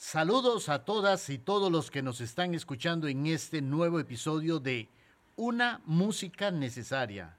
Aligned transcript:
Saludos 0.00 0.68
a 0.68 0.84
todas 0.84 1.28
y 1.28 1.38
todos 1.38 1.72
los 1.72 1.90
que 1.90 2.02
nos 2.02 2.20
están 2.20 2.54
escuchando 2.54 3.08
en 3.08 3.26
este 3.26 3.60
nuevo 3.60 3.98
episodio 3.98 4.60
de 4.60 4.88
Una 5.34 5.80
Música 5.86 6.52
Necesaria. 6.52 7.36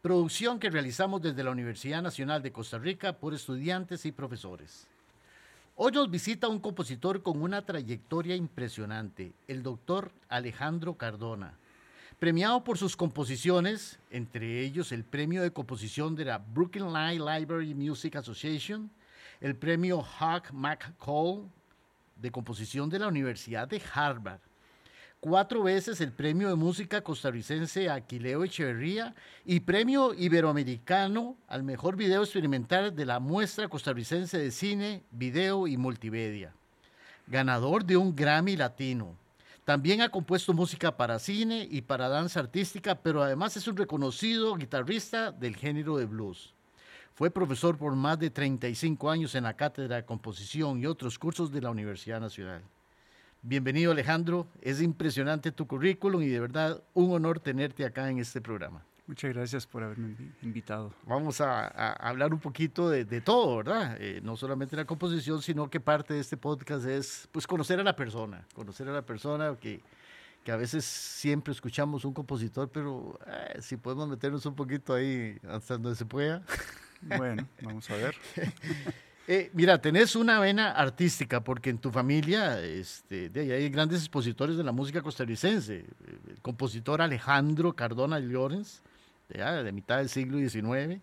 Producción 0.00 0.58
que 0.58 0.70
realizamos 0.70 1.20
desde 1.20 1.44
la 1.44 1.50
Universidad 1.50 2.00
Nacional 2.00 2.42
de 2.42 2.50
Costa 2.50 2.78
Rica 2.78 3.12
por 3.12 3.34
estudiantes 3.34 4.06
y 4.06 4.10
profesores. 4.10 4.86
Hoy 5.76 5.92
nos 5.92 6.10
visita 6.10 6.48
un 6.48 6.60
compositor 6.60 7.22
con 7.22 7.42
una 7.42 7.60
trayectoria 7.60 8.34
impresionante, 8.34 9.34
el 9.46 9.62
doctor 9.62 10.12
Alejandro 10.30 10.94
Cardona. 10.94 11.58
Premiado 12.18 12.64
por 12.64 12.78
sus 12.78 12.96
composiciones, 12.96 13.98
entre 14.10 14.62
ellos 14.62 14.92
el 14.92 15.04
premio 15.04 15.42
de 15.42 15.52
composición 15.52 16.16
de 16.16 16.24
la 16.24 16.38
Brooklyn 16.38 16.90
Library 16.90 17.74
Music 17.74 18.16
Association, 18.16 18.90
el 19.42 19.54
premio 19.54 20.00
Hawk 20.00 20.52
McCall 20.52 21.50
de 22.16 22.30
composición 22.30 22.88
de 22.88 22.98
la 22.98 23.08
Universidad 23.08 23.68
de 23.68 23.80
Harvard. 23.92 24.40
Cuatro 25.20 25.62
veces 25.62 26.00
el 26.00 26.12
premio 26.12 26.48
de 26.48 26.54
música 26.54 27.00
costarricense 27.00 27.88
Aquileo 27.88 28.44
Echeverría 28.44 29.14
y 29.44 29.60
premio 29.60 30.12
iberoamericano 30.14 31.36
al 31.48 31.62
mejor 31.62 31.96
video 31.96 32.22
experimental 32.22 32.94
de 32.94 33.06
la 33.06 33.18
muestra 33.18 33.68
costarricense 33.68 34.38
de 34.38 34.50
cine, 34.50 35.02
video 35.10 35.66
y 35.66 35.76
multimedia. 35.76 36.52
Ganador 37.26 37.84
de 37.84 37.96
un 37.96 38.14
Grammy 38.14 38.56
Latino. 38.56 39.16
También 39.64 40.00
ha 40.00 40.10
compuesto 40.10 40.52
música 40.52 40.96
para 40.96 41.18
cine 41.18 41.66
y 41.68 41.80
para 41.80 42.08
danza 42.08 42.38
artística, 42.38 42.94
pero 42.94 43.22
además 43.22 43.56
es 43.56 43.66
un 43.66 43.76
reconocido 43.76 44.54
guitarrista 44.54 45.32
del 45.32 45.56
género 45.56 45.96
de 45.96 46.04
blues. 46.04 46.55
Fue 47.16 47.30
profesor 47.30 47.78
por 47.78 47.96
más 47.96 48.18
de 48.18 48.28
35 48.28 49.10
años 49.10 49.34
en 49.34 49.44
la 49.44 49.56
Cátedra 49.56 49.96
de 49.96 50.04
Composición 50.04 50.78
y 50.78 50.84
otros 50.84 51.18
cursos 51.18 51.50
de 51.50 51.62
la 51.62 51.70
Universidad 51.70 52.20
Nacional. 52.20 52.60
Bienvenido 53.40 53.92
Alejandro, 53.92 54.46
es 54.60 54.82
impresionante 54.82 55.50
tu 55.50 55.66
currículum 55.66 56.20
y 56.20 56.26
de 56.26 56.40
verdad 56.40 56.84
un 56.92 57.14
honor 57.14 57.40
tenerte 57.40 57.86
acá 57.86 58.10
en 58.10 58.18
este 58.18 58.42
programa. 58.42 58.84
Muchas 59.06 59.32
gracias 59.32 59.66
por 59.66 59.82
haberme 59.82 60.14
invitado. 60.42 60.92
Vamos 61.06 61.40
a, 61.40 61.68
hablar 61.94 62.34
un 62.34 62.40
poquito 62.40 62.90
de, 62.90 63.06
todo, 63.22 63.56
¿verdad? 63.56 63.96
Eh, 63.98 64.20
no 64.22 64.36
solamente 64.36 64.76
la 64.76 64.84
composición, 64.84 65.40
sino 65.40 65.70
que 65.70 65.80
parte 65.80 66.12
de 66.12 66.20
este 66.20 66.36
podcast 66.36 66.84
es 66.84 67.30
pues 67.32 67.46
conocer 67.46 67.80
a 67.80 67.82
la 67.82 67.96
persona, 67.96 68.46
conocer 68.52 68.90
a 68.90 68.92
la 68.92 69.06
persona 69.06 69.56
que, 69.58 69.80
que 70.44 70.52
a 70.52 70.56
veces 70.56 70.84
siempre 70.84 71.54
escuchamos 71.54 72.04
un 72.04 72.12
compositor, 72.12 72.68
pero 72.68 73.18
eh, 73.26 73.62
si 73.62 73.78
podemos 73.78 74.06
meternos 74.06 74.44
un 74.44 74.54
poquito 74.54 74.92
ahí 74.92 75.38
hasta 75.48 75.78
donde 75.78 75.96
se 75.96 76.04
pueda. 76.04 76.42
Bueno, 77.02 77.46
vamos 77.62 77.90
a 77.90 77.96
ver. 77.96 78.14
Eh, 79.28 79.50
mira, 79.54 79.80
tenés 79.80 80.14
una 80.14 80.38
vena 80.38 80.70
artística 80.70 81.42
porque 81.42 81.70
en 81.70 81.78
tu 81.78 81.90
familia 81.90 82.60
este, 82.60 83.28
de 83.28 83.54
hay 83.54 83.68
grandes 83.70 83.98
expositores 83.98 84.56
de 84.56 84.62
la 84.62 84.70
música 84.70 85.02
costarricense. 85.02 85.84
El 86.28 86.40
compositor 86.42 87.02
Alejandro 87.02 87.74
Cardona 87.74 88.20
Llorens, 88.20 88.82
de, 89.28 89.42
de 89.64 89.72
mitad 89.72 89.98
del 89.98 90.08
siglo 90.08 90.38
XIX. 90.38 91.00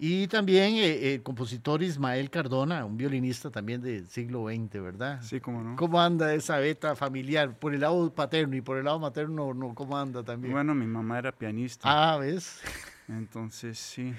Y 0.00 0.28
también 0.28 0.74
eh, 0.76 1.14
el 1.14 1.22
compositor 1.24 1.82
Ismael 1.82 2.30
Cardona, 2.30 2.84
un 2.84 2.96
violinista 2.96 3.50
también 3.50 3.82
del 3.82 4.06
siglo 4.06 4.46
XX, 4.46 4.80
¿verdad? 4.80 5.20
Sí, 5.22 5.40
cómo 5.40 5.60
no. 5.60 5.74
¿Cómo 5.74 6.00
anda 6.00 6.32
esa 6.34 6.58
beta 6.58 6.94
familiar? 6.94 7.58
Por 7.58 7.74
el 7.74 7.80
lado 7.80 8.14
paterno 8.14 8.54
y 8.54 8.60
por 8.60 8.78
el 8.78 8.84
lado 8.84 9.00
materno, 9.00 9.52
no, 9.52 9.74
¿cómo 9.74 9.98
anda 9.98 10.22
también? 10.22 10.52
Bueno, 10.52 10.72
mi 10.76 10.86
mamá 10.86 11.18
era 11.18 11.32
pianista. 11.32 11.80
Ah, 11.82 12.16
¿ves? 12.18 12.60
Entonces, 13.08 13.76
sí. 13.76 14.14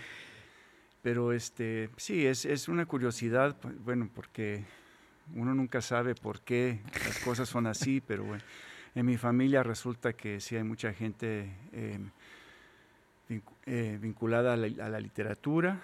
Pero 1.02 1.31
este, 1.31 1.89
sí, 1.97 2.25
es, 2.25 2.45
es 2.45 2.67
una 2.67 2.86
curiosidad, 2.86 3.55
pues, 3.61 3.82
bueno, 3.83 4.10
porque 4.14 4.65
uno 5.36 5.54
nunca 5.54 5.82
sabe 5.82 6.15
por 6.15 6.42
qué 6.42 6.80
las 7.05 7.20
cosas 7.20 7.48
son 7.48 7.67
así, 7.67 8.02
pero 8.02 8.23
bueno, 8.23 8.43
en 8.95 9.05
mi 9.05 9.17
familia 9.17 9.64
resulta 9.64 10.14
que 10.14 10.39
sí 10.39 10.55
hay 10.55 10.64
mucha 10.64 10.93
gente 10.93 11.52
em, 11.71 12.09
eh, 13.65 13.98
vinculada 14.02 14.54
a 14.54 14.58
la, 14.58 14.99
literatura, 14.99 15.80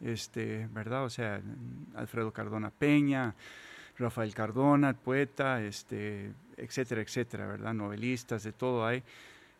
este, 0.00 0.68
¿verdad? 0.72 1.04
O 1.04 1.10
sea, 1.10 1.40
Alfredo 1.96 2.32
Cardona 2.32 2.70
Peña, 2.70 3.34
Rafael 3.98 4.34
Cardona, 4.34 4.92
poeta, 4.92 5.62
este, 5.62 6.32
etcétera, 6.56 7.02
etcétera, 7.02 7.46
¿verdad? 7.46 7.74
Novelistas, 7.74 8.44
de 8.44 8.52
todo 8.52 8.86
hay. 8.86 9.02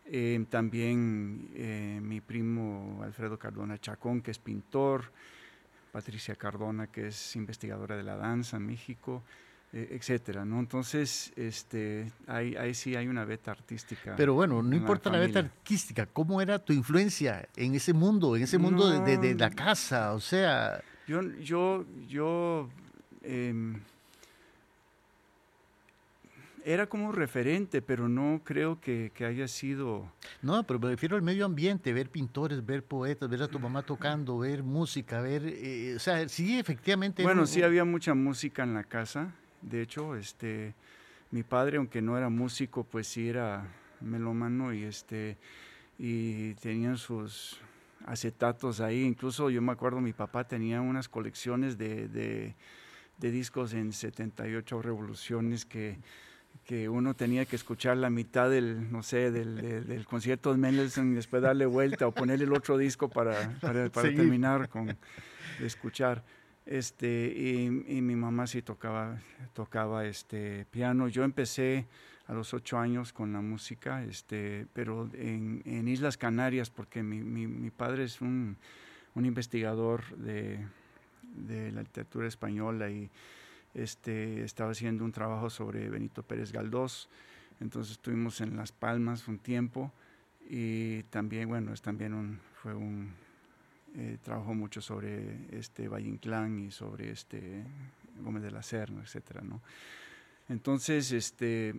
Eh, 0.07 0.45
también 0.49 1.49
eh, 1.55 1.99
mi 2.01 2.21
primo 2.21 3.01
Alfredo 3.03 3.39
Cardona 3.39 3.79
Chacón, 3.79 4.21
que 4.21 4.31
es 4.31 4.37
pintor, 4.37 5.11
Patricia 5.91 6.35
Cardona, 6.35 6.87
que 6.87 7.07
es 7.07 7.35
investigadora 7.35 7.97
de 7.97 8.03
la 8.03 8.15
danza 8.15 8.57
en 8.57 8.67
México, 8.67 9.23
eh, 9.73 9.87
etcétera, 9.91 10.45
¿no? 10.45 10.59
Entonces, 10.59 11.33
este, 11.35 12.11
ahí, 12.27 12.55
ahí, 12.55 12.73
sí 12.73 12.95
hay 12.95 13.07
una 13.07 13.25
beta 13.25 13.51
artística. 13.51 14.15
Pero 14.15 14.35
bueno, 14.35 14.61
no 14.61 14.75
importa 14.75 15.09
la, 15.09 15.17
beta 15.17 15.39
artística, 15.39 16.05
¿cómo 16.05 16.39
era 16.39 16.59
tu 16.59 16.71
influencia 16.71 17.47
en 17.55 17.73
ese 17.73 17.91
mundo, 17.91 18.35
en 18.35 18.43
ese 18.43 18.59
mundo 18.59 18.87
de, 19.01 19.17
de, 19.17 19.33
la 19.35 19.49
casa? 19.49 20.13
O 20.13 20.19
sea... 20.19 20.83
Yo, 21.07 21.21
yo, 21.39 21.85
yo 22.07 22.69
em, 23.23 23.79
era 26.67 26.87
como 26.87 27.11
referente, 27.11 27.83
pero 27.83 28.09
no 28.09 28.41
creo 28.43 28.81
que, 28.81 29.11
haya 29.19 29.47
sido... 29.47 30.11
No, 30.41 30.63
pero 30.63 30.79
me 30.79 30.89
refiero 30.89 31.15
al 31.15 31.21
medio 31.21 31.45
ambiente, 31.45 31.93
ver 31.93 32.09
pintores, 32.09 32.65
ver 32.65 32.83
poetas, 32.83 33.29
ver 33.29 33.43
a 33.43 33.47
tu 33.47 33.59
mamá 33.59 33.83
tocando, 33.83 34.39
ver 34.39 34.63
música, 34.63 35.21
ver... 35.21 35.43
Eh, 35.45 35.93
o 35.95 35.99
sea, 35.99 36.27
sí, 36.27 36.57
efectivamente... 36.57 37.21
Bueno, 37.21 37.45
sí 37.45 37.61
había 37.61 37.85
mucha 37.85 38.15
música 38.15 38.63
en 38.63 38.73
la 38.73 38.83
casa. 38.83 39.31
De 39.61 39.83
hecho, 39.83 40.15
este, 40.15 40.73
mi 41.29 41.43
padre, 41.43 41.77
aunque 41.77 42.01
no 42.01 42.17
era 42.17 42.29
músico, 42.29 42.83
pues 42.83 43.07
sí 43.09 43.29
era 43.29 43.67
melómano 44.01 44.73
y, 44.73 44.85
este, 44.85 45.37
y 45.99 46.55
tenían 46.55 46.97
sus 46.97 47.59
acetatos 48.07 48.81
ahí. 48.81 49.03
Incluso 49.03 49.51
yo 49.51 49.61
me 49.61 49.71
acuerdo, 49.71 50.01
mi 50.01 50.13
papá 50.13 50.47
tenía 50.47 50.81
unas 50.81 51.09
colecciones 51.09 51.77
de, 51.77 52.07
de, 52.07 52.55
de 53.19 53.31
discos 53.31 53.75
en 53.75 53.93
78 53.93 54.81
revoluciones 54.81 55.63
que 55.63 55.99
que 56.63 56.89
uno 56.89 57.13
tenía 57.13 57.45
que 57.45 57.55
escuchar 57.55 57.97
la 57.97 58.09
mitad 58.09 58.49
del, 58.49 58.91
no 58.91 59.03
sé, 59.03 59.31
del, 59.31 59.85
del, 59.85 60.05
concierto 60.05 60.51
de 60.51 60.57
Mendelssohn 60.57 61.11
y 61.11 61.15
después 61.15 61.41
darle 61.41 61.65
vuelta 61.65 62.07
o 62.07 62.11
ponerle 62.11 62.45
el 62.45 62.53
otro 62.53 62.77
disco 62.77 63.09
para, 63.09 63.57
para, 63.61 63.89
terminar 63.89 64.69
con, 64.69 64.87
de 64.87 65.65
escuchar. 65.65 66.23
Este, 66.65 67.31
y, 67.35 67.97
y, 67.97 68.01
mi 68.01 68.15
mamá 68.15 68.47
sí 68.47 68.63
tocaba, 68.63 69.19
tocaba 69.53 70.05
este, 70.05 70.65
piano. 70.71 71.07
Yo 71.07 71.23
empecé 71.23 71.85
a 72.27 72.33
los 72.33 72.53
ocho 72.55 72.79
años 72.79 73.13
con 73.13 73.33
la 73.33 73.41
música, 73.41 74.03
este, 74.03 74.65
pero 74.73 75.09
en, 75.13 75.61
en 75.65 75.87
Islas 75.87 76.17
Canarias, 76.17 76.71
porque 76.71 77.03
mi, 77.03 77.21
mi, 77.21 77.45
mi 77.45 77.69
padre 77.69 78.05
es 78.05 78.21
un, 78.21 78.57
un 79.13 79.25
investigador 79.25 80.03
de, 80.17 80.65
de 81.21 81.71
la 81.71 81.81
literatura 81.81 82.27
española 82.27 82.89
y 82.89 83.09
este, 83.75 84.43
estaba 84.43 84.71
haciendo 84.71 85.05
un 85.05 85.11
trabajo 85.11 85.49
sobre 85.49 85.89
Benito 85.89 86.23
Pérez 86.23 86.51
Galdós, 86.51 87.09
entonces 87.59 87.93
estuvimos 87.93 88.41
en 88.41 88.57
Las 88.57 88.71
Palmas 88.71 89.27
un 89.27 89.37
tiempo 89.37 89.91
y 90.49 91.03
también, 91.03 91.47
bueno, 91.49 91.73
es 91.73 91.81
también 91.81 92.13
un, 92.13 92.39
fue 92.61 92.73
un, 92.73 93.13
eh, 93.95 94.17
trabajó 94.23 94.53
mucho 94.53 94.81
sobre 94.81 95.47
este 95.57 95.87
Valle 95.87 96.09
Inclán 96.09 96.59
y 96.59 96.71
sobre 96.71 97.11
este 97.11 97.63
Gómez 98.19 98.43
de 98.43 98.51
la 98.51 98.63
Serna, 98.63 99.01
etcétera, 99.01 99.41
¿no? 99.41 99.61
Entonces, 100.47 101.11
este, 101.11 101.75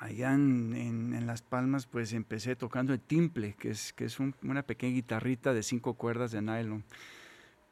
allá 0.00 0.34
en, 0.34 0.74
en, 0.74 1.26
Las 1.26 1.42
Palmas, 1.42 1.86
pues 1.86 2.12
empecé 2.12 2.54
tocando 2.54 2.92
el 2.92 3.00
timple, 3.00 3.54
que 3.54 3.70
es, 3.70 3.92
que 3.92 4.04
es 4.04 4.18
una 4.20 4.62
pequeña 4.62 4.94
guitarrita 4.94 5.54
de 5.54 5.62
cinco 5.62 5.94
cuerdas 5.94 6.32
de 6.32 6.42
nylon, 6.42 6.84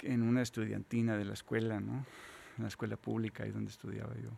en 0.00 0.23
una 0.23 0.43
estudiantina 0.43 1.17
de 1.17 1.25
la 1.25 1.35
escuela, 1.35 1.81
¿no? 1.81 2.05
En 2.56 2.64
la 2.64 2.69
escuela 2.69 2.97
pública, 2.97 3.44
ahí 3.44 3.50
donde 3.50 3.70
estudiaba 3.70 4.14
yo. 4.17 4.31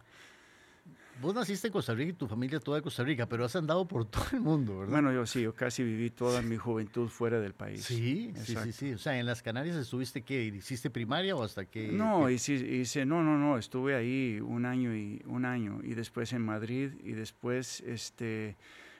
Vos 1.20 1.35
naciste 1.35 1.67
en 1.67 1.73
Costa 1.73 1.94
Rica 1.94 2.11
y 2.11 2.12
tu 2.12 2.29
familia 2.29 2.61
toda 2.61 2.76
de 2.76 2.82
Costa 2.82 3.03
Rica, 3.03 3.29
pero 3.29 3.44
has 3.44 3.56
andado 3.56 3.88
por 3.88 4.05
todo 4.05 4.25
el 4.32 4.41
mundo, 4.41 4.79
¿verdad? 4.79 4.93
Bueno, 4.93 5.12
yo 5.12 5.26
sí, 5.26 5.43
yo 5.43 5.53
casi 5.53 5.82
viví 5.82 6.11
toda 6.11 6.43
mi 6.43 6.56
juventud 6.56 7.09
fuera 7.09 7.41
del 7.41 7.55
país. 7.55 7.82
Sí, 7.82 8.32
sí, 8.37 8.55
sí, 8.62 8.73
sí. 8.73 8.93
O 8.93 8.99
sea, 8.99 9.19
en 9.19 9.26
las 9.26 9.43
Canarias 9.43 9.75
estuviste 9.76 10.23
qué, 10.23 10.44
hiciste 10.44 10.91
primaria 10.91 11.35
o 11.35 11.43
hasta 11.43 11.65
qué? 11.65 11.88
No, 11.88 12.31
Hice, 12.31 12.55
hice, 12.55 13.05
no, 13.05 13.25
no, 13.25 13.37
no, 13.37 13.59
estuve 13.59 13.97
ahí 13.97 14.41
un 14.41 14.64
año 14.64 14.94
y 14.94 15.21
un 15.26 15.44
año 15.44 15.81
y 15.82 15.94
después 15.94 16.32
en 16.32 16.43
Madrid 16.43 16.93
y 17.03 17.12
después, 17.12 17.81
este, 17.81 18.56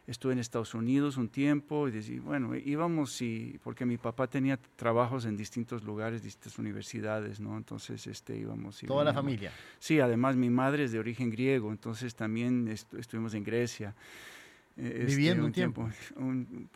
estuve 0.09 0.33
en 0.33 0.39
Estados 0.39 0.75
Unidos 0.75 1.19
un 1.19 1.29
tiempo 1.29 1.87
y 1.87 1.91
decía, 1.91 2.19
bueno, 2.23 2.57
íbamos 2.57 3.21
y 3.21 3.61
porque 3.63 3.85
mi 3.85 3.99
papá 3.99 4.27
tenía 4.27 4.59
trabajos 4.77 5.27
en 5.27 5.37
distintos 5.37 5.85
lugares, 5.85 6.23
distintas 6.23 6.59
universidades, 6.59 7.41
¿no? 7.41 7.57
Entonces, 7.57 8.07
este, 8.07 8.37
íbamos. 8.37 8.83
Y 8.83 8.87
¿Toda 8.87 9.05
la 9.05 9.13
familia? 9.13 9.53
Sí, 9.79 10.01
además 10.01 10.35
mi 10.35 10.49
madre 10.49 10.85
es 10.85 10.93
de 10.93 10.99
origen 10.99 11.31
griego, 11.31 11.71
entonces 11.71 12.15
también 12.15 12.69
estuvimos 12.69 13.35
en 13.35 13.45
Grecia. 13.45 13.95
E, 14.79 14.87
este, 14.87 15.05
Viviendo 15.05 15.45
un 15.45 15.53
tiempo. 15.53 15.91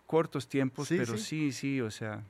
cortos 0.06 0.46
tiempos, 0.46 0.88
pero 0.90 1.16
sí. 1.16 1.52
sí, 1.52 1.80
o 1.80 1.90
sea, 1.90 2.22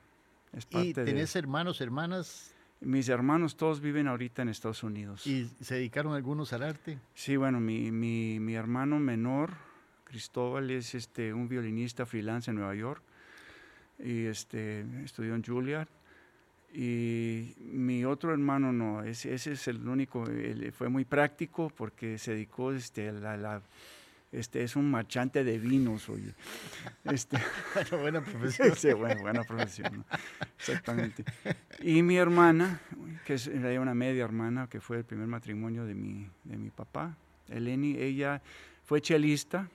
es 0.52 0.66
parte 0.66 0.88
¿Y 0.88 0.94
tenés 0.94 1.34
hermanos, 1.34 1.80
hermanas? 1.80 2.54
Mis 2.80 3.08
hermanos 3.08 3.56
todos 3.56 3.80
viven 3.80 4.06
ahorita 4.06 4.42
en 4.42 4.48
Estados 4.50 4.84
Unidos. 4.84 5.26
¿Y 5.26 5.48
se 5.60 5.74
dedicaron 5.74 6.14
algunos 6.14 6.52
al 6.52 6.62
arte? 6.62 6.98
Sí, 7.14 7.36
bueno, 7.36 7.58
mi, 7.58 7.90
mi, 7.90 8.38
mi 8.38 8.54
hermano 8.54 8.98
menor, 8.98 9.52
Cristóbal, 10.12 10.70
es 10.70 10.94
este, 10.94 11.32
un 11.32 11.48
violinista 11.48 12.04
freelance 12.04 12.50
en 12.50 12.58
Nueva 12.58 12.74
York 12.74 13.02
y 13.98 14.26
este, 14.26 14.84
estudió 15.02 15.34
en 15.34 15.42
Juilliard. 15.42 15.88
Y 16.74 17.54
mi 17.58 18.04
otro 18.04 18.30
hermano 18.30 18.72
no, 18.72 19.02
ese, 19.02 19.32
ese 19.32 19.52
es 19.52 19.68
el 19.68 19.88
único, 19.88 20.26
fue 20.72 20.90
muy 20.90 21.06
práctico 21.06 21.72
porque 21.74 22.18
se 22.18 22.32
dedicó 22.32 22.72
este, 22.72 23.08
a 23.08 23.36
la 23.38 23.62
este 24.32 24.62
es 24.62 24.76
un 24.76 24.90
marchante 24.90 25.44
de 25.44 25.58
vinos, 25.58 26.08
oye. 26.10 26.34
Este, 27.04 27.38
bueno, 27.74 27.98
buena 27.98 28.20
profesión. 28.22 28.72
sí, 28.76 28.92
bueno, 28.92 29.20
buena 29.22 29.44
profesión, 29.44 30.04
exactamente. 30.58 31.24
Y 31.80 32.02
mi 32.02 32.16
hermana, 32.16 32.80
que 33.24 33.34
es 33.34 33.46
una 33.46 33.94
media 33.94 34.24
hermana, 34.24 34.68
que 34.68 34.80
fue 34.80 34.98
el 34.98 35.04
primer 35.04 35.26
matrimonio 35.26 35.86
de 35.86 35.94
mi, 35.94 36.28
de 36.44 36.58
mi 36.58 36.68
papá, 36.68 37.16
Eleni, 37.48 37.96
ella 37.96 38.42
fue 38.84 39.00
chelista 39.00 39.68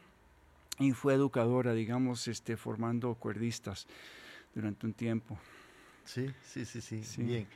y 0.80 0.92
fue 0.92 1.14
educadora, 1.14 1.74
digamos, 1.74 2.28
este, 2.28 2.58
formando 2.58 3.16
cuerdistas 3.16 3.88
durante 4.54 4.86
un 4.86 4.94
tiempo. 4.94 5.38
Sí, 6.06 6.34
sí, 6.44 6.66
sí, 6.66 6.82
sí, 6.82 7.04
sí. 7.04 7.24
Bien. 7.24 7.48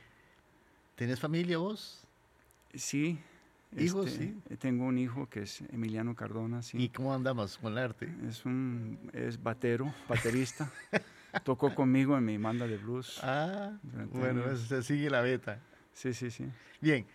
¿Tienes 0.96 1.20
familia 1.20 1.58
vos? 1.58 2.04
Sí, 2.74 3.18
¿Hijos? 3.76 4.06
Este, 4.06 4.34
sí. 4.48 4.56
Tengo 4.56 4.84
un 4.84 4.98
hijo 4.98 5.28
que 5.28 5.42
es 5.42 5.62
Emiliano 5.72 6.14
Cardona. 6.14 6.62
Sí. 6.62 6.82
¿Y 6.82 6.88
cómo 6.90 7.14
andamos 7.14 7.56
con 7.58 7.72
el 7.72 7.78
arte? 7.78 8.08
Es 8.28 8.44
un 8.44 8.98
es 9.12 9.42
batero, 9.42 9.92
baterista. 10.08 10.70
Tocó 11.44 11.74
conmigo 11.74 12.16
en 12.18 12.24
mi 12.26 12.36
banda 12.36 12.66
de 12.66 12.76
blues. 12.76 13.18
Ah, 13.22 13.72
bueno, 14.12 14.54
se 14.56 14.82
sigue 14.82 15.08
la 15.08 15.22
beta. 15.22 15.58
Sí, 15.94 16.12
sí, 16.12 16.30
sí. 16.30 16.46
Bien, 16.80 17.06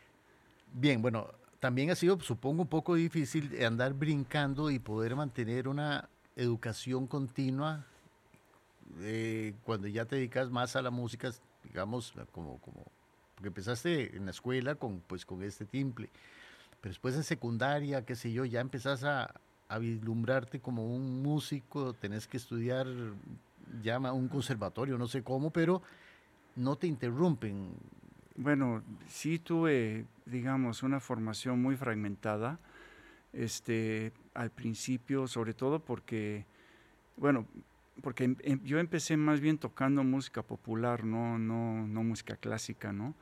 bien, 0.73 1.01
bueno, 1.01 1.27
también 1.59 1.89
ha 1.89 1.95
sido, 1.95 2.19
supongo, 2.19 2.63
un 2.63 2.67
poco 2.67 2.95
difícil 2.95 3.63
andar 3.63 3.93
brincando 3.93 4.69
y 4.71 4.79
poder 4.79 5.15
mantener 5.15 5.67
una 5.67 6.09
educación 6.35 7.07
continua 7.07 7.85
eh, 8.99 9.53
cuando 9.63 9.87
ya 9.87 10.05
te 10.05 10.17
dedicas 10.17 10.49
más 10.49 10.75
a 10.75 10.81
la 10.81 10.91
música, 10.91 11.31
digamos, 11.63 12.13
como, 12.31 12.59
como, 12.59 12.85
porque 13.35 13.47
empezaste 13.47 14.15
en 14.15 14.25
la 14.25 14.31
escuela 14.31 14.75
con, 14.75 15.01
pues, 15.01 15.25
con 15.25 15.43
este 15.43 15.65
timple 15.65 16.09
pero 16.81 16.91
después 16.91 17.15
en 17.15 17.23
secundaria, 17.23 18.05
qué 18.05 18.15
sé 18.15 18.31
yo, 18.31 18.45
ya 18.45 18.59
empezás 18.59 19.03
a, 19.03 19.33
a 19.67 19.79
vislumbrarte 19.79 20.59
como 20.59 20.85
un 20.85 21.21
músico, 21.21 21.93
tenés 21.93 22.27
que 22.27 22.37
estudiar 22.37 22.87
llama 23.81 24.13
un 24.13 24.27
conservatorio, 24.27 24.97
no 24.97 25.07
sé 25.07 25.23
cómo, 25.23 25.51
pero 25.51 25.81
no 26.55 26.75
te 26.75 26.87
interrumpen. 26.87 27.71
Bueno, 28.37 28.83
sí 29.07 29.39
tuve, 29.39 30.05
digamos, 30.27 30.83
una 30.83 30.99
formación 30.99 31.59
muy 31.59 31.75
fragmentada. 31.75 32.59
Este, 33.33 34.13
al 34.35 34.51
principio, 34.51 35.27
sobre 35.27 35.55
todo 35.55 35.79
porque, 35.79 36.45
bueno, 37.17 37.47
porque 38.01 38.25
em, 38.25 38.35
em, 38.43 38.63
yo 38.63 38.77
empecé 38.77 39.17
más 39.17 39.39
bien 39.39 39.57
tocando 39.57 40.03
música 40.03 40.43
popular, 40.43 41.03
no, 41.03 41.39
no, 41.39 41.87
no 41.87 42.03
música 42.03 42.35
clásica, 42.35 42.93
¿no? 42.93 43.15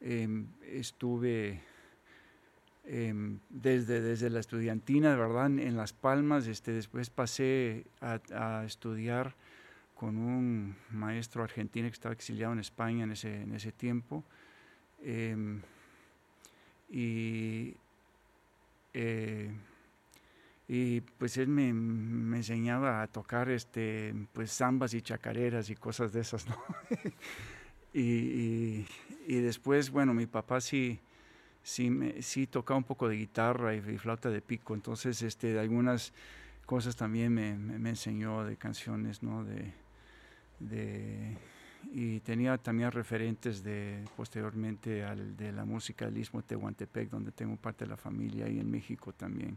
Em, 0.00 0.46
estuve 0.66 1.62
desde, 3.50 4.00
desde 4.00 4.30
la 4.30 4.40
estudiantina, 4.40 5.14
verdad, 5.14 5.46
en 5.46 5.76
Las 5.76 5.92
Palmas, 5.92 6.46
este, 6.48 6.72
después 6.72 7.08
pasé 7.08 7.86
a, 8.00 8.64
estudiar 8.66 9.34
con 9.94 10.16
un 10.16 10.76
maestro 10.90 11.44
argentino 11.44 11.88
que 11.88 11.94
estaba 11.94 12.12
exiliado 12.12 12.52
en 12.52 12.58
España 12.58 13.04
en 13.04 13.12
ese, 13.12 13.42
en 13.42 13.54
ese 13.54 13.70
tiempo. 13.70 14.24
Em, 15.02 15.60
y, 16.90 17.74
eh, 18.94 19.50
y 20.68 21.00
pues 21.00 21.36
él 21.36 21.48
me, 21.48 21.68
enseñaba 21.68 23.02
a 23.02 23.06
tocar 23.06 23.50
este, 23.50 24.14
pues 24.32 24.56
zambas 24.56 24.94
y 24.94 25.02
chacareras 25.02 25.70
y 25.70 25.76
cosas 25.76 26.12
de 26.12 26.20
esas, 26.20 26.46
¿no? 26.48 26.56
y, 27.94 28.00
y, 28.00 28.86
y, 29.26 29.40
después, 29.40 29.90
bueno, 29.90 30.14
mi 30.14 30.26
papá 30.26 30.60
sí 30.60 31.00
sí, 31.62 31.90
me, 31.90 32.22
sí 32.22 32.46
tocaba 32.46 32.78
un 32.78 32.84
poco 32.84 33.08
de 33.08 33.16
guitarra 33.16 33.74
y, 33.74 33.80
flauta 33.98 34.30
de 34.30 34.40
pico, 34.40 34.74
entonces 34.74 35.22
este, 35.22 35.58
algunas 35.58 36.12
cosas 36.66 36.96
también 36.96 37.32
me, 37.32 37.56
me, 37.56 37.90
enseñó 37.90 38.44
de 38.44 38.56
canciones, 38.56 39.22
¿no? 39.22 39.44
De, 39.44 39.72
de, 40.60 41.36
y 41.92 42.20
tenía 42.20 42.56
también 42.58 42.90
referentes 42.92 43.62
de 43.62 44.04
posteriormente 44.16 45.04
al, 45.04 45.36
de 45.36 45.52
la 45.52 45.64
música 45.64 46.04
del 46.06 46.18
Istmo 46.18 46.42
Tehuantepec, 46.42 47.10
donde 47.10 47.32
tengo 47.32 47.56
parte 47.56 47.84
de 47.84 47.90
la 47.90 47.96
familia, 47.96 48.48
y 48.48 48.60
en 48.60 48.70
México 48.70 49.12
también. 49.12 49.56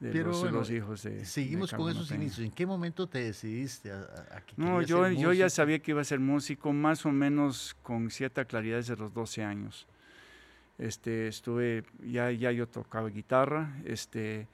De 0.00 0.10
Pero 0.10 0.30
los, 0.30 0.50
los, 0.50 0.70
hijos 0.70 1.02
de. 1.04 1.24
Seguimos 1.24 1.72
con 1.72 1.90
esos 1.90 2.10
inicios. 2.10 2.44
¿En 2.44 2.50
qué 2.50 2.66
momento 2.66 3.06
te 3.06 3.20
decidiste 3.20 3.92
a, 3.92 4.00
a, 4.00 4.42
No, 4.56 4.82
yo, 4.82 5.08
yo 5.08 5.32
ya 5.32 5.48
sabía 5.48 5.78
que 5.78 5.92
iba 5.92 6.00
a 6.00 6.04
ser 6.04 6.18
músico, 6.18 6.72
más 6.72 7.06
o 7.06 7.12
menos 7.12 7.76
con 7.82 8.10
cierta 8.10 8.44
claridad 8.44 8.78
desde 8.78 8.96
los 8.96 9.14
12 9.14 9.44
años. 9.44 9.86
Este, 10.78 11.28
estuve, 11.28 11.84
ya, 12.04 12.30
ya 12.32 12.50
yo 12.50 12.66
tocaba 12.66 13.08
guitarra. 13.08 13.76
Este, 13.84 14.48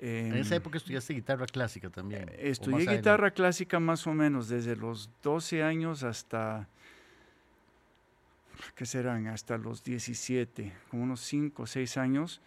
en 0.00 0.34
esa 0.34 0.56
época 0.56 0.78
estudiaste 0.78 1.14
guitarra 1.14 1.46
clásica 1.46 1.90
también. 1.90 2.28
Eh, 2.30 2.50
estudié 2.50 2.86
guitarra 2.86 3.32
clásica 3.32 3.80
más 3.80 4.06
o 4.06 4.14
menos 4.14 4.48
desde 4.48 4.76
los 4.76 5.10
12 5.22 5.62
años 5.62 6.04
hasta, 6.04 6.68
¿qué 8.76 8.86
serán? 8.86 9.26
Hasta 9.26 9.58
los 9.58 9.82
17, 9.82 10.72
como 10.88 11.02
unos 11.02 11.20
5 11.22 11.62
o 11.62 11.66
6 11.66 11.96
años. 11.96 12.40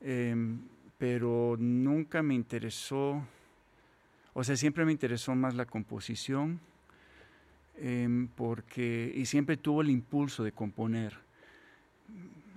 Em, 0.00 0.60
pero 0.98 1.56
nunca 1.58 2.22
me 2.22 2.34
interesó, 2.34 3.22
o 4.34 4.42
sea, 4.42 4.56
siempre 4.56 4.84
me 4.84 4.90
interesó 4.90 5.34
más 5.36 5.54
la 5.54 5.66
composición, 5.66 6.60
em, 7.76 8.26
porque, 8.28 9.12
y 9.14 9.26
siempre 9.26 9.56
tuvo 9.56 9.82
el 9.82 9.90
impulso 9.90 10.42
de 10.42 10.50
componer 10.50 11.27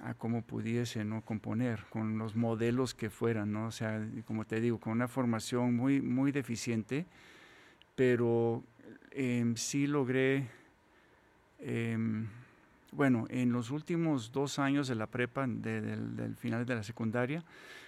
a 0.04 0.14
cómo 0.16 0.42
pudiese 0.42 1.06
no 1.06 1.22
componer 1.22 1.86
con 1.90 2.18
los 2.18 2.36
modelos 2.36 2.94
que 2.94 3.10
fueran, 3.10 3.52
¿no? 3.52 3.68
O 3.68 3.72
sea, 3.72 4.06
como 4.26 4.46
te 4.46 4.60
digo, 4.60 4.80
con 4.80 4.94
una 4.94 5.08
formación 5.08 5.76
muy, 5.76 6.02
muy 6.02 6.32
deficiente, 6.32 7.06
pero 7.96 8.64
em, 9.12 9.56
sí 9.56 9.86
logré, 9.86 10.48
em, 11.60 12.28
bueno, 12.92 13.28
en 13.30 13.52
los 13.52 13.70
últimos 13.70 14.32
dos 14.32 14.58
años 14.58 14.88
de 14.88 14.96
la 14.96 15.08
prepa, 15.08 15.46
del, 15.48 16.36
final 16.38 16.66
de 16.66 16.76
la 16.76 16.84
secundaria, 16.84 17.44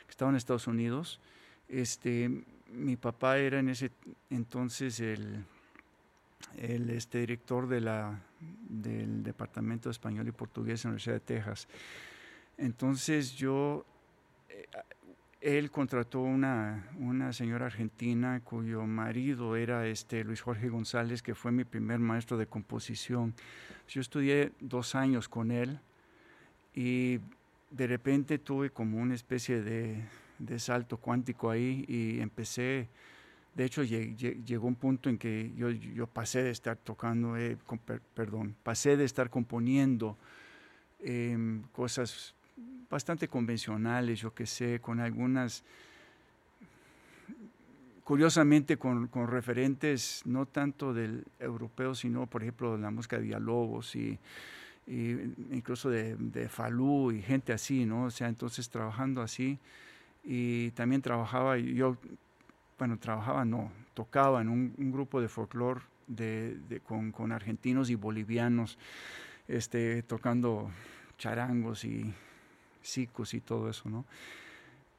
que 0.06 0.12
estaba 0.12 0.30
en 0.30 0.38
Estados 0.38 0.68
Unidos, 0.68 1.20
este, 1.68 2.30
mi 2.72 2.96
papá 2.96 3.38
era 3.38 3.60
en 3.60 3.70
ese 3.70 3.92
entonces 4.30 5.00
el, 5.00 5.44
el 6.58 6.90
este, 6.90 7.20
director 7.20 7.68
de 7.68 7.82
la, 7.82 8.20
del 8.40 9.24
Departamento 9.24 9.90
de 9.90 9.92
Español 9.92 10.28
y 10.28 10.32
Portugués 10.32 10.84
en 10.84 10.90
la 10.90 10.92
Universidad 10.94 11.16
de 11.16 11.20
Texas. 11.20 11.68
Entonces 12.58 13.36
yo, 13.36 13.86
eh, 14.50 14.66
él 15.42 15.72
contrató 15.72 16.22
una, 16.22 16.90
una 17.00 17.34
señora 17.34 17.66
argentina 17.66 18.40
cuyo 18.44 18.86
marido 18.86 19.56
era 19.56 19.88
este 19.88 20.24
Luis 20.24 20.42
Jorge 20.42 20.70
González, 20.70 21.22
que 21.22 21.36
fue 21.36 21.52
mi 21.52 21.64
primer 21.64 22.00
maestro 22.00 22.38
de 22.38 22.48
composición. 22.48 23.34
Yo 23.88 24.02
estudié 24.02 24.52
dos 24.60 24.96
años 24.96 25.28
con 25.28 25.52
él 25.52 25.80
y 26.74 27.20
de 27.72 27.88
repente 27.88 28.38
tuve 28.38 28.70
como 28.70 29.00
una 29.00 29.16
especie 29.16 29.62
de, 29.62 30.06
de 30.40 30.60
salto 30.60 30.98
cuántico 30.98 31.50
ahí 31.50 31.86
y 31.88 32.20
empecé 32.22 32.88
de 33.56 33.66
hecho, 33.66 33.84
llegó 33.84 34.68
un 34.68 34.76
punto 34.76 35.10
en 35.10 35.18
que 35.18 35.52
yo, 35.56 36.08
pasé 36.08 36.42
de 36.42 36.50
estar 36.50 36.76
tocando, 36.76 37.38
eh, 37.38 37.56
perdón, 38.16 38.56
pasé 38.64 38.98
de 38.98 39.06
estar 39.06 39.30
componiendo 39.30 40.18
em, 41.00 41.62
cosas 41.72 42.34
bastante 42.90 43.28
convencionales, 43.28 44.22
yo 44.22 44.34
que 44.34 44.48
sé, 44.48 44.80
con 44.80 45.00
algunas, 45.00 45.64
curiosamente 48.04 48.78
con, 48.78 49.08
referentes 49.28 50.24
no 50.26 50.48
tanto 50.48 50.92
del 50.94 51.24
europeo, 51.40 51.94
sino 51.94 52.26
por 52.26 52.42
ejemplo 52.42 52.76
de 52.76 52.82
la 52.82 52.90
música 52.90 53.18
de 53.18 53.24
Villalobos 53.24 53.96
y, 53.96 54.18
y 54.88 55.12
incluso 55.52 55.92
de, 55.92 56.16
de, 56.16 56.50
Falú 56.50 57.12
y 57.12 57.22
gente 57.22 57.54
así, 57.54 57.86
¿no? 57.86 58.06
O 58.06 58.12
sea, 58.12 58.30
entonces 58.30 58.68
trabajando 58.68 59.22
así 59.22 59.60
y 60.24 60.72
también 60.72 61.02
trabajaba, 61.02 61.58
yo 61.58 61.98
bueno, 62.84 63.00
trabajaba, 63.00 63.46
no, 63.46 63.72
tocaba 63.94 64.42
en 64.42 64.50
un, 64.50 64.92
grupo 64.92 65.22
de 65.22 65.30
folclore 65.30 65.80
de, 66.06 66.82
con, 66.86 67.14
con, 67.14 67.32
argentinos 67.32 67.90
y 67.90 67.96
bolivianos, 67.96 68.78
este, 69.48 70.04
tocando 70.04 70.70
charangos 71.18 71.86
y 71.86 72.14
sicos 72.82 73.34
y 73.36 73.40
todo 73.40 73.70
eso, 73.70 73.88
¿no? 73.88 74.04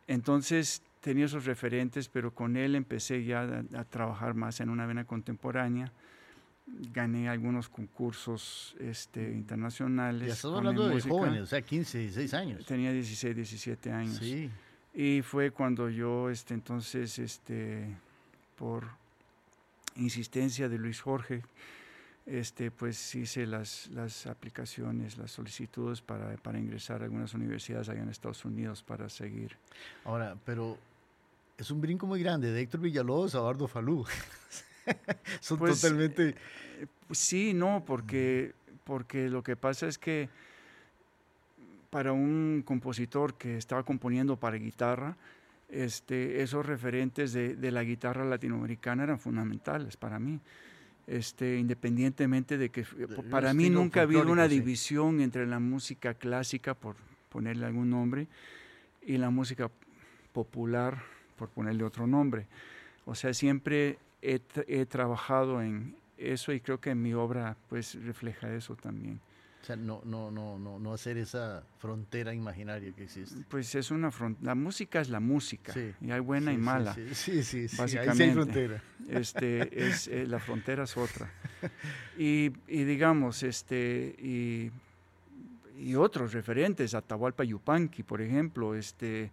Entonces 0.06 0.80
tenía 1.02 1.26
esos 1.26 1.44
referentes, 1.44 2.08
pero 2.08 2.34
con 2.34 2.56
él 2.56 2.74
empecé 2.74 3.22
ya 3.22 3.42
a, 3.74 3.84
trabajar 3.84 4.32
más 4.32 4.60
en 4.60 4.70
una 4.70 4.86
vena 4.86 5.04
contemporánea 5.04 5.92
gané 6.94 7.28
algunos 7.28 7.68
concursos 7.68 8.74
este, 8.80 9.30
internacionales. 9.30 10.28
Ya 10.28 10.32
estás 10.32 10.52
hablando 10.54 10.88
de 10.88 11.02
jóvenes, 11.02 11.42
o 11.42 11.46
sea, 11.46 11.60
15, 11.60 11.98
16 11.98 12.32
años. 12.32 12.64
Tenía 12.64 12.90
16, 12.92 13.36
17 13.36 13.92
años. 13.92 14.16
Sí. 14.16 14.50
Y 14.94 15.22
fue 15.22 15.50
cuando 15.50 15.88
yo, 15.90 16.30
este, 16.30 16.54
entonces, 16.54 17.18
este, 17.18 17.96
por 18.56 18.84
insistencia 19.96 20.68
de 20.68 20.78
Luis 20.78 21.00
Jorge, 21.00 21.42
este, 22.26 22.70
pues 22.70 23.14
hice 23.14 23.46
las, 23.46 23.88
las 23.88 24.26
aplicaciones, 24.26 25.18
las 25.18 25.32
solicitudes 25.32 26.00
para, 26.00 26.36
para 26.36 26.58
ingresar 26.58 27.02
a 27.02 27.04
algunas 27.04 27.34
universidades 27.34 27.88
allá 27.88 28.02
en 28.02 28.08
Estados 28.08 28.44
Unidos 28.44 28.82
para 28.82 29.08
seguir. 29.08 29.56
Ahora, 30.04 30.36
pero 30.46 30.78
es 31.58 31.70
un 31.70 31.80
brinco 31.80 32.06
muy 32.06 32.22
grande 32.22 32.50
de 32.50 32.60
Héctor 32.62 32.80
Villalobos 32.80 33.34
a 33.34 33.40
Bardo 33.40 33.68
Falú. 33.68 34.06
Son 35.40 35.58
Pues, 35.58 35.80
totalmente... 35.80 36.30
eh, 36.30 36.86
Sí, 37.10 37.52
no, 37.52 37.84
porque, 37.86 38.54
porque 38.84 39.28
lo 39.28 39.42
que 39.42 39.56
pasa 39.56 39.86
es 39.86 39.98
que 39.98 40.28
para 41.94 42.12
un 42.12 42.64
compositor 42.66 43.34
que 43.34 43.56
estaba 43.56 43.84
componiendo 43.84 44.36
para 44.36 44.56
guitarra, 44.56 45.16
este, 45.68 46.42
esos 46.42 46.66
referentes 46.66 47.32
de, 47.32 47.54
de 47.54 47.70
la 47.70 47.84
guitarra 47.84 48.24
latinoamericana 48.24 49.04
eran 49.04 49.20
fundamentales 49.20 49.96
para 49.96 50.18
mí. 50.18 50.40
Este, 51.06 51.56
independientemente 51.56 52.58
de 52.58 52.70
que 52.70 52.84
para 53.30 53.54
mí 53.54 53.70
nunca 53.70 54.00
ha 54.00 54.02
habido 54.02 54.26
una 54.32 54.48
sí. 54.48 54.56
división 54.56 55.20
entre 55.20 55.46
la 55.46 55.60
música 55.60 56.14
clásica, 56.14 56.74
por 56.74 56.96
ponerle 57.28 57.64
algún 57.64 57.90
nombre, 57.90 58.26
y 59.06 59.16
la 59.16 59.30
música 59.30 59.70
popular, 60.32 61.00
por 61.38 61.48
ponerle 61.50 61.84
otro 61.84 62.08
nombre. 62.08 62.48
O 63.04 63.14
sea, 63.14 63.32
siempre 63.34 63.98
he 64.20 64.86
trabajado 64.86 65.62
en 65.62 65.94
eso 66.18 66.52
y 66.52 66.58
creo 66.58 66.80
que 66.80 66.92
mi 66.96 67.14
obra 67.14 67.56
pues 67.68 67.94
refleja 68.04 68.52
eso 68.52 68.74
también. 68.74 69.20
O 69.64 69.66
sea, 69.66 69.76
no, 69.76 70.02
no, 70.04 70.30
no, 70.30 70.58
no, 70.58 70.78
no 70.78 70.92
hacer 70.92 71.16
esa 71.16 71.64
frontera 71.78 72.34
imaginaria 72.34 72.92
que 72.92 73.04
existe. 73.04 73.44
Pues 73.48 73.74
es 73.74 73.90
una 73.90 74.10
fron- 74.10 74.36
la 74.42 74.54
música 74.54 75.00
es 75.00 75.08
la 75.08 75.20
música 75.20 75.72
Sí, 75.72 75.90
y 76.02 76.10
hay 76.10 76.20
buena 76.20 76.50
Sí, 76.50 76.56
y 76.58 76.60
mala. 76.60 76.92
Sí, 76.94 77.14
sí, 77.14 77.42
sí, 77.42 77.68
sí, 77.68 77.80
ahí 77.80 77.88
sí 77.88 77.96
hay 77.96 78.06
básicamente. 78.08 78.34
frontera. 78.34 78.82
Este 79.08 79.86
es 79.88 80.06
eh, 80.08 80.26
la 80.26 80.38
frontera 80.38 80.84
es 80.84 80.94
otra. 80.98 81.30
Y, 82.18 82.52
y 82.68 82.84
digamos 82.84 83.42
este 83.42 84.14
y, 84.18 84.70
y 85.82 85.94
otros 85.94 86.34
referentes, 86.34 86.92
Atahualpa 86.94 87.42
Yupanqui, 87.44 88.02
por 88.02 88.20
ejemplo, 88.20 88.74
este 88.74 89.30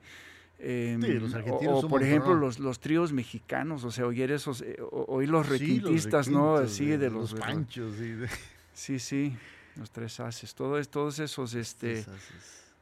em, 0.60 1.02
Sí, 1.02 1.14
los 1.20 1.34
o- 1.34 1.78
o, 1.78 1.88
por 1.90 2.04
ejemplo 2.04 2.36
los, 2.36 2.58
los 2.58 2.80
tríos 2.80 3.12
mexicanos, 3.12 3.84
o 3.84 3.92
sea, 3.92 4.06
oír 4.08 4.32
esos, 4.32 4.62
eh, 4.62 4.78
oír 4.92 5.28
los 5.30 5.46
Sí, 5.46 5.52
los 5.52 5.60
requintistas, 5.60 6.30
¿no? 6.30 6.56
Así 6.56 6.86
de, 6.86 7.10
los, 7.10 7.32
de 7.32 7.36
los- 7.38 7.46
panchos. 7.46 7.96
Sí, 7.98 8.12
de- 8.12 8.30
Sí, 8.74 8.98
sí, 9.00 9.36
los 9.76 9.90
tres 9.92 10.20
haces, 10.20 10.54
todo 10.56 10.78
es- 10.78 10.90
todos 10.90 11.20
esos, 11.20 11.54
este, 11.54 12.04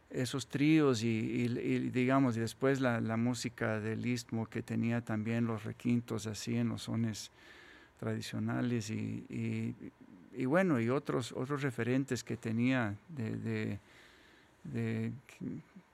esos 0.10 0.48
tríos 0.48 1.04
y, 1.04 1.08
y- 1.08 1.60
y, 1.60 1.80
digamos, 1.90 2.36
y 2.38 2.40
después 2.40 2.82
la, 2.82 3.00
la 3.00 3.16
música 3.18 3.80
del 3.80 4.06
istmo 4.06 4.48
que 4.48 4.64
tenía 4.64 5.02
también 5.02 5.46
los 5.46 5.64
requintos 5.64 6.26
así 6.28 6.56
en 6.56 6.70
los 6.70 6.84
sones 6.84 7.32
tradicionales 8.00 8.90
y, 8.90 9.26
y- 9.30 9.76
y 10.36 10.46
bueno, 10.46 10.80
y 10.80 10.90
otros, 10.90 11.32
otros 11.34 11.62
referentes 11.62 12.24
que 12.24 12.38
tenía 12.38 12.96
de, 13.10 13.32
de- 13.38 13.80
de- 14.64 15.12
que, 15.28 15.46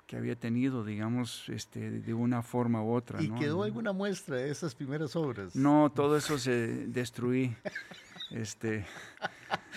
que 0.06 0.18
había 0.18 0.36
tenido, 0.36 0.84
digamos, 0.86 1.50
este, 1.50 1.90
de 1.90 2.14
una 2.14 2.44
forma 2.44 2.84
u 2.84 2.92
otra. 2.94 3.22
¿Y 3.24 3.28
¿no? 3.30 3.40
quedó 3.40 3.64
alguna 3.64 3.92
muestra 3.92 4.36
de 4.38 4.52
esas 4.52 4.76
primeras 4.76 5.16
obras? 5.16 5.56
No, 5.56 5.92
todo 5.94 6.16
eso 6.18 6.38
se 6.38 6.86
destruí. 6.88 7.56
Este, 8.30 8.86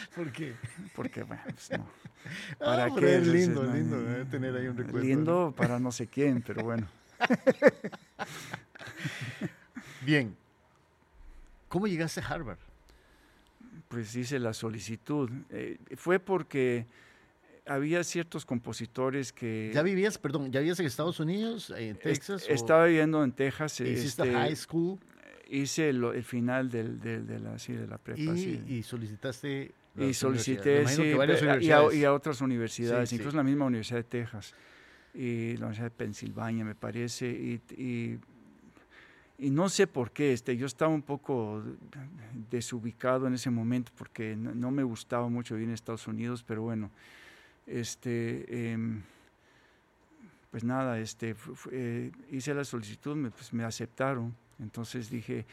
¿Por 0.15 0.33
qué? 0.33 0.55
porque 0.95 1.23
bueno, 1.23 1.43
pues 1.45 1.71
no. 1.71 1.87
Ah, 2.61 2.89
pero 2.95 3.09
es 3.09 3.27
lindo, 3.27 3.63
lindo, 3.65 4.03
debe 4.03 4.25
tener 4.27 4.55
ahí 4.55 4.67
un 4.67 4.77
recuerdo. 4.77 5.01
Lindo 5.07 5.55
para 5.57 5.79
no 5.79 5.91
sé 5.93 6.09
quién, 6.09 6.43
pero 6.43 6.63
bueno. 6.63 6.87
Bien. 10.05 10.37
¿Cómo 11.69 11.87
llegaste 11.87 12.21
a 12.21 12.27
Harvard? 12.27 12.59
Pues 13.89 14.15
hice 14.17 14.39
la 14.39 14.53
solicitud. 14.53 15.31
Eh, 15.51 15.79
fue 15.97 16.19
porque 16.19 16.87
había 17.67 18.03
ciertos 18.05 18.45
compositores 18.45 19.33
que... 19.33 19.71
¿Ya 19.75 19.83
vivías, 19.83 20.19
perdón, 20.19 20.51
ya 20.51 20.61
vivías 20.61 20.81
en 20.81 20.87
Estados 20.87 21.21
Unidos, 21.21 21.71
en 21.71 21.93
est- 21.97 22.03
Texas? 22.03 22.47
o 22.49 22.53
estaba 22.53 22.87
viviendo 22.87 23.23
en 23.25 23.33
Texas. 23.33 23.81
¿Hiciste 23.81 24.23
este, 24.23 24.33
high 24.33 24.57
school 24.57 24.99
hice 25.51 25.89
el 25.91 26.25
final 26.25 26.69
del, 26.71 27.01
del- 27.01 27.27
de, 27.27 27.39
la, 27.39 27.59
sí, 27.59 27.73
de 27.73 27.87
la 27.87 27.97
prepa. 27.99 28.21
y, 28.21 28.39
sí. 28.39 28.65
y 28.69 28.83
solicitaste? 28.83 29.73
Y 30.01 30.15
solicité, 30.15 30.87
sí, 30.87 31.03
y, 31.03 31.13
a, 31.13 31.17
universidades. 31.17 31.95
y 31.97 32.05
a 32.05 32.13
otras 32.13 32.41
universidades, 32.41 33.09
Sí, 33.09 33.17
sí. 33.17 33.21
incluso 33.23 33.37
la 33.37 33.43
misma 33.43 33.65
Universidad 33.67 33.99
de 33.99 34.05
Texas 34.05 34.55
y 35.15 35.57
la 35.57 35.67
Universidad 35.67 35.87
de 35.87 35.91
Pensilvania, 35.97 36.65
me 36.65 36.75
parece. 36.75 37.29
Y, 37.29 37.61
y- 37.77 38.19
y 39.41 39.51
no 39.51 39.69
sé 39.69 39.87
por 39.87 40.11
qué, 40.11 40.33
este, 40.33 40.57
yo 40.57 40.67
estaba 40.67 40.93
un 40.93 41.03
poco 41.03 41.63
desubicado 42.51 43.27
en 43.29 43.35
ese 43.35 43.51
momento 43.51 43.93
porque 43.97 44.35
no, 44.35 44.53
no 44.55 44.71
me 44.73 44.83
gustaba 44.83 45.29
mucho 45.29 45.55
vivir 45.55 45.69
en 45.69 45.75
Estados 45.75 46.09
Unidos, 46.09 46.43
pero 46.47 46.63
bueno, 46.63 46.91
este, 47.67 48.73
em, 48.73 49.03
pues 50.51 50.65
nada, 50.65 50.99
este, 50.99 51.37
eh, 51.71 52.11
hice 52.33 52.53
la 52.55 52.65
solicitud, 52.65 53.15
me, 53.15 53.31
pues 53.31 53.53
me 53.53 53.63
aceptaron. 53.65 54.35
Entonces 54.59 55.09
dije, 55.11 55.47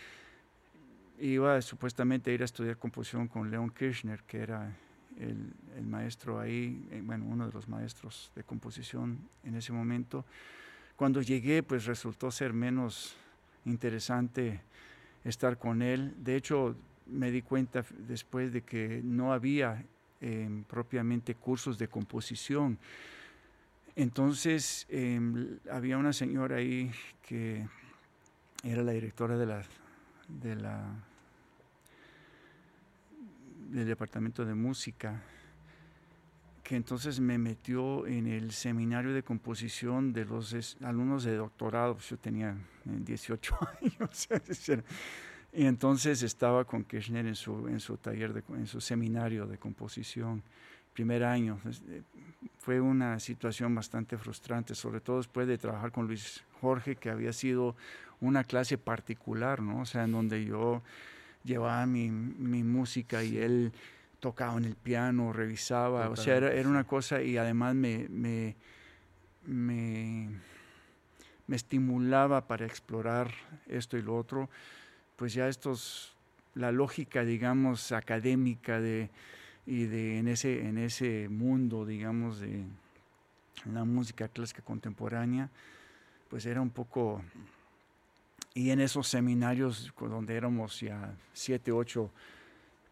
iba 1.20 1.62
supuestamente 1.62 2.32
a 2.32 2.34
ir 2.34 2.42
a 2.42 2.46
estudiar 2.46 2.78
composición 2.78 3.28
con 3.28 3.50
Leon 3.50 3.70
Kirchner, 3.70 4.24
que 4.24 4.40
era 4.40 4.76
el, 5.20 5.54
el 5.78 5.86
maestro 5.86 6.40
ahí, 6.40 6.88
eh, 6.92 7.02
bueno, 7.04 7.26
uno 7.26 7.48
de 7.48 7.54
los 7.54 7.68
maestros 7.68 8.32
de 8.36 8.44
composición 8.44 9.20
en 9.44 9.56
ese 9.56 9.72
momento. 9.72 10.26
Cuando 10.96 11.22
llegué, 11.22 11.64
pues 11.64 11.86
resultó 11.86 12.32
ser 12.32 12.54
menos 12.54 13.16
interesante 13.66 14.62
estar 15.24 15.58
con 15.58 15.82
él. 15.82 16.14
De 16.18 16.36
hecho, 16.36 16.76
me 17.08 17.32
di 17.32 17.42
cuenta 17.42 17.84
después 18.08 18.52
de 18.54 18.62
que 18.62 19.02
no 19.04 19.34
había 19.34 19.84
em, 20.22 20.64
propiamente 20.64 21.36
cursos 21.36 21.78
de 21.78 21.88
composición. 21.88 22.78
Entonces, 23.96 24.86
em, 24.90 25.60
había 25.72 25.98
una 25.98 26.14
señora 26.14 26.58
ahí 26.58 26.92
que 27.22 27.68
era 28.64 28.84
la 28.84 28.92
directora 28.92 29.38
de 29.38 29.46
la, 29.46 29.64
de 30.28 30.56
la 30.56 30.84
del 33.70 33.88
departamento 33.88 34.46
de 34.46 34.54
música 34.54 35.22
que 36.64 36.76
entonces 36.76 37.20
me 37.20 37.38
metió 37.38 38.08
en 38.08 38.26
el 38.26 38.52
seminario 38.52 39.14
de 39.14 39.22
composición 39.22 40.14
de 40.14 40.26
los 40.26 40.76
alumnos 40.82 41.24
de 41.24 41.36
doctorado, 41.36 41.94
pues 41.94 42.10
yo 42.10 42.18
tenía 42.18 42.52
eh, 42.52 42.90
18 43.02 43.56
años, 43.82 44.28
es 44.50 44.70
era- 44.70 44.84
y 45.54 45.66
entonces 45.68 46.22
estaba 46.24 46.66
con 46.66 46.84
Kirchner 46.84 47.26
en 47.28 47.36
su, 47.36 47.68
en 47.68 47.80
su 47.80 47.98
taller, 47.98 48.34
de, 48.34 48.44
en 48.56 48.66
su 48.68 48.82
seminario 48.82 49.46
de 49.46 49.58
composición, 49.60 50.42
primer 50.94 51.24
año. 51.24 51.60
Es- 51.70 51.84
eh, 51.88 52.02
Fue 52.60 52.82
una 52.82 53.20
situación 53.20 53.76
bastante 53.76 54.18
frustrante, 54.18 54.74
sobre 54.74 55.02
todo 55.02 55.18
después 55.18 55.48
de 55.48 55.58
trabajar 55.60 55.92
con 55.92 56.08
Luis 56.08 56.44
Jorge, 56.66 56.96
que 56.96 57.12
había 57.12 57.32
sido 57.32 57.76
una 58.22 58.44
clase 58.44 58.80
particular, 58.80 59.62
¿no? 59.62 59.82
O 59.82 59.86
sea, 59.86 60.06
en 60.06 60.14
donde 60.14 60.46
yo 60.46 60.82
llevaba 61.44 61.86
mi, 61.86 62.10
mi 62.10 62.64
música 62.64 63.24
y 63.24 63.38
él 63.38 63.72
tocaba 64.20 64.58
en 64.58 64.66
el 64.66 64.76
piano, 64.76 65.32
revisaba, 65.32 66.10
o 66.10 66.16
sea, 66.16 66.38
era, 66.38 66.52
era 66.52 66.68
una 66.68 66.86
cosa 66.86 67.22
y 67.22 67.38
además 67.38 67.76
me, 67.76 68.08
me, 68.10 68.56
me, 69.46 70.30
me 71.46 71.56
estimulaba 71.56 72.48
para 72.48 72.66
explorar 72.66 73.30
esto 73.68 73.96
y 73.98 74.02
lo 74.02 74.18
otro, 74.18 74.50
pues 75.18 75.36
ya 75.36 75.48
estos, 75.48 76.16
la 76.56 76.72
lógica, 76.72 77.24
digamos, 77.24 77.92
académica 77.92 78.82
de, 78.82 79.12
y 79.68 79.84
de 79.86 80.18
en 80.18 80.28
ese, 80.28 80.68
en 80.68 80.80
ese 80.80 81.30
mundo, 81.30 81.86
digamos, 81.86 82.40
de 82.40 82.64
la 83.72 83.86
música 83.86 84.28
clásica 84.28 84.64
contemporánea, 84.64 85.52
pues 86.30 86.46
era 86.46 86.62
un 86.62 86.70
poco 86.70 87.22
y 88.54 88.70
en 88.72 88.80
esos 88.80 89.08
seminarios 89.08 89.94
donde 90.00 90.36
éramos 90.36 90.80
ya 90.80 91.14
siete, 91.34 91.72
ocho 91.72 92.12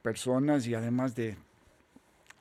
personas 0.02 0.68
y 0.68 0.75
además 0.75 1.16
de... 1.16 1.38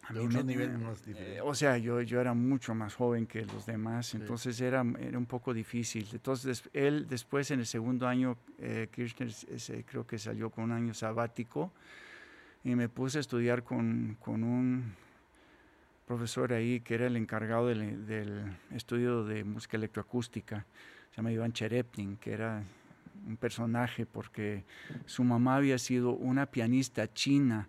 a 0.03 0.13
De 0.13 0.21
me- 0.29 0.69
más 0.79 1.03
eh, 1.07 1.41
o 1.43 1.55
sea, 1.55 1.79
yo, 1.79 2.01
yo 2.03 2.21
era 2.21 2.35
mucho 2.35 2.75
más 2.75 2.95
joven 2.97 3.27
que 3.27 3.45
los 3.47 3.65
demás, 3.67 4.09
Sí. 4.09 4.17
entonces 4.17 4.61
era, 4.61 4.85
era 4.99 5.17
un 5.19 5.27
poco 5.27 5.55
difícil. 5.55 6.09
Entonces, 6.13 6.69
él 6.73 7.07
después 7.09 7.51
en 7.53 7.61
el 7.61 7.67
segundo 7.67 8.09
año, 8.09 8.37
eh, 8.59 8.89
Kirchner 8.93 9.33
creo 9.87 10.05
que 10.07 10.19
salió 10.19 10.51
con 10.51 10.65
un 10.65 10.73
año 10.73 10.93
sabático 10.93 11.71
y 12.65 12.75
me 12.75 12.89
puse 12.89 13.19
a 13.19 13.21
estudiar 13.21 13.63
con, 13.63 14.17
con 14.21 14.43
un 14.43 14.95
profesor 16.13 16.53
ahí 16.53 16.81
que 16.81 16.95
era 16.95 17.07
el 17.07 17.17
encargado 17.17 17.69
del, 17.69 18.55
estudio 18.71 19.25
de 19.25 19.45
música 19.45 19.79
electroacústica, 19.79 20.67
se 21.11 21.17
llama 21.17 21.33
Iván 21.33 21.55
Cherepnin, 21.55 22.19
que 22.19 22.33
era 22.33 22.63
un 23.27 23.39
personaje 23.39 24.05
porque 24.05 24.65
su 25.07 25.25
mamá 25.25 25.57
había 25.57 25.79
sido 25.79 26.11
una 26.11 26.45
pianista 26.45 27.11
china 27.15 27.67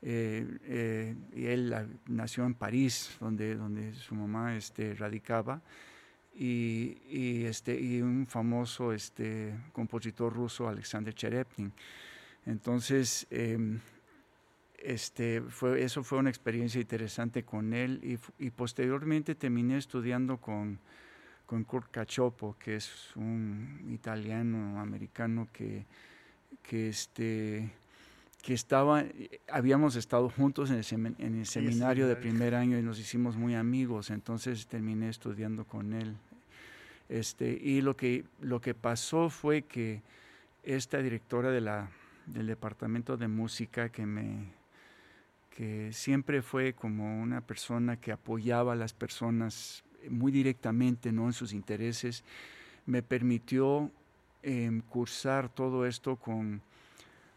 eh, 0.00 0.46
eh, 0.62 1.16
y 1.34 1.46
él 1.46 1.74
nació 2.06 2.46
en 2.46 2.54
París, 2.54 3.16
donde, 3.18 3.56
donde 3.56 3.94
su 3.94 4.14
mamá 4.14 4.56
este, 4.56 4.94
radicaba, 4.94 5.60
y, 6.36 6.98
y, 7.10 7.46
este, 7.46 7.80
y 7.80 8.00
un 8.00 8.28
famoso 8.28 8.92
este, 8.92 9.54
compositor 9.72 10.32
ruso, 10.32 10.68
Alexander 10.68 11.12
Cherepnin. 11.12 11.72
Entonces, 12.46 13.26
em, 13.28 13.80
este, 14.84 15.40
fue, 15.42 15.82
eso 15.82 16.02
fue 16.02 16.18
una 16.18 16.30
experiencia 16.30 16.80
interesante 16.80 17.44
con 17.44 17.72
él 17.72 18.00
y, 18.02 18.44
y 18.44 18.50
posteriormente 18.50 19.34
terminé 19.34 19.78
estudiando 19.78 20.38
con, 20.38 20.78
con 21.46 21.64
Kurt 21.64 21.90
Cachopo, 21.90 22.56
que 22.58 22.76
es 22.76 23.14
un 23.14 23.88
italiano 23.90 24.80
americano 24.80 25.48
que, 25.52 25.84
que 26.62 26.88
este, 26.88 27.70
que 28.42 28.54
estaba, 28.54 29.04
habíamos 29.48 29.94
estado 29.94 30.28
juntos 30.28 30.70
en 30.70 30.78
el, 30.78 31.46
seminario 31.46 32.08
de 32.08 32.16
primer 32.16 32.56
año 32.56 32.76
y 32.76 32.82
nos 32.82 32.98
hicimos 32.98 33.36
muy 33.36 33.54
amigos, 33.54 34.10
entonces 34.10 34.66
terminé 34.66 35.08
estudiando 35.08 35.64
con 35.64 35.92
él. 35.92 36.16
Este, 37.08 37.50
y 37.50 37.82
lo 37.82 37.96
que, 37.96 38.24
lo 38.40 38.60
que 38.60 38.74
pasó 38.74 39.30
fue 39.30 39.62
que 39.62 40.02
esta 40.64 40.98
directora 40.98 41.50
de 41.50 41.60
la, 41.60 41.90
del 42.26 42.48
departamento 42.48 43.16
de 43.16 43.28
música 43.28 43.90
que 43.90 44.06
me 44.06 44.61
que 45.56 45.92
siempre 45.92 46.42
fue 46.42 46.72
como 46.72 47.22
una 47.22 47.40
persona 47.40 47.96
que 47.96 48.12
apoyaba 48.12 48.72
a 48.72 48.76
las 48.76 48.94
personas 48.94 49.84
muy 50.08 50.32
directamente 50.32 51.12
¿no? 51.12 51.26
en 51.26 51.32
sus 51.32 51.52
intereses, 51.52 52.24
me 52.86 53.02
permitió 53.02 53.90
em, 54.42 54.80
cursar 54.80 55.48
todo 55.48 55.86
esto 55.86 56.16
con 56.16 56.62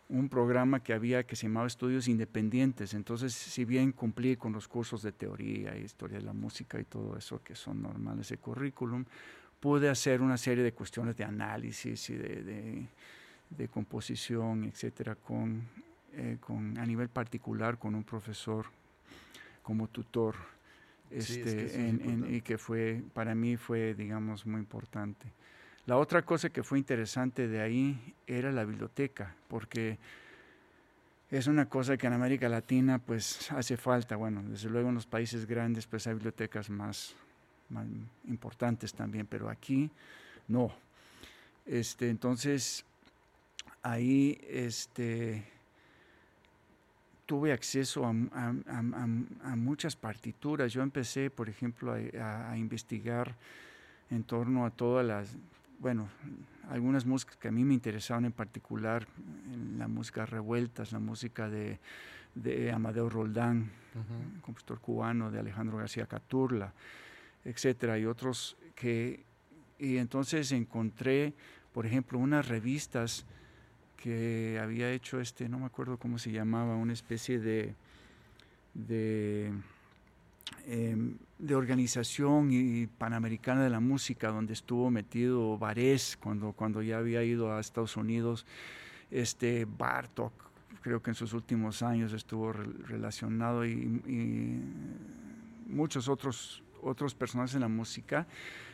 un 0.08 0.30
programa 0.30 0.82
que 0.82 0.94
había 0.94 1.24
que 1.24 1.36
se 1.36 1.48
llamaba 1.48 1.68
Estudios 1.68 2.08
Independientes. 2.08 2.94
Entonces, 2.94 3.34
si 3.34 3.66
bien 3.66 3.92
cumplí 3.92 4.36
con 4.36 4.54
los 4.54 4.68
cursos 4.68 5.02
de 5.02 5.12
teoría, 5.12 5.76
historia 5.78 6.20
de 6.20 6.26
la 6.26 6.34
música 6.34 6.80
y 6.80 6.84
todo 6.84 7.18
eso 7.18 7.42
que 7.44 7.56
son 7.56 7.82
normales 7.82 8.30
de 8.30 8.38
currículum, 8.38 9.06
pude 9.60 9.90
hacer 9.90 10.22
una 10.22 10.38
serie 10.38 10.64
de 10.64 10.74
cuestiones 10.74 11.18
de 11.18 11.24
análisis 11.24 12.10
y 12.12 12.16
de, 12.16 12.88
de, 13.50 13.68
composición, 13.68 14.66
etcétera, 14.66 15.16
con, 15.16 15.64
eh, 16.16 16.38
con, 16.40 16.78
a 16.78 16.86
nivel 16.86 17.10
particular 17.10 17.78
con 17.78 17.94
un 17.96 18.04
profesor 18.04 18.66
como 19.62 19.88
tutor. 19.88 20.36
Este, 21.12 21.94
y 22.30 22.42
que 22.42 22.58
fue, 22.58 23.04
para 23.14 23.36
mí 23.36 23.58
fue, 23.58 23.94
digamos, 23.94 24.46
muy 24.46 24.60
importante. 24.60 25.28
La 25.86 25.98
otra 25.98 26.24
cosa 26.24 26.50
que 26.50 26.64
fue 26.64 26.80
interesante 26.80 27.48
de 27.48 27.62
ahí 27.62 28.16
era 28.26 28.52
la 28.52 28.66
biblioteca, 28.66 29.36
porque 29.48 30.00
es 31.30 31.48
una 31.48 31.68
cosa 31.68 31.96
que 31.96 32.08
en 32.08 32.14
América 32.14 32.50
Latina 32.50 32.98
pues 32.98 33.52
hace 33.52 33.78
falta. 33.78 34.16
Bueno, 34.16 34.42
desde 34.44 34.70
luego 34.70 34.90
en 34.90 34.96
los 34.96 35.06
países 35.06 35.46
grandes 35.46 35.86
pues 35.86 36.08
hay 36.08 36.14
bibliotecas 36.14 36.70
más, 36.70 37.16
más 37.70 37.86
importantes 38.28 38.94
también, 38.94 39.28
pero 39.28 39.50
aquí 39.50 39.92
no. 40.48 40.74
Este, 41.66 42.10
entonces, 42.10 42.86
ahí 43.82 44.40
este, 44.48 45.44
tuve 47.26 47.52
acceso 47.52 48.06
a, 48.06 49.56
muchas 49.56 49.96
partituras. 49.96 50.72
Yo 50.72 50.82
empecé, 50.82 51.30
por 51.30 51.50
ejemplo, 51.50 51.94
a, 51.94 52.58
investigar 52.58 53.36
en 54.10 54.24
torno 54.24 54.66
a 54.66 54.70
todas 54.70 55.06
las 55.06 55.38
bueno, 55.80 56.08
algunas 56.70 57.06
músicas 57.06 57.36
que 57.38 57.50
a 57.50 57.52
mí 57.52 57.64
me 57.64 57.74
interesaban 57.74 58.26
en 58.26 58.32
particular, 58.32 59.08
la 59.78 59.88
música 59.88 60.26
revueltas, 60.26 60.92
la 60.92 61.00
música 61.00 61.50
de, 61.50 61.80
Amadeo 62.74 63.10
Roldán, 63.10 63.70
compositor 64.42 64.80
cubano, 64.80 65.32
de 65.32 65.40
Alejandro 65.40 65.78
García 65.78 66.06
Caturla, 66.06 66.74
etcétera, 67.44 68.00
y 68.00 68.06
otros 68.06 68.58
que, 68.74 69.24
y 69.78 69.98
entonces 69.98 70.52
encontré, 70.52 71.34
por 71.74 71.86
ejemplo, 71.86 72.20
unas 72.20 72.48
revistas 72.48 73.26
que 73.98 74.60
había 74.62 74.92
hecho 74.92 75.20
este, 75.20 75.50
no 75.50 75.60
me 75.60 75.66
acuerdo 75.66 75.98
cómo 75.98 76.18
se 76.20 76.32
llamaba, 76.32 76.76
una 76.76 76.94
especie 76.94 77.40
de, 77.40 77.76
de 78.74 79.52
Em, 80.68 81.18
organización 81.54 82.50
y 82.52 82.88
panamericana 82.88 83.64
de 83.64 83.70
la 83.70 83.80
música, 83.80 84.30
donde 84.30 84.54
estuvo 84.54 84.90
metido 84.90 85.58
Varés 85.58 86.18
cuando, 86.18 86.54
cuando 86.54 86.82
ya 86.82 86.98
había 86.98 87.24
ido 87.24 87.54
a 87.54 87.60
Estados 87.60 87.98
Unidos, 87.98 88.46
este 89.12 89.66
Bartok, 89.66 90.34
creo 90.82 91.04
que 91.04 91.12
en 91.12 91.16
sus 91.16 91.34
últimos 91.34 91.84
años 91.84 92.14
estuvo 92.14 92.52
relacionado 92.52 93.66
y, 93.66 94.60
muchos 95.68 96.08
otros, 96.08 96.64
otros 96.82 97.14
personajes 97.14 97.56
en 97.56 97.62
la 97.62 97.68
música. 97.68 98.26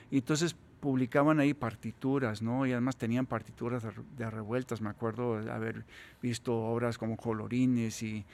Y 0.09 0.17
entonces 0.17 0.55
publicaban 0.81 1.39
ahí 1.39 1.53
partituras, 1.53 2.41
¿no? 2.41 2.65
Y 2.65 2.73
además 2.73 2.97
tenían 2.97 3.25
partituras 3.25 3.83
de, 4.17 4.29
revueltas. 4.29 4.81
Me 4.81 4.89
acuerdo 4.89 5.35
haber 5.49 5.85
visto 6.21 6.53
obras 6.53 6.97
como 6.97 7.15
Colorines 7.15 8.03
y 8.03 8.25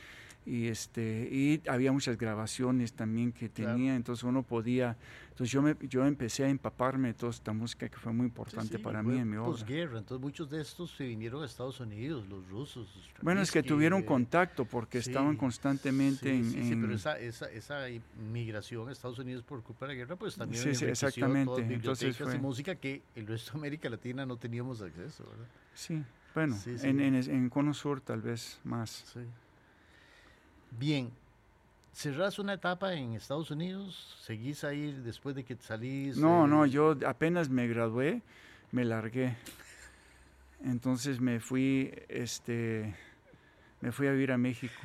y 0.48 0.68
este 0.68 1.28
y 1.30 1.62
había 1.68 1.92
muchas 1.92 2.18
grabaciones 2.18 2.94
también 2.94 3.34
que 3.34 3.50
tenía 3.50 3.96
entonces 3.96 4.24
uno 4.24 4.44
podía 4.44 4.96
entonces 5.32 5.52
yo 5.52 5.62
me 5.62 5.76
yo 5.82 6.06
empecé 6.06 6.46
a 6.46 6.50
empaparme 6.50 7.10
de 7.10 7.14
toda 7.16 7.32
esta 7.32 7.52
música 7.52 7.90
que 7.90 7.98
fue 7.98 8.14
muy 8.14 8.28
importante 8.28 8.80
para 8.80 9.04
mí 9.04 9.18
en 9.18 9.30
mi 9.30 9.36
obra. 9.36 9.52
posguerra 9.52 10.00
entonces 10.00 10.24
muchos 10.24 10.50
de 10.50 10.62
estos 10.62 10.92
se 10.92 11.06
vinieron 11.06 11.44
a 11.44 11.46
Estados 11.46 11.82
Unidos 11.82 12.26
los 12.30 12.48
rusos 12.48 12.88
bueno 13.22 13.42
es 13.42 13.52
que 13.52 13.62
tuvieron 13.62 14.04
contacto 14.04 14.64
porque 14.64 15.00
estaban 15.00 15.36
constantemente 15.36 16.34
en, 16.34 16.46
sí, 16.46 16.78
pero 16.80 16.94
esa, 16.94 17.20
esa, 17.20 17.52
esa 17.52 17.82
migración 18.32 18.88
a 18.88 18.94
Estados 18.94 19.20
Unidos 19.20 19.44
por 19.44 19.62
culpa 19.64 19.86
de 19.86 19.94
la 19.94 19.98
guerra 19.98 20.16
pues 20.16 20.38
también 20.38 20.74
sí, 20.74 20.86
exactamente 20.86 21.62
entonces 21.74 22.16
fue... 22.16 22.40
música 22.40 22.76
que 22.76 23.02
el 23.16 23.28
resto 23.28 23.52
de 23.52 23.60
América 23.60 23.90
Latina 23.90 24.26
no 24.26 24.38
teníamos 24.38 24.82
acceso 24.82 25.26
¿verdad? 25.26 25.48
sí 25.74 26.02
bueno 26.34 26.58
en, 26.66 27.02
en, 27.02 27.16
en 27.16 27.50
Cono 27.50 27.74
Sur 27.74 28.00
tal 28.00 28.22
vez 28.22 28.62
más. 28.64 29.04
Sí 29.14 29.20
Bien, 30.72 31.12
¿cerrás 31.94 32.40
una 32.40 32.54
etapa 32.54 32.94
en 32.94 33.14
Estados 33.14 33.52
Unidos? 33.52 34.18
¿Seguís 34.22 34.64
ahí 34.64 34.92
después 35.04 35.36
de 35.36 35.44
que 35.44 35.56
salís? 35.56 36.18
No, 36.18 36.48
no, 36.48 36.66
yo 36.66 36.98
apenas 37.06 37.50
me 37.50 37.68
gradué, 37.68 38.22
me 38.72 38.86
largué. 38.86 39.36
Entonces 40.64 41.20
me 41.20 41.40
fui, 41.40 41.94
este, 42.10 42.96
me 43.82 43.92
fui 43.92 44.08
a 44.08 44.12
vivir 44.12 44.32
a 44.32 44.38
México. 44.38 44.82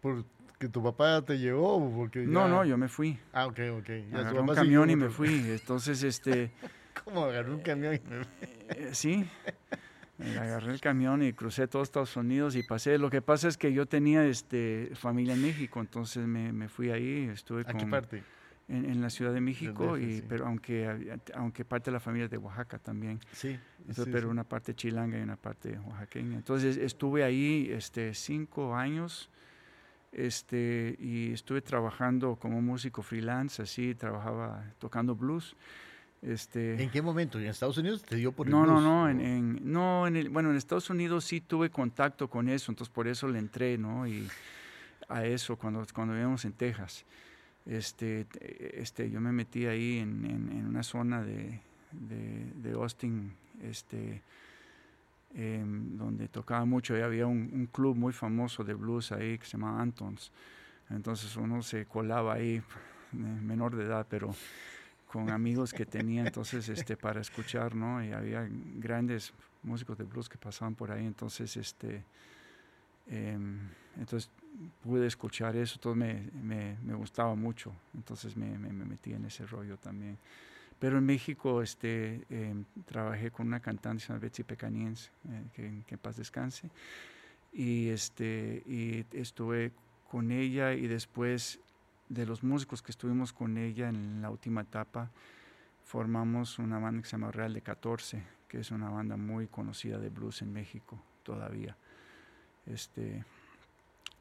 ¿Porque 0.00 0.68
tu 0.70 0.82
papá 0.82 1.22
te 1.22 1.38
llevó? 1.38 1.90
Porque 1.94 2.20
No, 2.20 2.48
no, 2.48 2.64
yo 2.64 2.76
me 2.76 2.88
fui. 2.88 3.18
Ah, 3.32 3.46
ok, 3.46 3.58
ok. 3.78 3.90
Agarré 4.12 4.40
un 4.40 4.54
camión 4.54 4.90
y 4.90 4.96
me 4.96 5.08
fui. 5.08 5.50
Entonces, 5.50 6.02
este... 6.02 6.50
¿Cómo 7.04 7.24
agarré 7.24 7.52
un 7.52 7.60
camión 7.60 7.94
y 7.94 8.00
me 8.08 8.24
fui? 8.24 8.48
Eh, 8.70 8.90
sí. 8.92 9.28
Agarré 10.18 10.72
el 10.72 10.80
camión 10.80 11.22
y 11.22 11.32
crucé 11.32 11.68
todo 11.68 11.82
Estados 11.82 12.16
Unidos 12.16 12.56
y 12.56 12.62
pasé. 12.62 12.98
Lo 12.98 13.10
que 13.10 13.22
pasa 13.22 13.48
es 13.48 13.56
que 13.56 13.72
yo 13.72 13.86
tenía 13.86 14.24
este, 14.26 14.90
familia 14.94 15.34
en 15.34 15.42
México, 15.42 15.80
entonces 15.80 16.26
me, 16.26 16.52
me 16.52 16.68
fui 16.68 16.90
ahí, 16.90 17.28
estuve 17.32 17.62
¿A 17.66 17.74
qué 17.74 17.86
parte? 17.86 18.22
En, 18.68 18.84
en, 18.84 19.00
la 19.00 19.10
Ciudad 19.10 19.32
de 19.32 19.40
México, 19.40 19.96
y, 19.96 20.24
pero 20.28 20.46
aunque, 20.46 21.18
aunque 21.34 21.64
parte 21.64 21.90
de 21.90 21.92
la 21.92 22.00
familia 22.00 22.24
es 22.24 22.30
de 22.32 22.38
Oaxaca 22.38 22.78
también. 22.78 23.20
Sí. 23.30 23.56
pero 24.10 24.28
una 24.28 24.42
parte 24.42 24.74
chilanga 24.74 25.18
y 25.18 25.22
una 25.22 25.36
parte 25.36 25.78
oaxaqueña. 25.78 26.36
Entonces 26.36 26.76
estuve 26.76 27.22
ahí 27.22 27.68
este, 27.70 28.12
cinco 28.12 28.74
años 28.74 29.30
este, 30.10 30.96
y 30.98 31.32
estuve 31.32 31.60
trabajando 31.60 32.36
como 32.36 32.60
músico 32.62 33.02
freelance, 33.02 33.62
así, 33.62 33.94
trabajaba 33.94 34.64
tocando 34.78 35.14
blues. 35.14 35.54
Este, 36.26 36.82
¿En 36.82 36.90
qué 36.90 37.00
momento? 37.02 37.38
¿En 37.38 37.46
Estados 37.46 37.78
Unidos 37.78 38.02
te 38.02 38.16
dio 38.16 38.32
por 38.32 38.48
el 38.48 38.50
No, 38.50 38.62
blues, 38.62 38.82
no, 38.82 39.04
no, 39.04 39.08
en, 39.08 39.60
no 39.62 40.08
en 40.08 40.16
el, 40.16 40.28
bueno, 40.28 40.50
en 40.50 40.56
Estados 40.56 40.90
Unidos 40.90 41.24
sí 41.24 41.40
tuve 41.40 41.70
contacto 41.70 42.28
con 42.28 42.48
eso, 42.48 42.72
entonces 42.72 42.92
por 42.92 43.06
eso 43.06 43.28
le 43.28 43.38
entré, 43.38 43.78
¿no? 43.78 44.08
Y 44.08 44.26
a 45.08 45.24
eso 45.24 45.56
cuando, 45.56 45.86
cuando 45.94 46.14
vivíamos 46.14 46.44
en 46.44 46.52
Texas. 46.52 47.04
Este, 47.64 48.26
este, 48.40 49.08
yo 49.08 49.20
me 49.20 49.30
metí 49.30 49.66
ahí 49.66 49.98
en, 49.98 50.24
en, 50.24 50.66
una 50.66 50.82
zona 50.82 51.22
de, 51.22 51.60
de, 51.92 52.52
de 52.56 52.72
Austin, 52.72 53.32
este, 53.62 54.20
em, 55.34 55.96
donde 55.96 56.26
tocaba 56.26 56.64
mucho, 56.64 56.98
y 56.98 57.02
había 57.02 57.28
un, 57.28 57.50
un, 57.52 57.66
club 57.66 57.96
muy 57.96 58.12
famoso 58.12 58.64
de 58.64 58.74
blues 58.74 59.12
ahí 59.12 59.38
que 59.38 59.46
se 59.46 59.52
llama 59.52 59.80
Antons. 59.80 60.32
Entonces 60.90 61.36
uno 61.36 61.62
se 61.62 61.86
colaba 61.86 62.34
ahí, 62.34 62.60
menor 63.12 63.76
de 63.76 63.84
edad, 63.84 64.06
pero 64.10 64.34
con 65.06 65.30
amigos 65.30 65.72
que 65.72 65.86
tenía 65.86 66.24
entonces 66.26 66.68
este 66.68 66.96
para 66.96 67.20
escuchar, 67.20 67.74
¿no? 67.74 68.04
Y 68.04 68.12
había 68.12 68.48
grandes 68.76 69.32
músicos 69.62 69.96
de 69.98 70.04
blues 70.04 70.28
que 70.28 70.38
pasaban 70.38 70.74
por 70.74 70.90
ahí, 70.90 71.06
entonces 71.06 71.56
este 71.56 72.04
em, 73.06 73.58
entonces 73.96 74.30
pude 74.82 75.06
escuchar 75.06 75.56
eso, 75.56 75.78
todo 75.78 75.94
me, 75.94 76.28
me, 76.42 76.76
me 76.82 76.94
gustaba 76.94 77.34
mucho, 77.34 77.72
entonces 77.94 78.36
me, 78.36 78.58
me, 78.58 78.72
metí 78.72 79.12
en 79.12 79.24
ese 79.24 79.46
rollo 79.46 79.76
también. 79.76 80.18
Pero 80.78 80.98
en 80.98 81.06
México 81.06 81.62
este, 81.62 82.22
em, 82.28 82.64
trabajé 82.84 83.30
con 83.30 83.46
una 83.46 83.60
cantante 83.60 84.02
llamada 84.02 84.20
Betsy 84.20 84.42
Pecaniense, 84.42 85.10
eh, 85.28 85.44
que, 85.54 85.82
que 85.86 85.94
en 85.94 85.98
paz 85.98 86.16
descanse, 86.16 86.70
y, 87.52 87.88
este, 87.88 88.62
y 88.66 89.06
estuve 89.12 89.72
con 90.10 90.30
ella 90.30 90.74
y 90.74 90.86
después 90.86 91.60
de 92.08 92.26
los 92.26 92.42
músicos 92.42 92.82
que 92.82 92.92
estuvimos 92.92 93.32
con 93.32 93.58
ella 93.58 93.88
en 93.88 94.22
la 94.22 94.30
última 94.30 94.62
etapa, 94.62 95.10
formamos 95.84 96.58
una 96.58 96.78
banda 96.78 97.02
que 97.02 97.08
se 97.08 97.12
llama 97.12 97.32
Real 97.32 97.54
de 97.54 97.62
14, 97.62 98.22
que 98.48 98.60
es 98.60 98.70
una 98.70 98.90
banda 98.90 99.16
muy 99.16 99.46
conocida 99.46 99.98
de 99.98 100.08
blues 100.08 100.42
en 100.42 100.52
México 100.52 101.00
todavía. 101.22 101.76
Este, 102.66 103.24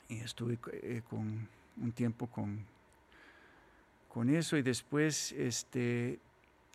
y 0.08 0.20
estuve 0.20 0.60
eh, 0.72 1.02
con 1.10 1.48
un 1.82 1.92
tiempo 1.92 2.28
con, 2.28 2.60
con 4.08 4.30
eso 4.30 4.58
y 4.58 4.62
después 4.62 5.32
este, 5.34 6.20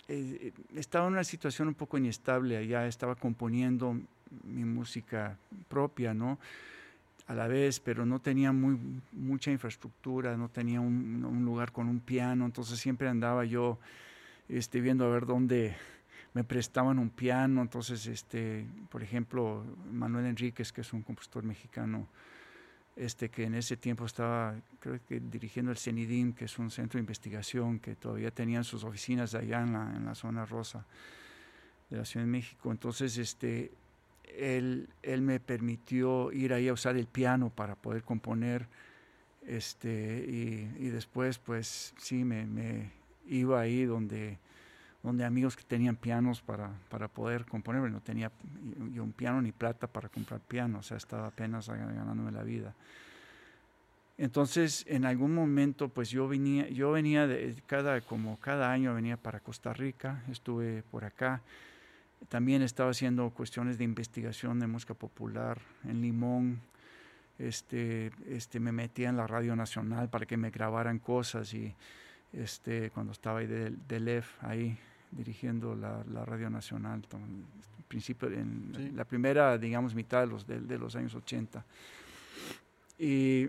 eh, 0.08 0.52
estaba 0.74 1.06
en 1.06 1.14
una 1.14 1.24
situación 1.24 1.68
un 1.68 1.74
poco 1.74 1.96
inestable 1.98 2.56
allá, 2.56 2.86
estaba 2.86 3.14
componiendo 3.14 3.96
mi 4.44 4.64
música 4.64 5.36
propia, 5.68 6.14
¿no? 6.14 6.38
A 7.30 7.34
la 7.34 7.46
vez, 7.46 7.78
pero 7.78 8.04
no 8.04 8.18
tenía 8.18 8.50
muy, 8.50 8.76
mucha 9.12 9.52
infraestructura, 9.52 10.36
no 10.36 10.48
tenía 10.48 10.80
un, 10.80 11.24
un 11.24 11.44
lugar 11.44 11.70
con 11.70 11.86
un 11.86 12.00
piano, 12.00 12.44
entonces 12.44 12.80
siempre 12.80 13.08
andaba 13.08 13.44
yo 13.44 13.78
este, 14.48 14.80
viendo 14.80 15.04
a 15.04 15.10
ver 15.10 15.26
dónde 15.26 15.76
me 16.34 16.42
prestaban 16.42 16.98
un 16.98 17.08
piano. 17.10 17.62
Entonces, 17.62 18.06
este, 18.06 18.66
por 18.90 19.02
ejemplo, 19.02 19.64
Manuel 19.92 20.26
Enríquez, 20.26 20.72
que 20.72 20.80
es 20.80 20.92
un 20.92 21.02
compositor 21.02 21.44
mexicano, 21.44 22.08
este, 22.96 23.28
que 23.28 23.44
en 23.44 23.54
ese 23.54 23.76
tiempo 23.76 24.06
estaba, 24.06 24.56
creo 24.80 24.98
que 25.06 25.20
dirigiendo 25.20 25.70
el 25.70 25.78
CENIDIM, 25.78 26.32
que 26.32 26.46
es 26.46 26.58
un 26.58 26.70
centro 26.70 26.98
de 26.98 27.02
investigación 27.02 27.78
que 27.78 27.94
todavía 27.94 28.32
tenían 28.32 28.64
sus 28.64 28.82
oficinas 28.82 29.34
allá 29.34 29.62
en 29.62 29.72
la, 29.72 29.92
en 29.96 30.04
la 30.04 30.14
zona 30.14 30.44
rosa 30.44 30.84
de 31.88 31.96
la 31.96 32.04
Ciudad 32.04 32.26
de 32.26 32.32
México. 32.32 32.70
Entonces, 32.70 33.16
este, 33.18 33.70
él, 34.38 34.88
él 35.02 35.22
me 35.22 35.40
permitió 35.40 36.32
ir 36.32 36.52
ahí 36.52 36.68
a 36.68 36.72
usar 36.72 36.96
el 36.96 37.06
piano 37.06 37.50
para 37.50 37.74
poder 37.74 38.02
componer. 38.02 38.66
Este, 39.46 40.24
y, 40.78 40.88
después, 40.90 41.38
pues 41.38 41.94
sí, 41.98 42.24
me, 42.24 42.90
iba 43.26 43.60
ahí 43.60 43.84
donde, 43.84 44.38
donde 45.02 45.24
amigos 45.24 45.56
que 45.56 45.64
tenían 45.64 45.96
pianos 45.96 46.40
para, 46.40 46.70
para 46.88 47.08
poder 47.08 47.46
componer, 47.46 47.90
no 47.90 48.00
tenía 48.00 48.30
yo 48.92 49.02
un 49.02 49.12
piano 49.12 49.40
ni 49.40 49.52
plata 49.52 49.86
para 49.86 50.08
comprar 50.08 50.40
piano, 50.40 50.80
o 50.80 50.82
sea, 50.82 50.96
estaba 50.96 51.28
apenas 51.28 51.68
ganándome 51.68 52.32
la 52.32 52.42
vida. 52.42 52.74
Entonces, 54.18 54.84
en 54.86 55.06
algún 55.06 55.34
momento, 55.34 55.88
pues 55.88 56.10
yo 56.10 56.28
venía, 56.28 56.68
yo 56.68 56.92
venía 56.92 57.26
cada, 57.66 58.02
como 58.02 58.38
cada 58.38 58.70
año 58.70 58.94
venía 58.94 59.16
para 59.16 59.40
Costa 59.40 59.72
Rica, 59.72 60.22
estuve 60.30 60.82
por 60.90 61.04
acá. 61.04 61.40
También 62.28 62.62
estaba 62.62 62.90
haciendo 62.90 63.30
cuestiones 63.30 63.78
de 63.78 63.84
investigación 63.84 64.60
de 64.60 64.66
música 64.66 64.94
popular 64.94 65.60
en 65.84 66.02
Limón. 66.02 66.60
Este, 67.38 68.12
este, 68.28 68.60
me 68.60 68.72
metía 68.72 69.08
en 69.08 69.16
la 69.16 69.26
radio 69.26 69.56
nacional 69.56 70.10
para 70.10 70.26
que 70.26 70.36
me 70.36 70.50
grabaran 70.50 70.98
cosas 70.98 71.54
y 71.54 71.74
este, 72.32 72.90
cuando 72.90 73.12
estaba 73.12 73.40
ahí 73.40 73.46
de, 73.46 73.70
de 73.70 74.00
LEF, 74.00 74.44
ahí 74.44 74.78
dirigiendo 75.10 75.74
la, 75.74 76.04
la 76.12 76.24
Radio 76.24 76.50
Nacional, 76.50 77.02
en, 77.12 77.44
principio, 77.88 78.28
en 78.28 78.92
la 78.94 79.04
primera, 79.04 79.58
digamos, 79.58 79.94
mitad 79.94 80.20
de 80.20 80.26
los, 80.26 80.46
de, 80.46 80.60
de 80.60 80.78
los 80.78 80.94
años 80.94 81.14
80. 81.14 81.64
Y, 82.98 83.48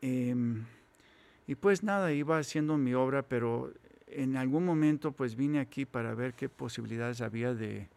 eh, 0.00 0.34
y 1.46 1.54
pues 1.54 1.82
nada, 1.82 2.12
iba 2.12 2.38
haciendo 2.38 2.76
mi 2.78 2.94
obra, 2.94 3.22
pero 3.22 3.72
en 4.14 4.36
algún 4.36 4.64
momento 4.64 5.12
pues 5.12 5.34
vine 5.36 5.60
aquí 5.60 5.84
para 5.84 6.14
ver 6.14 6.34
qué 6.34 6.48
posibilidades 6.48 7.20
había 7.20 7.54
de, 7.54 7.88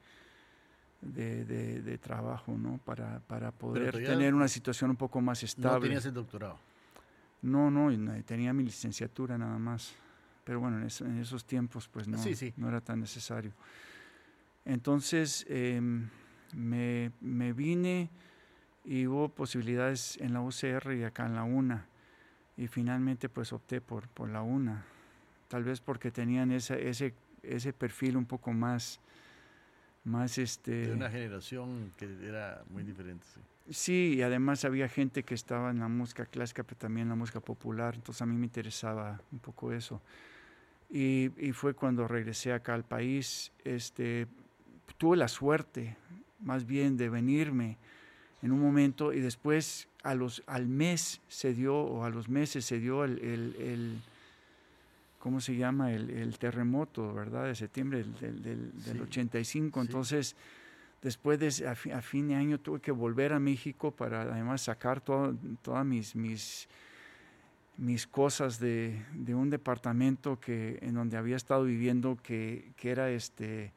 de, 1.02 1.46
de, 1.46 1.82
de 1.82 1.98
trabajo, 1.98 2.58
¿no? 2.58 2.80
Para, 2.84 3.20
para 3.20 3.52
poder 3.52 3.94
tener 3.94 4.34
una 4.34 4.48
situación 4.48 4.92
un 4.92 4.96
poco 4.96 5.22
más 5.22 5.44
estable. 5.44 5.76
¿No 5.76 5.82
tenías 5.82 6.06
el 6.06 6.14
doctorado? 6.14 6.60
No, 7.42 7.70
no, 7.70 7.92
tenía 8.24 8.54
mi 8.54 8.64
licenciatura 8.64 9.38
nada 9.38 9.58
más. 9.60 9.94
Pero 10.44 10.60
bueno, 10.60 10.78
en, 10.78 10.84
eso, 10.84 11.06
en 11.06 11.20
esos 11.20 11.46
tiempos 11.46 11.88
pues 11.88 12.08
no, 12.08 12.18
sí, 12.18 12.36
sí. 12.36 12.54
no 12.58 12.68
era 12.68 12.82
tan 12.82 13.00
necesario. 13.00 13.52
Entonces 14.64 15.46
eh, 15.50 15.80
me, 16.54 17.12
me, 17.22 17.54
vine 17.54 18.10
y 18.84 19.06
hubo 19.08 19.30
posibilidades 19.30 20.18
en 20.18 20.34
la 20.34 20.42
UCR 20.42 20.94
y 20.94 21.04
acá 21.04 21.26
en 21.26 21.36
la 21.36 21.44
UNA. 21.44 21.86
Y 22.58 22.68
finalmente 22.68 23.30
pues 23.30 23.54
opté 23.54 23.82
por, 23.82 24.08
por 24.08 24.30
la 24.30 24.42
UNA. 24.42 24.86
Tal 25.48 25.64
vez 25.64 25.80
porque 25.80 26.12
tenían 26.12 26.52
esa, 26.52 26.76
ese, 26.76 27.14
ese 27.44 27.74
perfil 27.74 28.18
un 28.18 28.26
poco 28.26 28.52
más, 28.52 29.00
más 30.04 30.38
este... 30.38 30.88
De 30.88 30.94
una 30.94 31.10
generación 31.10 31.92
que 31.98 32.06
era 32.28 32.64
muy 32.70 32.84
diferente. 32.84 33.26
Sí. 33.34 33.40
Sí, 33.68 34.14
y 34.18 34.22
además 34.22 34.64
había 34.64 34.88
gente 34.88 35.24
que 35.24 35.34
estaba 35.34 35.72
en 35.72 35.80
la 35.80 35.88
música 35.88 36.28
clásica, 36.28 36.62
pero 36.62 36.78
también 36.78 37.06
en 37.06 37.10
la 37.10 37.16
música 37.16 37.40
popular, 37.40 37.96
entonces 37.96 38.22
a 38.22 38.28
mí 38.28 38.36
me 38.36 38.46
interesaba 38.46 39.20
un 39.32 39.40
poco 39.40 39.72
eso. 39.72 40.02
Y, 40.92 41.32
y 41.38 41.52
fue 41.52 41.74
cuando 41.74 42.08
regresé 42.08 42.54
acá 42.54 42.76
al 42.76 42.84
país, 42.84 43.52
este, 43.64 44.28
tuve 45.00 45.18
la 45.18 45.28
suerte 45.28 45.98
más 46.42 46.68
bien 46.68 46.96
de 46.96 47.10
venirme 47.10 47.78
en 48.44 48.52
un 48.52 48.60
momento 48.62 49.12
y 49.14 49.20
después 49.20 49.88
a 50.04 50.14
los, 50.14 50.44
al 50.46 50.68
mes 50.68 51.22
se 51.28 51.56
dio, 51.56 51.76
o 51.76 52.04
a 52.04 52.12
los 52.12 52.30
meses 52.30 52.66
se 52.66 52.80
dio 52.80 53.04
el, 53.04 53.18
el, 53.18 53.56
el 53.60 54.02
¿cómo 55.26 55.42
se 55.42 55.56
llama? 55.56 55.92
El, 55.92 56.12
el, 56.12 56.38
terremoto, 56.38 57.12
¿verdad? 57.12 57.46
De 57.46 57.56
septiembre 57.56 57.98
del, 57.98 58.14
del, 58.20 58.44
del, 58.44 58.72
del 58.84 58.98
sí, 58.98 59.00
85. 59.00 59.82
Entonces, 59.82 60.28
sí 60.28 60.36
después 61.02 61.40
de 61.40 61.68
a, 61.68 61.72
a, 61.72 62.02
fin 62.04 62.28
de 62.28 62.36
año 62.36 62.60
tuve 62.60 62.80
que 62.80 62.92
volver 62.92 63.34
a 63.34 63.40
México 63.40 63.90
para 63.90 64.22
además 64.22 64.62
sacar 64.62 65.02
todas 65.02 65.84
mis, 65.84 66.16
mis, 66.16 66.68
mis 67.78 68.06
cosas 68.06 68.60
de, 68.60 69.04
de, 69.14 69.34
un 69.34 69.50
departamento 69.50 70.40
que, 70.40 70.78
en 70.84 70.94
donde 70.94 71.18
había 71.18 71.38
estado 71.38 71.64
viviendo 71.64 72.20
que, 72.22 72.72
que, 72.78 72.92
era 72.92 73.10
este, 73.10 73.74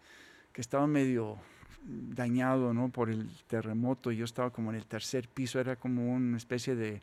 que 0.53 0.61
estaba 0.61 0.87
medio 0.87 1.39
dañado 1.83 2.75
¿no? 2.75 2.91
por 2.91 3.09
el 3.09 3.27
terremoto. 3.47 4.13
Yo 4.13 4.27
estaba 4.27 4.51
como 4.51 4.69
en 4.69 4.77
el 4.77 4.85
tercer 4.85 5.29
piso, 5.29 5.59
era 5.59 5.77
como 5.77 6.15
una 6.15 6.37
especie 6.37 6.77
de 6.77 7.01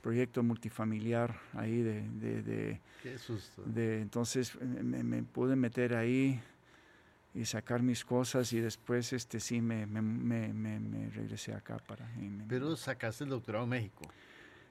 proyecto 0.00 0.42
multifamiliar 0.42 1.38
ahí 1.54 1.82
de, 1.82 2.02
de, 2.08 2.42
de, 2.42 2.80
de 3.66 4.00
entonces 4.00 4.60
me, 4.60 5.02
me, 5.02 5.22
pude 5.22 5.56
meter 5.56 5.94
ahí 5.94 6.40
y 7.34 7.44
sacar 7.44 7.82
mis 7.82 8.04
cosas 8.04 8.52
y 8.52 8.60
después 8.60 9.12
este 9.12 9.38
sí 9.38 9.60
me, 9.60 9.86
me, 9.86 10.02
me, 10.02 10.52
me 10.52 11.10
regresé 11.10 11.54
acá 11.54 11.78
para... 11.78 12.08
Pero 12.48 12.74
sacaste 12.76 13.24
el 13.24 13.30
doctorado 13.30 13.64
en 13.64 13.70
México. 13.70 14.02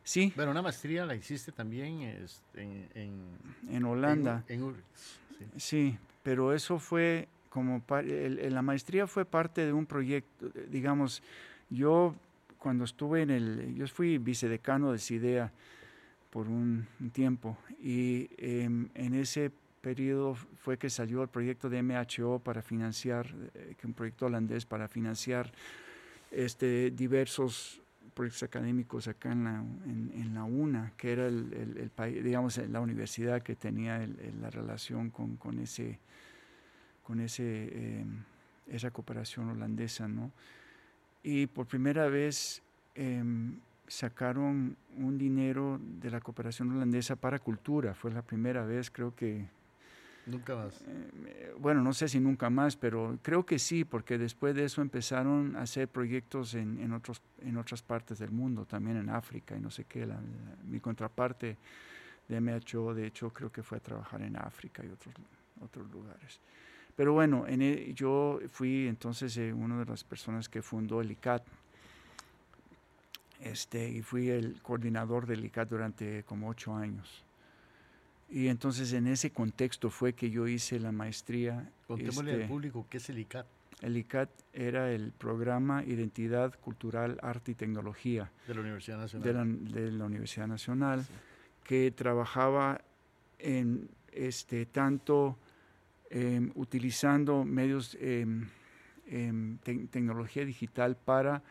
Sí. 0.03 0.33
Bueno, 0.35 0.51
una 0.51 0.61
maestría 0.61 1.05
la 1.05 1.15
hiciste 1.15 1.51
también 1.51 2.01
en... 2.01 2.25
En, 2.95 3.37
en 3.69 3.85
Holanda. 3.85 4.43
En, 4.47 4.63
en 4.63 4.75
sí. 5.37 5.45
sí. 5.57 5.97
pero 6.21 6.53
eso 6.53 6.79
fue 6.79 7.29
como... 7.49 7.81
El, 7.99 8.53
la 8.53 8.61
maestría 8.61 9.07
fue 9.07 9.23
parte 9.23 9.65
de 9.65 9.71
un 9.71 9.85
proyecto, 9.85 10.49
digamos, 10.67 11.23
yo 11.69 12.13
cuando 12.59 12.83
estuve 12.83 13.23
en 13.23 13.29
el... 13.31 13.75
Yo 13.75 13.87
fui 13.87 14.17
vicedecano 14.17 14.91
de 14.91 14.99
CIDEA 14.99 15.51
por 16.29 16.47
un, 16.47 16.85
tiempo 17.11 17.57
y 17.81 18.29
eh, 18.37 18.65
en 18.93 19.13
ese 19.15 19.51
periodo 19.81 20.35
fue 20.35 20.77
que 20.77 20.89
salió 20.89 21.23
el 21.23 21.29
proyecto 21.29 21.69
de 21.69 21.81
MHO 21.81 22.39
para 22.39 22.61
financiar, 22.61 23.27
eh, 23.55 23.75
un 23.83 23.93
proyecto 23.93 24.27
holandés 24.27 24.65
para 24.65 24.87
financiar 24.87 25.51
este, 26.31 26.91
diversos 26.91 27.81
proyectos 28.13 28.43
académicos 28.43 29.07
acá 29.07 29.31
en 29.31 30.33
la, 30.33 30.43
UNA, 30.43 30.91
que 30.97 31.13
era 31.13 31.27
el, 31.27 31.91
país, 31.95 32.21
digamos, 32.23 32.57
la 32.57 32.81
universidad 32.81 33.41
que 33.41 33.55
tenía 33.55 34.05
la 34.41 34.49
relación 34.49 35.09
con, 35.09 35.37
con, 35.37 35.59
ese, 35.59 35.99
con 37.01 37.21
ese, 37.21 37.69
eh, 37.71 38.05
esa 38.67 38.91
cooperación 38.91 39.49
holandesa, 39.49 40.07
¿no? 40.07 40.31
Y 41.23 41.47
por 41.47 41.65
primera 41.65 42.07
vez 42.07 42.61
eh, 42.95 43.23
sacaron 43.87 44.77
un 44.97 45.17
dinero 45.17 45.79
de 45.81 46.11
la 46.11 46.21
cooperación 46.21 46.71
holandesa 46.71 47.15
para 47.15 47.39
cultura, 47.39 47.93
fue 47.93 48.11
la 48.11 48.21
primera 48.21 48.65
vez, 48.65 48.89
creo 48.89 49.15
que 49.15 49.47
Nunca 50.29 50.55
más. 50.55 50.79
Eh, 50.87 51.55
bueno, 51.57 51.81
no 51.81 51.91
sé 51.91 52.07
si 52.07 52.19
nunca 52.19 52.49
más, 52.49 52.75
pero 52.75 53.17
creo 53.23 53.45
que 53.45 53.57
sí, 53.57 53.83
porque 53.83 54.17
después 54.17 54.53
de 54.55 54.65
eso 54.65 54.81
empezaron 54.81 55.55
a 55.55 55.61
hacer 55.61 55.87
proyectos 55.87 56.53
en, 56.53 56.79
en, 56.79 56.93
otros, 56.93 57.21
en 57.41 57.57
otras 57.57 57.81
partes 57.81 58.19
del 58.19 58.31
mundo, 58.31 58.65
también 58.65 58.97
en 58.97 59.09
África 59.09 59.55
y 59.55 59.59
no 59.59 59.71
sé 59.71 59.85
qué. 59.85 60.05
La, 60.05 60.15
la, 60.15 60.21
mi 60.67 60.79
contraparte 60.79 61.57
de 62.27 62.41
MHO, 62.41 62.93
de 62.93 63.07
hecho, 63.07 63.31
creo 63.31 63.51
que 63.51 63.63
fue 63.63 63.79
a 63.79 63.81
trabajar 63.81 64.21
en 64.21 64.35
África 64.37 64.83
y 64.85 64.89
otros, 64.89 65.15
otros 65.61 65.89
lugares. 65.89 66.39
Pero 66.99 67.13
bueno, 67.13 67.47
en 67.47 67.61
el, 67.61 67.95
yo 67.95 68.41
fui 68.49 68.85
entonces 68.89 69.37
eh, 69.37 69.53
una 69.53 69.79
de 69.79 69.85
las 69.85 70.03
personas 70.03 70.49
que 70.49 70.61
fundó 70.61 70.99
el 70.99 71.09
ICAT. 71.09 71.41
Este, 73.39 73.89
y 73.89 74.01
fui 74.01 74.29
el 74.29 74.61
coordinador 74.61 75.25
del 75.25 75.45
ICAT 75.45 75.69
durante 75.69 76.23
como 76.23 76.49
ocho 76.49 76.75
años. 76.75 77.23
Y 78.29 78.49
entonces 78.49 78.91
en 78.91 79.07
ese 79.07 79.31
contexto 79.31 79.89
fue 79.89 80.11
que 80.11 80.29
yo 80.29 80.45
hice 80.45 80.77
la 80.77 80.91
maestría. 80.91 81.71
Contémosle 81.87 82.33
al 82.33 82.41
este, 82.41 82.49
público 82.49 82.85
qué 82.89 82.97
es 82.97 83.09
el 83.09 83.19
ICAT. 83.19 83.47
El 83.79 83.95
ICAT 83.95 84.29
era 84.51 84.91
el 84.91 85.13
programa 85.13 85.85
Identidad 85.85 86.53
Cultural, 86.59 87.17
Arte 87.21 87.51
y 87.51 87.55
Tecnología. 87.55 88.29
De 88.45 88.55
la 88.55 88.59
Universidad 88.59 88.97
Nacional. 88.97 89.71
De 89.71 89.89
la, 89.89 90.03
Universidad 90.03 90.47
Nacional, 90.47 91.05
que 91.63 91.91
trabajaba 91.91 92.81
en 93.37 93.87
este, 94.11 94.65
tanto 94.65 95.37
em, 96.09 96.51
utilizando 96.55 97.43
medios, 97.43 97.97
eh, 97.99 98.25
tecnología 99.91 100.45
digital 100.45 100.95
para 100.95 101.41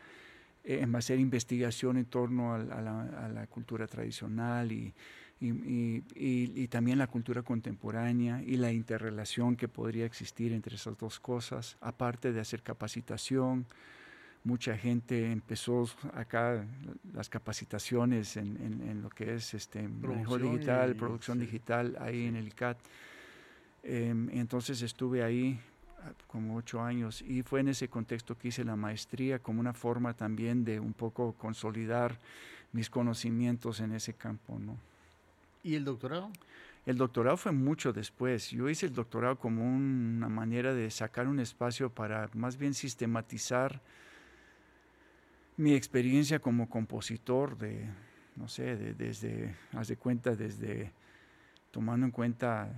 eh, 0.63 0.85
hacer 0.93 1.19
investigación 1.19 1.97
en 1.97 2.05
torno 2.05 2.53
a, 2.53 2.59
la, 2.59 3.47
cultura 3.47 3.87
tradicional 3.87 4.71
y, 4.71 4.93
y, 5.39 6.67
también 6.67 6.97
la 6.97 7.07
cultura 7.07 7.41
contemporánea 7.41 8.43
y 8.43 8.57
la 8.57 8.71
interrelación 8.71 9.55
que 9.55 9.67
podría 9.67 10.05
existir 10.05 10.51
entre 10.51 10.75
esas 10.75 10.97
dos 10.97 11.19
cosas, 11.19 11.77
aparte 11.81 12.33
de 12.33 12.41
hacer 12.41 12.61
capacitación. 12.61 13.65
Mucha 14.43 14.77
gente 14.77 15.31
empezó 15.31 15.89
acá 16.13 16.65
las 17.13 17.29
capacitaciones 17.29 18.37
en, 18.37 19.01
lo 19.01 19.09
que 19.09 19.35
es 19.35 19.53
este 19.53 19.87
manejo 19.87 20.37
digital, 20.37 20.95
producción 20.95 21.39
digital, 21.39 21.97
ahí 21.99 22.25
en 22.25 22.35
el 22.35 22.47
ICAT. 22.47 22.77
Em, 23.83 24.29
entonces 24.31 24.81
estuve 24.81 25.23
ahí 25.23 25.59
ah, 26.03 26.11
como 26.27 26.55
ocho 26.55 26.81
años 26.81 27.21
y 27.21 27.43
fue 27.43 27.61
en 27.61 27.69
ese 27.69 27.87
contexto 27.87 28.37
que 28.37 28.49
hice 28.49 28.63
la 28.63 28.75
maestría 28.75 29.39
como 29.39 29.59
una 29.59 29.73
forma 29.73 30.13
también 30.13 30.65
de 30.65 30.79
un 30.79 30.93
poco 30.93 31.33
consolidar 31.33 32.19
mis 32.71 32.89
conocimientos 32.89 33.79
en 33.79 33.93
ese 33.93 34.13
campo, 34.13 34.59
¿no? 34.59 34.77
¿Y 35.63 35.75
el 35.75 35.85
doctorado? 35.85 36.29
El 36.85 36.97
doctorado 36.97 37.37
fue 37.37 37.51
mucho 37.51 37.93
después. 37.93 38.49
Yo 38.51 38.69
hice 38.69 38.85
el 38.85 38.93
doctorado 38.93 39.37
como 39.37 39.63
una 39.63 40.29
manera 40.29 40.73
de 40.73 40.89
sacar 40.89 41.27
un 41.27 41.39
espacio 41.39 41.89
para 41.89 42.29
más 42.33 42.57
bien 42.57 42.73
sistematizar 42.73 43.81
mi 45.57 45.73
experiencia 45.73 46.39
como 46.39 46.69
compositor 46.69 47.57
de, 47.57 47.85
no 48.37 48.47
sé, 48.47 48.75
desde, 48.93 49.55
haz 49.73 49.89
de 49.89 49.97
cuenta, 49.97 50.35
desde 50.35 50.93
tomando 51.71 52.05
en 52.05 52.11
cuenta 52.11 52.71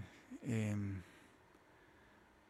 em, 0.43 1.01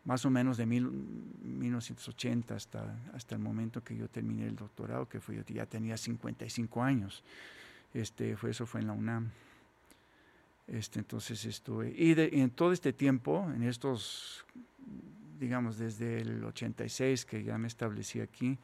más 0.05 0.25
o 0.25 0.29
menos 0.29 0.57
de 0.57 0.65
mil, 0.65 0.89
1980 0.89 2.55
hasta, 2.55 2.95
hasta 3.13 3.35
el 3.35 3.41
momento 3.41 3.83
que 3.83 3.95
yo 3.95 4.07
terminé 4.07 4.47
el 4.47 4.55
doctorado, 4.55 5.07
que 5.07 5.19
fue, 5.19 5.35
yo 5.35 5.43
ya 5.47 5.65
tenía 5.65 5.97
55 5.97 6.83
años. 6.83 7.23
Este, 7.93 8.35
fue, 8.35 8.51
eso 8.51 8.65
fue 8.65 8.81
en 8.81 8.87
la 8.87 8.93
UNAM. 8.93 9.29
Este, 10.67 10.99
entonces 10.99 11.43
estuve, 11.45 11.93
y, 11.95 12.13
en 12.17 12.49
todo 12.51 12.71
este 12.71 12.93
tiempo, 12.93 13.49
en 13.53 13.63
estos, 13.63 14.45
digamos, 15.39 15.77
desde 15.77 16.21
el 16.21 16.43
86 16.43 17.25
que 17.25 17.43
ya 17.43 17.57
me 17.57 17.67
establecí 17.67 18.21
aquí, 18.21 18.57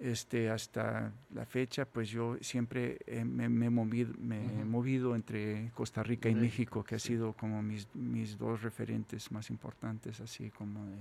este, 0.00 0.50
hasta 0.50 1.12
la 1.34 1.44
fecha, 1.44 1.84
pues 1.84 2.08
yo 2.08 2.36
siempre 2.40 2.98
me, 3.24 3.44
he 3.44 3.70
movido, 3.70 4.14
me 4.18 4.60
he 4.60 4.64
movido 4.64 5.14
entre 5.14 5.70
Costa 5.74 6.02
Rica 6.02 6.28
y 6.28 6.34
México, 6.34 6.82
que 6.82 6.94
ha 6.94 6.98
sido 6.98 7.34
como 7.34 7.62
mis, 7.62 7.86
mis 7.94 8.38
dos 8.38 8.62
referentes 8.62 9.30
más 9.30 9.50
importantes, 9.50 10.20
así 10.20 10.50
como 10.50 10.84
de, 10.86 10.96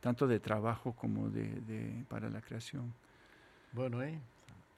tanto 0.00 0.26
de 0.26 0.40
trabajo 0.40 0.92
como 0.92 1.28
de, 1.28 1.60
de 1.60 2.04
para 2.08 2.30
la 2.30 2.40
creación. 2.40 2.92
Bueno, 3.72 4.02
eh, 4.02 4.18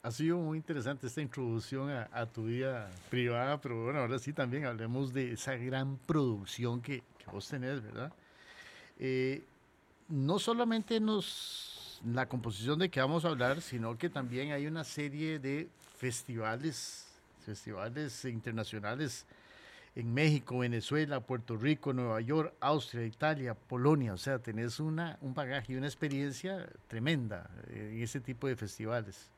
ha 0.03 0.11
sido 0.11 0.37
muy 0.37 0.57
interesante 0.57 1.07
esta 1.07 1.21
introducción 1.21 1.91
a, 1.91 2.25
tu 2.25 2.45
vida 2.45 2.89
privada, 3.09 3.61
pero 3.61 3.83
bueno, 3.83 3.99
ahora 3.99 4.17
sí 4.17 4.33
también 4.33 4.65
hablemos 4.65 5.13
de 5.13 5.33
esa 5.33 5.55
gran 5.55 5.97
producción 6.07 6.81
que, 6.81 7.03
vos 7.31 7.47
tenés, 7.47 7.81
¿verdad? 7.81 8.11
Eh, 8.97 9.43
no 10.09 10.39
solamente 10.39 10.99
nos, 10.99 11.70
la 12.05 12.27
composición 12.27 12.79
de 12.79 12.89
que 12.89 12.99
vamos 12.99 13.25
a 13.25 13.29
hablar, 13.29 13.61
sino 13.61 13.97
que 13.97 14.09
también 14.09 14.51
hay 14.51 14.67
una 14.67 14.83
serie 14.83 15.39
de 15.39 15.69
festivales, 15.97 17.07
festivales 17.45 18.25
internacionales 18.25 19.25
en 19.95 20.13
México, 20.13 20.59
Venezuela, 20.59 21.19
Puerto 21.19 21.57
Rico, 21.57 21.93
Nueva 21.93 22.21
York, 22.21 22.53
Austria, 22.59 23.05
Italia, 23.05 23.53
Polonia. 23.53 24.13
O 24.13 24.17
sea, 24.17 24.39
tenés 24.39 24.79
una, 24.79 25.17
un 25.21 25.33
bagaje 25.33 25.73
y 25.73 25.75
una 25.75 25.87
experiencia 25.87 26.67
tremenda 26.87 27.49
eh, 27.67 27.91
en 27.93 28.01
ese 28.01 28.19
tipo 28.19 28.47
de 28.47 28.55
festivales. 28.55 29.29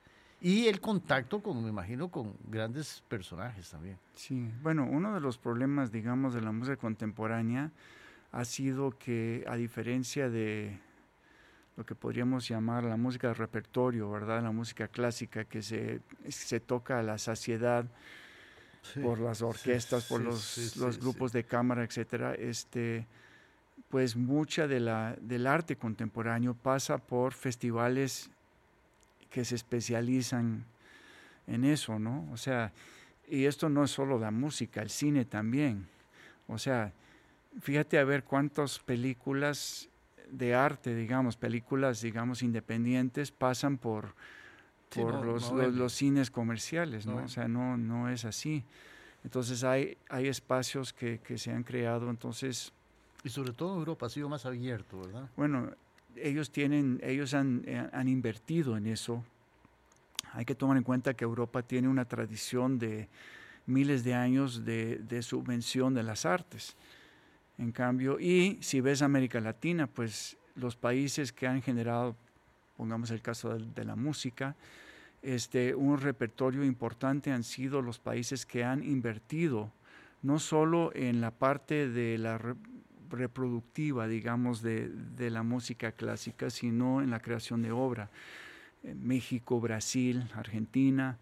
Y 0.41 0.67
el 0.67 0.81
contacto, 0.81 1.41
con, 1.41 1.63
me 1.63 1.69
imagino, 1.69 2.09
con 2.09 2.35
grandes 2.49 3.01
personajes 3.07 3.69
también. 3.69 3.97
Sí, 4.13 4.51
bueno, 4.61 4.85
uno 4.85 5.13
de 5.13 5.21
los 5.21 5.37
problemas, 5.37 5.91
digamos, 5.91 6.33
de 6.33 6.41
la 6.41 6.51
música 6.51 6.75
contemporánea 6.75 7.71
ha 8.31 8.45
sido 8.45 8.97
que, 8.97 9.45
a 9.47 9.55
diferencia 9.55 10.29
de 10.29 10.77
lo 11.75 11.85
que 11.85 11.95
podríamos 11.95 12.47
llamar 12.47 12.83
la 12.83 12.97
música 12.97 13.29
de 13.29 13.33
repertorio, 13.33 14.09
¿verdad? 14.11 14.43
La 14.43 14.51
música 14.51 14.87
clásica 14.87 15.45
que 15.45 15.61
se, 15.61 16.01
se 16.29 16.59
toca 16.59 16.99
a 16.99 17.03
la 17.03 17.17
saciedad 17.17 17.85
por 19.01 19.19
las 19.19 19.41
orquestas, 19.41 20.05
por 20.05 20.21
los, 20.21 20.75
los 20.77 20.99
grupos 20.99 21.31
de 21.31 21.45
cámara, 21.45 21.83
etcétera, 21.83 22.35
este, 22.35 23.07
pues 23.89 24.15
mucha 24.15 24.67
de 24.67 24.79
la, 24.79 25.15
del 25.21 25.47
arte 25.47 25.77
contemporáneo 25.77 26.53
pasa 26.53 26.97
por 26.97 27.33
festivales 27.33 28.29
que 29.29 29.45
se 29.45 29.55
especializan 29.55 30.65
en 31.47 31.65
eso, 31.65 31.97
¿no? 31.97 32.29
O 32.31 32.37
sea, 32.37 32.71
y 33.27 33.45
esto 33.45 33.69
no 33.69 33.83
es 33.83 33.91
solo 33.91 34.19
la 34.19 34.31
música, 34.31 34.81
el 34.81 34.89
cine 34.89 35.25
también. 35.25 35.87
O 36.47 36.57
sea, 36.57 36.91
fíjate 37.61 37.97
a 37.97 38.03
ver 38.03 38.23
cuántas 38.23 38.79
películas 38.79 39.89
de 40.37 40.55
arte, 40.55 40.95
digamos, 40.95 41.37
películas, 41.37 42.01
digamos, 42.01 42.43
independientes 42.43 43.31
pasan 43.31 43.77
por, 43.77 44.15
por 44.89 45.25
los, 45.25 45.51
los, 45.51 45.93
cines 45.93 46.31
comerciales, 46.31 47.05
¿no? 47.05 47.17
o 47.17 47.27
sea, 47.27 47.47
no, 47.47 47.77
no 47.77 48.09
es 48.09 48.25
así. 48.25 48.63
Entonces 49.23 49.63
hay, 49.63 49.97
hay 50.09 50.27
espacios 50.27 50.91
que, 50.91 51.19
que, 51.19 51.37
se 51.37 51.51
han 51.51 51.63
creado, 51.63 52.09
entonces... 52.09 52.73
Y 53.23 53.29
sobre 53.29 53.53
todo 53.53 53.75
Europa 53.77 54.07
ha 54.07 54.09
sido 54.09 54.27
más 54.27 54.45
abierto, 54.45 54.99
¿verdad? 54.99 55.29
Bueno, 55.37 55.71
ellos 56.17 56.51
tienen, 56.51 56.99
ellos 57.01 57.33
han, 57.33 57.63
eh, 57.65 57.87
han 57.91 58.09
invertido 58.09 58.75
en 58.75 58.87
eso. 58.87 59.23
Hay 60.33 60.45
que 60.45 60.55
tomar 60.55 60.77
en 60.77 60.83
cuenta 60.83 61.13
que 61.13 61.23
Europa 61.23 61.61
tiene 61.61 61.87
una 61.87 62.05
tradición 62.05 62.79
de 62.79 63.07
miles 63.65 64.03
de 64.03 64.13
años 64.13 64.65
de, 64.65 65.21
subvención 65.21 65.93
de 65.93 66.03
las 66.03 66.25
artes. 66.25 66.75
En 67.57 67.71
cambio, 67.71 68.19
y 68.19 68.57
si 68.61 68.81
ves 68.81 69.01
América 69.01 69.39
Latina, 69.39 69.87
pues 69.87 70.37
los 70.55 70.75
países 70.75 71.31
que 71.31 71.47
han 71.47 71.61
generado, 71.61 72.15
pongamos 72.77 73.11
el 73.11 73.21
caso 73.21 73.57
de, 73.57 73.85
la 73.85 73.95
música, 73.95 74.55
este, 75.21 75.73
un 75.75 75.99
repertorio 75.99 76.63
importante 76.63 77.31
han 77.31 77.43
sido 77.43 77.81
los 77.81 77.99
países 77.99 78.45
que 78.45 78.63
han 78.63 78.83
invertido 78.83 79.71
no 80.23 80.39
solo 80.39 80.91
en 80.95 81.21
la 81.21 81.31
parte 81.31 81.89
de 81.89 82.17
la 82.17 82.39
reproductiva, 83.09 84.07
digamos, 84.07 84.61
de, 84.61 84.89
la 85.29 85.43
música 85.43 85.91
clásica, 85.91 86.49
sino 86.49 87.01
en 87.01 87.11
la 87.11 87.19
creación 87.19 87.61
de 87.61 87.71
obra. 87.71 88.09
México, 88.83 89.59
Brasil, 89.59 90.29
Argentina, 90.33 91.17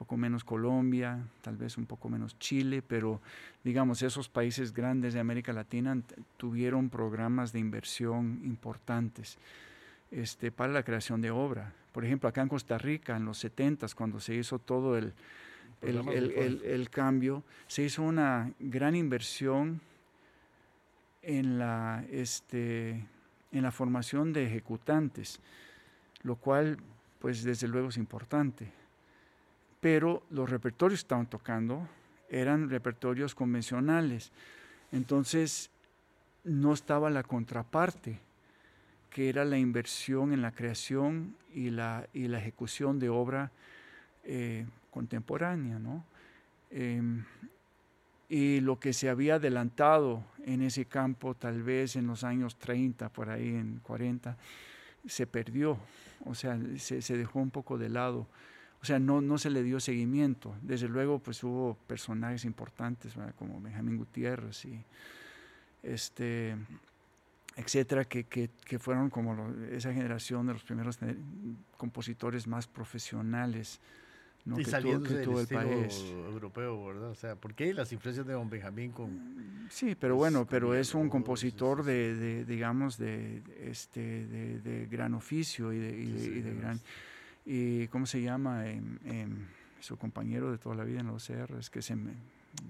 poco 0.00 0.16
menos 0.16 0.44
Colombia, 0.44 1.18
tal 1.42 1.58
vez 1.58 1.76
un 1.76 1.84
poco 1.84 2.08
menos 2.08 2.38
Chile, 2.38 2.80
pero 2.80 3.20
digamos, 3.62 4.00
esos 4.00 4.30
países 4.30 4.72
grandes 4.72 5.12
de 5.12 5.20
América 5.20 5.52
Latina 5.52 5.94
tuvieron 6.38 6.88
programas 6.88 7.52
de 7.52 7.58
inversión 7.58 8.40
importantes 8.44 9.36
este, 10.10 10.50
para 10.50 10.72
la 10.72 10.84
creación 10.84 11.20
de 11.20 11.30
obra. 11.30 11.74
Por 11.92 12.06
ejemplo, 12.06 12.30
acá 12.30 12.40
en 12.40 12.48
Costa 12.48 12.78
Rica, 12.78 13.14
en 13.14 13.26
los 13.26 13.36
70 13.40 13.88
cuando 13.94 14.20
se 14.20 14.34
hizo 14.34 14.58
todo 14.58 14.96
el, 14.96 15.12
el, 15.82 16.88
cambio, 16.88 17.44
se 17.66 17.82
hizo 17.82 18.02
una 18.02 18.50
gran 18.58 18.96
inversión 18.96 19.82
en 21.20 21.58
la, 21.58 22.06
este, 22.10 23.04
en 23.52 23.62
la 23.62 23.70
formación 23.70 24.32
de 24.32 24.46
ejecutantes, 24.46 25.40
lo 26.22 26.36
cual 26.36 26.78
pues 27.18 27.44
desde 27.44 27.68
luego 27.68 27.90
es 27.90 27.98
importante. 27.98 28.79
Pero 29.80 30.22
los 30.30 30.48
repertorios 30.48 31.00
que 31.00 31.04
estaban 31.04 31.28
tocando 31.28 31.88
eran 32.28 32.68
repertorios 32.70 33.34
convencionales, 33.34 34.30
entonces 34.92 35.70
no 36.44 36.72
estaba 36.72 37.10
la 37.10 37.22
contraparte, 37.22 38.18
que 39.10 39.28
era 39.28 39.44
la 39.44 39.58
inversión 39.58 40.32
en 40.32 40.42
la 40.42 40.52
creación 40.52 41.34
y 41.52 41.70
la, 41.70 42.08
y 42.12 42.28
la 42.28 42.38
ejecución 42.38 42.98
de 42.98 43.08
obra 43.08 43.50
eh, 44.24 44.66
contemporánea. 44.90 45.78
¿no? 45.78 46.04
Em, 46.70 47.24
y 48.28 48.60
lo 48.60 48.78
que 48.78 48.92
se 48.92 49.08
había 49.08 49.34
adelantado 49.34 50.22
en 50.46 50.62
ese 50.62 50.84
campo 50.84 51.34
tal 51.34 51.64
vez 51.64 51.96
en 51.96 52.06
los 52.06 52.22
años 52.22 52.56
30, 52.56 53.08
por 53.08 53.28
ahí 53.28 53.48
en 53.48 53.80
40, 53.82 54.36
se 55.06 55.26
perdió, 55.26 55.76
o 56.24 56.34
sea, 56.34 56.56
se, 56.76 57.16
dejó 57.16 57.40
un 57.40 57.50
poco 57.50 57.76
de 57.76 57.88
lado. 57.88 58.28
O 58.82 58.84
sea, 58.84 58.98
no, 58.98 59.20
no 59.20 59.36
se 59.38 59.50
le 59.50 59.62
dio 59.62 59.78
seguimiento. 59.80 60.54
Desde 60.62 60.88
luego, 60.88 61.18
pues 61.18 61.42
hubo 61.44 61.76
personajes 61.86 62.44
importantes, 62.44 63.14
como 63.36 63.60
Benjamín 63.60 63.98
Gutiérrez 63.98 64.64
y 64.64 64.82
este, 65.82 66.56
etcétera, 67.56 68.04
que, 68.04 68.24
que, 68.24 68.50
que 68.64 68.78
fueron 68.78 69.10
como 69.10 69.52
esa 69.70 69.92
generación 69.92 70.46
de 70.46 70.54
los 70.54 70.62
primeros 70.62 70.98
compositores 71.76 72.46
más 72.46 72.66
profesionales 72.66 73.80
¿no? 74.44 74.58
Y 74.58 74.64
que 74.64 74.70
saliendo 74.70 75.08
tuvo, 75.08 75.18
que 75.18 75.24
tuvo 75.24 75.40
el 75.40 75.46
país. 75.46 76.02
europeo, 76.10 76.86
¿verdad? 76.86 77.10
O 77.10 77.14
sea, 77.14 77.36
¿por 77.36 77.54
qué 77.54 77.72
las 77.74 77.92
influencias 77.92 78.26
de 78.26 78.32
Don 78.32 78.48
Benjamín 78.48 78.92
con... 78.92 79.66
Sí, 79.68 79.94
pero 79.98 80.16
bueno, 80.16 80.46
pero 80.46 80.74
es 80.74 80.94
un 80.94 81.08
compositor 81.08 81.84
de, 81.84 82.14
de, 82.14 82.44
digamos, 82.44 82.96
de, 82.96 83.42
este, 83.62 84.26
de, 84.26 84.60
de 84.60 84.86
gran 84.86 85.14
oficio 85.14 85.72
y 85.72 85.78
de, 85.78 85.90
y 85.90 86.40
de, 86.40 86.54
gran... 86.54 86.80
Y, 87.44 87.86
¿Cómo 87.88 88.06
se 88.06 88.20
llama? 88.22 88.66
Eh, 88.66 88.80
eh, 89.04 89.28
su 89.80 89.96
compañero 89.96 90.50
de 90.50 90.58
toda 90.58 90.74
la 90.74 90.84
vida 90.84 91.00
en 91.00 91.06
los 91.06 91.28
es 91.30 91.70
que 91.70 91.82
se 91.82 91.96
me... 91.96 92.12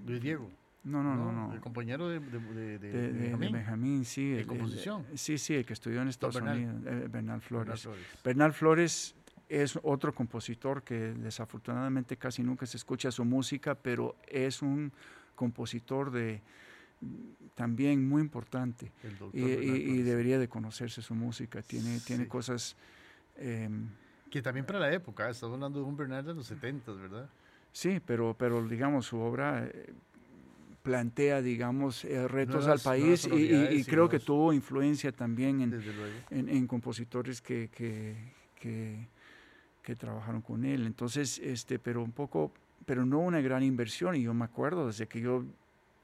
Luis 0.05 0.21
Diego. 0.21 0.49
No, 0.83 1.03
no, 1.03 1.15
no, 1.15 1.31
no. 1.31 1.53
El 1.53 1.59
compañero 1.59 2.09
de, 2.09 2.19
de, 2.19 2.79
de, 2.79 3.11
Benjamín. 3.11 3.51
Benjamín. 3.51 4.05
sí. 4.05 4.31
¿De 4.31 4.45
composición? 4.45 5.05
sí, 5.13 5.37
sí, 5.37 5.53
el 5.53 5.65
que 5.65 5.73
estudió 5.73 6.01
en 6.01 6.07
Estados 6.07 6.37
Unidos, 6.37 6.75
eh, 6.87 7.07
Bernal 7.11 7.41
Flores. 7.41 7.67
Bernal 7.67 7.77
Flores. 7.77 8.23
Bernal 8.23 8.53
Flores 8.53 9.15
es 9.47 9.79
otro 9.83 10.15
compositor 10.15 10.81
que 10.81 11.13
desafortunadamente 11.13 12.17
casi 12.17 12.41
nunca 12.41 12.65
se 12.65 12.77
escucha 12.77 13.11
su 13.11 13.25
música, 13.25 13.75
pero 13.75 14.15
es 14.27 14.63
un 14.63 14.91
compositor 15.35 16.09
de 16.09 16.41
también 17.55 18.07
muy 18.07 18.21
importante 18.21 18.91
y, 19.33 20.01
debería 20.01 20.39
de 20.39 20.47
conocerse 20.47 21.01
su 21.01 21.13
música. 21.13 21.61
Tiene, 21.61 21.99
tiene 21.99 22.27
cosas... 22.27 22.75
Em, 23.37 23.89
que 24.31 24.41
también 24.41 24.65
para 24.65 24.79
la 24.79 24.91
época, 24.91 25.29
estamos 25.29 25.55
hablando 25.55 25.79
de 25.79 25.85
un 25.85 25.95
Bernard 25.95 26.25
de 26.25 26.33
los 26.33 26.47
70, 26.47 26.93
¿verdad? 26.93 27.29
Sí, 27.71 28.01
pero, 28.03 28.35
pero 28.37 28.65
digamos, 28.67 29.05
su 29.05 29.19
obra 29.19 29.65
eh, 29.65 29.93
plantea, 30.81 31.41
digamos, 31.41 32.05
eh, 32.05 32.27
retos 32.27 32.65
al 32.67 32.79
país 32.79 33.27
y, 33.31 33.83
creo 33.83 34.09
que 34.09 34.19
tuvo 34.19 34.53
influencia 34.53 35.11
también 35.11 35.61
en, 35.61 36.49
en, 36.49 36.67
compositores 36.67 37.41
que, 37.41 37.69
que, 37.69 38.15
que 39.81 39.95
trabajaron 39.95 40.41
con 40.41 40.63
él. 40.65 40.85
Entonces, 40.85 41.39
este, 41.39 41.79
pero 41.79 42.01
un 42.01 42.11
poco, 42.11 42.51
pero 42.85 43.05
no 43.05 43.19
una 43.19 43.41
gran 43.41 43.63
inversión. 43.63 44.15
Y 44.15 44.23
yo 44.23 44.33
me 44.33 44.45
acuerdo, 44.45 44.87
desde 44.87 45.07
que 45.07 45.19
yo 45.19 45.43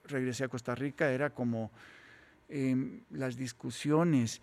regresé 0.05 0.43
a 0.43 0.47
Costa 0.47 0.75
Rica, 0.75 1.11
era 1.11 1.29
como 1.29 1.71
em, 2.49 3.01
las 3.11 3.37
discusiones 3.37 4.41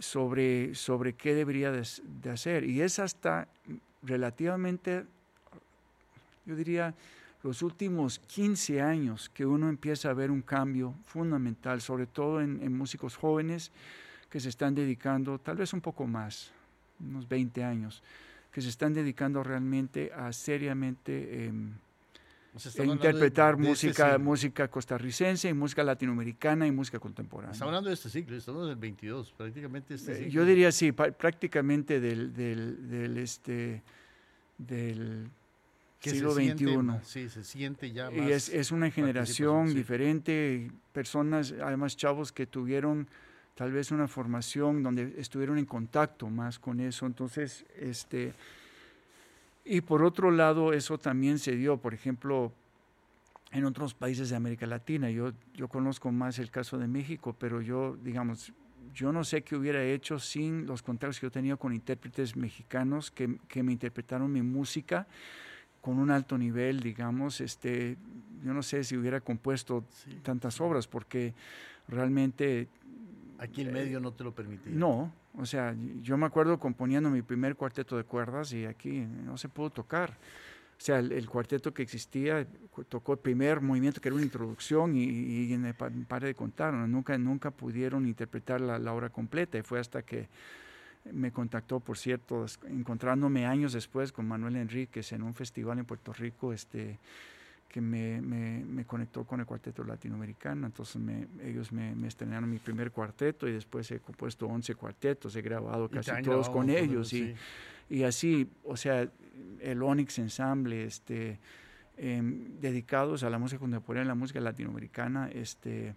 sobre, 0.00 0.74
sobre 0.74 1.12
qué 1.12 1.34
debería 1.34 1.70
de, 1.70 2.30
hacer. 2.30 2.64
Y 2.64 2.80
es 2.82 2.98
hasta 2.98 3.46
relativamente, 4.02 5.04
yo 6.46 6.56
diría, 6.56 6.94
los 7.42 7.62
últimos 7.62 8.18
15 8.18 8.82
años 8.82 9.30
que 9.30 9.46
uno 9.46 9.68
empieza 9.68 10.10
a 10.10 10.14
ver 10.14 10.30
un 10.30 10.42
cambio 10.42 10.94
fundamental, 11.04 11.80
sobre 11.80 12.06
todo 12.06 12.40
en, 12.40 12.76
músicos 12.76 13.16
jóvenes 13.16 13.70
que 14.28 14.40
se 14.40 14.48
están 14.48 14.74
dedicando, 14.74 15.38
tal 15.38 15.56
vez 15.56 15.72
un 15.72 15.80
poco 15.80 16.06
más, 16.06 16.50
unos 16.98 17.28
20 17.28 17.62
años, 17.62 18.02
que 18.52 18.60
se 18.60 18.68
están 18.68 18.92
dedicando 18.92 19.42
realmente 19.42 20.12
a 20.12 20.32
seriamente 20.32 21.50
em, 22.76 22.90
interpretar 22.90 23.54
este 23.54 23.68
música, 23.68 24.18
música 24.18 24.68
costarricense 24.68 25.48
y 25.48 25.54
música 25.54 25.84
latinoamericana 25.84 26.66
y 26.66 26.72
música 26.72 26.98
contemporánea. 26.98 27.52
Estamos 27.52 27.70
hablando 27.70 27.88
de 27.88 27.94
este 27.94 28.10
siglo, 28.10 28.36
estamos 28.36 28.64
en 28.64 28.70
el 28.70 28.76
22, 28.76 29.32
prácticamente 29.32 29.94
este 29.94 30.12
eh, 30.12 30.16
siglo. 30.16 30.30
Yo 30.30 30.44
diría 30.44 30.72
sí, 30.72 30.92
prácticamente 30.92 32.00
del, 32.00 32.32
del, 32.34 33.18
este, 33.18 33.82
del 34.58 35.28
siglo 36.00 36.32
XXI. 36.32 36.66
Sí, 37.02 37.28
se 37.28 37.44
siente 37.44 37.92
ya 37.92 38.10
más. 38.10 38.26
Y 38.26 38.32
es, 38.32 38.48
es 38.48 38.72
una 38.72 38.90
generación 38.90 39.74
diferente, 39.74 40.70
personas, 40.92 41.54
además 41.62 41.96
chavos 41.96 42.32
que 42.32 42.46
tuvieron 42.46 43.08
tal 43.54 43.72
vez 43.72 43.90
una 43.90 44.08
formación 44.08 44.82
donde 44.82 45.14
estuvieron 45.18 45.58
en 45.58 45.66
contacto 45.66 46.28
más 46.28 46.58
con 46.58 46.80
eso. 46.80 47.06
Entonces, 47.06 47.64
este, 47.78 48.32
y 49.72 49.82
por 49.82 50.02
otro 50.02 50.32
lado, 50.32 50.72
eso 50.72 50.98
también 50.98 51.38
se 51.38 51.54
dio, 51.54 51.76
por 51.76 51.94
ejemplo, 51.94 52.52
en 53.52 53.64
otros 53.64 53.94
países 53.94 54.28
de 54.28 54.34
América 54.34 54.66
Latina. 54.66 55.10
Yo, 55.10 55.30
yo 55.54 55.68
conozco 55.68 56.10
más 56.10 56.40
el 56.40 56.50
caso 56.50 56.76
de 56.76 56.88
México, 56.88 57.36
pero 57.38 57.60
yo, 57.60 57.96
digamos, 58.02 58.52
yo 58.92 59.12
no 59.12 59.22
sé 59.22 59.42
qué 59.42 59.54
hubiera 59.54 59.84
hecho 59.84 60.18
sin 60.18 60.66
los 60.66 60.82
contactos 60.82 61.20
que 61.20 61.26
yo 61.26 61.30
tenía 61.30 61.54
con 61.54 61.72
intérpretes 61.72 62.34
mexicanos 62.34 63.12
que, 63.12 63.38
que 63.46 63.62
me 63.62 63.70
interpretaron 63.70 64.32
mi 64.32 64.42
música 64.42 65.06
con 65.80 66.00
un 66.00 66.10
alto 66.10 66.36
nivel, 66.36 66.80
digamos, 66.80 67.40
este, 67.40 67.96
yo 68.44 68.52
no 68.52 68.64
sé 68.64 68.82
si 68.82 68.96
hubiera 68.96 69.20
compuesto 69.20 69.84
tantas 70.24 70.60
obras, 70.60 70.88
porque 70.88 71.32
realmente 71.86 72.66
Aquí 73.40 73.62
el 73.62 73.72
medio 73.72 74.00
no 74.00 74.12
te 74.12 74.22
lo 74.22 74.34
permitía. 74.34 74.70
No, 74.70 75.10
o 75.38 75.46
sea, 75.46 75.74
yo 76.02 76.18
me 76.18 76.26
acuerdo 76.26 76.58
componiendo 76.58 77.08
mi 77.08 77.22
primer 77.22 77.56
cuarteto 77.56 77.96
de 77.96 78.04
cuerdas 78.04 78.52
y 78.52 78.66
aquí 78.66 79.00
no 79.00 79.38
se 79.38 79.48
pudo 79.48 79.70
tocar. 79.70 80.10
O 80.10 80.82
sea, 80.82 80.98
el, 80.98 81.26
cuarteto 81.26 81.72
que 81.72 81.82
existía 81.82 82.46
tocó 82.88 83.14
el 83.14 83.18
primer 83.18 83.62
movimiento 83.62 83.98
que 83.98 84.08
era 84.08 84.14
una 84.14 84.24
introducción 84.24 84.94
y, 84.94 85.04
y, 85.04 85.54
y 85.54 86.04
pare 86.06 86.26
de 86.26 86.34
contar, 86.34 86.74
nunca, 86.74 87.16
nunca 87.16 87.50
pudieron 87.50 88.06
interpretar 88.06 88.60
la, 88.60 88.78
la, 88.78 88.92
obra 88.92 89.08
completa 89.08 89.56
y 89.56 89.62
fue 89.62 89.80
hasta 89.80 90.02
que 90.02 90.28
me 91.10 91.32
contactó, 91.32 91.80
por 91.80 91.96
cierto, 91.96 92.44
encontrándome 92.66 93.46
años 93.46 93.72
después 93.72 94.12
con 94.12 94.28
Manuel 94.28 94.56
Enríquez 94.56 95.12
en 95.12 95.22
un 95.22 95.34
festival 95.34 95.78
en 95.78 95.86
Puerto 95.86 96.12
Rico, 96.12 96.52
este, 96.52 96.98
que 97.70 97.80
me, 97.80 98.20
me, 98.20 98.64
me, 98.64 98.84
conectó 98.84 99.24
con 99.24 99.38
el 99.38 99.46
cuarteto 99.46 99.84
latinoamericano. 99.84 100.66
Entonces 100.66 100.96
me, 101.00 101.28
ellos 101.42 101.70
me, 101.70 101.94
estrenaron 102.06 102.50
mi 102.50 102.58
primer 102.58 102.90
cuarteto 102.90 103.46
y 103.46 103.52
después 103.52 103.88
he 103.92 104.00
compuesto 104.00 104.46
11 104.46 104.74
cuartetos, 104.74 105.36
he 105.36 105.42
grabado 105.42 105.88
casi 105.88 106.10
todos 106.22 106.50
con 106.50 106.68
ellos. 106.68 107.12
y, 107.12 107.32
y, 107.88 108.02
así, 108.02 108.50
o 108.64 108.76
sea, 108.76 109.08
el 109.60 109.82
Onyx 109.82 110.18
Ensemble, 110.18 110.84
este, 110.84 111.38
em, 111.96 112.60
dedicados 112.60 113.22
a 113.22 113.30
la 113.30 113.38
música 113.38 113.60
contemporánea, 113.60 114.08
la 114.08 114.14
música 114.16 114.40
latinoamericana. 114.40 115.30
Este, 115.32 115.94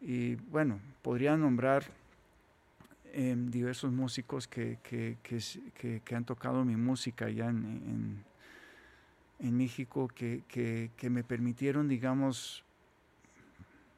y 0.00 0.34
bueno, 0.34 0.80
podría 1.02 1.36
nombrar 1.36 1.84
em, 3.12 3.48
diversos 3.48 3.92
músicos 3.92 4.48
que, 4.48 4.78
que, 4.82 5.18
que, 5.22 6.00
que, 6.04 6.14
han 6.16 6.24
tocado 6.24 6.64
mi 6.64 6.74
música 6.74 7.30
ya 7.30 7.48
en, 7.48 7.64
en 7.64 8.29
en 9.40 9.56
México 9.56 10.08
que, 10.08 10.42
que, 10.48 11.10
me 11.10 11.24
permitieron, 11.24 11.88
digamos, 11.88 12.64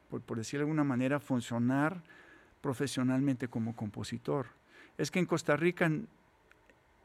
por, 0.09 0.21
por 0.21 0.37
decir 0.37 0.59
de 0.59 0.63
alguna 0.63 0.83
manera, 0.83 1.19
funcionar 1.19 2.01
profesionalmente 2.61 3.49
como 3.49 3.75
compositor. 3.75 4.47
Es 4.97 5.11
que 5.11 5.19
en 5.19 5.25
Costa 5.25 5.57
Rica, 5.57 5.91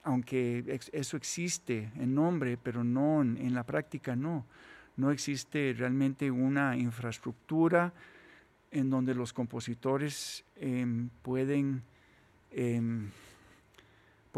aunque 0.04 0.80
eso 0.92 1.16
existe 1.16 1.90
en 1.96 2.14
nombre, 2.14 2.56
pero 2.56 2.84
no 2.84 3.22
en, 3.22 3.54
la 3.54 3.64
práctica, 3.64 4.14
no. 4.14 4.46
No 4.96 5.10
existe 5.10 5.74
realmente 5.76 6.30
una 6.30 6.76
infraestructura 6.76 7.92
en 8.70 8.90
donde 8.90 9.14
los 9.14 9.32
compositores 9.32 10.44
em, 10.56 11.08
pueden 11.22 11.82
em, 12.50 13.08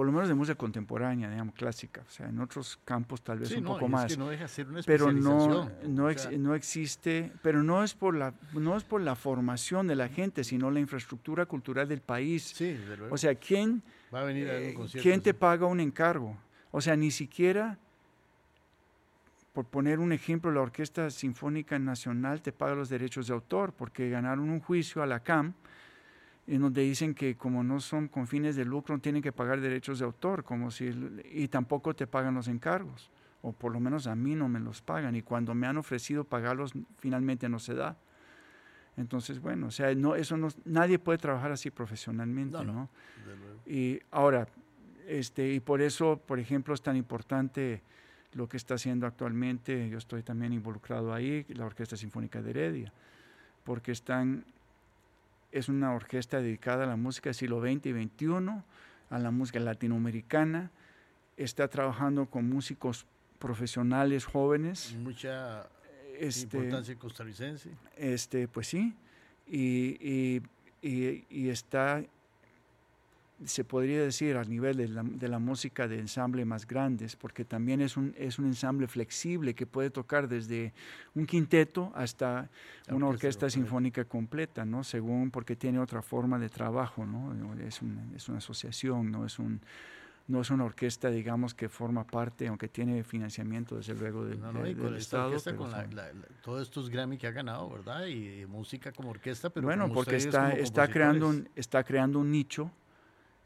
por 0.01 0.07
lo 0.07 0.13
menos 0.13 0.29
de 0.31 0.35
música 0.35 0.55
contemporánea, 0.55 1.29
digamos, 1.29 1.55
clásica. 1.55 2.03
O 2.09 2.11
sea, 2.11 2.31
en 2.31 2.41
otros 2.41 2.79
campos 2.87 3.21
tal 3.21 3.39
vez 3.39 3.53
un 3.53 3.65
poco 3.65 3.87
más. 3.87 4.17
no 4.17 4.31
deja 4.31 4.49
ser 4.49 4.67
una 4.67 4.81
pero 4.81 5.13
no, 5.13 5.71
no, 5.87 6.09
no, 6.39 6.55
existe, 6.55 7.31
pero 7.43 7.63
no 7.63 7.85
es, 7.85 7.93
por 7.93 8.17
la, 8.17 8.33
no 8.55 8.79
es 8.79 8.85
por 8.85 9.03
la 9.03 9.15
formación 9.15 9.87
de 9.89 9.97
la 9.97 10.09
gente, 10.09 10.43
sino 10.43 10.71
la 10.71 10.81
infraestructura 10.81 11.45
cultural 11.45 11.87
del 11.87 12.01
país. 12.01 12.45
Sí, 12.45 12.81
O 13.11 13.19
sea, 13.19 13.35
¿quién, 13.35 13.83
Va 14.11 14.23
a 14.23 14.25
venir 14.25 14.49
a 14.49 14.59
eh, 14.59 14.75
¿quién 15.03 15.21
te 15.21 15.35
paga 15.35 15.67
un 15.67 15.81
encargo? 15.81 16.35
O 16.71 16.81
sea, 16.81 16.97
ni 16.97 17.11
siquiera, 17.11 17.77
por 19.53 19.67
poner 19.67 19.99
un 19.99 20.15
ejemplo, 20.15 20.51
la 20.51 20.63
Orquesta 20.63 21.11
Sinfónica 21.11 21.79
Nacional 21.79 22.41
te 22.41 22.53
paga 22.53 22.75
los 22.75 22.89
derechos 22.89 23.27
de 23.27 23.35
autor 23.35 23.75
porque 23.75 24.09
ganaron 24.09 24.49
un 24.49 24.61
juicio 24.61 25.03
a 25.03 25.07
la 25.07 25.20
CAM 25.20 25.53
en 26.47 26.62
donde 26.62 26.82
dicen 26.82 27.14
que 27.14 27.36
como 27.36 27.62
no 27.62 27.80
son 27.80 28.09
con 28.09 28.26
fines 28.26 28.57
de 28.57 28.64
lucro, 28.64 28.99
tienen 28.99 29.22
que 29.22 29.32
pagar 29.32 29.61
derechos 29.61 29.99
de 29.99 30.05
autor, 30.05 30.45
como 30.45 30.70
si, 30.70 30.91
y 31.32 31.49
tampoco 31.49 31.95
te 31.95 32.07
pagan 32.07 32.34
los 32.34 32.49
encargos, 32.49 33.11
o 33.43 33.53
por 33.53 33.72
lo 33.72 33.80
menos 33.80 34.07
a 34.07 34.14
mí 34.14 34.34
no 34.34 34.49
me 34.49 34.61
los 34.61 34.82
pagan, 34.82 35.14
y 35.14 35.22
cuando 35.22 35.55
me 35.55 35.66
han 35.66 35.76
ofrecido 35.76 36.24
pagarlos, 36.24 36.72
finalmente 36.99 37.49
no 37.49 37.59
se 37.59 37.74
da. 37.74 37.97
Entonces, 38.97 39.41
bueno, 39.41 39.68
o 39.68 39.70
sea, 39.70 39.95
no, 39.95 40.14
eso 40.14 40.36
no, 40.36 40.49
nadie 40.64 40.99
puede 40.99 41.18
trabajar 41.18 41.53
así 41.53 41.70
profesionalmente, 41.70 42.64
¿no? 42.64 42.88
Y 43.64 44.01
ahora, 44.11 44.49
este, 45.07 45.53
y 45.55 45.61
por 45.61 45.80
eso, 45.80 46.20
por 46.26 46.38
ejemplo, 46.38 46.74
es 46.74 46.82
tan 46.82 46.97
importante 46.97 47.82
lo 48.32 48.49
que 48.49 48.57
está 48.57 48.74
haciendo 48.74 49.07
actualmente, 49.07 49.88
yo 49.88 49.99
estoy 49.99 50.22
también 50.22 50.53
involucrado 50.53 51.12
ahí, 51.12 51.45
la 51.49 51.66
Orquesta 51.66 51.97
Sinfónica 51.97 52.43
de 52.43 52.51
Heredia, 52.51 52.93
porque 53.64 53.93
están 53.93 54.45
es 55.53 55.68
una 55.68 55.92
orquesta 55.92 56.40
dedicada 56.40 56.84
a 56.84 56.86
la 56.86 56.96
música 56.96 57.30
del 57.30 57.34
siglo 57.34 57.61
XX 57.61 57.86
y 57.86 57.92
XXI, 57.92 58.62
a 59.11 59.18
la 59.18 59.30
música 59.30 59.59
latinoamericana, 59.61 60.70
está 61.36 61.68
trabajando 61.68 62.26
con 62.26 62.48
músicos 62.48 63.07
profesionales 63.38 64.24
jóvenes. 64.24 64.94
Mucha 64.98 65.68
este, 66.18 66.57
importancia 66.57 66.94
costarricense. 66.96 67.70
Este, 67.96 68.46
pues 68.46 68.68
sí, 68.68 68.94
y, 69.46 70.42
y, 70.82 71.24
y, 71.28 71.48
está, 71.48 72.05
se 73.45 73.64
podría 73.64 74.03
decir, 74.03 74.36
a 74.36 74.45
nivel 74.45 74.76
de 74.76 74.88
la, 74.88 75.03
de 75.03 75.28
la, 75.28 75.38
música 75.38 75.88
de 75.88 75.99
ensamble 75.99 76.45
más 76.45 76.66
grandes, 76.66 77.16
porque 77.16 77.45
también 77.45 77.80
es 77.80 77.97
un, 77.97 78.14
es 78.18 78.38
un 78.38 78.47
ensamble 78.47 78.86
flexible 78.86 79.55
que 79.55 79.66
puede 79.66 79.91
tocar 79.91 80.28
desde 80.28 80.72
un 81.14 81.26
quinteto 81.26 81.93
hasta 81.95 82.51
una 82.91 83.07
orquesta 83.07 83.49
sinfónica 83.49 84.05
completa, 84.05 84.64
¿no? 84.64 84.84
Según, 84.84 85.30
porque 85.30 85.57
tiene 85.57 85.78
otra 85.78 86.03
forma 86.03 86.38
de 86.38 86.49
trabajo, 86.49 87.07
¿no? 87.07 87.32
Es, 87.61 87.80
es 88.14 88.28
una 88.28 88.38
asociación, 88.38 89.11
no 89.11 89.24
es 89.24 89.38
un 89.38 89.61
no 90.30 90.41
es 90.41 90.51
una 90.51 90.64
orquesta, 90.64 91.11
digamos, 91.11 91.55
que 91.55 91.68
forma 91.68 92.07
parte, 92.07 92.47
aunque 92.47 92.68
tiene 92.68 93.03
financiamiento, 93.03 93.76
desde 93.76 93.95
luego, 93.95 94.24
del, 94.24 94.41
no, 94.41 94.53
no, 94.53 94.66
y 94.66 94.74
con 94.74 94.95
Estado. 94.95 95.36
con 95.57 95.72
todos 96.43 96.62
estos 96.62 96.88
Grammy 96.88 97.18
que 97.18 97.26
ha 97.26 97.32
ganado, 97.32 97.68
¿verdad? 97.68 98.07
Y, 98.07 98.47
música 98.47 98.93
como 98.93 99.11
orquesta, 99.11 99.51
pero 99.51 99.66
Bueno, 99.66 99.93
porque 99.93 100.16
está, 100.16 100.53
está, 100.53 100.88
creando 100.88 101.28
un, 101.28 101.49
está 101.57 101.82
creando 101.82 102.20
un 102.20 102.30
nicho. 102.30 102.70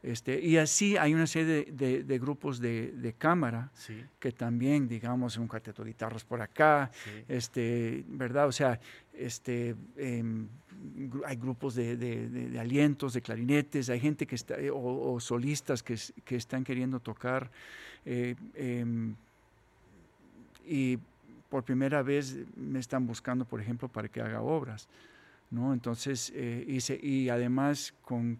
Este, 0.05 0.39
y 0.39 0.57
así 0.57 0.97
hay 0.97 1.15
una 1.15 1.25
serie 1.25 1.65
de, 1.71 2.03
de, 2.03 2.19
grupos 2.19 2.59
de, 2.59 2.91
de 2.91 3.13
cámara 3.13 3.71
que 4.19 4.31
también, 4.31 4.87
digamos, 4.87 5.35
un 5.37 5.47
cuarteto 5.47 5.83
de 5.83 5.89
guitarras 5.89 6.23
por 6.23 6.43
acá, 6.43 6.91
este, 7.27 8.03
¿verdad? 8.07 8.47
O 8.47 8.51
sea, 8.51 8.79
este, 9.13 9.75
em, 9.97 10.47
hay 11.25 11.35
grupos 11.37 11.73
de, 11.73 12.55
alientos, 12.59 13.13
de 13.13 13.21
clarinetes, 13.21 13.89
hay 13.89 13.99
gente 13.99 14.27
que 14.27 14.35
está, 14.35 14.59
eh, 14.59 14.69
o, 14.71 15.19
solistas 15.19 15.81
que, 15.81 15.97
que, 16.23 16.35
están 16.35 16.63
queriendo 16.63 16.99
tocar. 16.99 17.49
Eh, 18.05 18.35
em, 18.53 19.15
y 20.67 20.99
por 21.49 21.63
primera 21.63 22.03
vez 22.03 22.37
me 22.55 22.77
están 22.77 23.07
buscando, 23.07 23.43
por 23.43 23.59
ejemplo, 23.59 23.87
para 23.87 24.07
que 24.07 24.21
haga 24.21 24.41
obras. 24.41 24.87
¿no? 25.49 25.73
Entonces, 25.73 26.31
eh, 26.35 26.79
y, 27.01 27.29
además 27.29 27.93
con 28.03 28.37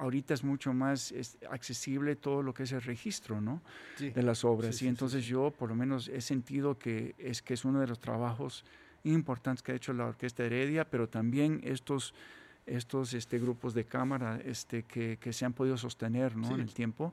ahorita 0.00 0.32
es 0.32 0.42
mucho 0.42 0.72
más 0.72 1.14
accesible 1.50 2.16
todo 2.16 2.42
lo 2.42 2.54
que 2.54 2.62
es 2.62 2.72
el 2.72 2.80
registro 2.80 3.40
¿no? 3.40 3.60
de 3.98 4.22
las 4.22 4.44
obras. 4.44 4.80
y 4.80 4.88
entonces 4.88 5.26
yo 5.26 5.50
por 5.50 5.68
lo 5.68 5.76
menos 5.76 6.08
he 6.08 6.22
sentido 6.22 6.78
que 6.78 7.14
es, 7.18 7.42
que 7.42 7.54
es 7.54 7.64
uno 7.66 7.80
de 7.80 7.86
los 7.86 8.00
trabajos 8.00 8.64
importantes 9.04 9.62
que 9.62 9.72
ha 9.72 9.74
hecho 9.74 9.92
la 9.92 10.06
Orquesta 10.06 10.44
Heredia, 10.44 10.88
pero 10.88 11.08
también 11.08 11.60
estos, 11.64 12.14
estos 12.66 13.12
este, 13.12 13.38
grupos 13.38 13.74
de 13.74 13.84
cámara 13.84 14.40
este, 14.42 14.84
que, 14.84 15.18
que 15.20 15.32
se 15.34 15.44
han 15.44 15.52
podido 15.52 15.76
sostener 15.76 16.34
¿no? 16.34 16.54
en 16.54 16.60
el 16.60 16.72
tiempo, 16.72 17.12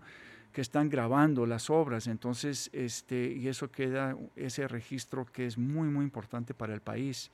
que 0.53 0.61
están 0.61 0.89
grabando 0.89 1.45
las 1.45 1.69
obras. 1.69 2.07
Entonces, 2.07 2.69
este, 2.73 3.33
y 3.33 3.47
eso 3.49 3.69
queda, 3.69 4.17
ese 4.35 4.67
registro 4.67 5.25
que 5.25 5.45
es 5.45 5.57
muy, 5.57 5.89
muy 5.89 6.03
importante 6.03 6.53
para 6.53 6.73
el 6.73 6.81
país, 6.81 7.31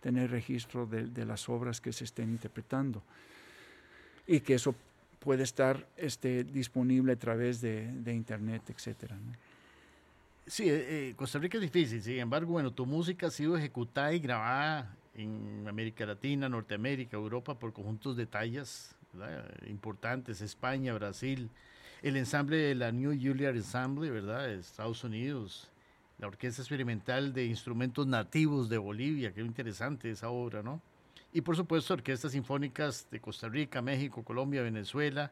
tener 0.00 0.30
registro 0.30 0.84
de, 0.86 1.06
de 1.06 1.24
las 1.24 1.48
obras 1.48 1.80
que 1.80 1.92
se 1.92 2.04
estén 2.04 2.30
interpretando. 2.30 3.02
Y 4.26 4.40
que 4.40 4.54
eso 4.54 4.74
puede 5.26 5.42
estar 5.42 5.88
este, 5.96 6.44
disponible 6.44 7.14
a 7.14 7.16
través 7.16 7.60
de, 7.60 7.90
Internet. 8.06 8.62
¿no? 9.10 9.32
Sí, 10.46 10.70
eh, 10.70 11.08
eh, 11.08 11.14
Costa 11.16 11.40
Rica 11.40 11.58
es 11.58 11.62
difícil, 11.62 12.00
sin 12.00 12.20
embargo, 12.20 12.52
bueno, 12.52 12.72
tu 12.72 12.86
música 12.86 13.26
ha 13.26 13.30
sido 13.30 13.56
ejecutada 13.56 14.14
y 14.14 14.20
grabada 14.20 14.94
en 15.16 15.66
América 15.66 16.06
Latina, 16.06 16.48
Norteamérica, 16.48 17.16
Europa 17.16 17.58
por 17.58 17.72
conjuntos 17.72 18.16
de 18.16 18.26
tallas 18.26 18.94
importantes, 19.66 20.40
España, 20.42 20.94
Brasil, 20.94 21.50
el 22.02 22.16
ensamble 22.16 22.58
de 22.58 22.76
la 22.76 22.92
New 22.92 23.10
Juilliard 23.10 23.56
Ensemble, 23.56 24.08
¿verdad? 24.12 24.48
Estados 24.52 25.02
Unidos, 25.02 25.68
la 26.20 26.28
Orquesta 26.28 26.62
Experimental 26.62 27.32
de 27.32 27.46
Instrumentos 27.46 28.06
Nativos 28.06 28.68
de 28.68 28.78
Bolivia, 28.78 29.34
qué 29.34 29.40
interesante 29.40 30.08
esa 30.08 30.28
obra, 30.28 30.62
¿no? 30.62 30.80
Y 31.36 31.42
por 31.42 31.54
supuesto, 31.54 31.92
orquestas 31.92 32.32
sinfónicas 32.32 33.06
de 33.10 33.20
Costa 33.20 33.46
Rica, 33.46 33.82
México, 33.82 34.24
Colombia, 34.24 34.62
Venezuela, 34.62 35.30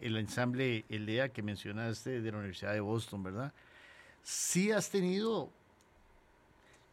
el 0.00 0.16
ensamble 0.16 0.84
ELEA 0.88 1.30
que 1.30 1.42
mencionaste 1.42 2.20
de 2.20 2.30
la 2.30 2.38
Universidad 2.38 2.72
de 2.72 2.78
Boston, 2.78 3.24
¿verdad? 3.24 3.52
sí 4.22 4.70
has 4.70 4.90
tenido, 4.90 5.50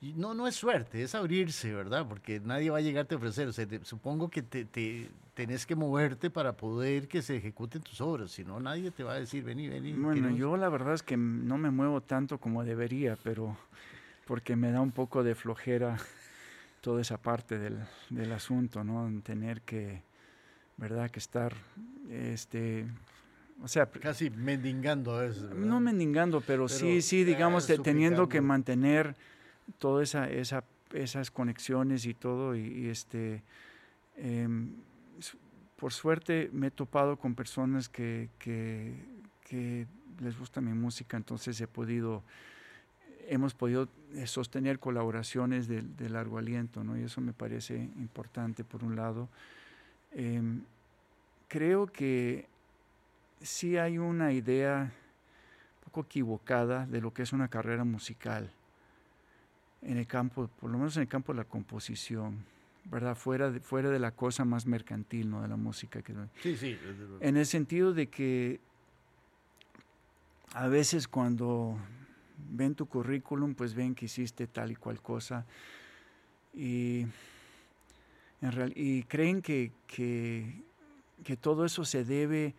no, 0.01 0.33
no 0.33 0.47
es 0.47 0.55
suerte, 0.55 1.03
es 1.03 1.13
abrirse, 1.13 1.71
¿verdad? 1.71 2.07
Porque 2.09 2.39
nadie 2.39 2.71
va 2.71 2.79
a 2.79 2.81
llegarte 2.81 3.13
a 3.13 3.19
ofrecer. 3.19 3.47
O 3.47 3.53
sea, 3.53 3.67
supongo 3.83 4.29
que 4.29 4.41
te, 4.41 4.65
te, 4.65 5.07
tenés 5.35 5.67
que 5.67 5.75
moverte 5.75 6.31
para 6.31 6.53
poder 6.53 7.07
que 7.07 7.21
se 7.21 7.37
ejecuten 7.37 7.83
tus 7.83 8.01
obras, 8.01 8.31
si 8.31 8.43
no 8.43 8.59
nadie 8.59 8.89
te 8.89 9.03
va 9.03 9.13
a 9.13 9.19
decir, 9.19 9.43
vení, 9.43 9.69
vení. 9.69 9.93
Bueno, 9.93 10.31
yo 10.31 10.57
la 10.57 10.69
verdad 10.69 10.95
es 10.95 11.03
que 11.03 11.15
no 11.15 11.59
me 11.59 11.69
muevo 11.69 12.01
tanto 12.01 12.39
como 12.39 12.63
debería, 12.63 13.19
pero 13.23 13.55
porque 14.25 14.55
me 14.55 14.71
da 14.71 14.81
un 14.81 14.91
poco 14.91 15.23
de 15.23 15.35
flojera 15.35 15.97
toda 16.87 17.01
esa 17.01 17.17
parte 17.17 17.59
del, 17.59 17.77
del 18.09 18.31
asunto, 18.31 18.81
¿no? 18.81 19.11
Tener 19.21 19.59
que, 19.63 20.03
¿verdad? 20.77 21.11
Que 21.11 21.19
estar, 21.19 21.53
este, 22.09 22.85
o 23.61 23.67
sea, 23.67 23.87
casi 23.87 24.29
mendigando 24.29 25.21
eso. 25.21 25.49
No 25.53 25.81
mendigando, 25.81 26.39
pero, 26.39 26.69
sí, 26.69 27.01
sí, 27.01 27.25
digamos, 27.25 27.67
teniendo 27.83 28.29
que 28.29 28.39
mantener 28.39 29.17
todas 29.79 30.07
esa, 30.07 30.29
esa, 30.29 30.63
esas 30.93 31.29
conexiones 31.29 32.05
y 32.05 32.13
todo. 32.13 32.55
Y, 32.55 32.87
este, 32.87 33.43
em, 34.15 34.71
por 35.75 35.91
suerte 35.91 36.49
me 36.53 36.67
he 36.67 36.71
topado 36.71 37.17
con 37.17 37.35
personas 37.35 37.89
que, 37.89 38.29
que, 38.39 38.93
que, 39.43 39.87
les 40.21 40.39
gusta 40.39 40.61
mi 40.61 40.71
música, 40.71 41.17
entonces 41.17 41.59
he 41.59 41.67
podido, 41.67 42.23
hemos 43.27 43.53
podido 43.53 43.87
eh, 44.13 44.25
sostener 44.25 44.79
colaboraciones 44.79 45.67
de, 45.67 45.81
de 45.81 46.09
largo 46.09 46.37
aliento, 46.37 46.83
¿no? 46.83 46.97
Y 46.97 47.03
eso 47.03 47.21
me 47.21 47.33
parece 47.33 47.75
importante, 47.75 48.63
por 48.63 48.83
un 48.83 48.95
lado. 48.95 49.29
Em, 50.11 50.61
creo 51.47 51.87
que 51.87 52.47
sí 53.41 53.77
hay 53.77 53.97
una 53.97 54.33
idea 54.33 54.91
un 54.91 55.83
poco 55.83 56.01
equivocada 56.01 56.85
de 56.85 57.01
lo 57.01 57.13
que 57.13 57.23
es 57.23 57.33
una 57.33 57.47
carrera 57.47 57.83
musical 57.83 58.49
en 59.81 59.97
el 59.97 60.07
campo, 60.07 60.49
por 60.59 60.71
lo 60.71 60.77
menos 60.77 60.95
en 60.97 61.03
el 61.03 61.07
campo 61.07 61.33
de 61.33 61.37
la 61.37 61.45
composición, 61.45 62.43
¿verdad? 62.85 63.15
Fuera 63.15 63.51
de, 63.51 63.59
fuera 63.59 63.89
de 63.89 63.99
la 63.99 64.11
cosa 64.11 64.43
más 64.45 64.65
mercantil, 64.65 65.29
¿no? 65.29 65.41
De 65.41 65.47
la 65.47 65.57
música. 65.57 66.01
Que, 66.01 66.13
sí, 66.41 66.57
sí. 66.57 66.77
En 67.19 67.37
el 67.37 67.45
sentido 67.45 67.93
de 67.93 68.07
que 68.07 68.59
a 70.53 70.67
veces 70.67 71.07
cuando 71.07 71.77
ven 72.37 72.75
tu 72.75 72.85
currículum, 72.87 73.55
pues 73.55 73.73
ven 73.73 73.95
que 73.95 74.05
hiciste 74.05 74.47
tal 74.47 74.71
y 74.71 74.75
cual 74.75 75.01
cosa 75.01 75.45
y, 76.53 77.05
en 78.41 78.73
y 78.75 79.03
creen 79.03 79.41
que, 79.41 79.71
que, 79.85 80.63
que 81.23 81.37
todo 81.37 81.65
eso 81.65 81.85
se 81.85 82.03
debe 82.03 82.55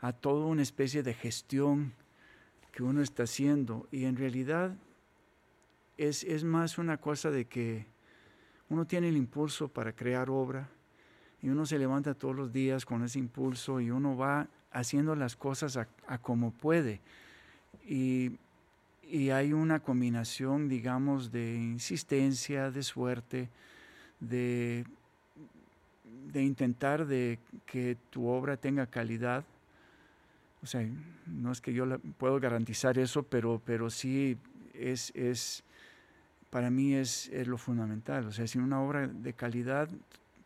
a 0.00 0.12
toda 0.12 0.46
una 0.46 0.62
especie 0.62 1.02
de 1.02 1.14
gestión 1.14 1.92
que 2.72 2.82
uno 2.82 3.02
está 3.02 3.24
haciendo. 3.24 3.88
Y 3.90 4.04
en 4.04 4.16
realidad 4.16 4.76
es, 5.96 6.24
es 6.24 6.44
más 6.44 6.78
una 6.78 6.98
cosa 6.98 7.30
de 7.30 7.46
que 7.46 7.86
uno 8.68 8.86
tiene 8.86 9.08
el 9.08 9.16
impulso 9.16 9.68
para 9.68 9.92
crear 9.92 10.30
obra 10.30 10.68
y 11.40 11.48
uno 11.48 11.66
se 11.66 11.78
levanta 11.78 12.14
todos 12.14 12.36
los 12.36 12.52
días 12.52 12.84
con 12.84 13.02
ese 13.02 13.18
impulso 13.18 13.80
y 13.80 13.90
uno 13.90 14.16
va 14.16 14.48
haciendo 14.70 15.14
las 15.14 15.36
cosas 15.36 15.76
a, 15.76 16.18
como 16.18 16.52
puede. 16.52 17.00
Y, 17.86 18.38
y, 19.10 19.30
hay 19.30 19.52
una 19.52 19.80
combinación, 19.80 20.68
digamos, 20.68 21.32
de 21.32 21.54
insistencia, 21.54 22.70
de 22.70 22.82
suerte, 22.82 23.48
de, 24.20 24.84
de 26.32 26.42
intentar 26.42 27.06
de 27.06 27.38
que 27.66 27.96
tu 28.10 28.26
obra 28.26 28.56
tenga 28.56 28.86
calidad 28.86 29.44
o 30.62 30.66
sea, 30.66 30.86
no 31.26 31.52
es 31.52 31.60
que 31.60 31.72
yo 31.72 31.86
puedo 32.18 32.40
garantizar 32.40 32.98
eso, 32.98 33.22
pero, 33.22 33.60
pero 33.64 33.90
sí 33.90 34.36
es, 34.74 35.12
es 35.14 35.62
para 36.50 36.70
mí 36.70 36.94
es, 36.94 37.28
es, 37.28 37.46
lo 37.46 37.58
fundamental. 37.58 38.26
O 38.26 38.32
sea, 38.32 38.46
sin 38.46 38.62
una 38.62 38.80
obra 38.80 39.06
de 39.06 39.32
calidad 39.34 39.88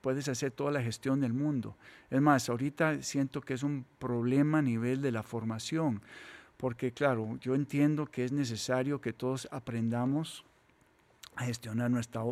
puedes 0.01 0.29
hacer 0.29 0.51
toda 0.51 0.71
la 0.71 0.83
gestión 0.83 1.21
del 1.21 1.33
mundo. 1.33 1.77
Es 2.11 2.21
más, 2.21 2.49
ahorita 2.49 3.03
siento 3.03 3.41
que 3.41 3.55
es 3.55 3.63
un 3.63 3.87
problema 3.99 4.59
a 4.59 4.63
nivel 4.63 5.01
de 5.01 5.13
la 5.13 5.23
formación, 5.23 6.03
porque 6.63 6.93
claro, 6.93 7.37
yo 7.41 7.57
entiendo 7.57 8.07
que 8.07 8.25
es 8.25 8.31
necesario 8.31 9.01
que 9.01 9.13
todos 9.13 9.49
aprendamos 9.51 10.45
a 11.35 11.47
gestionar 11.47 11.91
nuestra, 11.91 12.23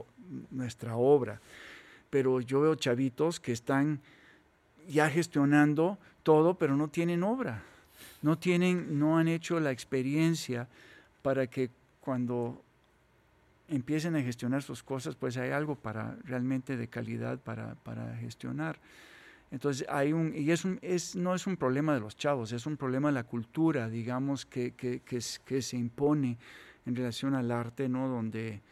nuestra 0.53 0.95
obra, 0.95 1.41
pero 2.11 2.41
yo 2.41 2.61
veo 2.61 2.77
chavitos 2.77 3.41
que 3.41 3.51
están 3.51 3.99
ya 4.89 5.11
gestionando 5.11 5.99
todo, 6.23 6.55
pero 6.55 6.77
no 6.77 6.87
tienen 6.87 7.25
obra. 7.25 7.65
No 8.23 8.39
tienen, 8.39 9.01
no 9.01 9.19
han 9.19 9.27
hecho 9.27 9.59
la 9.59 9.73
experiencia 9.73 10.69
para 11.23 11.49
que 11.49 11.71
cuando 12.01 12.63
empiecen 13.67 14.15
a 14.15 14.23
gestionar 14.23 14.63
sus 14.63 14.85
cosas, 14.85 15.17
pues 15.17 15.37
hay 15.39 15.51
algo 15.51 15.75
para 15.75 16.17
realmente 16.23 16.77
de 16.77 16.87
calidad 16.87 17.41
para, 17.41 17.75
para 17.83 18.15
gestionar. 18.19 18.79
Entonces 19.51 19.87
hay 19.89 20.13
un, 20.13 20.33
y 20.35 20.51
es, 20.51 20.65
es 20.81 21.17
no 21.17 21.35
es 21.35 21.47
un 21.47 21.57
problema 21.57 21.93
de 21.95 22.01
los 22.01 22.17
chavos, 22.17 22.53
es 22.53 22.67
un 22.67 22.77
problema 22.77 23.09
de 23.09 23.15
la 23.15 23.25
cultura, 23.25 23.89
digamos, 23.89 24.47
que, 24.47 24.73
que, 24.75 25.01
que, 25.01 25.19
que 25.45 25.63
se 25.63 25.77
impone 25.77 26.39
en 26.87 26.97
relación 26.97 27.35
al 27.35 27.51
arte, 27.51 27.89
¿no? 27.89 28.09
Donde 28.09 28.63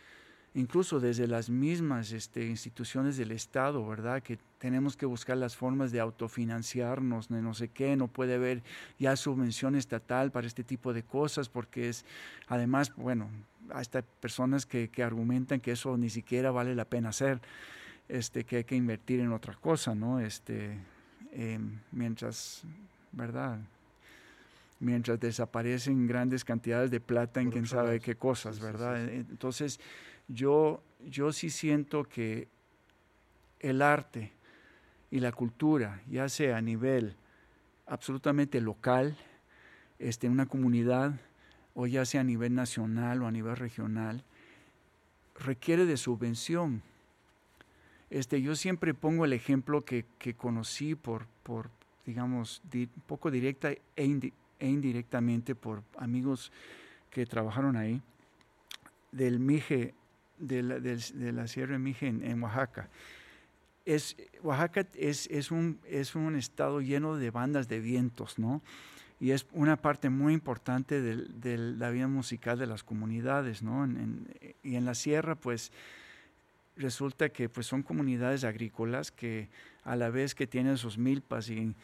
incluso 0.55 0.99
desde 0.99 1.27
las 1.27 1.51
mismas 1.51 2.13
este, 2.13 2.47
instituciones 2.47 3.17
del 3.17 3.33
Estado, 3.33 3.87
¿verdad? 3.87 4.23
Que 4.23 4.39
tenemos 4.59 4.97
que 4.97 5.07
buscar 5.07 5.37
las 5.37 5.57
formas 5.57 5.93
de 5.93 6.01
autofinanciarnos, 6.01 7.29
de 7.29 7.43
no 7.43 7.55
sé 7.55 7.69
qué, 7.69 7.97
no 7.97 8.09
puede 8.09 8.35
haber 8.35 8.63
ya 8.99 9.15
subvención 9.17 9.75
estatal 9.75 10.31
para 10.31 10.47
este 10.47 10.65
tipo 10.65 10.93
de 10.93 11.03
cosas, 11.03 11.49
porque 11.49 11.89
es, 11.89 12.05
además, 12.49 12.93
bueno, 12.97 13.29
hasta 13.71 14.03
personas 14.03 14.67
que, 14.67 14.89
que 14.89 15.03
argumentan 15.03 15.61
que 15.61 15.73
eso 15.73 15.97
ni 15.97 16.11
siquiera 16.11 16.51
vale 16.51 16.75
la 16.75 16.87
pena 16.87 17.11
hacer, 17.11 17.41
este, 18.09 18.45
que 18.45 18.57
hay 18.57 18.65
que 18.65 18.77
invertir 18.77 19.21
en 19.21 19.33
otra 19.33 19.55
cosa, 19.55 19.95
¿no? 19.95 20.21
Este, 20.21 20.79
em, 21.33 21.79
mientras, 21.93 22.63
¿verdad? 23.13 23.59
Mientras 24.81 25.21
desaparecen 25.21 26.07
grandes 26.07 26.45
cantidades 26.45 26.91
de 26.91 27.01
plata 27.01 27.41
en 27.41 27.51
quién 27.51 27.67
sabe 27.67 28.01
qué 28.01 28.15
cosas, 28.15 28.61
¿verdad? 28.61 29.09
Entonces, 29.09 29.81
yo, 30.29 30.83
yo 31.07 31.33
sí 31.33 31.51
siento 31.51 32.05
que 32.05 32.49
el 33.61 33.83
arte 33.83 34.33
y 35.11 35.21
la 35.21 35.33
cultura, 35.33 36.03
ya 36.09 36.29
sea 36.29 36.59
a 36.59 36.63
nivel 36.63 37.17
absolutamente 37.87 38.61
local, 38.61 39.17
este, 39.99 40.27
en 40.27 40.33
una 40.33 40.47
comunidad, 40.47 41.19
o 41.75 41.87
ya 41.87 42.05
sea 42.05 42.21
a 42.21 42.25
nivel 42.25 42.55
nacional 42.55 43.23
o 43.23 43.27
a 43.27 43.31
nivel 43.31 43.57
regional, 43.57 44.25
requiere 45.39 45.87
de 45.87 45.97
subvención. 45.97 46.83
Este, 48.11 48.41
yo 48.41 48.57
siempre 48.57 48.95
pongo 48.95 49.25
el 49.25 49.33
ejemplo 49.33 49.85
que, 49.85 50.07
que 50.19 50.35
conocí 50.35 50.95
por, 50.95 51.27
por 51.43 51.71
digamos, 52.09 52.63
un 52.73 52.89
poco 53.07 53.31
directa 53.31 53.71
e, 53.71 53.81
e, 53.97 54.67
indirectamente 54.67 55.55
por 55.55 55.83
amigos 55.99 56.51
que 57.11 57.27
trabajaron 57.27 57.77
ahí, 57.77 58.01
del 59.13 59.39
Mije 59.39 59.95
de 60.39 60.63
la, 60.63 60.81
de, 60.81 61.33
la 61.33 61.47
Sierra 61.47 61.73
de 61.73 61.79
Mije 61.79 62.07
en, 62.07 62.43
Oaxaca. 62.43 62.89
Es, 63.85 64.17
Oaxaca 64.43 64.87
es, 64.95 65.27
es, 65.27 65.51
un, 65.51 65.81
es 65.85 66.15
un 66.15 66.37
estado 66.37 66.81
lleno 66.81 67.17
de 67.17 67.31
bandas 67.31 67.69
de 67.69 67.81
vientos, 67.81 68.39
¿no? 68.39 68.63
Y 69.21 69.33
es 69.33 69.47
una 69.53 69.77
parte 69.77 70.09
muy 70.09 70.33
importante 70.33 71.03
de, 71.03 71.59
la 71.59 71.91
vida 71.91 72.09
musical 72.09 72.59
de 72.59 72.67
las 72.67 72.85
comunidades, 72.85 73.63
¿no? 73.63 73.87
y 74.63 74.77
en 74.77 74.85
la 74.85 74.95
sierra, 74.95 75.35
pues, 75.35 75.73
resulta 76.79 77.29
que 77.29 77.49
pues, 77.49 77.67
son 77.67 77.83
comunidades 77.83 78.45
agrícolas 78.45 79.11
que 79.11 79.49
a 79.85 79.97
la 79.97 80.11
vez 80.11 80.35
que 80.35 80.47
tienen 80.47 80.77
sus 80.77 80.97
milpas 80.97 81.51
y, 81.51 81.75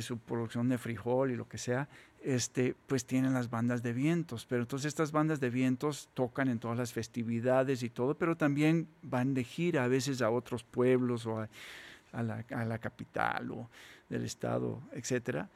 su 0.00 0.18
producción 0.18 0.68
de 0.68 0.78
frijol 0.78 1.32
y 1.32 1.36
lo 1.36 1.48
que 1.48 1.58
sea, 1.58 1.88
este, 2.22 2.76
pues 2.86 3.04
tienen 3.04 3.34
las 3.34 3.50
bandas 3.50 3.82
de 3.82 3.92
vientos. 3.92 4.46
Pero 4.46 4.62
entonces 4.62 4.86
estas 4.86 5.10
bandas 5.10 5.40
de 5.40 5.50
vientos 5.50 6.08
tocan 6.14 6.48
en 6.48 6.60
todas 6.60 6.78
las 6.78 6.92
festividades 6.92 7.82
y 7.82 7.90
todo, 7.90 8.14
pero 8.14 8.36
también 8.36 8.86
van 9.02 9.34
de 9.34 9.42
gira 9.42 9.82
a 9.82 9.88
veces 9.88 10.22
a 10.22 10.30
otros 10.30 10.62
pueblos 10.62 11.26
o 11.26 11.40
a, 11.40 12.22
la, 12.22 12.78
capital 12.78 13.50
o 13.50 13.68
del 14.08 14.24
estado, 14.24 14.80
etc. 14.92 15.46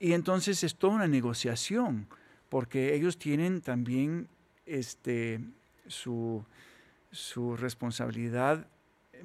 Y 0.00 0.14
entonces 0.14 0.64
es 0.64 0.76
toda 0.76 0.94
una 0.94 1.08
negociación, 1.08 2.06
porque 2.48 2.94
ellos 2.94 3.18
tienen 3.18 3.60
también 3.60 4.28
este, 4.64 5.40
su, 5.88 6.42
su 7.14 7.56
responsabilidad 7.56 8.66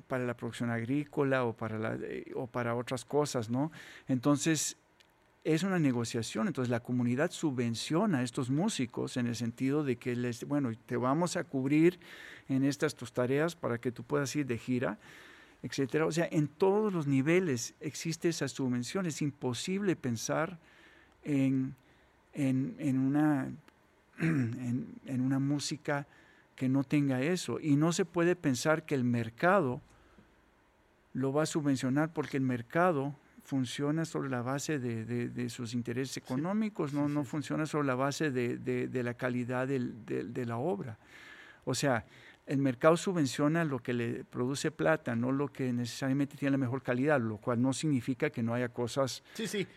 para 0.08 0.26
la 0.26 0.36
producción 0.36 0.70
agrícola 0.70 1.44
o 1.44 1.54
para, 1.54 1.78
la, 1.78 1.96
eh, 1.96 2.32
o 2.36 2.48
para 2.48 2.76
otras 2.76 3.04
cosas, 3.04 3.50
¿no? 3.50 3.72
Entonces, 4.08 4.78
es 5.44 5.64
una 5.64 5.80
negociación, 5.80 6.48
entonces 6.48 6.70
la 6.70 6.82
comunidad 6.82 7.32
subvenciona 7.32 8.20
a 8.20 8.24
estos 8.24 8.50
músicos 8.50 9.18
en 9.18 9.28
el 9.28 9.36
sentido 9.36 9.84
de 9.84 9.96
que 9.96 10.16
les, 10.16 10.46
bueno, 10.46 10.72
te 10.86 10.98
vamos 10.98 11.38
a 11.38 11.44
cubrir 11.44 12.00
en 12.50 12.64
estas 12.64 12.96
tus 12.96 13.12
tareas 13.12 13.56
para 13.56 13.80
que 13.80 13.92
tú 13.92 14.04
puedas 14.04 14.36
ir 14.36 14.46
de 14.46 14.58
gira, 14.58 15.00
etcétera. 15.64 16.06
O 16.06 16.12
sea, 16.12 16.28
en 16.32 16.48
todos 16.48 16.94
los 16.94 17.08
niveles 17.08 17.74
existe 17.80 18.30
esa 18.30 18.48
subvención. 18.48 19.06
Es 19.06 19.22
imposible 19.22 19.96
pensar 19.96 20.60
en, 21.24 21.76
en, 22.34 23.00
una, 23.00 23.50
en 24.20 25.22
una 25.22 25.40
música 25.40 26.06
que 26.60 26.68
no 26.68 26.84
tenga 26.84 27.22
eso. 27.22 27.58
Y 27.62 27.78
no 27.78 27.94
se 27.94 28.04
puede 28.04 28.36
pensar 28.36 28.86
que 28.86 28.94
el 28.94 29.06
mercado 29.06 29.82
lo 31.14 31.32
va 31.32 31.44
a 31.44 31.46
subvencionar 31.46 32.12
porque 32.12 32.36
el 32.36 32.44
mercado 32.44 33.16
funciona 33.46 34.04
sobre 34.04 34.30
la 34.30 34.42
base 34.42 34.78
de, 34.78 35.50
sus 35.50 35.74
intereses 35.74 36.18
económicos, 36.18 36.94
no, 36.94 37.08
no 37.08 37.24
funciona 37.24 37.66
sobre 37.66 37.88
la 37.88 37.96
base 37.96 38.30
de, 38.30 38.90
la 39.04 39.14
calidad 39.14 39.70
de 39.70 40.46
la 40.46 40.58
obra. 40.58 41.00
O 41.64 41.74
sea, 41.74 42.06
el 42.46 42.58
mercado 42.58 42.98
subvenciona 42.98 43.64
lo 43.64 43.80
que 43.80 43.94
le 43.94 44.26
produce 44.26 44.70
plata, 44.70 45.16
no 45.16 45.32
lo 45.32 45.48
que 45.54 45.72
necesariamente 45.72 46.36
tiene 46.36 46.52
la 46.52 46.58
mejor 46.58 46.84
calidad, 46.84 47.22
lo 47.22 47.38
cual 47.38 47.62
no 47.62 47.72
significa 47.72 48.32
que 48.32 48.44
no 48.44 48.54
haya 48.54 48.68
cosas 48.68 49.24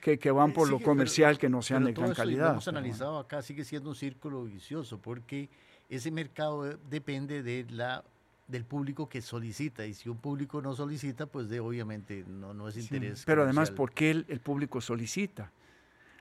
Que, 0.00 0.18
que, 0.18 0.30
van 0.32 0.52
por 0.52 0.68
lo 0.68 0.80
comercial 0.80 1.38
que 1.38 1.48
no 1.48 1.62
sean 1.62 1.84
de 1.84 1.92
gran 1.92 2.12
calidad. 2.12 2.46
Lo 2.46 2.52
hemos 2.52 2.68
analizado 2.68 3.18
acá, 3.20 3.40
sigue 3.40 3.64
siendo 3.64 3.90
un 3.90 3.94
círculo 3.94 4.42
vicioso, 4.42 4.98
porque 4.98 5.48
ese 5.96 6.10
mercado 6.10 6.78
depende 6.88 7.42
de 7.42 7.66
la 7.70 8.04
del 8.48 8.64
público 8.64 9.08
que 9.08 9.22
solicita 9.22 9.86
y 9.86 9.94
si 9.94 10.08
un 10.08 10.18
público 10.18 10.60
no 10.60 10.74
solicita, 10.74 11.26
pues 11.26 11.48
de, 11.48 11.60
obviamente 11.60 12.24
no, 12.26 12.52
no 12.52 12.68
es 12.68 12.76
interés. 12.76 13.24
pero 13.24 13.44
además, 13.44 13.70
¿por 13.70 13.92
qué 13.92 14.10
el, 14.10 14.40
público 14.40 14.80
solicita? 14.80 15.50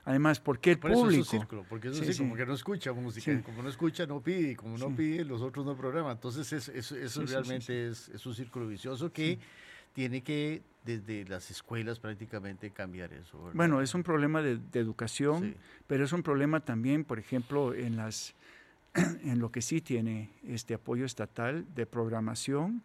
Además, 0.04 0.40
¿por 0.40 0.58
qué 0.58 0.72
el 0.72 0.78
público? 0.78 1.08
Eso 1.08 1.20
es 1.20 1.32
un 1.32 1.40
círculo, 1.40 1.66
porque 1.68 1.88
es 1.88 1.98
un 1.98 2.04
círculo, 2.04 2.28
porque 2.30 2.46
no 2.46 2.54
escucha 2.54 2.92
música, 2.92 3.42
como 3.42 3.62
no 3.62 3.68
escucha, 3.68 4.06
no 4.06 4.20
pide, 4.20 4.52
y 4.52 4.54
como 4.54 4.78
no 4.78 4.94
pide, 4.94 5.24
los 5.24 5.42
otros 5.42 5.64
no 5.66 5.76
programan. 5.76 6.12
Entonces, 6.12 6.68
eso 6.68 7.26
realmente 7.26 7.88
es, 7.88 8.08
es, 8.08 8.24
un 8.24 8.34
círculo 8.34 8.68
vicioso 8.68 9.12
que 9.12 9.38
tiene 9.92 10.22
que, 10.22 10.62
desde 10.84 11.24
las 11.26 11.50
escuelas 11.50 11.98
prácticamente, 11.98 12.70
cambiar 12.70 13.12
eso. 13.12 13.38
Bueno, 13.52 13.82
es 13.82 13.94
un 13.94 14.02
problema 14.02 14.42
de, 14.42 14.56
de 14.56 14.80
educación, 14.80 15.54
pero 15.86 16.04
es 16.04 16.12
un 16.12 16.22
problema 16.22 16.60
también, 16.60 17.04
por 17.04 17.18
ejemplo, 17.18 17.74
en 17.74 17.96
las 17.96 18.34
en 19.24 19.38
lo 19.38 19.50
que 19.50 19.62
sí 19.62 19.80
tiene 19.80 20.30
este 20.46 20.74
apoyo 20.74 21.04
estatal 21.04 21.64
de 21.74 21.86
programación, 21.86 22.82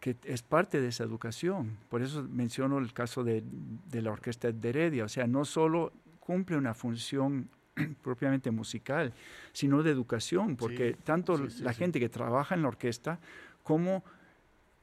que 0.00 0.16
es 0.24 0.42
parte 0.42 0.80
de 0.80 0.88
esa 0.88 1.04
educación. 1.04 1.78
Por 1.88 2.02
eso 2.02 2.22
menciono 2.24 2.78
el 2.78 2.92
caso 2.92 3.22
de, 3.22 3.44
la 3.92 4.10
Orquesta 4.10 4.50
de 4.50 4.68
Heredia, 4.68 5.04
o 5.04 5.08
sea, 5.08 5.26
no 5.26 5.44
solo 5.44 5.92
cumple 6.18 6.56
una 6.56 6.74
función 6.74 7.48
propiamente 8.02 8.50
musical, 8.50 9.12
sino 9.52 9.82
de 9.82 9.90
educación, 9.90 10.56
porque 10.56 10.94
tanto 11.04 11.38
la 11.60 11.72
gente 11.72 12.00
que 12.00 12.08
trabaja 12.08 12.54
en 12.54 12.62
la 12.62 12.68
orquesta 12.68 13.20
como 13.62 14.02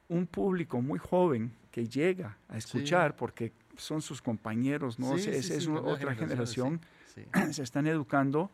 un 0.07 0.25
público 0.25 0.81
muy 0.81 0.99
joven 0.99 1.51
que 1.71 1.87
llega 1.87 2.37
a 2.47 2.57
escuchar, 2.57 3.15
porque 3.15 3.51
son 3.77 4.01
sus 4.01 4.21
compañeros, 4.21 4.99
¿no? 4.99 5.15
es, 5.15 5.67
otra 5.67 6.15
generación, 6.15 6.81
se 7.51 7.63
están 7.63 7.87
educando 7.87 8.51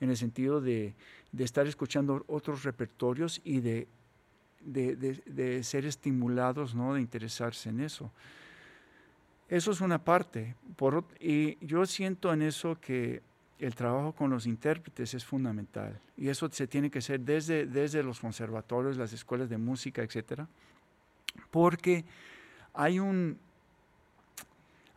en 0.00 0.10
el 0.10 0.16
sentido 0.16 0.60
de, 0.60 0.94
estar 1.38 1.66
escuchando 1.66 2.24
otros 2.26 2.64
repertorios 2.64 3.40
y 3.44 3.60
de, 3.60 3.86
de, 4.60 5.62
ser 5.62 5.84
estimulados, 5.84 6.74
¿no? 6.74 6.94
de 6.94 7.00
interesarse 7.00 7.68
en 7.68 7.80
eso. 7.80 8.10
Eso 9.48 9.72
es 9.72 9.80
una 9.80 10.02
parte. 10.02 10.54
Por, 10.76 11.04
y 11.18 11.64
yo 11.64 11.84
siento 11.86 12.32
en 12.32 12.42
eso 12.42 12.78
que 12.80 13.20
el 13.58 13.74
trabajo 13.74 14.12
con 14.12 14.30
los 14.30 14.46
intérpretes 14.46 15.12
es 15.14 15.24
fundamental. 15.24 16.00
Y 16.16 16.28
eso 16.28 16.48
se 16.50 16.66
tiene 16.66 16.90
que 16.90 17.00
hacer 17.00 17.20
desde, 17.20 17.66
desde 17.66 18.02
los 18.02 18.20
conservatorios, 18.20 18.96
las 18.96 19.12
escuelas 19.12 19.50
de 19.50 19.58
música, 19.58 20.02
etc. 20.02 20.42
Porque 21.50 22.04
hay 22.72 22.98
un, 22.98 23.38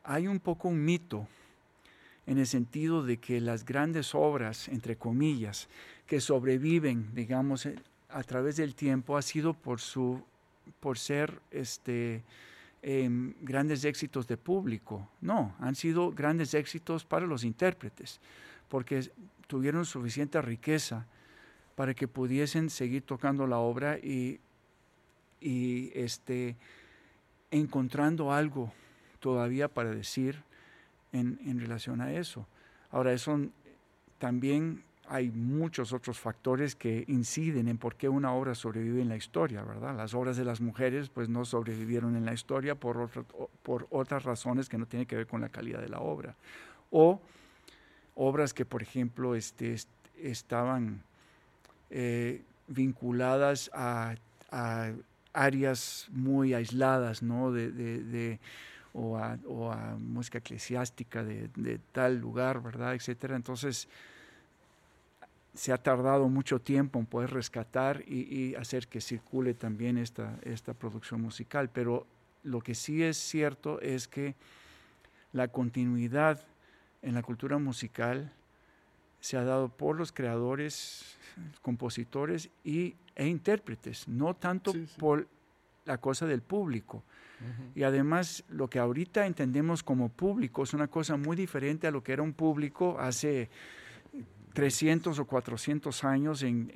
hay 0.03 0.27
un 0.27 0.39
poco 0.39 0.69
un 0.69 0.83
mito 0.83 1.27
en 2.26 2.38
el 2.38 2.47
sentido 2.47 3.03
de 3.03 3.17
que 3.17 3.41
las 3.41 3.65
grandes 3.65 4.15
obras, 4.15 4.67
entre 4.69 4.95
comillas, 4.95 5.67
que 6.07 6.21
sobreviven, 6.21 7.13
digamos, 7.13 7.65
eh, 7.65 7.76
a 8.09 8.24
través 8.24 8.57
del 8.57 8.76
tiempo, 8.76 9.17
ha 9.17 9.21
sido 9.21 9.53
por, 9.53 9.80
su, 9.82 10.24
por 10.80 10.97
ser 10.97 11.41
este, 11.51 12.24
em, 12.82 13.34
grandes 13.41 13.84
éxitos 13.84 14.28
de 14.28 14.38
público. 14.38 15.09
No, 15.21 15.55
han 15.59 15.76
sido 15.76 16.11
grandes 16.11 16.53
éxitos 16.53 17.03
para 17.03 17.26
los 17.26 17.43
intérpretes, 17.43 18.19
porque 18.69 19.11
tuvieron 19.47 19.86
suficiente 19.86 20.41
riqueza 20.41 21.05
para 21.76 21.93
que 21.93 22.07
pudiesen 22.07 22.69
seguir 22.69 23.01
tocando 23.01 23.47
la 23.47 23.57
obra 23.57 23.97
y, 23.97 24.39
y 25.41 25.91
este, 25.95 26.55
encontrando 27.51 28.32
algo 28.32 28.71
todavía 29.19 29.67
para 29.67 29.91
decir 29.91 30.43
en, 31.14 31.59
relación 31.59 32.01
a 32.01 32.11
eso. 32.11 32.45
Ahora, 32.91 33.14
eso 33.14 33.39
también 34.18 34.84
hay 35.07 35.32
muchos 35.32 35.93
otros 35.93 36.20
factores 36.20 36.76
que 36.76 37.05
inciden 37.07 37.68
en 37.68 37.78
por 37.78 37.95
qué 37.95 38.09
una 38.09 38.34
obra 38.34 38.55
sobrevive 38.55 39.01
en 39.01 39.09
la 39.09 39.16
historia, 39.16 39.64
¿verdad? 39.64 39.95
Las 39.95 40.14
obras 40.14 40.38
de 40.38 40.45
las 40.45 40.61
mujeres 40.61 41.09
pues 41.09 41.30
no 41.30 41.45
sobrevivieron 41.45 42.16
en 42.16 42.26
la 42.26 42.34
historia 42.34 42.76
por, 42.76 43.09
por 43.64 43.88
otras 43.89 44.24
razones 44.24 44.70
que 44.70 44.78
no 44.78 44.86
tienen 44.86 45.05
que 45.05 45.16
ver 45.16 45.28
con 45.28 45.41
la 45.41 45.49
calidad 45.49 45.82
de 45.82 45.89
la 45.89 45.99
obra. 45.99 46.36
O 46.89 47.22
obras 48.16 48.53
que, 48.53 48.66
por 48.66 48.82
ejemplo, 48.82 49.36
este, 49.36 49.76
estaban 50.22 51.03
eh, 51.89 52.41
vinculadas 52.68 53.70
a, 53.74 54.16
áreas 55.34 56.07
muy 56.11 56.53
aisladas, 56.53 57.24
¿no? 57.24 57.51
De, 57.51 58.39
o, 58.93 59.17
a, 59.17 59.95
música 59.97 60.37
eclesiástica 60.37 61.23
de, 61.23 61.79
tal 61.91 62.17
lugar, 62.17 62.61
¿verdad? 62.61 62.93
Etcétera. 62.93 63.35
Entonces, 63.35 63.87
se 65.53 65.71
ha 65.71 65.77
tardado 65.77 66.29
mucho 66.29 66.59
tiempo 66.59 66.99
en 66.99 67.05
poder 67.05 67.31
rescatar 67.31 68.03
y, 68.07 68.55
hacer 68.55 68.87
que 68.87 69.01
circule 69.01 69.53
también 69.53 69.97
esta, 69.97 70.37
esta 70.43 70.73
producción 70.73 71.21
musical. 71.21 71.69
Pero 71.69 72.05
lo 72.43 72.61
que 72.61 72.75
sí 72.75 73.03
es 73.03 73.17
cierto 73.17 73.81
es 73.81 74.07
que 74.07 74.35
la 75.31 75.47
continuidad 75.47 76.45
en 77.01 77.15
la 77.15 77.23
cultura 77.23 77.57
musical 77.57 78.31
se 79.19 79.37
ha 79.37 79.43
dado 79.43 79.69
por 79.69 79.95
los 79.95 80.11
creadores, 80.11 81.15
compositores 81.61 82.49
y, 82.63 82.95
e 83.15 83.27
intérpretes, 83.27 84.07
no 84.07 84.35
tanto 84.35 84.73
por 84.97 85.27
la 85.85 85.97
cosa 85.97 86.25
del 86.25 86.41
público. 86.41 87.03
Y 87.75 87.83
además 87.83 88.43
lo 88.49 88.69
que 88.69 88.79
ahorita 88.79 89.25
entendemos 89.25 89.83
como 89.83 90.09
público 90.09 90.63
es 90.63 90.73
una 90.73 90.87
cosa 90.87 91.17
muy 91.17 91.35
diferente 91.35 91.87
a 91.87 91.91
lo 91.91 92.03
que 92.03 92.13
era 92.13 92.21
un 92.21 92.33
público 92.33 92.97
hace 92.99 93.49
300 94.53 95.17
o 95.17 95.25
400 95.25 96.03
años, 96.03 96.43
en, 96.43 96.71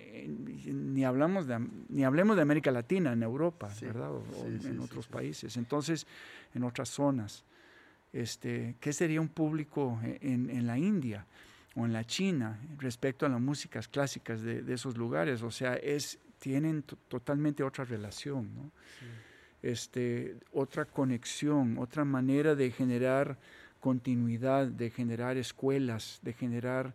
ni, 0.93 1.05
hablamos 1.05 1.45
de, 1.45 1.65
ni 1.89 2.03
hablemos 2.03 2.35
de 2.35 2.41
América 2.41 2.71
Latina, 2.71 3.13
en 3.13 3.21
Europa, 3.21 3.69
¿verdad? 3.81 4.11
O, 4.11 4.23
en 4.45 4.79
otros 4.79 5.07
países. 5.07 5.57
Entonces, 5.57 6.07
en 6.53 6.63
otras 6.63 6.89
zonas. 6.89 7.45
Este, 8.11 8.75
¿Qué 8.79 8.93
sería 8.93 9.21
un 9.21 9.27
público 9.27 9.99
en, 10.03 10.65
la 10.65 10.77
India 10.77 11.25
o 11.75 11.85
en 11.85 11.93
la 11.93 12.03
China 12.03 12.59
respecto 12.77 13.25
a 13.25 13.29
las 13.29 13.39
músicas 13.39 13.87
clásicas 13.87 14.41
de, 14.41 14.73
esos 14.73 14.97
lugares? 14.97 15.43
O 15.43 15.51
sea, 15.51 15.75
es, 15.75 16.17
tienen 16.39 16.83
totalmente 17.07 17.63
otra 17.63 17.85
relación, 17.85 18.71
este, 19.71 20.37
otra 20.53 20.85
conexión, 20.85 21.77
otra 21.77 22.05
manera 22.05 22.55
de 22.55 22.71
generar 22.71 23.37
continuidad, 23.81 24.67
de 24.67 24.89
generar 24.89 25.37
escuelas, 25.37 26.19
de 26.21 26.33
generar 26.33 26.93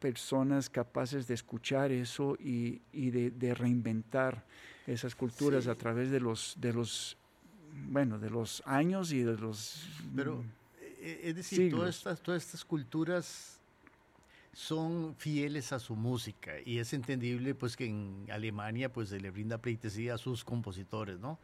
personas 0.00 0.68
capaces 0.68 1.28
de 1.28 1.34
escuchar 1.34 1.92
eso 1.92 2.36
y, 2.40 2.80
de, 2.92 3.54
reinventar 3.54 4.44
esas 4.86 5.14
culturas 5.14 5.68
a 5.68 5.74
través 5.74 6.10
de 6.10 6.18
los, 6.18 6.56
de 6.58 6.72
los 6.72 7.16
bueno, 7.88 8.18
de 8.18 8.30
los 8.30 8.62
años 8.66 9.12
y 9.12 9.22
de 9.22 9.36
los... 9.36 9.86
Pero, 10.16 10.42
eh, 10.80 11.20
es 11.24 11.36
decir, 11.36 11.70
todas 11.70 11.96
estas, 11.96 12.20
todas 12.20 12.44
estas 12.44 12.64
culturas 12.64 13.60
son 14.52 15.14
fieles 15.16 15.72
a 15.72 15.78
su 15.78 15.94
música 15.94 16.52
y 16.64 16.78
es 16.78 16.92
entendible 16.92 17.54
pues 17.54 17.76
que 17.76 17.86
en 17.86 18.26
Alemania 18.32 18.92
pues 18.92 19.10
se 19.10 19.20
le 19.20 19.30
brinda 19.30 19.58
pleitesía 19.58 20.14
a 20.14 20.18
sus 20.18 20.44
compositores, 20.44 21.20
¿no? 21.20 21.38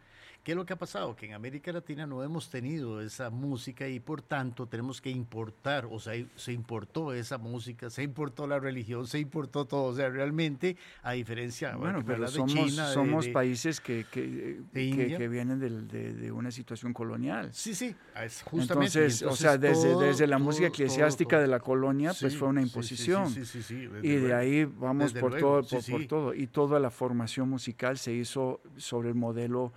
¿Qué 0.47 0.53
es 0.53 0.57
lo 0.57 0.65
que 0.65 0.75
ha 0.75 0.79
pasado? 0.79 1.17
Que 1.17 1.27
en 1.27 1.33
América 1.33 1.73
Latina 1.73 2.07
no 2.07 2.23
hemos 2.23 2.49
tenido 2.51 3.01
esa 3.01 3.31
música 3.31 3.89
y 3.89 3.99
por 3.99 4.23
tanto 4.23 4.69
tenemos 4.69 5.01
que 5.01 5.11
importar, 5.11 5.89
o 5.91 5.99
sea, 5.99 6.15
se 6.37 6.53
importó 6.53 7.13
esa 7.13 7.37
música, 7.37 7.91
se 7.91 8.05
importó 8.05 8.47
la 8.47 8.61
religión, 8.61 9.09
se 9.09 9.19
importó 9.19 9.65
todo, 9.65 9.87
o 9.87 9.95
sea, 9.97 10.09
realmente, 10.09 10.77
a 11.03 11.15
diferencia 11.15 11.75
bueno, 11.75 12.05
pero 12.07 12.29
somos, 12.29 12.55
de 12.55 12.61
China, 12.61 12.93
somos 12.93 13.27
países 13.27 13.81
que, 13.81 14.07
que, 14.09 14.61
que, 14.73 15.29
vienen 15.29 15.59
de, 15.59 16.13
de, 16.13 16.31
una 16.31 16.53
situación 16.53 16.93
colonial. 16.93 17.53
Sí, 17.53 17.75
sí, 17.75 17.97
es 18.15 18.43
justamente. 18.45 18.99
Entonces, 19.01 19.23
o 19.23 19.35
sea, 19.35 19.59
desde, 19.59 19.97
desde 19.97 20.29
la 20.29 20.39
música 20.39 20.69
eclesiástica 20.69 21.41
de 21.41 21.49
la 21.49 21.59
colonia, 21.59 22.13
pues 22.21 22.37
fue 22.37 22.47
una 22.47 22.63
imposición. 22.63 23.29
Sí, 23.31 23.45
sí, 23.45 23.65
sí, 23.65 23.89
y 24.01 24.15
de 24.15 24.33
ahí 24.33 24.65
vamos 24.65 25.13
por, 25.13 25.41
todo, 25.41 25.65
por, 25.65 25.85
por 25.85 26.07
todo. 26.07 26.35
Y 26.35 26.47
toda 26.47 26.79
la 26.79 26.93
formación 26.93 27.49
musical 27.49 27.99
se 27.99 28.13
hizo 28.13 28.61
sobre 28.77 29.09
el 29.09 29.17
modelo 29.17 29.73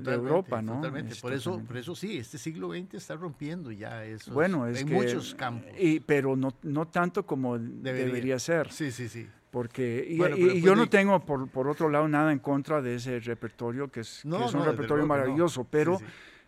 de 0.00 0.14
Europa, 0.14 0.60
¿no? 0.62 0.76
Totalmente. 0.76 1.14
Por 1.16 1.32
eso, 1.32 1.60
por 1.60 1.76
eso 1.76 1.94
sí, 1.94 2.18
este 2.18 2.38
siglo 2.38 2.70
XX 2.70 2.94
está 2.94 3.16
rompiendo 3.16 3.70
ya 3.72 4.04
eso. 4.04 4.32
Bueno, 4.32 4.66
es 4.66 4.80
en 4.80 4.88
que, 4.88 4.94
muchos 4.94 5.34
campos. 5.34 5.70
Y, 5.78 6.00
pero 6.00 6.36
no, 6.36 6.54
no 6.62 6.88
tanto 6.88 7.24
como 7.24 7.58
debería, 7.58 8.38
ser. 8.38 8.70
Sí, 8.70 8.90
sí, 8.90 9.08
sí. 9.08 9.26
Porque, 9.50 10.06
y, 10.08 10.60
yo 10.60 10.76
no 10.76 10.88
tengo, 10.88 11.18
por, 11.20 11.48
por, 11.48 11.68
otro 11.68 11.88
lado, 11.88 12.08
nada 12.08 12.32
en 12.32 12.40
contra 12.40 12.82
de 12.82 12.96
ese 12.96 13.20
repertorio, 13.20 13.88
que 13.90 14.00
es, 14.00 14.22
que 14.22 14.44
es 14.44 14.54
un 14.54 14.64
repertorio 14.64 15.06
maravilloso, 15.06 15.64
pero, 15.64 15.98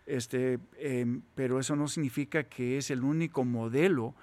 Este, 0.05 0.59
em, 0.79 1.21
pero 1.35 1.61
eso 1.61 1.77
no 1.77 1.87
significa 1.87 2.45
que 2.45 2.79
es 2.79 2.91
el 2.91 3.03
único 3.05 3.45
modelo 3.45 4.15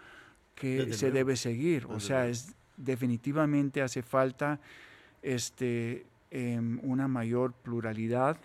que 0.55 0.93
se 0.93 1.11
debe 1.11 1.35
seguir. 1.35 1.85
o 1.87 1.99
sea, 1.99 2.27
es, 2.27 2.55
definitivamente 2.77 3.81
hace 3.81 4.01
falta 4.01 4.59
este, 5.21 6.05
em, 6.31 6.79
una 6.83 7.07
mayor 7.07 7.53
pluralidad 7.53 8.37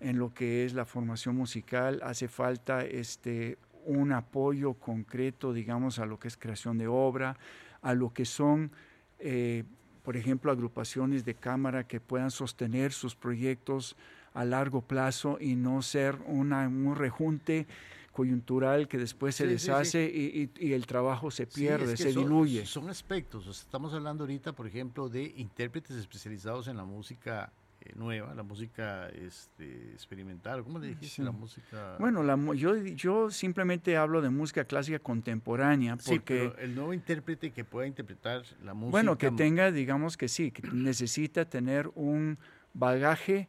en 0.00 0.18
lo 0.18 0.32
que 0.32 0.64
es 0.64 0.74
la 0.74 0.84
formación 0.84 1.36
musical. 1.36 2.00
Hace 2.02 2.28
falta 2.28 2.84
este, 2.84 3.58
un 3.84 4.12
apoyo 4.12 4.74
concreto, 4.74 5.52
digamos, 5.52 5.98
a 5.98 6.06
lo 6.06 6.18
que 6.18 6.28
es 6.28 6.36
creación 6.36 6.78
de 6.78 6.86
obra, 6.86 7.36
a 7.82 7.94
lo 7.94 8.12
que 8.12 8.24
son, 8.24 8.70
eh, 9.18 9.64
por 10.02 10.16
ejemplo, 10.16 10.50
agrupaciones 10.50 11.24
de 11.24 11.34
cámara 11.34 11.86
que 11.86 12.00
puedan 12.00 12.30
sostener 12.30 12.92
sus 12.92 13.14
proyectos 13.14 13.96
a 14.32 14.44
largo 14.44 14.82
plazo 14.82 15.38
y 15.40 15.54
no 15.54 15.80
ser 15.82 16.18
una, 16.26 16.66
un 16.66 16.96
rejunte 16.96 17.66
coyuntural 18.14 18.88
que 18.88 18.96
después 18.96 19.34
se 19.34 19.46
deshace 19.46 20.04
Y, 20.04 20.72
el 20.72 20.86
trabajo 20.86 21.30
se 21.30 21.46
pierde, 21.46 21.96
se 21.96 22.12
diluye. 22.12 22.64
Son 22.64 22.88
aspectos, 22.88 23.46
estamos 23.46 23.92
hablando 23.92 24.24
ahorita, 24.24 24.52
por 24.52 24.66
ejemplo, 24.66 25.08
de 25.08 25.34
intérpretes 25.36 25.96
especializados 25.96 26.68
en 26.68 26.76
la 26.76 26.84
música 26.84 27.52
nueva, 27.94 28.34
la 28.34 28.42
música 28.42 29.08
este, 29.10 29.92
experimental, 29.92 30.64
¿cómo 30.64 30.78
le 30.78 30.88
dijiste? 30.88 31.22
La 31.22 31.32
música... 31.32 31.96
Bueno, 31.98 32.22
la, 32.22 32.36
yo, 32.54 32.76
yo 32.76 33.30
simplemente 33.30 33.96
hablo 33.96 34.22
de 34.22 34.30
música 34.30 34.64
clásica 34.64 34.98
contemporánea 34.98 35.96
porque... 35.96 36.52
el 36.58 36.74
nuevo 36.74 36.94
intérprete 36.94 37.52
que 37.52 37.64
pueda 37.64 37.86
interpretar 37.86 38.42
la 38.62 38.74
música... 38.74 38.90
Bueno, 38.90 39.18
que 39.18 39.30
tenga, 39.30 39.70
digamos 39.70 40.16
que 40.16 40.28
sí, 40.28 40.50
que 40.50 40.62
necesita 40.72 41.44
tener 41.44 41.90
un 41.94 42.38
bagaje 42.72 43.48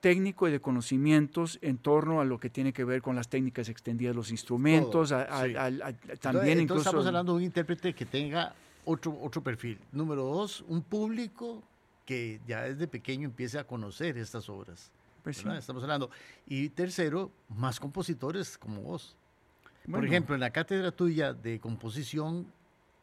técnico 0.00 0.48
y 0.48 0.52
de 0.52 0.60
conocimientos 0.60 1.58
en 1.62 1.78
torno 1.78 2.20
a 2.20 2.24
lo 2.24 2.38
que 2.38 2.50
tiene 2.50 2.72
que 2.72 2.84
ver 2.84 3.02
con 3.02 3.16
las 3.16 3.28
técnicas 3.28 3.68
extendidas, 3.68 4.14
los 4.14 4.30
instrumentos, 4.30 5.14
también 6.20 6.60
incluso... 6.60 6.82
estamos 6.82 7.06
hablando 7.06 7.32
de 7.32 7.38
un 7.38 7.44
intérprete 7.44 7.94
que 7.94 8.06
tenga 8.06 8.54
otro, 8.84 9.18
otro 9.20 9.42
perfil. 9.42 9.78
Número 9.92 10.22
dos, 10.22 10.64
un 10.68 10.82
público 10.82 11.62
que 12.08 12.40
ya 12.46 12.62
desde 12.62 12.88
pequeño 12.88 13.26
empiece 13.26 13.58
a 13.58 13.64
conocer 13.64 14.16
estas 14.16 14.48
obras. 14.48 14.90
Pues 15.22 15.44
Estamos 15.44 15.82
hablando. 15.82 16.08
Y 16.46 16.70
tercero, 16.70 17.30
más 17.50 17.78
compositores 17.78 18.56
como 18.56 18.80
vos. 18.80 19.14
Por 19.90 20.06
ejemplo, 20.06 20.34
en 20.34 20.40
la 20.40 20.48
cátedra 20.48 20.90
tuya 20.90 21.34
de 21.34 21.60
composición 21.60 22.50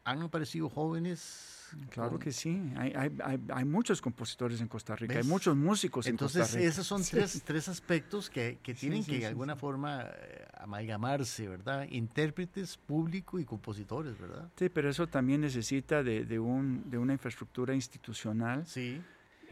han 0.06 0.24
aparecido 0.24 0.70
jóvenes 0.72 1.55
Claro 1.90 2.20
que 2.20 2.32
sí, 2.32 2.72
hay, 2.78 2.94
hay, 2.94 3.40
hay, 3.50 3.66
muchos 3.66 4.02
compositores 4.02 4.62
en 4.62 4.68
Costa 4.68 4.96
Rica, 4.96 5.18
hay 5.18 5.24
muchos 5.24 5.56
músicos 5.56 6.08
en 6.08 6.18
Costa 6.18 6.40
Rica. 6.40 6.52
Entonces, 6.52 6.74
esos 6.74 6.88
son 6.88 7.04
tres, 7.04 7.42
tres 7.44 7.68
aspectos 7.68 8.30
que, 8.30 8.60
que 8.62 8.74
tienen 8.74 9.04
que 9.04 9.20
de 9.20 9.26
alguna 9.26 9.56
forma 9.56 10.04
eh, 10.04 10.48
amalgamarse, 10.58 11.48
¿verdad? 11.48 11.88
Intérpretes, 11.90 12.78
público 12.78 13.40
y 13.40 13.46
compositores, 13.46 14.18
¿verdad? 14.20 14.50
Sí, 14.58 14.70
pero 14.70 14.90
eso 14.90 15.08
también 15.08 15.42
necesita 15.42 16.04
de, 16.04 16.26
de, 16.26 16.40
un, 16.40 16.90
de 16.90 16.98
una 16.98 17.14
infraestructura 17.14 17.74
institucional. 17.74 18.66
Sí 18.66 19.02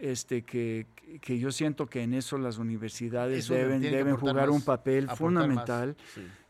este, 0.03 0.41
que, 0.41 0.85
que, 1.21 1.39
yo 1.39 1.49
siento 1.49 1.87
que 1.87 2.03
en 2.03 2.13
eso 2.13 2.37
las 2.37 2.57
universidades 2.57 3.47
deben, 3.47 3.81
deben 3.81 4.17
jugar 4.17 4.49
un 4.49 4.61
papel 4.61 5.07
fundamental 5.09 5.95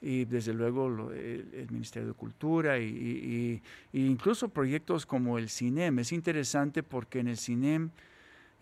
y 0.01 0.25
desde 0.25 0.55
luego 0.55 1.11
el, 1.11 1.67
Ministerio 1.69 2.07
de 2.07 2.13
Cultura 2.15 2.79
y, 2.79 3.61
incluso 3.93 4.49
proyectos 4.49 5.05
como 5.05 5.37
el 5.37 5.49
CINEM. 5.49 5.99
Es 5.99 6.11
interesante 6.11 6.81
porque 6.81 7.19
en 7.19 7.27
el 7.27 7.37
CINEM 7.37 7.91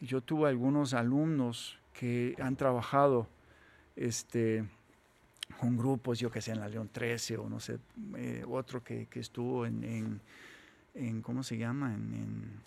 yo 0.02 0.20
tuve 0.20 0.50
algunos 0.50 0.94
alumnos 0.94 1.80
que 1.94 2.36
han 2.42 2.58
trabajado 2.58 3.30
este, 3.96 4.66
con 5.58 5.78
grupos, 5.78 6.20
yo 6.20 6.30
que 6.30 6.42
sé, 6.42 6.52
en 6.52 6.60
la 6.60 6.68
León 6.68 6.89
13 6.92 7.38
o 7.38 7.48
no 7.48 7.62
sé, 7.62 7.78
eh, 8.18 8.44
otro 8.46 8.84
que, 8.84 9.06
que 9.06 9.22
estuvo 9.22 9.66
en, 9.66 10.20
en, 10.96 11.22
¿cómo 11.22 11.44
se 11.44 11.58
llama? 11.58 11.94
en 11.94 12.60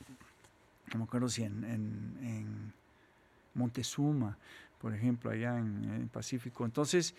no 0.92 0.98
me 0.98 1.04
acuerdo 1.04 1.28
si 1.28 1.42
en, 1.42 2.72
Montezuma, 3.54 4.36
por 4.80 4.92
ejemplo, 4.92 5.30
allá 5.30 5.58
en, 5.58 5.84
el 5.84 6.08
Pacífico. 6.08 6.64
Entonces, 6.64 7.14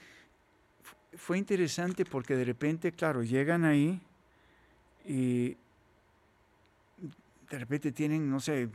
fue 1.13 1.37
interesante 1.37 2.03
porque 2.05 2.35
de 2.35 2.43
repente, 2.43 2.91
claro, 2.91 3.23
llegan 3.23 3.63
ahí 3.63 4.01
y 5.05 5.55
de 7.49 7.59
repente 7.59 7.91
tienen, 7.91 8.29
no 8.29 8.39
sé, 8.39 8.69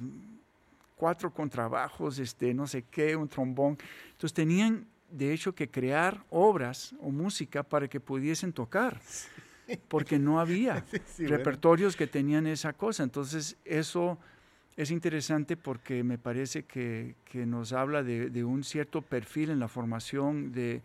cuatro 0.96 1.32
contrabajos, 1.32 2.18
este, 2.18 2.54
no 2.54 2.66
sé 2.66 2.84
qué, 2.90 3.16
un 3.16 3.28
trombón. 3.28 3.78
Entonces 4.12 4.34
tenían, 4.34 4.86
de 5.10 5.32
hecho, 5.32 5.54
que 5.54 5.68
crear 5.68 6.22
obras 6.30 6.94
o 7.00 7.10
música 7.10 7.62
para 7.62 7.88
que 7.88 8.00
pudiesen 8.00 8.52
tocar, 8.52 9.00
porque 9.88 10.18
no 10.18 10.40
había 10.40 10.84
repertorios 11.18 11.96
que 11.96 12.06
tenían 12.06 12.46
esa 12.46 12.72
cosa. 12.72 13.02
Entonces 13.02 13.56
eso 13.64 14.18
es 14.82 14.90
interesante 14.90 15.58
porque 15.58 16.02
me 16.02 16.16
parece 16.16 16.62
que, 16.62 17.14
nos 17.34 17.74
habla 17.74 18.02
de, 18.02 18.44
un 18.44 18.64
cierto 18.64 19.02
perfil 19.02 19.50
en 19.50 19.60
la 19.60 19.68
formación 19.68 20.52
de 20.52 20.80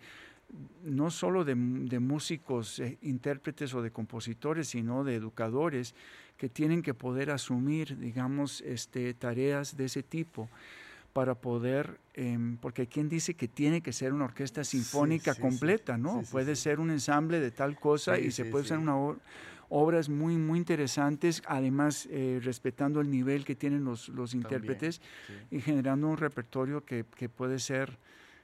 no 0.83 1.09
solo 1.09 1.45
de, 1.45 1.55
músicos, 1.55 2.79
eh, 2.79 2.97
intérpretes 3.01 3.73
o 3.73 3.81
de 3.81 3.91
compositores, 3.91 4.67
sino 4.67 5.05
de 5.05 5.15
educadores 5.15 5.95
que 6.37 6.49
tienen 6.49 6.81
que 6.81 6.93
poder 6.93 7.31
asumir, 7.31 7.97
digamos, 7.97 8.61
este, 8.61 9.13
tareas 9.13 9.77
de 9.77 9.85
ese 9.85 10.03
tipo 10.03 10.49
para 11.13 11.33
poder, 11.33 11.97
em, 12.15 12.57
porque 12.57 12.87
quien 12.87 13.07
dice 13.07 13.35
que 13.35 13.47
tiene 13.47 13.79
que 13.79 13.93
ser 13.93 14.11
una 14.11 14.25
orquesta 14.25 14.65
sinfónica 14.65 15.35
completa, 15.35 15.97
¿no? 15.97 16.21
puede 16.29 16.57
ser 16.57 16.81
un 16.81 16.91
ensamble 16.91 17.39
de 17.39 17.51
tal 17.51 17.79
cosa 17.79 18.19
y 18.19 18.31
se 18.31 18.43
puede 18.43 18.65
ser 18.65 18.77
una 18.77 18.97
obras 19.69 20.09
muy, 20.09 20.37
muy 20.37 20.59
interesantes, 20.59 21.41
además 21.47 22.07
eh, 22.11 22.39
respetando 22.43 23.01
el 23.01 23.09
nivel 23.09 23.45
que 23.45 23.55
tienen 23.55 23.83
los, 23.83 24.09
los 24.09 24.33
intérpretes 24.33 25.01
y 25.51 25.59
generando 25.61 26.07
un 26.07 26.17
repertorio 26.17 26.85
que, 26.85 27.05
que 27.15 27.29
puede 27.29 27.59
ser 27.59 27.97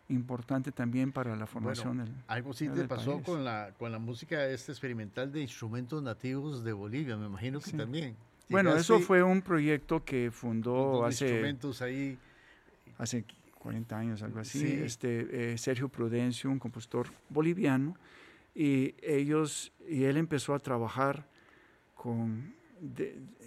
importante 0.10 0.72
también 0.72 1.12
para 1.12 1.36
la 1.36 1.48
formación 1.48 2.00
del 2.00 2.14
Algo 2.28 2.54
sí 2.54 2.68
te 2.68 2.86
pasó 2.86 3.22
con 3.22 3.44
la, 3.44 3.74
con 3.78 3.92
la 3.92 4.00
música 4.00 4.46
esta 4.46 4.72
experimental 4.72 5.32
de 5.32 5.42
instrumentos 5.42 6.04
nativos 6.04 6.64
de 6.64 6.74
Bolivia, 6.74 7.16
me 7.16 7.28
imagino 7.28 7.60
que 7.60 7.72
también. 7.72 8.16
Bueno, 8.50 8.76
eso 8.76 9.00
fue 9.00 9.24
un 9.24 9.42
proyecto 9.42 10.04
que 10.04 10.30
fundó 10.30 11.06
hace... 11.06 11.26
Instrumentos 11.26 11.82
ahí. 11.82 12.18
Hace 12.98 13.24
40 13.60 13.98
años, 13.98 14.22
algo 14.22 14.40
así. 14.40 14.66
Este, 14.84 15.54
eh, 15.54 15.58
Sergio 15.58 15.88
Prudencio, 15.88 16.50
un 16.50 16.60
compositor 16.60 17.08
boliviano, 17.30 17.96
y 18.54 18.96
ellos, 19.02 19.72
y 19.88 20.04
él 20.04 20.18
empezó 20.18 20.54
a 20.54 20.60
trabajar 20.60 21.28
con 21.96 22.54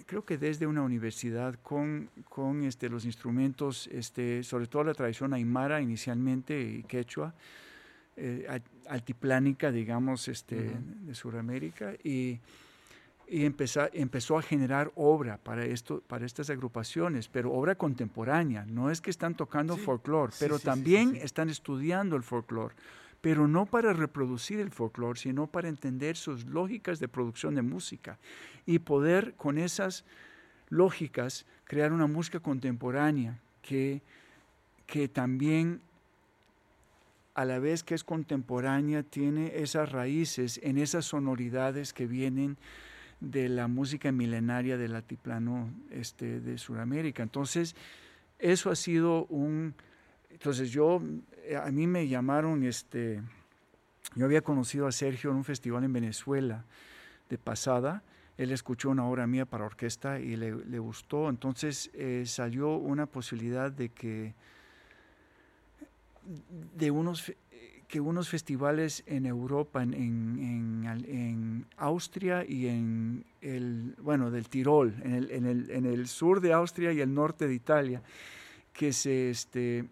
creo 0.05 0.23
que 0.23 0.37
desde 0.37 0.65
una 0.65 0.81
universidad 0.81 1.55
con, 1.61 2.09
con 2.29 2.63
este, 2.63 2.89
los 2.89 3.05
instrumentos, 3.05 3.87
este, 3.87 4.43
sobre 4.43 4.67
todo 4.67 4.83
la 4.83 4.93
tradición 4.93 5.33
aymara 5.33 5.81
inicialmente 5.81 6.59
y 6.61 6.83
quechua, 6.83 7.33
eh, 8.15 8.61
altiplánica, 8.87 9.71
digamos, 9.71 10.27
este, 10.27 10.71
de 10.79 11.15
Sudamérica, 11.15 11.93
y, 12.03 12.39
y 13.27 13.43
empezó, 13.43 13.89
empezó 13.91 14.37
a 14.37 14.41
generar 14.41 14.91
obra 14.95 15.37
para, 15.37 15.65
esto, 15.65 16.01
para 16.07 16.25
estas 16.25 16.49
agrupaciones, 16.49 17.27
pero 17.27 17.51
obra 17.51 17.75
contemporánea. 17.75 18.65
No 18.65 18.89
es 18.89 19.01
que 19.01 19.09
están 19.09 19.35
tocando 19.35 19.75
folclore, 19.75 20.33
pero 20.39 20.59
también 20.59 21.15
están 21.17 21.49
estudiando 21.49 22.15
el 22.15 22.23
folclore 22.23 22.75
pero 23.25 23.47
no 23.47 23.65
para 23.65 23.91
reproducir 23.91 24.59
el 24.59 24.69
folclore, 24.69 25.19
sino 25.19 25.47
para 25.47 25.67
entender 25.67 26.15
sus 26.15 26.45
lógicas 26.45 26.99
de 26.99 27.07
producción 27.07 27.55
de 27.55 27.63
música 27.63 28.19
y 28.67 28.77
poder 28.77 29.33
con 29.33 29.57
esas 29.57 30.05
lógicas 30.69 31.47
crear 31.63 31.91
una 31.91 32.05
música 32.05 32.39
contemporánea 32.39 33.39
que, 33.63 34.03
que 34.85 35.07
también 35.07 35.81
a 37.33 37.45
la 37.45 37.57
vez 37.57 37.81
que 37.81 37.95
es 37.95 38.03
contemporánea 38.03 39.01
tiene 39.01 39.53
esas 39.55 39.91
raíces 39.91 40.59
en 40.61 40.77
esas 40.77 41.05
sonoridades 41.05 41.93
que 41.93 42.05
vienen 42.05 42.57
de 43.21 43.49
la 43.49 43.67
música 43.67 44.11
milenaria 44.11 44.77
del 44.77 44.93
altiplano 44.93 45.73
este, 45.89 46.41
de 46.41 46.59
Sudamérica. 46.59 47.23
Entonces, 47.23 47.75
eso 48.37 48.69
ha 48.69 48.75
sido 48.75 49.25
un... 49.31 49.73
Entonces 50.35 50.69
yo 50.69 51.01
eh, 51.45 51.55
a 51.55 51.71
mí 51.71 51.87
me 51.87 52.09
llamaron, 52.09 52.63
este, 52.63 53.21
yo 54.15 54.25
había 54.25 54.41
conocido 54.41 54.85
a 54.85 54.91
Sergio 54.91 55.29
en 55.29 55.37
un 55.37 55.45
festival 55.45 55.85
en 55.85 55.93
Venezuela 55.93 56.65
de 57.29 57.37
pasada, 57.37 58.03
él 58.37 58.51
escuchó 58.51 58.89
una 58.89 59.05
obra 59.07 59.27
mía 59.27 59.45
para 59.45 59.65
orquesta 59.65 60.19
y 60.19 60.35
le, 60.35 60.79
gustó, 60.79 61.29
entonces 61.29 61.89
eh, 61.93 62.23
salió 62.27 62.75
una 62.75 63.05
posibilidad 63.05 63.71
de 63.71 63.89
que 63.89 64.33
de 66.75 66.91
unos 66.91 67.31
que 67.87 68.01
unos 68.01 68.27
festivales 68.27 69.03
en 69.05 69.25
Europa, 69.27 69.83
en, 69.83 69.93
en, 69.93 71.65
Austria 71.77 72.43
y 72.43 72.67
en 72.67 73.23
el, 73.41 73.95
bueno, 73.99 74.31
del 74.31 74.49
Tirol, 74.49 74.95
en 75.01 75.13
el, 75.13 75.31
el, 75.31 75.69
en 75.69 75.85
el, 75.85 76.07
sur 76.07 76.41
de 76.41 76.51
Austria 76.51 76.91
y 76.91 76.99
el 76.99 77.13
norte 77.13 77.47
de 77.47 77.53
Italia, 77.53 78.01
que 78.73 78.91
se, 78.91 79.29
este, 79.29 79.85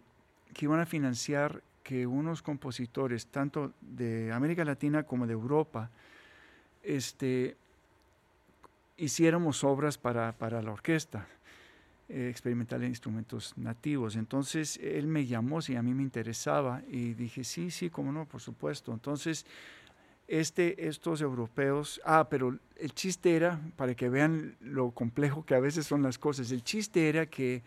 que 0.54 0.66
iban 0.66 0.80
a 0.80 0.86
financiar 0.86 1.62
que 1.84 2.08
unos 2.08 2.42
compositores, 2.42 3.28
tanto 3.28 3.74
de 3.82 4.32
América 4.32 4.64
Latina 4.64 5.04
como 5.04 5.28
de 5.28 5.34
Europa, 5.34 5.90
este, 6.82 7.58
hiciéramos 8.98 9.64
obras 9.64 9.98
para, 9.98 10.32
para 10.34 10.62
la 10.62 10.72
orquesta 10.72 11.28
eh, 12.10 12.28
experimental 12.30 12.84
en 12.84 12.90
instrumentos 12.90 13.54
nativos. 13.58 14.16
Entonces 14.16 14.78
él 14.82 15.08
me 15.08 15.26
llamó 15.26 15.62
si 15.62 15.76
a 15.76 15.82
mí 15.82 15.94
me 15.94 16.04
interesaba 16.04 16.82
y 16.88 17.14
dije, 17.14 17.44
sí, 17.44 17.72
sí, 17.72 17.90
cómo 17.90 18.12
no, 18.12 18.26
por 18.26 18.42
supuesto. 18.42 18.94
Entonces, 18.94 19.46
este, 20.28 20.88
estos 20.88 21.22
europeos, 21.22 22.02
ah, 22.06 22.28
pero 22.30 22.58
el 22.78 22.94
chiste 22.94 23.36
era, 23.36 23.60
para 23.76 23.94
que 23.94 24.10
vean 24.10 24.56
lo 24.62 24.92
complejo 24.92 25.46
que 25.46 25.56
a 25.56 25.60
veces 25.60 25.86
son 25.86 26.02
las 26.02 26.18
cosas, 26.18 26.52
el 26.52 26.64
chiste 26.64 27.10
era 27.10 27.26
que 27.26 27.62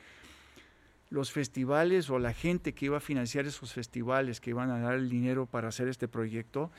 los 1.10 1.32
festivales 1.32 2.10
o 2.10 2.18
la 2.18 2.32
gente 2.32 2.72
que 2.72 2.86
iba 2.86 2.96
a 2.96 3.00
financiar 3.00 3.46
esos 3.46 3.72
festivales, 3.72 4.40
que 4.40 4.50
iban 4.50 4.70
a 4.70 4.78
dar 4.80 4.94
el 4.94 5.08
dinero 5.08 5.46
para 5.46 5.68
hacer 5.68 5.88
este 5.88 6.08
proyecto, 6.08 6.70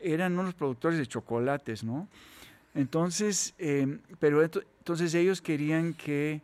eran 0.00 0.38
unos 0.38 0.54
productores 0.54 0.98
de 0.98 1.06
chocolates, 1.06 1.84
¿no? 1.84 2.08
Entonces, 2.74 3.54
eh, 3.58 3.98
pero 4.18 4.42
entonces 4.42 5.14
ellos 5.14 5.42
querían 5.42 5.94
que 5.94 6.42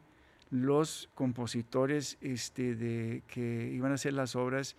los 0.51 1.09
compositores 1.15 2.19
este, 2.21 2.75
de, 2.75 3.23
que 3.27 3.71
iban 3.73 3.93
a 3.93 3.97
hacer 3.97 4.13
las 4.13 4.37
obras 4.37 4.77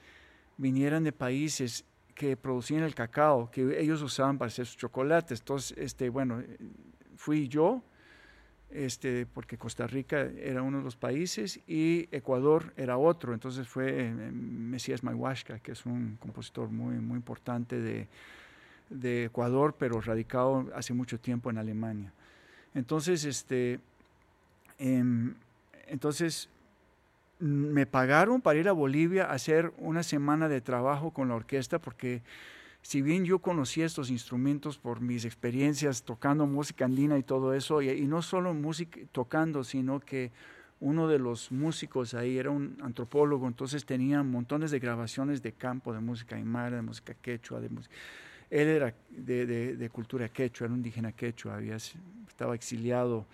vinieran 0.58 1.04
de 1.04 1.12
países 1.12 1.86
que 2.16 2.36
producían 2.36 2.84
el 2.84 2.96
cacao, 2.96 3.52
que 3.52 3.80
ellos 3.80 4.02
usaban 4.02 4.38
para 4.38 4.48
hacer 4.48 4.66
sus 4.66 4.78
chocolates. 4.78 5.40
Entonces, 5.40 5.78
este, 5.78 6.10
bueno, 6.10 6.42
fui 7.16 7.48
yo, 7.48 7.84
este, 8.72 9.26
porque 9.26 9.58
Costa 9.58 9.88
Rica 9.88 10.28
era 10.40 10.62
uno 10.62 10.80
de 10.80 10.84
los 10.84 10.96
países 10.96 11.60
y 11.68 12.08
Ecuador 12.12 12.74
era 12.76 12.98
otro. 12.98 13.34
Entonces 13.34 13.68
fue 13.68 14.08
eh, 14.08 14.12
Mesías 14.12 15.04
Mayhuasca, 15.04 15.60
que 15.60 15.72
es 15.72 15.86
un 15.86 16.18
compositor 16.20 16.70
muy, 16.70 16.96
muy 16.96 17.18
importante 17.18 17.80
de, 17.80 18.08
de, 18.90 19.26
Ecuador, 19.26 19.76
pero 19.78 20.02
radicado 20.02 20.68
hace 20.76 20.94
mucho 20.94 21.20
tiempo 21.20 21.50
en 21.50 21.58
Alemania. 21.58 22.12
Entonces, 22.74 23.24
este, 23.24 23.80
em, 24.78 25.34
entonces 25.88 26.50
me 27.40 27.86
pagaron 27.86 28.42
para 28.42 28.60
ir 28.60 28.68
a 28.68 28.74
Bolivia 28.74 29.26
a 29.26 29.34
hacer 29.34 29.72
una 29.78 30.04
semana 30.04 30.50
de 30.50 30.60
trabajo 30.60 31.12
con 31.12 31.30
la 31.30 31.36
orquesta 31.36 31.80
porque 31.80 32.22
si 32.82 33.02
bien 33.02 33.26
yo 33.26 33.40
conocía 33.40 33.86
estos 33.86 34.10
instrumentos 34.10 34.78
por 34.78 35.02
mis 35.02 35.26
experiencias 35.26 36.04
tocando 36.04 36.48
música 36.48 36.86
andina 36.86 37.18
y 37.18 37.24
todo 37.24 37.54
eso, 37.54 37.82
y, 37.82 38.08
no 38.08 38.22
solo 38.22 38.54
música 38.54 39.00
tocando, 39.12 39.64
sino 39.64 40.00
que 40.00 40.32
uno 40.80 41.08
de 41.08 41.20
los 41.20 41.52
músicos 41.52 42.14
ahí 42.14 42.38
era 42.38 42.52
un 42.52 42.78
antropólogo, 42.82 43.48
entonces 43.48 43.86
tenía 43.86 44.24
montones 44.24 44.72
de 44.72 44.80
grabaciones 44.80 45.42
de 45.42 45.52
campo, 45.52 45.94
de 45.94 46.00
música 46.00 46.36
aymara, 46.36 46.78
de 46.78 46.82
música 46.82 47.14
quechua, 47.16 47.60
de 47.60 47.70
música. 47.70 47.94
Él 48.50 48.68
era 48.68 48.94
de, 49.10 49.90
cultura 49.92 50.30
quechua, 50.30 50.66
era 50.66 50.74
un 50.74 50.80
indígena 50.80 51.12
quechua, 51.12 51.56
había, 51.56 51.76
estaba 51.76 52.56
exiliado, 52.56 53.26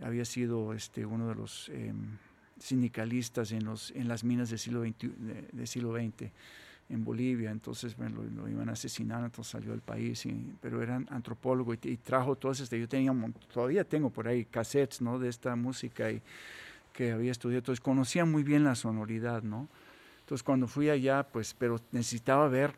había 0.00 0.24
sido 0.24 0.72
este, 0.72 1.04
uno 1.04 1.28
de 1.28 1.34
los 1.34 1.68
em, 1.70 2.16
sindicalistas 2.58 3.52
en, 3.52 3.64
los, 3.64 3.90
en 3.90 4.08
las 4.08 4.24
minas 4.24 4.48
del 4.48 4.58
siglo 4.58 4.82
XX. 4.82 5.68
siglo 5.68 5.94
XX 5.94 6.30
en 6.88 7.04
Bolivia, 7.04 7.50
entonces 7.50 7.96
bueno, 7.96 8.22
lo, 8.22 8.48
iban 8.48 8.68
a 8.68 8.72
asesinar, 8.72 9.22
entonces 9.22 9.52
salió 9.52 9.72
del 9.72 9.80
país, 9.80 10.26
pero 10.60 10.82
era 10.82 10.96
antropólogo 11.08 11.74
y, 11.74 11.96
trajo 11.98 12.36
todas 12.36 12.60
este, 12.60 12.80
yo 12.80 12.88
tenía, 12.88 13.14
todavía 13.52 13.84
tengo 13.84 14.10
por 14.10 14.26
ahí 14.26 14.44
cassettes, 14.44 15.02
¿no? 15.02 15.18
De 15.18 15.28
esta 15.28 15.54
música 15.54 16.10
y 16.10 16.22
que 16.92 17.12
había 17.12 17.30
estudiado, 17.30 17.58
entonces 17.58 17.80
conocía 17.80 18.24
muy 18.24 18.42
bien 18.42 18.64
la 18.64 18.74
sonoridad, 18.74 19.42
¿no? 19.42 19.68
Entonces 20.20 20.42
cuando 20.42 20.66
fui 20.66 20.90
allá, 20.90 21.24
pues, 21.24 21.54
pero 21.54 21.80
necesitaba 21.92 22.48
ver 22.48 22.74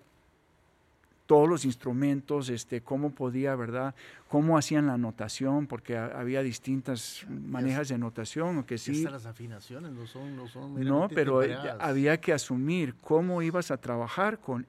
todos 1.31 1.49
los 1.49 1.65
instrumentos, 1.65 2.49
este, 2.49 2.81
cómo 2.81 3.15
podía, 3.15 3.55
¿verdad? 3.55 3.95
Cómo 4.27 4.59
hacían 4.59 4.89
la 4.89 4.99
notación, 4.99 5.69
porque 5.69 5.97
había 5.97 6.43
distintas 6.43 7.25
maneras 7.29 7.89
de 7.89 7.99
notación. 7.99 8.65
Que 8.65 8.79
sí, 8.79 9.05
las 9.05 9.27
afinaciones 9.27 9.93
no 9.93 10.09
son... 10.09 10.35
No, 10.35 10.49
son 10.49 10.85
no 10.85 11.09
pero 11.09 11.43
había 11.79 12.21
que 12.21 12.33
asumir 12.33 12.97
cómo 12.97 13.43
ibas 13.43 13.71
a 13.71 13.77
trabajar 13.77 14.41
con 14.41 14.67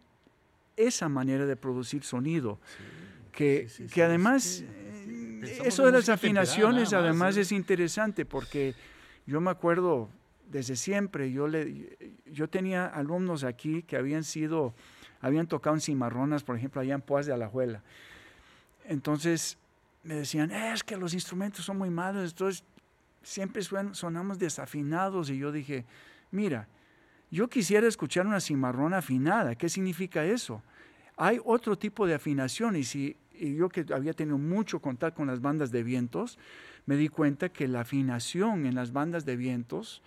esa 0.78 1.10
manera 1.10 1.48
de 1.48 1.56
producir 1.56 2.04
sonido, 2.04 2.60
que, 3.32 3.68
que 3.92 4.04
además 4.04 4.64
eso 5.66 5.84
de 5.88 5.94
las 5.94 6.10
afinaciones 6.10 6.94
además 6.94 7.38
es 7.38 7.52
interesante 7.52 8.24
porque 8.24 8.76
yo 9.26 9.42
me 9.42 9.50
acuerdo 9.50 10.10
desde 10.52 10.76
siempre, 10.76 11.32
yo, 11.32 11.48
le, 11.48 11.98
yo 12.32 12.48
tenía 12.48 12.86
alumnos 12.86 13.44
aquí 13.44 13.82
que 13.82 13.98
habían 13.98 14.24
sido, 14.24 14.76
habían 15.22 15.48
tocado 15.48 15.76
en 15.76 15.82
cimarronas, 15.82 16.44
por 16.44 16.58
ejemplo, 16.58 16.82
allá 16.82 16.96
en 16.96 17.02
Poas 17.02 17.26
de 17.26 17.34
Alajuela. 17.34 17.82
Entonces 18.86 19.58
me 20.04 20.16
decían, 20.16 20.52
es 20.52 20.84
que 20.84 20.98
los 20.98 21.14
instrumentos 21.14 21.64
son 21.64 21.78
muy 21.78 21.90
malos, 21.90 22.32
entonces 22.32 22.64
siempre 23.24 23.62
sonamos 23.94 24.40
desafinados. 24.40 25.30
Y 25.30 25.38
yo 25.38 25.52
dije, 25.52 25.86
mira, 26.32 26.68
yo 27.30 27.48
quisiera 27.48 27.88
escuchar 27.88 28.28
una 28.28 28.42
cimarrona 28.42 28.98
afinada. 28.98 29.56
¿Qué 29.56 29.70
significa 29.70 30.26
eso? 30.26 30.62
Hay 31.18 31.40
otro 31.46 31.78
tipo 31.78 32.08
de 32.08 32.16
afinación 32.16 32.76
y, 32.76 32.84
si, 32.84 33.16
y 33.34 33.56
yo 33.56 33.70
que 33.70 33.86
había 33.94 34.14
tenido 34.14 34.38
mucho 34.38 34.80
contacto 34.80 35.18
con 35.18 35.28
las 35.28 35.40
bandas 35.40 35.72
de 35.72 35.84
vientos, 35.84 36.40
me 36.86 36.96
di 36.96 37.10
cuenta 37.10 37.50
que 37.50 37.68
la 37.68 37.82
afinación 37.82 38.66
en 38.66 38.76
las 38.76 38.92
bandas 38.92 39.24
de 39.24 39.36
vientos 39.36 40.02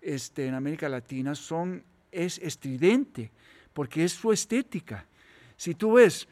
este, 0.00 0.46
en 0.46 0.54
América 0.54 0.88
Latina 0.88 1.34
son, 1.34 1.84
es 2.12 2.38
estridente, 2.38 3.30
porque 3.76 4.04
es 4.04 4.12
su 4.12 4.32
estética. 4.32 5.04
Si 5.58 5.74
tú 5.74 5.92
ves 5.92 6.26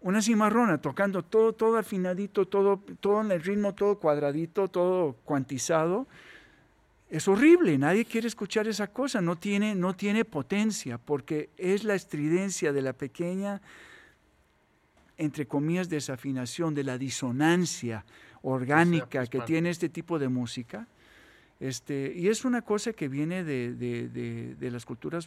una 0.00 0.22
cimarrona 0.22 0.78
tocando 0.78 1.24
todo, 1.24 1.52
todo 1.52 1.76
afinadito, 1.76 2.46
todo, 2.46 2.80
todo 3.00 3.20
en 3.20 3.32
el 3.32 3.42
ritmo, 3.42 3.74
todo 3.74 3.98
cuadradito, 3.98 4.68
todo 4.68 5.16
cuantizado, 5.24 6.06
es 7.10 7.26
horrible, 7.26 7.76
nadie 7.78 8.04
quiere 8.04 8.28
escuchar 8.28 8.68
esa 8.68 8.86
cosa, 8.86 9.20
no 9.20 9.34
tiene, 9.34 9.74
no 9.74 9.96
tiene 9.96 10.24
potencia, 10.24 10.96
porque 10.98 11.50
es 11.56 11.82
la 11.82 11.96
estridencia 11.96 12.72
de 12.72 12.82
la 12.82 12.92
pequeña, 12.92 13.60
entre 15.18 15.48
comillas, 15.48 15.88
desafinación, 15.88 16.76
de 16.76 16.84
la 16.84 16.96
disonancia 16.96 18.04
orgánica 18.42 19.18
pues, 19.18 19.30
que 19.30 19.40
tiene 19.40 19.70
este 19.70 19.88
tipo 19.88 20.20
de 20.20 20.28
música. 20.28 20.86
Este, 21.58 22.12
y 22.14 22.28
es 22.28 22.44
una 22.44 22.62
cosa 22.62 22.92
que 22.92 23.08
viene 23.08 23.42
de, 23.42 23.74
de, 23.74 24.54
de, 24.54 24.70
las 24.70 24.84
culturas 24.84 25.26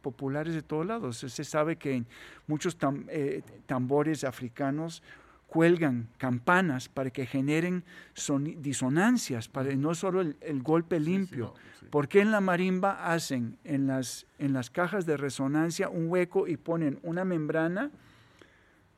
populares 0.00 0.54
de 0.54 0.62
todos 0.62 0.86
lados. 0.86 1.18
Se 1.18 1.44
sabe 1.44 1.76
que 1.76 1.94
en 1.94 2.06
muchos 2.46 2.76
eh, 3.08 3.42
tambores 3.66 4.24
africanos 4.24 5.02
cuelgan 5.48 6.08
campanas 6.18 6.88
para 6.88 7.10
que 7.10 7.26
generen 7.26 7.82
disonancias, 8.58 9.48
para 9.48 9.74
no 9.74 9.94
solo 9.94 10.20
el, 10.20 10.62
golpe 10.62 11.00
limpio. 11.00 11.54
¿Por 11.90 12.06
qué 12.06 12.20
en 12.20 12.30
la 12.30 12.40
marimba 12.40 13.12
hacen 13.12 13.58
en 13.64 13.86
las, 13.86 14.26
en 14.38 14.52
las 14.52 14.70
cajas 14.70 15.06
de 15.06 15.16
resonancia 15.16 15.88
un 15.88 16.08
hueco 16.08 16.46
y 16.46 16.58
ponen 16.58 17.00
una 17.02 17.24
membrana? 17.24 17.90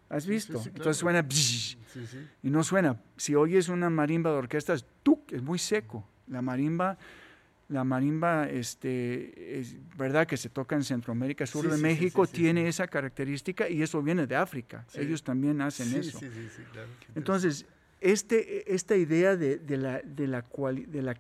¿Has 0.09 0.27
visto? 0.27 0.61
Entonces 0.67 0.97
suena 0.97 1.25
y 2.43 2.51
no 2.51 2.65
suena. 2.65 3.01
Si 3.17 3.37
oyes 3.37 3.69
una 3.69 3.89
marimba 3.89 4.31
de 4.31 4.39
orquesta, 4.39 4.75
es, 4.75 4.85
es 5.31 5.43
muy 5.43 5.59
seco. 5.59 6.05
La 6.27 6.43
marimba 6.43 6.99
la 7.71 7.85
marimba, 7.85 8.49
este, 8.49 9.61
es 9.61 9.77
verdad 9.97 10.27
que 10.27 10.37
se 10.37 10.49
toca 10.49 10.75
en 10.75 10.83
Centroamérica, 10.83 11.47
sur 11.47 11.71
de 11.71 11.79
México, 11.79 12.27
tiene 12.27 12.67
esa 12.67 12.89
característica 12.89 13.69
y 13.69 13.81
eso 13.81 14.03
viene 14.03 14.27
de 14.27 14.35
África. 14.35 14.85
Ellos 14.95 15.23
también 15.23 15.61
hacen 15.61 15.95
eso. 15.95 16.19
Entonces, 17.15 17.65
este, 18.01 18.75
esta 18.75 18.97
idea 18.97 19.37
de, 19.37 19.61
la, 19.79 20.01
de, 20.03 20.27
la 20.27 20.43
de 20.43 21.03
la 21.03 21.15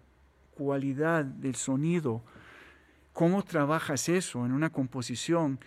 cualidad 0.50 1.24
del 1.24 1.54
sonido, 1.54 2.20
¿cómo 3.12 3.44
trabajas 3.44 4.08
eso 4.08 4.44
en 4.44 4.50
una 4.50 4.70
composición 4.70 5.60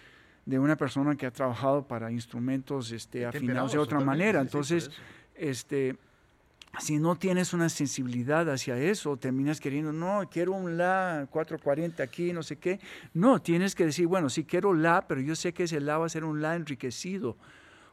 de 0.46 0.60
una 0.60 0.76
persona 0.76 1.16
que 1.16 1.26
ha 1.26 1.32
trabajado 1.32 1.88
para 1.88 2.12
instrumentos 2.12 2.92
este, 2.92 3.26
afinados 3.26 3.72
de 3.72 3.78
otra 3.78 4.02
manera? 4.02 4.42
Entonces, 4.42 4.92
este 5.34 5.96
si 6.80 6.98
no 6.98 7.16
tienes 7.16 7.54
una 7.54 7.70
sensibilidad 7.70 8.50
hacia 8.50 8.78
eso, 8.78 9.16
terminas 9.18 9.60
queriendo, 9.60 9.94
no, 9.94 10.28
quiero 10.30 10.54
un 10.54 10.78
La 10.78 11.28
440 11.30 12.02
aquí, 12.02 12.34
no 12.34 12.42
sé 12.42 12.58
qué. 12.58 12.80
No, 13.14 13.42
tienes 13.42 13.76
que 13.76 13.86
decir, 13.86 14.08
bueno, 14.08 14.30
sí 14.30 14.44
quiero 14.44 14.74
La, 14.74 15.08
pero 15.08 15.22
yo 15.22 15.36
sé 15.36 15.54
que 15.54 15.64
ese 15.64 15.80
La 15.80 15.98
va 15.98 16.08
a 16.08 16.10
ser 16.10 16.24
un 16.24 16.42
La 16.42 16.56
enriquecido 16.56 17.38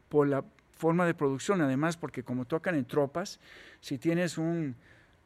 por 0.09 0.29
la 0.29 0.45
forma 0.77 1.05
de 1.05 1.15
producción. 1.15 1.61
Además, 1.61 1.97
porque 1.97 2.23
como 2.23 2.47
tocan 2.47 2.75
en 2.75 2.87
tropas, 2.87 3.39
si 3.81 3.99
tienes 3.99 4.39
un, 4.39 4.75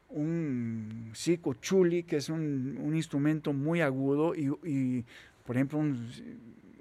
un 0.09 1.11
psico 1.13 1.53
chuli, 1.53 2.03
que 2.03 2.17
es 2.17 2.29
un, 2.29 2.77
un 2.81 2.93
instrumento 2.93 3.53
muy 3.53 3.79
agudo, 3.79 4.35
y, 4.35 5.05
por 5.45 5.55
ejemplo, 5.55 5.79
un, 5.79 6.11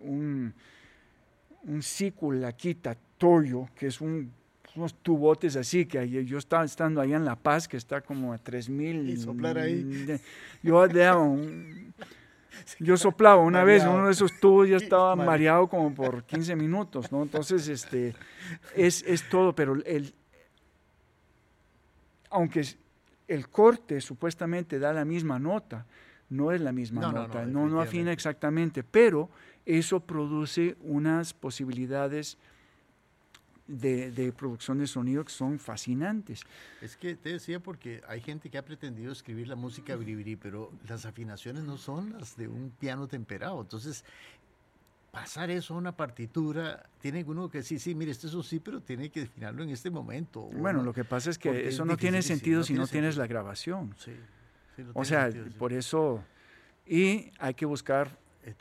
un, 0.03 0.55
un 1.63 1.83
toyo, 3.17 3.69
que 3.77 3.87
es 3.87 4.01
un 4.01 4.33
unos 4.77 4.95
tubotes 4.95 5.57
así, 5.57 5.87
que 5.87 6.25
yo 6.25 6.39
estaba 6.39 6.65
estando 6.65 7.01
allá 7.01 7.17
en 7.17 7.25
La 7.25 7.37
Paz, 7.37 7.69
que 7.69 7.77
está 7.77 8.01
como 8.01 8.33
a 8.33 8.39
3000. 8.39 9.09
Y 9.11 9.17
soplar 9.17 9.59
ahí. 9.59 10.21
Yo, 10.63 10.87
yo 12.81 12.97
soplaba 12.97 13.43
una 13.43 13.63
vez, 13.65 13.85
uno 13.85 14.07
de 14.07 14.13
esos 14.13 14.39
tubos 14.41 14.69
ya 14.69 14.77
estaba 14.77 15.15
mareado 15.17 15.69
como 15.69 15.95
por 15.95 16.25
15 16.25 16.57
minutos, 16.57 17.13
¿no? 17.13 17.23
Entonces, 17.23 17.69
este, 17.69 18.15
es, 18.75 19.03
es 19.07 19.29
todo, 19.29 19.55
pero 19.55 19.75
el, 19.85 20.13
aunque 22.31 22.65
el 23.29 23.49
corte 23.49 24.01
supuestamente 24.01 24.79
da 24.79 24.93
la 24.93 25.05
misma 25.05 25.39
nota, 25.39 25.87
no 26.31 26.51
es 26.51 26.61
la 26.61 26.73
misma 26.73 27.13
nota, 27.13 27.47
no, 27.47 27.67
no, 27.67 27.75
no 27.75 27.81
afina 27.81 28.13
exactamente, 28.13 28.83
pero 28.83 29.31
eso 29.65 30.01
produce 30.01 30.77
unas 30.81 31.33
posibilidades 31.33 32.39
de, 33.67 34.33
producción 34.37 34.79
de 34.79 34.87
sonido 34.87 35.25
que 35.25 35.33
son 35.33 35.59
fascinantes. 35.59 36.43
Es 36.81 36.97
que 36.97 37.15
te 37.15 37.31
decía 37.31 37.61
porque 37.61 38.03
hay 38.09 38.21
gente 38.21 38.51
que 38.51 38.59
ha 38.59 38.65
pretendido 38.65 39.13
escribir 39.13 39.49
la 39.49 39.57
música 39.57 39.97
bribri, 39.97 40.37
pero 40.37 40.73
las 40.89 41.07
afinaciones 41.07 41.65
no 41.65 41.77
son 41.77 42.13
las 42.19 42.37
de 42.37 42.49
un 42.49 42.71
piano 42.79 43.07
temperado. 43.09 43.61
Entonces, 43.61 44.05
pasar 45.11 45.51
eso 45.51 45.75
a 45.75 45.79
una 45.79 45.97
partitura, 45.97 46.85
tiene 47.01 47.25
uno 47.25 47.49
que 47.49 47.59
decir, 47.59 47.81
sí, 47.81 47.95
mire, 47.95 48.11
esto 48.11 48.27
es 48.27 48.47
sí, 48.47 48.61
pero 48.61 48.81
tiene 48.81 49.11
que 49.11 49.23
afinarlo 49.23 49.63
en 49.63 49.71
este 49.71 49.91
momento. 49.91 50.43
Bueno, 50.43 50.83
lo 50.83 50.93
que 50.93 51.05
pasa 51.05 51.31
es 51.31 51.39
que 51.39 51.69
eso 51.69 51.85
no 51.85 51.97
tiene 51.97 52.21
sentido 52.23 52.65
si 52.65 52.75
no, 52.75 52.87
tienes 52.87 53.17
la 53.17 53.27
grabación. 53.27 53.95
Sí, 53.97 54.13
o 54.93 55.05
sea, 55.05 55.31
por 55.57 55.73
eso, 55.73 56.23
y 56.87 57.31
hay 57.39 57.55
que 57.55 57.65
buscar 57.65 58.19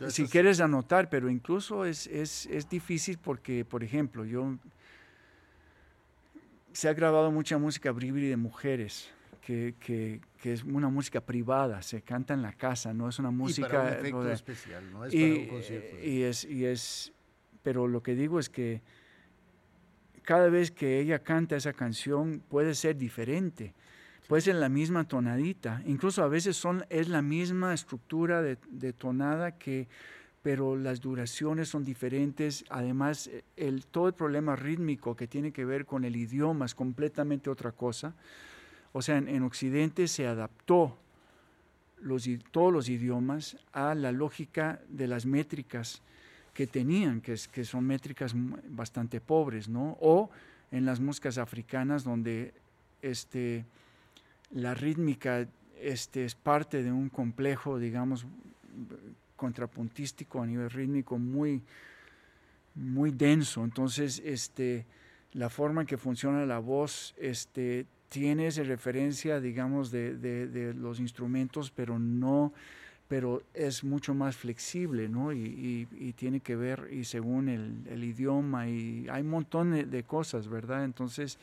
si 0.07 0.27
quieres 0.27 0.61
anotar, 0.61 1.09
pero 1.09 1.29
incluso 1.29 1.85
es, 1.85 2.07
es, 2.07 2.45
es, 2.45 2.69
difícil 2.69 3.17
porque, 3.17 3.65
por 3.65 3.83
ejemplo, 3.83 4.23
yo 4.23 4.57
se 6.73 6.89
ha 6.89 6.93
grabado 6.93 7.31
mucha 7.31 7.57
música 7.57 7.91
bribri 7.91 8.27
de 8.27 8.37
mujeres, 8.37 9.09
que, 9.41 9.75
que, 9.79 10.21
que, 10.41 10.53
es 10.53 10.63
una 10.63 10.89
música 10.89 11.21
privada, 11.21 11.81
se 11.81 12.01
canta 12.01 12.33
en 12.33 12.41
la 12.41 12.53
casa, 12.53 12.93
no 12.93 13.09
es 13.09 13.19
una 13.19 13.31
música... 13.31 13.67
Y 13.67 13.71
para 13.71 13.83
un 13.83 13.93
efecto 13.93 14.31
especial, 14.31 14.91
no 14.91 15.05
es 15.05 15.13
para 15.13 15.25
un 15.25 15.47
concierto. 15.47 15.97
Y 16.03 16.23
es, 16.23 16.45
y 16.45 16.65
es, 16.65 17.13
pero 17.61 17.87
lo 17.87 18.01
que 18.01 18.15
digo 18.15 18.39
es 18.39 18.49
que 18.49 18.81
cada 20.23 20.49
vez 20.49 20.71
que 20.71 20.99
ella 20.99 21.19
canta 21.19 21.55
esa 21.55 21.73
canción 21.73 22.41
puede 22.47 22.73
ser 22.73 22.97
diferente, 22.97 23.75
puede 24.27 24.41
ser 24.41 24.55
la 24.55 24.69
misma 24.69 25.07
tonadita, 25.07 25.81
incluso 25.85 26.23
a 26.23 26.27
veces 26.27 26.55
son, 26.55 26.85
es 26.89 27.09
la 27.09 27.21
misma 27.21 27.73
estructura 27.73 28.41
de, 28.41 28.57
de 28.69 28.93
tonada 28.93 29.57
que 29.57 29.87
pero 30.43 30.75
las 30.75 30.99
duraciones 30.99 31.69
son 31.69 31.85
diferentes. 31.85 32.65
Además, 32.69 33.29
el, 33.55 33.85
todo 33.85 34.09
el 34.09 34.13
problema 34.13 34.57
rítmico 34.57 35.15
que 35.15 35.25
tiene 35.25 35.53
que 35.53 35.63
ver 35.63 35.85
con 35.85 36.03
el 36.03 36.17
idioma 36.17 36.65
es 36.65 36.75
completamente 36.75 37.49
otra 37.49 37.71
cosa. 37.71 38.13
O 38.91 39.01
sea, 39.01 39.17
en, 39.17 39.41
Occidente 39.43 40.07
se 40.07 40.27
adaptó 40.27 40.97
todos 42.51 42.73
los 42.73 42.89
idiomas 42.89 43.57
a 43.71 43.95
la 43.95 44.11
lógica 44.11 44.81
de 44.89 45.07
las 45.07 45.25
métricas 45.25 46.01
que 46.53 46.67
tenían, 46.67 47.21
que, 47.21 47.37
son 47.37 47.85
métricas 47.85 48.33
bastante 48.35 49.21
pobres. 49.21 49.69
O 49.73 50.29
en 50.71 50.85
las 50.85 50.99
músicas 50.99 51.37
africanas 51.37 52.03
donde 52.03 52.53
este, 53.01 53.63
la 54.51 54.73
rítmica 54.73 55.47
este, 55.79 56.25
es 56.25 56.35
parte 56.35 56.83
de 56.83 56.91
un 56.91 57.07
complejo, 57.07 57.79
digamos, 57.79 58.25
contrapuntístico 59.43 60.41
a 60.41 60.45
nivel 60.45 60.69
rítmico 60.69 61.19
muy, 61.19 61.61
muy 62.75 63.11
denso. 63.11 63.65
Entonces, 63.65 64.21
este, 64.23 64.85
la 65.33 65.49
forma 65.49 65.81
en 65.81 65.87
que 65.87 65.97
funciona 65.97 66.45
la 66.45 66.59
voz 66.59 67.13
este, 67.17 67.85
tiene 68.07 68.47
esa 68.47 68.63
referencia, 68.63 69.41
digamos, 69.41 69.91
de, 69.91 70.15
de, 70.15 70.73
los 70.73 71.01
instrumentos, 71.01 71.71
pero 71.71 71.99
no 71.99 72.53
pero 73.09 73.43
es 73.53 73.83
mucho 73.83 74.15
más 74.15 74.35
flexible, 74.35 75.07
¿no? 75.07 75.33
Y, 75.33 76.13
tiene 76.15 76.39
que 76.39 76.55
ver, 76.55 76.87
y 76.89 77.03
según 77.03 77.47
el, 77.47 77.83
el, 77.87 78.03
idioma, 78.03 78.67
y 78.67 79.07
hay 79.11 79.21
un 79.21 79.29
montón 79.29 79.71
de, 79.71 79.83
de 79.83 80.03
cosas, 80.03 80.47
¿verdad? 80.47 80.83
Entonces, 80.83 81.37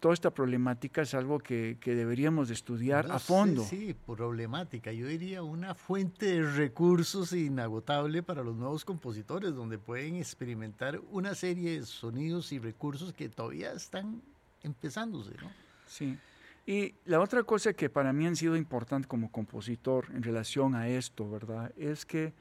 toda 0.00 0.14
esta 0.14 0.30
problemática 0.32 1.02
es 1.02 1.14
algo 1.14 1.38
que, 1.38 1.78
deberíamos 1.84 2.50
estudiar 2.50 3.10
a 3.10 3.18
fondo. 3.18 3.64
sí, 3.64 3.94
problemática. 4.06 4.92
Yo 4.92 5.06
diría 5.06 5.42
una 5.42 5.74
fuente 5.74 6.26
de 6.26 6.42
recursos 6.42 7.32
inagotable 7.32 8.22
para 8.22 8.42
los 8.42 8.56
nuevos 8.56 8.84
compositores, 8.84 9.54
donde 9.54 9.78
pueden 9.78 10.16
experimentar 10.16 11.00
una 11.10 11.34
serie 11.34 11.80
de 11.80 11.86
sonidos 11.86 12.52
y 12.52 12.58
recursos 12.58 13.12
que 13.12 13.28
todavía 13.28 13.72
están 13.72 14.22
empezándose, 14.62 15.34
¿no? 15.40 15.50
Sí. 15.86 16.18
Y 16.66 16.94
la 17.04 17.20
otra 17.20 17.42
cosa 17.42 17.74
que 17.74 17.90
para 17.90 18.12
mí 18.12 18.26
han 18.26 18.36
sido 18.36 18.56
importante 18.56 19.06
como 19.06 19.30
compositor 19.30 20.06
en 20.14 20.22
relación 20.22 20.74
a 20.74 20.88
esto, 20.88 21.30
¿verdad? 21.30 21.72
Es 21.76 22.06
que 22.06 22.32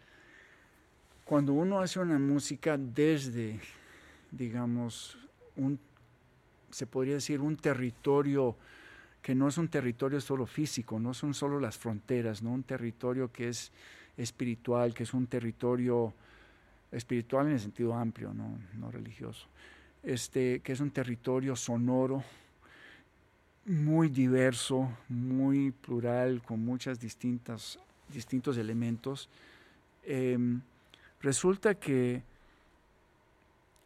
cuando 1.25 1.53
uno 1.53 1.79
hace 1.79 1.99
una 1.99 2.17
música 2.19 2.77
desde, 2.77 3.59
digamos, 4.31 5.17
un, 5.57 5.77
se 6.73 6.87
podría 6.87 7.15
decir, 7.15 7.39
un 7.41 7.57
territorio 7.57 8.55
que 9.21 9.33
no 9.33 9.47
es 9.47 9.57
un 9.57 9.69
territorio 9.69 10.19
solo 10.19 10.45
físico, 10.45 10.99
no 10.99 11.13
son 11.13 11.33
solo 11.33 11.59
las 11.59 11.77
fronteras, 11.77 12.43
¿no? 12.43 12.51
Un 12.51 12.63
territorio 12.63 13.31
que 13.31 13.47
es 13.49 13.71
espiritual, 14.17 14.93
que 14.93 15.03
es 15.03 15.13
un 15.13 15.27
territorio 15.27 16.13
espiritual 16.91 17.47
en 17.47 17.53
el 17.53 17.59
sentido 17.59 17.93
amplio, 17.93 18.33
no, 18.33 18.59
no 18.73 18.91
religioso, 18.91 19.47
este, 20.03 20.59
que 20.59 20.73
es 20.73 20.79
un 20.79 20.91
territorio 20.91 21.55
sonoro, 21.55 22.23
muy 23.65 24.09
diverso, 24.09 24.91
muy 25.07 25.71
plural, 25.71 26.41
con 26.41 26.63
muchas 26.63 26.99
distintas, 26.99 27.79
distintos 28.09 28.57
elementos. 28.57 29.29
Em, 30.03 30.59
resulta 31.21 31.75
que 31.75 32.21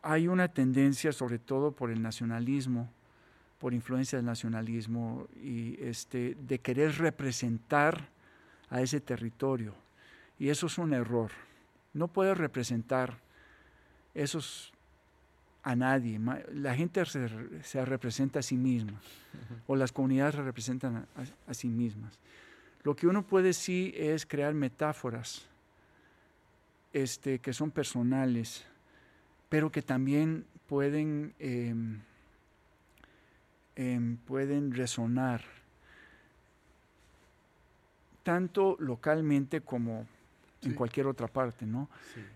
hay 0.01 0.27
una 0.27 0.47
tendencia, 0.47 1.11
sobre 1.11 1.39
todo 1.39 1.71
por 1.71 1.91
el 1.91 2.01
nacionalismo, 2.01 2.89
por 3.59 3.73
influencia 3.73 4.17
del 4.17 4.25
nacionalismo, 4.25 5.27
y 5.35 5.77
este, 5.81 6.35
de 6.47 6.59
querer 6.59 6.97
representar 6.97 8.09
a 8.69 8.81
ese 8.81 8.99
territorio. 8.99 9.73
Y 10.39 10.49
eso 10.49 10.67
es 10.67 10.77
un 10.77 10.93
error. 10.93 11.31
No 11.93 12.07
puedes 12.07 12.37
representar 12.37 13.17
esos 14.13 14.71
a 15.63 15.75
nadie. 15.75 16.19
La 16.53 16.75
gente 16.75 17.03
se, 17.05 17.85
representa 17.85 18.39
a 18.39 18.41
sí 18.41 18.55
misma 18.55 18.93
o 19.67 19.75
las 19.75 19.91
comunidades 19.91 20.35
se 20.35 20.41
representan 20.41 21.07
a, 21.47 21.53
sí 21.53 21.67
mismas. 21.67 22.17
Lo 22.83 22.95
que 22.95 23.07
uno 23.07 23.23
puede 23.23 23.51
sí 23.51 23.93
es 23.97 24.25
crear 24.25 24.53
metáforas 24.53 25.45
este, 26.93 27.39
que 27.39 27.51
son 27.51 27.71
personales, 27.71 28.65
pero 29.49 29.71
que 29.71 29.81
también 29.81 30.45
pueden, 30.67 31.33
em, 31.39 31.99
em, 33.75 34.17
pueden 34.17 34.73
resonar 34.73 35.41
tanto 38.23 38.75
localmente 38.79 39.61
como 39.61 40.05
en 40.61 40.73
cualquier 40.73 41.07
otra 41.07 41.27
parte, 41.27 41.65
¿no? 41.65 41.89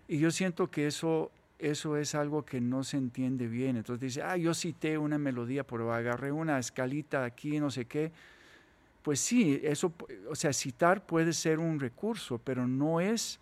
Y 0.08 0.20
yo 0.20 0.32
siento 0.32 0.72
que 0.72 0.88
eso 0.88 1.32
eso 1.62 1.96
es 1.96 2.16
algo 2.16 2.44
que 2.44 2.60
no 2.60 2.84
se 2.84 2.98
entiende 2.98 3.48
bien. 3.48 3.78
Entonces 3.78 4.02
dice, 4.02 4.24
ah, 4.24 4.36
yo 4.36 4.54
cité 4.54 4.98
una 4.98 5.20
melodía, 5.20 5.64
pero 5.64 5.94
agarré 5.94 6.32
una 6.32 6.58
escalita 6.58 7.24
aquí, 7.24 7.60
no 7.60 7.70
sé 7.70 7.86
qué. 7.86 8.12
Pues 9.04 9.20
sí, 9.20 9.60
eso, 9.64 9.94
o 10.28 10.36
sea, 10.36 10.54
citar 10.54 11.06
puede 11.06 11.34
ser 11.34 11.60
un 11.60 11.80
recurso, 11.80 12.40
pero 12.40 12.68
no 12.68 13.00
es 13.00 13.40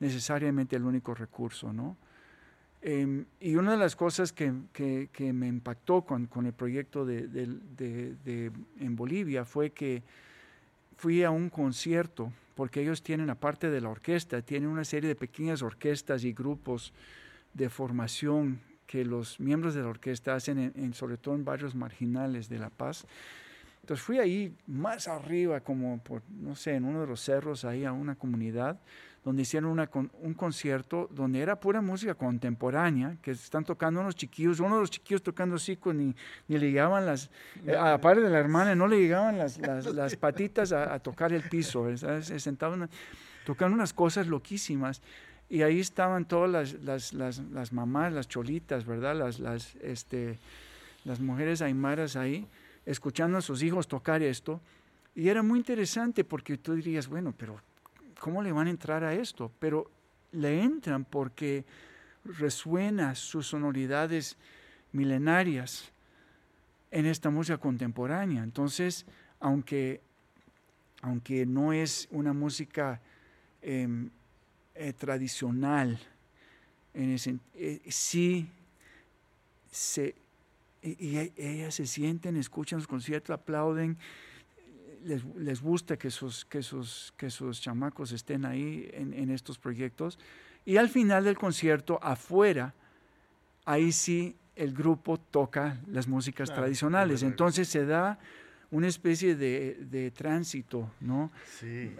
necesariamente 0.00 0.76
el 0.76 0.84
único 0.84 1.14
recurso, 1.14 1.72
¿no? 1.72 1.96
Em, 2.80 3.24
y 3.40 3.56
una 3.56 3.72
de 3.72 3.78
las 3.78 3.96
cosas 3.96 4.32
que, 4.32 4.52
que, 4.72 5.32
me 5.32 5.48
impactó 5.48 6.02
con, 6.02 6.26
con 6.26 6.46
el 6.46 6.52
proyecto 6.52 7.04
de, 7.04 7.26
de, 7.26 8.52
en 8.78 8.96
Bolivia 8.96 9.44
fue 9.44 9.70
que 9.70 10.02
fui 10.96 11.24
a 11.24 11.30
un 11.30 11.50
concierto, 11.50 12.32
porque 12.54 12.80
ellos 12.80 13.02
tienen, 13.02 13.30
aparte 13.30 13.70
de 13.70 13.80
la 13.80 13.88
orquesta, 13.88 14.42
tienen 14.42 14.68
una 14.68 14.84
serie 14.84 15.08
de 15.08 15.16
pequeñas 15.16 15.62
orquestas 15.62 16.24
y 16.24 16.32
grupos 16.32 16.92
de 17.54 17.68
formación 17.68 18.60
que 18.86 19.04
los 19.04 19.38
miembros 19.38 19.74
de 19.74 19.82
la 19.82 19.88
orquesta 19.88 20.34
hacen, 20.34 20.72
en, 20.74 20.94
sobre 20.94 21.16
todo 21.18 21.34
en 21.34 21.44
barrios 21.44 21.74
marginales 21.74 22.48
de 22.48 22.58
La 22.58 22.70
Paz. 22.70 23.06
Entonces 23.82 24.04
fui 24.04 24.18
ahí 24.18 24.54
más 24.66 25.08
arriba, 25.08 25.60
como 25.60 25.98
por, 25.98 26.22
no 26.30 26.54
sé, 26.56 26.74
en 26.74 26.84
uno 26.84 27.02
de 27.02 27.06
los 27.06 27.20
cerros, 27.20 27.64
ahí 27.64 27.84
a 27.84 27.92
una 27.92 28.14
comunidad, 28.14 28.80
donde 29.24 29.42
hicieron 29.42 29.70
una, 29.70 29.90
un 30.22 30.34
concierto 30.34 31.08
donde 31.12 31.40
era 31.40 31.58
pura 31.58 31.80
música 31.80 32.14
contemporánea, 32.14 33.16
que 33.20 33.32
están 33.32 33.64
tocando 33.64 34.00
unos 34.00 34.14
chiquillos, 34.14 34.60
uno 34.60 34.76
de 34.76 34.80
los 34.82 34.90
chiquillos 34.90 35.22
tocando 35.22 35.56
así, 35.56 35.78
ni, 35.86 36.14
ni 36.46 36.58
le 36.58 36.70
llegaban 36.70 37.04
las, 37.04 37.30
eh, 37.66 37.76
aparte 37.76 38.22
de 38.22 38.30
la 38.30 38.38
hermana, 38.38 38.74
no 38.74 38.86
le 38.86 38.98
llegaban 38.98 39.36
las, 39.38 39.58
las, 39.58 40.16
patitas 40.16 40.72
a, 40.72 40.98
tocar 41.00 41.32
el 41.32 41.42
piso, 41.42 41.86
se 41.96 42.40
sentaban 42.40 42.88
tocando 43.44 43.74
unas 43.74 43.92
cosas 43.92 44.26
loquísimas. 44.26 45.02
Y 45.50 45.62
ahí 45.62 45.80
estaban 45.80 46.26
todas 46.26 46.50
las, 46.50 46.82
las, 46.84 47.12
las, 47.14 47.38
las 47.38 47.72
mamás, 47.72 48.12
las 48.12 48.28
cholitas, 48.28 48.84
¿verdad? 48.84 49.16
Las, 49.16 49.38
las, 49.40 49.76
este, 49.76 50.38
las 51.04 51.20
mujeres 51.20 51.62
aymaras 51.62 52.16
ahí, 52.16 52.46
escuchando 52.84 53.38
a 53.38 53.40
sus 53.40 53.62
hijos 53.62 53.88
tocar 53.88 54.22
esto. 54.22 54.60
Y 55.14 55.28
era 55.28 55.42
muy 55.42 55.58
interesante 55.58 56.22
porque 56.22 56.58
tú 56.58 56.74
dirías, 56.74 57.08
bueno, 57.08 57.34
pero 57.36 57.58
¿cómo 58.18 58.42
le 58.42 58.52
van 58.52 58.66
a 58.66 58.70
entrar 58.70 59.04
a 59.04 59.14
esto? 59.14 59.50
Pero 59.58 59.90
le 60.32 60.62
entran 60.62 61.04
porque 61.04 61.64
resuena 62.24 63.14
sus 63.14 63.46
sonoridades 63.46 64.36
milenarias 64.92 65.92
en 66.90 67.06
esta 67.06 67.30
música 67.30 67.58
contemporánea. 67.58 68.42
Entonces, 68.42 69.06
aunque, 69.40 70.00
aunque 71.02 71.46
no 71.46 71.72
es 71.72 72.08
una 72.10 72.32
música 72.32 73.00
em, 73.62 74.10
eh, 74.74 74.92
tradicional, 74.92 75.98
en 76.94 77.10
ese, 77.10 77.38
eh, 77.54 77.80
sí, 77.88 78.48
se, 79.70 80.14
y, 80.82 81.18
ellas 81.36 81.74
se 81.74 81.86
sienten, 81.86 82.36
escuchan 82.36 82.78
los 82.78 82.88
conciertos, 82.88 83.34
aplauden, 83.34 83.98
les, 85.08 85.24
les 85.36 85.60
gusta 85.60 85.96
que 85.96 86.10
sus, 86.10 86.44
que, 86.44 86.62
sus, 86.62 87.12
que 87.16 87.30
sus 87.30 87.60
chamacos 87.60 88.12
estén 88.12 88.44
ahí 88.44 88.88
en, 88.92 89.12
en 89.12 89.30
estos 89.30 89.58
proyectos. 89.58 90.18
Y 90.64 90.76
al 90.76 90.88
final 90.88 91.24
del 91.24 91.36
concierto, 91.36 91.98
afuera, 92.02 92.74
ahí 93.64 93.90
sí 93.90 94.36
el 94.54 94.74
grupo 94.74 95.18
toca 95.18 95.80
las 95.86 96.06
músicas 96.08 96.52
tradicionales. 96.52 97.22
Entonces 97.22 97.68
se 97.68 97.86
da 97.86 98.18
una 98.70 98.88
especie 98.88 99.34
de, 99.34 100.12
tránsito, 100.14 100.90
¿no? 101.00 101.30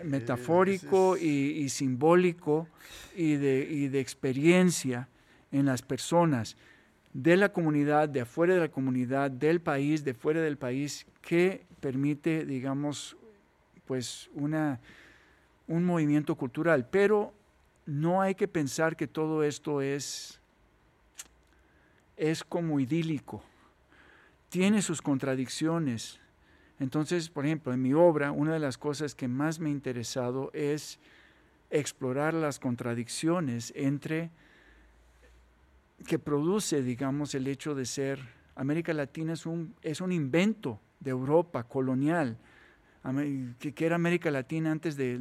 Metafórico 0.05 1.17
y, 1.17 1.69
simbólico 1.69 2.69
y 3.17 3.37
de, 3.37 3.89
de 3.89 4.01
experiencia 4.01 5.09
en 5.51 5.67
las 5.67 5.83
personas 5.83 6.57
de 7.15 7.37
la 7.37 7.53
comunidad, 7.53 8.09
de 8.09 8.21
afuera 8.21 8.55
de 8.55 8.61
la 8.61 8.69
comunidad, 8.69 9.31
del 9.31 9.61
país, 9.61 10.05
de 10.05 10.13
fuera 10.13 10.43
del 10.43 10.59
país, 10.59 11.07
que 11.23 11.65
permite, 11.81 12.45
digamos, 12.45 13.17
pues 13.87 14.31
una, 14.35 14.81
un 15.67 15.85
movimiento 15.85 16.35
cultural. 16.35 16.89
Pero 16.91 17.33
no 17.87 18.21
hay 18.21 18.35
que 18.35 18.49
pensar 18.49 18.97
que 18.97 19.07
todo 19.07 19.43
esto 19.43 19.81
es, 19.81 20.41
es 22.17 22.45
como 22.45 22.81
idílico. 22.81 23.43
Tiene 24.51 24.83
sus 24.83 25.03
contradicciones, 25.03 26.21
entonces, 26.81 27.29
por 27.29 27.45
ejemplo, 27.45 27.73
en 27.73 27.83
mi 27.83 27.93
obra, 27.93 28.31
una 28.31 28.53
de 28.53 28.61
las 28.61 28.79
cosas 28.79 29.15
que 29.15 29.27
más 29.27 29.59
me 29.59 29.69
ha 29.69 29.73
interesado 29.73 30.51
es 30.53 30.99
explorar 31.71 32.35
las 32.35 32.61
contradicciones 32.61 33.73
entre 33.77 34.31
que 36.07 36.19
produce, 36.19 36.83
digamos, 36.83 37.35
el 37.35 37.49
hecho 37.49 37.75
de 37.75 37.85
ser 37.85 38.21
América 38.55 38.93
Latina 38.93 39.33
es 39.33 39.45
un, 39.45 39.75
es 39.83 40.01
un 40.01 40.13
invento 40.13 40.81
de 41.01 41.11
Europa 41.11 41.65
colonial, 41.65 42.37
que, 43.59 43.75
era 43.87 43.97
América 43.97 44.31
Latina 44.31 44.71
antes 44.71 44.97
de, 44.97 45.19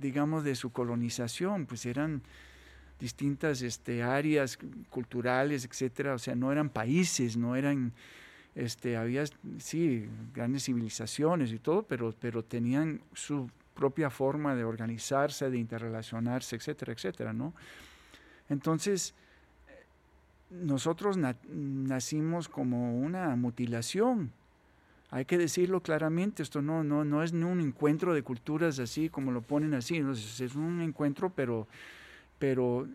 digamos, 0.00 0.44
de 0.44 0.54
su 0.54 0.70
colonización, 0.70 1.66
pues 1.66 1.86
eran 1.86 2.22
distintas 2.98 3.62
este, 3.62 4.02
áreas 4.02 4.58
culturales, 4.90 5.64
etcétera, 5.64 6.14
o 6.14 6.18
sea, 6.18 6.34
no 6.34 6.52
eran 6.52 6.68
países, 6.68 7.36
no 7.36 7.56
eran 7.56 7.92
este, 8.54 8.96
había, 8.96 9.24
sí, 9.58 10.08
grandes 10.34 10.64
civilizaciones 10.64 11.52
y 11.52 11.58
todo, 11.58 11.82
pero, 11.84 12.14
pero 12.18 12.44
tenían 12.44 13.00
su 13.14 13.48
propia 13.74 14.10
forma 14.10 14.54
de 14.54 14.64
organizarse, 14.64 15.48
de 15.50 15.58
interrelacionarse, 15.58 16.56
etcétera, 16.56 16.92
etcétera, 16.92 17.32
¿no? 17.32 17.54
Entonces, 18.48 19.14
nosotros 20.50 21.16
nacimos 21.16 22.48
como 22.48 22.98
una 22.98 23.34
mutilación. 23.36 24.32
Hay 25.10 25.24
que 25.24 25.38
decirlo 25.38 25.80
claramente, 25.80 26.42
esto 26.42 26.62
no, 26.62 26.84
no, 26.84 27.04
no 27.04 27.22
es 27.22 27.32
un 27.32 27.60
encuentro 27.60 28.14
de 28.14 28.22
culturas 28.22 28.78
así 28.78 29.08
como 29.08 29.32
lo 29.32 29.42
ponen 29.42 29.74
así, 29.74 29.96
es 29.96 30.54
un 30.54 30.80
encuentro, 30.80 31.30
pero, 31.30 31.66
pero 32.38 32.86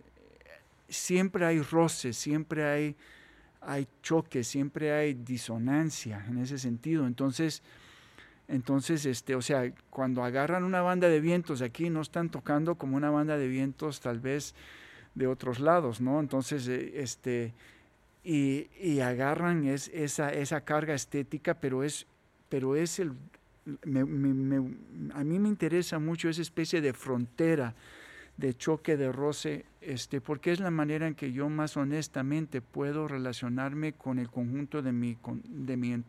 siempre 0.87 1.45
hay 1.45 1.61
roces, 1.61 2.15
siempre 2.15 2.63
hay 2.63 2.95
hay 3.65 3.87
siempre 4.43 4.91
hay 4.91 5.13
disonancia 5.13 6.23
en 6.29 6.37
ese 6.37 6.57
sentido. 6.57 7.07
Entonces, 7.07 7.63
entonces, 8.47 9.05
este, 9.05 9.35
o 9.35 9.41
sea, 9.41 9.71
cuando 9.89 10.23
agarran 10.23 10.63
una 10.63 10.81
banda 10.81 11.09
de 11.09 11.19
vientos 11.19 11.61
aquí, 11.61 11.89
no 11.89 12.01
están 12.01 12.29
tocando 12.29 12.75
como 12.75 12.95
una 12.95 13.09
banda 13.09 13.37
de 13.37 13.47
vientos 13.47 14.01
tal 14.01 14.19
vez 14.19 14.53
de 15.15 15.27
otros 15.27 15.59
lados, 15.59 15.99
¿no? 15.99 16.19
Entonces, 16.19 16.67
eh, 16.67 17.01
este, 17.01 17.53
y, 18.25 18.99
agarran 19.01 19.65
es, 19.65 19.89
esa, 19.93 20.33
esa 20.33 20.61
carga 20.61 20.95
estética, 20.95 21.53
pero 21.53 21.83
es, 21.83 22.07
pero 22.49 22.75
es 22.75 22.99
el... 22.99 23.11
a 23.93 25.23
mí 25.23 25.39
me 25.39 25.49
interesa 25.49 25.99
mucho 25.99 26.29
esa 26.29 26.41
especie 26.41 26.81
de 26.81 26.93
frontera, 26.93 27.75
de 28.37 28.55
choque, 28.55 28.97
de 28.97 29.11
roce, 29.11 29.65
este, 29.79 30.21
porque 30.21 30.51
es 30.51 30.59
la 30.59 30.71
manera 30.71 31.07
en 31.07 31.13
que 31.13 31.31
yo 31.31 31.49
más 31.49 31.77
honestamente 31.77 32.61
puedo 32.61 33.07
relacionarme 33.07 33.93
con 33.93 34.17
el 34.17 34.29
conjunto 34.29 34.81
de 34.81 34.91
mi, 34.91 35.17
de 35.45 35.77
mi, 35.77 36.03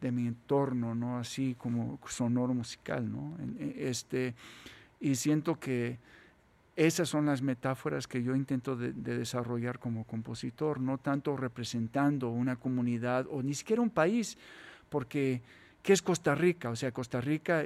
de 0.00 0.12
mi 0.12 0.26
entorno, 0.26 0.96
¿no? 0.96 1.18
Así 1.18 1.54
como 1.56 2.00
sonoro 2.08 2.54
musical, 2.54 3.10
¿no? 3.10 3.38
E, 3.60 3.88
este, 3.88 4.34
y 5.00 5.14
siento 5.14 5.60
que 5.60 5.98
esas 6.76 7.08
son 7.08 7.26
las 7.26 7.40
metáforas 7.40 8.08
que 8.08 8.22
yo 8.22 8.34
intento 8.34 8.76
de, 8.76 8.92
desarrollar 8.92 9.78
como 9.78 10.04
compositor, 10.04 10.80
no 10.80 10.98
tanto 10.98 11.36
representando 11.36 12.30
una 12.30 12.56
comunidad 12.56 13.26
o 13.30 13.42
ni 13.42 13.54
siquiera 13.54 13.80
un 13.80 13.90
país, 13.90 14.36
porque 14.88 15.40
¿qué 15.82 15.92
es 15.92 16.02
Costa 16.02 16.34
Rica? 16.34 16.70
O 16.70 16.76
sea, 16.76 16.90
Costa 16.90 17.20
Rica 17.20 17.64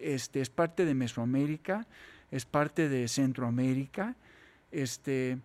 este, 0.00 0.40
es 0.40 0.50
parte 0.50 0.84
de 0.84 0.94
Mesoamérica, 0.94 1.86
es 2.32 2.46
parte 2.46 2.88
de 2.88 3.06
Centroamérica, 3.06 4.16
este, 4.72 5.38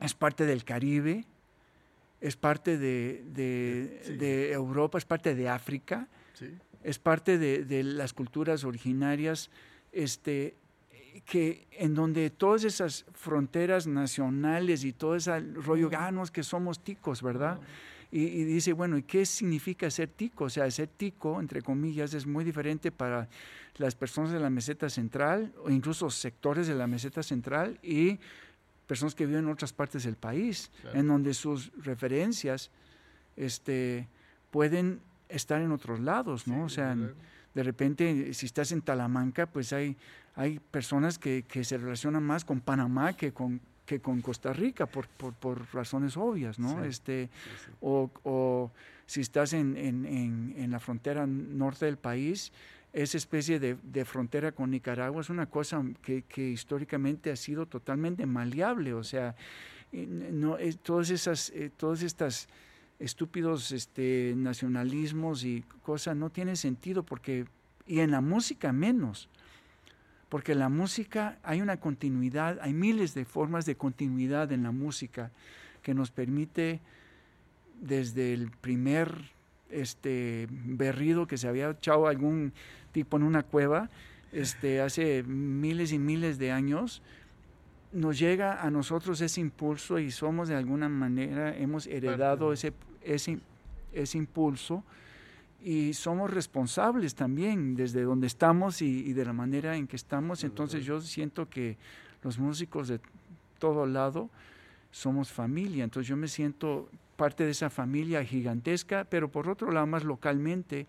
es 0.00 0.14
parte 0.14 0.44
del 0.44 0.64
Caribe, 0.64 1.24
es 2.20 2.36
parte 2.36 2.76
de, 2.76 4.52
Europa, 4.52 4.98
es 4.98 5.06
parte 5.06 5.34
de 5.34 5.48
África, 5.48 6.06
es 6.82 6.98
parte 6.98 7.38
de, 7.38 7.64
de, 7.64 7.82
las 7.82 8.12
culturas 8.12 8.64
originarias 8.64 9.50
este, 9.92 10.54
que 11.24 11.66
en 11.72 11.94
donde 11.94 12.30
todas 12.30 12.64
esas 12.64 13.04
fronteras 13.14 13.86
nacionales 13.86 14.84
y 14.84 14.92
todo 14.92 15.16
ese 15.16 15.38
rollo, 15.40 15.90
ah, 15.96 16.12
que 16.32 16.42
somos 16.42 16.80
ticos, 16.80 17.22
¿verdad? 17.22 17.60
Y, 18.12 18.44
dice, 18.44 18.72
bueno, 18.72 18.96
¿y 18.96 19.02
qué 19.02 19.26
significa 19.26 19.90
ser 19.90 20.08
tico? 20.08 20.44
O 20.44 20.50
sea, 20.50 20.70
ser 20.70 20.88
tico, 20.88 21.40
entre 21.40 21.60
comillas, 21.60 22.14
es 22.14 22.24
muy 22.24 22.44
diferente 22.44 22.92
para 22.92 23.28
las 23.78 23.94
personas 23.94 24.30
de 24.30 24.40
la 24.40 24.48
meseta 24.48 24.88
central 24.88 25.52
o 25.62 25.70
incluso 25.70 26.08
sectores 26.08 26.66
de 26.66 26.74
la 26.74 26.86
meseta 26.86 27.22
central 27.22 27.78
y 27.82 28.18
personas 28.86 29.14
que 29.14 29.26
viven 29.26 29.44
en 29.44 29.50
otras 29.50 29.72
partes 29.72 30.04
del 30.04 30.14
país, 30.14 30.70
en 30.94 31.08
donde 31.08 31.34
sus 31.34 31.72
referencias 31.82 32.70
este, 33.36 34.08
pueden 34.50 35.00
estar 35.28 35.60
en 35.60 35.72
otros 35.72 36.00
lados, 36.00 36.46
¿no? 36.46 36.64
o 36.64 36.68
sea, 36.68 36.96
de 37.56 37.62
repente, 37.64 38.32
si 38.34 38.46
estás 38.46 38.70
en 38.70 38.82
Talamanca, 38.82 39.46
pues 39.46 39.72
hay 39.72 39.96
hay 40.36 40.58
personas 40.58 41.18
que, 41.18 41.44
se 41.64 41.78
relacionan 41.78 42.22
más 42.22 42.44
con 42.44 42.60
Panamá 42.60 43.14
que 43.14 43.32
con, 43.32 43.60
que 43.86 44.00
con 44.00 44.20
Costa 44.20 44.52
Rica 44.52 44.86
por, 44.86 45.08
razones 45.72 46.16
obvias, 46.16 46.58
¿no? 46.58 46.84
este, 46.84 47.30
O, 47.80 48.70
si 49.06 49.22
estás 49.22 49.54
en, 49.54 50.68
la 50.70 50.78
frontera 50.78 51.26
norte 51.26 51.86
del 51.86 51.96
país, 51.96 52.52
esa 52.92 53.16
especie 53.16 53.58
de, 53.58 54.04
frontera 54.04 54.52
con 54.52 54.70
Nicaragua 54.70 55.22
es 55.22 55.30
una 55.30 55.46
cosa 55.46 55.82
que, 56.02 56.22
históricamente 56.36 57.30
ha 57.30 57.36
sido 57.36 57.64
totalmente 57.64 58.26
maleable, 58.26 58.92
o 58.92 59.04
sea, 59.04 59.34
no, 59.92 60.58
todas 60.82 61.08
esas, 61.08 61.50
eh, 61.50 61.70
todas 61.74 62.02
estas 62.02 62.48
estúpidos 62.98 63.72
este, 63.72 64.34
nacionalismos 64.36 65.44
y 65.44 65.64
cosas 65.82 66.16
no 66.16 66.30
tienen 66.30 66.56
sentido 66.56 67.02
porque, 67.02 67.46
y 67.86 68.00
en 68.00 68.10
la 68.10 68.20
música 68.20 68.72
menos, 68.72 69.28
porque 70.28 70.54
la 70.54 70.68
música 70.68 71.38
hay 71.42 71.60
una 71.60 71.78
continuidad, 71.78 72.58
hay 72.60 72.72
miles 72.72 73.14
de 73.14 73.24
formas 73.24 73.66
de 73.66 73.76
continuidad 73.76 74.50
en 74.52 74.62
la 74.62 74.72
música 74.72 75.30
que 75.82 75.94
nos 75.94 76.10
permite 76.10 76.80
desde 77.80 78.32
el 78.32 78.50
primer 78.50 79.30
este 79.70 80.48
berrido 80.50 81.26
que 81.26 81.38
se 81.38 81.48
había 81.48 81.70
echado 81.70 82.06
algún 82.06 82.52
tipo 82.92 83.16
en 83.16 83.22
una 83.22 83.42
cueva 83.42 83.90
este, 84.32 84.80
hace 84.80 85.22
miles 85.22 85.92
y 85.92 85.98
miles 85.98 86.38
de 86.38 86.52
años, 86.52 87.02
nos 87.92 88.18
llega 88.18 88.62
a 88.62 88.70
nosotros 88.70 89.20
ese 89.20 89.40
impulso 89.40 89.98
y 89.98 90.10
somos 90.10 90.48
de 90.48 90.54
alguna 90.54 90.88
manera, 90.88 91.56
hemos 91.56 91.86
heredado 91.86 92.52
ese, 92.52 92.72
ese, 93.02 93.38
ese 93.92 94.18
impulso 94.18 94.84
y 95.62 95.94
somos 95.94 96.30
responsables 96.30 97.14
también 97.14 97.74
desde 97.74 98.02
donde 98.02 98.26
estamos 98.26 98.82
y, 98.82 99.12
de 99.12 99.24
la 99.24 99.32
manera 99.32 99.76
en 99.76 99.86
que 99.86 99.96
estamos. 99.96 100.44
Entonces 100.44 100.84
yo 100.84 101.00
siento 101.00 101.48
que 101.48 101.76
los 102.22 102.38
músicos 102.38 102.88
de 102.88 103.00
todo 103.58 103.86
lado 103.86 104.30
somos 104.90 105.32
familia, 105.32 105.84
entonces 105.84 106.08
yo 106.08 106.16
me 106.16 106.28
siento 106.28 106.88
parte 107.16 107.44
de 107.44 107.50
esa 107.50 107.70
familia 107.70 108.24
gigantesca, 108.24 109.04
pero 109.04 109.30
por 109.30 109.48
otro 109.48 109.72
lado 109.72 109.86
más 109.86 110.04
localmente, 110.04 110.86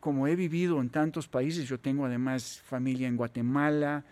como 0.00 0.26
he 0.26 0.36
vivido 0.36 0.80
en 0.80 0.88
tantos 0.88 1.28
países, 1.28 1.68
yo 1.68 1.78
tengo 1.78 2.06
además 2.06 2.62
familia 2.64 3.08
en 3.08 3.16
Guatemala, 3.16 4.04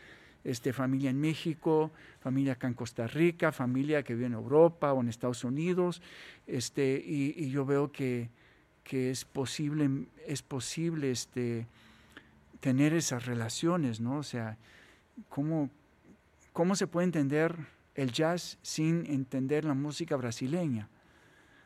este, 0.46 0.72
familia 0.72 1.10
en 1.10 1.20
México, 1.20 1.90
familia 2.20 2.54
acá 2.54 2.68
en 2.68 2.74
Costa 2.74 3.06
Rica, 3.06 3.52
familia 3.52 4.02
que 4.02 4.14
vive 4.14 4.26
en 4.26 4.34
Europa 4.34 4.92
o 4.92 5.00
en 5.00 5.08
Estados 5.08 5.44
Unidos, 5.44 6.00
este, 6.46 7.02
y 7.04 7.50
yo 7.50 7.64
veo 7.66 7.92
que 7.92 8.30
que 8.86 9.10
es 9.10 9.24
posible, 9.24 10.06
es 10.26 10.42
posible 10.42 11.10
este, 11.10 11.66
tener 12.60 12.94
esas 12.94 13.26
relaciones, 13.26 14.00
¿no? 14.00 14.18
O 14.18 14.22
sea, 14.22 14.58
¿cómo, 15.28 15.70
¿cómo 16.52 16.76
se 16.76 16.86
puede 16.86 17.06
entender 17.06 17.56
el 17.96 18.12
jazz 18.12 18.58
sin 18.62 19.04
entender 19.06 19.64
la 19.64 19.74
música 19.74 20.14
brasileña? 20.14 20.88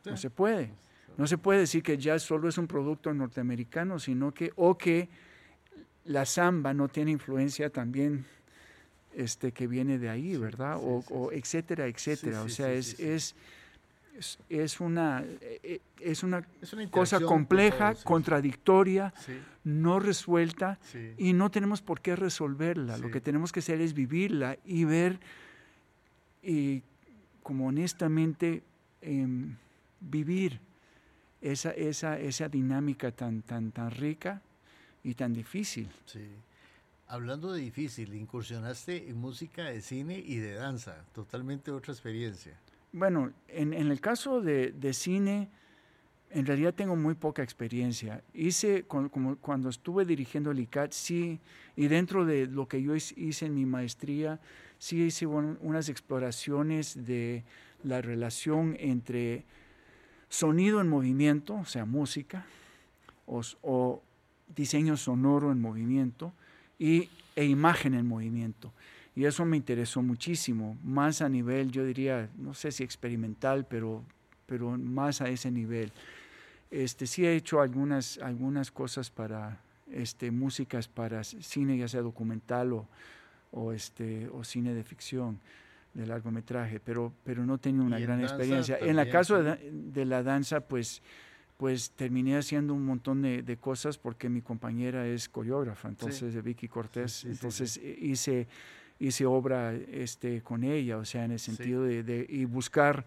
No 0.07 0.17
se 0.17 0.31
puede. 0.31 0.73
No 1.19 1.27
se 1.27 1.37
puede 1.37 1.61
decir 1.61 1.83
que 1.83 1.95
el 1.95 1.99
jazz 1.99 2.23
solo 2.23 2.49
es 2.49 2.57
un 2.57 2.67
producto 2.67 3.13
norteamericano, 3.13 3.99
sino 3.99 4.33
que, 4.33 4.53
o 4.57 4.79
que 4.79 5.11
la 6.05 6.25
samba 6.25 6.73
no 6.73 6.89
tiene 6.89 7.11
influencia 7.11 7.69
también 7.69 8.25
este, 9.15 9.53
que 9.53 9.67
viene 9.67 9.99
de 9.99 10.09
ahí, 10.09 10.37
¿verdad? 10.37 10.79
o, 10.81 11.31
etcétera, 11.33 11.87
etcétera. 11.87 12.43
o 12.43 12.49
sea, 12.49 12.73
es, 12.73 12.99
es 13.01 13.35
es, 14.49 14.81
una, 14.81 15.25
eh, 15.41 15.81
es 16.01 16.23
una, 16.23 16.45
cosa 16.91 17.21
compleja, 17.21 17.95
contradictoria, 18.05 19.13
no 19.65 19.99
resuelta 19.99 20.79
y 21.17 21.33
no 21.33 21.51
tenemos 21.51 21.83
por 21.83 22.01
qué 22.01 22.17
resolverla. 22.17 22.99
Lo 22.99 23.11
que 23.11 23.21
tenemos 23.21 23.53
que 23.53 23.61
hacer 23.61 23.81
es 23.81 23.95
vivirla 23.95 24.59
y 24.65 24.85
ver 24.85 25.19
y 26.43 26.83
como 27.43 27.69
honestamente 27.69 28.63
em, 29.03 29.57
vivir 30.01 30.61
esa, 31.41 31.71
esa, 31.71 32.19
esa 32.19 32.49
dinámica 32.49 33.11
tan, 33.11 33.43
tan, 33.43 33.73
tan 33.73 33.91
rica 33.91 34.43
y 35.03 35.15
tan 35.15 35.33
difícil. 35.33 35.89
Hablando 37.13 37.53
de 37.53 37.61
difícil, 37.61 38.15
incursionaste 38.15 39.11
en 39.11 39.17
música 39.17 39.65
de 39.65 39.81
cine 39.81 40.23
y 40.25 40.37
de 40.37 40.55
danza, 40.55 41.05
totalmente 41.13 41.73
otra 41.73 41.93
experiencia. 41.93 42.57
Bueno, 42.93 43.33
en, 43.49 43.73
el 43.75 44.01
caso 44.01 44.41
de, 44.41 44.93
cine, 44.93 45.49
en 46.31 46.47
realidad 46.47 46.73
tengo 46.73 46.95
muy 46.95 47.15
poca 47.15 47.43
experiencia. 47.43 48.23
Hice, 48.33 48.85
como, 48.85 49.35
cuando 49.39 49.71
estuve 49.71 50.05
dirigiendo 50.05 50.53
el 50.53 50.61
ICAT, 50.61 50.93
sí, 50.93 51.41
y 51.75 51.89
dentro 51.89 52.25
de 52.25 52.47
lo 52.47 52.69
que 52.69 52.81
yo 52.81 52.95
hice 52.95 53.47
en 53.47 53.57
mi 53.57 53.67
maestría, 53.67 54.39
sí 54.79 55.03
hice 55.03 55.27
unas 55.27 55.89
exploraciones 55.89 57.07
de 57.07 57.43
la 57.83 58.01
relación 58.01 58.77
entre 58.79 59.47
sonido 60.29 60.81
en 60.81 60.89
movimiento, 60.89 61.57
o 61.57 61.65
sea, 61.65 61.85
música, 61.87 62.47
o, 63.27 64.01
diseño 64.55 64.97
sonoro 64.97 65.51
en 65.51 65.61
movimiento, 65.61 66.33
y, 66.81 67.09
e 67.37 67.45
imagen 67.45 67.95
en 67.95 68.07
movimiento. 68.07 68.73
Y 69.15 69.25
eso 69.27 69.45
me 69.45 69.57
interesó 69.57 70.03
muchísimo, 70.03 70.77
más 70.83 71.21
a 71.21 71.29
nivel, 71.29 71.71
yo 71.71 71.85
diría, 71.85 72.29
no 72.39 72.55
sé 72.55 72.73
si 72.73 72.83
experimental, 72.83 73.67
pero, 73.69 74.03
pero 74.47 74.77
más 74.77 75.21
a 75.21 75.29
ese 75.29 75.51
nivel. 75.51 75.93
Este, 76.71 77.07
sí 77.07 77.27
he 77.27 77.37
hecho 77.37 77.61
algunas, 77.61 78.19
algunas 78.19 78.71
cosas 78.71 79.11
para 79.11 79.61
este, 79.93 80.31
músicas 80.31 80.89
para 80.89 81.23
cine, 81.23 81.77
ya 81.77 81.89
sea 81.89 82.01
documental 82.01 82.73
o, 82.73 82.87
o, 83.53 83.73
este, 83.73 84.29
o 84.29 84.43
cine 84.45 84.75
de 84.75 84.85
ficción, 84.85 85.39
de 85.95 86.07
largometraje, 86.07 86.81
pero, 86.81 87.13
pero 87.25 87.45
no 87.45 87.59
tenía 87.59 87.83
una 87.83 87.99
gran 87.99 88.21
experiencia. 88.21 88.79
en 88.81 88.99
el 88.99 89.11
caso 89.11 89.43
de, 89.43 90.05
la 90.05 90.23
danza, 90.23 90.61
pues, 90.61 91.03
pues 91.61 91.91
terminé 91.91 92.39
haciendo 92.39 92.73
un 92.73 92.87
montón 92.87 93.21
de, 93.21 93.59
cosas 93.61 93.99
porque 93.99 94.31
mi 94.31 94.41
compañera 94.41 95.07
es 95.07 95.29
coreógrafa, 95.29 95.89
entonces 95.89 96.33
de 96.33 96.41
Vicky 96.41 96.69
Cortés, 96.69 97.27
entonces 97.27 97.77
hice 97.77 98.49
hice 98.99 99.27
obra 99.27 99.75
este, 99.75 100.41
con 100.41 100.65
ella, 100.65 100.97
o 100.97 101.05
sea, 101.05 101.25
en 101.25 101.33
el 101.33 101.39
sentido 101.39 101.85
de, 101.85 102.27
y 102.29 102.47
buscar 102.47 103.05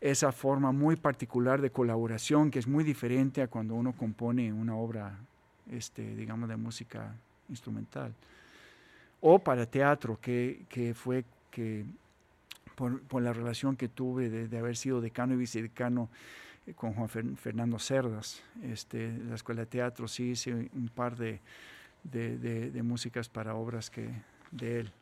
esa 0.00 0.32
forma 0.32 0.72
muy 0.72 0.96
particular 0.96 1.60
de 1.60 1.70
colaboración 1.70 2.50
que 2.50 2.58
es 2.58 2.66
muy 2.66 2.84
diferente 2.84 3.42
a 3.42 3.48
cuando 3.48 3.74
uno 3.74 3.92
compone 3.92 4.50
una 4.50 4.74
obra, 4.76 5.18
este, 5.70 6.14
digamos, 6.14 6.48
de 6.48 6.56
música 6.56 7.14
instrumental. 7.50 8.14
O 9.20 9.38
para 9.38 9.66
teatro, 9.66 10.18
que, 10.20 10.62
que 10.70 10.94
fue 10.94 11.24
que 11.50 11.84
por, 12.74 13.20
la 13.20 13.34
relación 13.34 13.76
que 13.76 13.88
tuve 13.88 14.30
de, 14.30 14.58
haber 14.58 14.76
sido 14.76 15.02
decano 15.02 15.34
y 15.34 15.36
vicedecano 15.36 16.08
con 16.74 16.94
Juan 16.94 17.36
Fernando 17.36 17.78
Cerdas. 17.78 18.42
Este, 18.62 19.12
la 19.28 19.34
Escuela 19.34 19.62
de 19.62 19.66
Teatro 19.66 20.08
sí 20.08 20.30
hice 20.30 20.52
un 20.54 20.90
par 20.94 21.16
de, 21.16 21.40
de 22.02 22.82
músicas 22.82 23.28
para 23.28 23.54
obras 23.54 23.90
que, 23.90 24.10
de 24.50 24.80
él. 24.80 24.92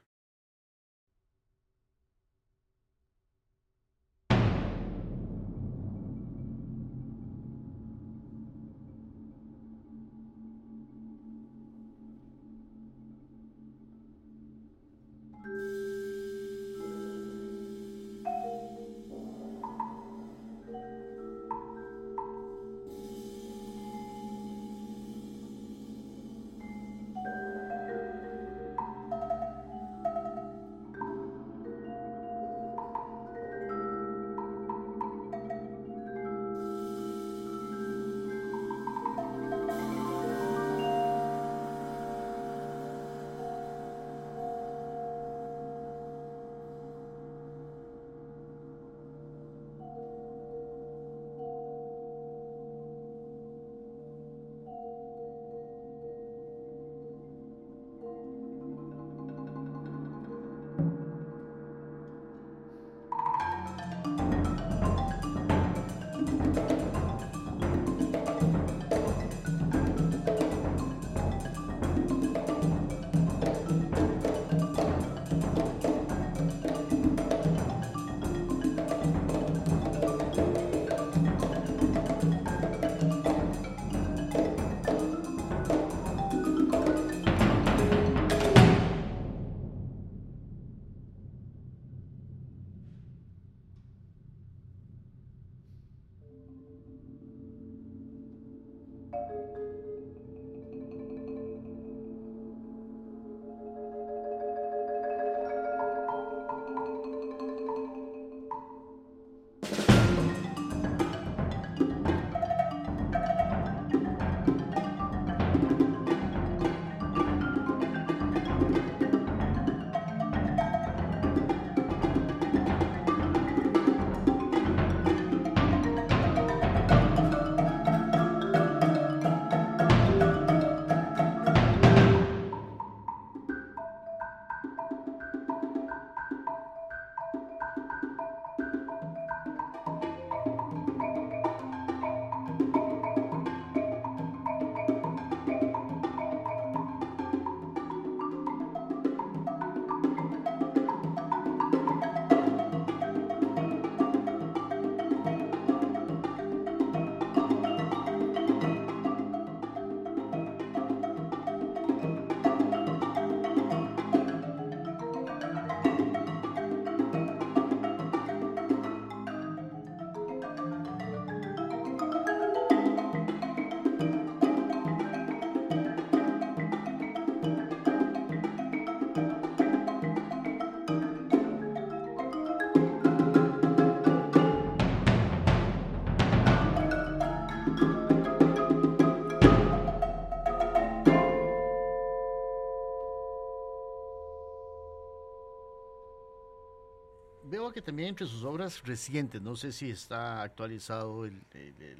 También 197.99 198.11
entre 198.11 198.29
sus 198.29 198.45
obras 198.45 198.81
recientes, 198.85 199.43
no 199.43 199.57
sé 199.57 199.73
si 199.73 199.91
está 199.91 200.43
actualizado 200.43 201.29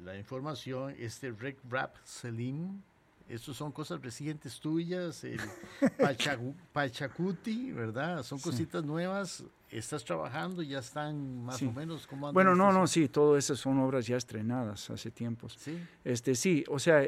la 0.01 0.17
información, 0.17 0.95
este 0.97 1.29
Rec 1.31 1.57
Rap 1.69 1.97
Selim, 2.05 2.79
estos 3.27 3.57
son 3.57 3.73
cosas 3.73 4.01
recientes 4.01 4.61
tuyas, 4.61 5.25
el 5.25 5.41
Pachacuti, 6.71 7.73
¿verdad? 7.73 8.23
Son 8.23 8.39
cositas 8.39 8.81
nuevas. 8.85 9.43
¿Estás 9.69 10.05
trabajando? 10.05 10.63
¿Ya 10.63 10.79
están 10.79 11.43
más 11.43 11.61
o 11.61 11.71
menos? 11.73 12.07
¿cómo 12.07 12.31
bueno, 12.31 12.55
no, 12.55 12.71
no, 12.71 12.87
sí, 12.87 13.09
todas 13.09 13.43
esas 13.43 13.59
son 13.59 13.77
obras 13.79 14.07
ya 14.07 14.15
estrenadas 14.15 14.89
hace 14.89 15.11
tiempos. 15.11 15.57
Sí. 15.59 15.77
Este, 16.05 16.33
sí, 16.33 16.63
o 16.69 16.79
sea, 16.79 17.05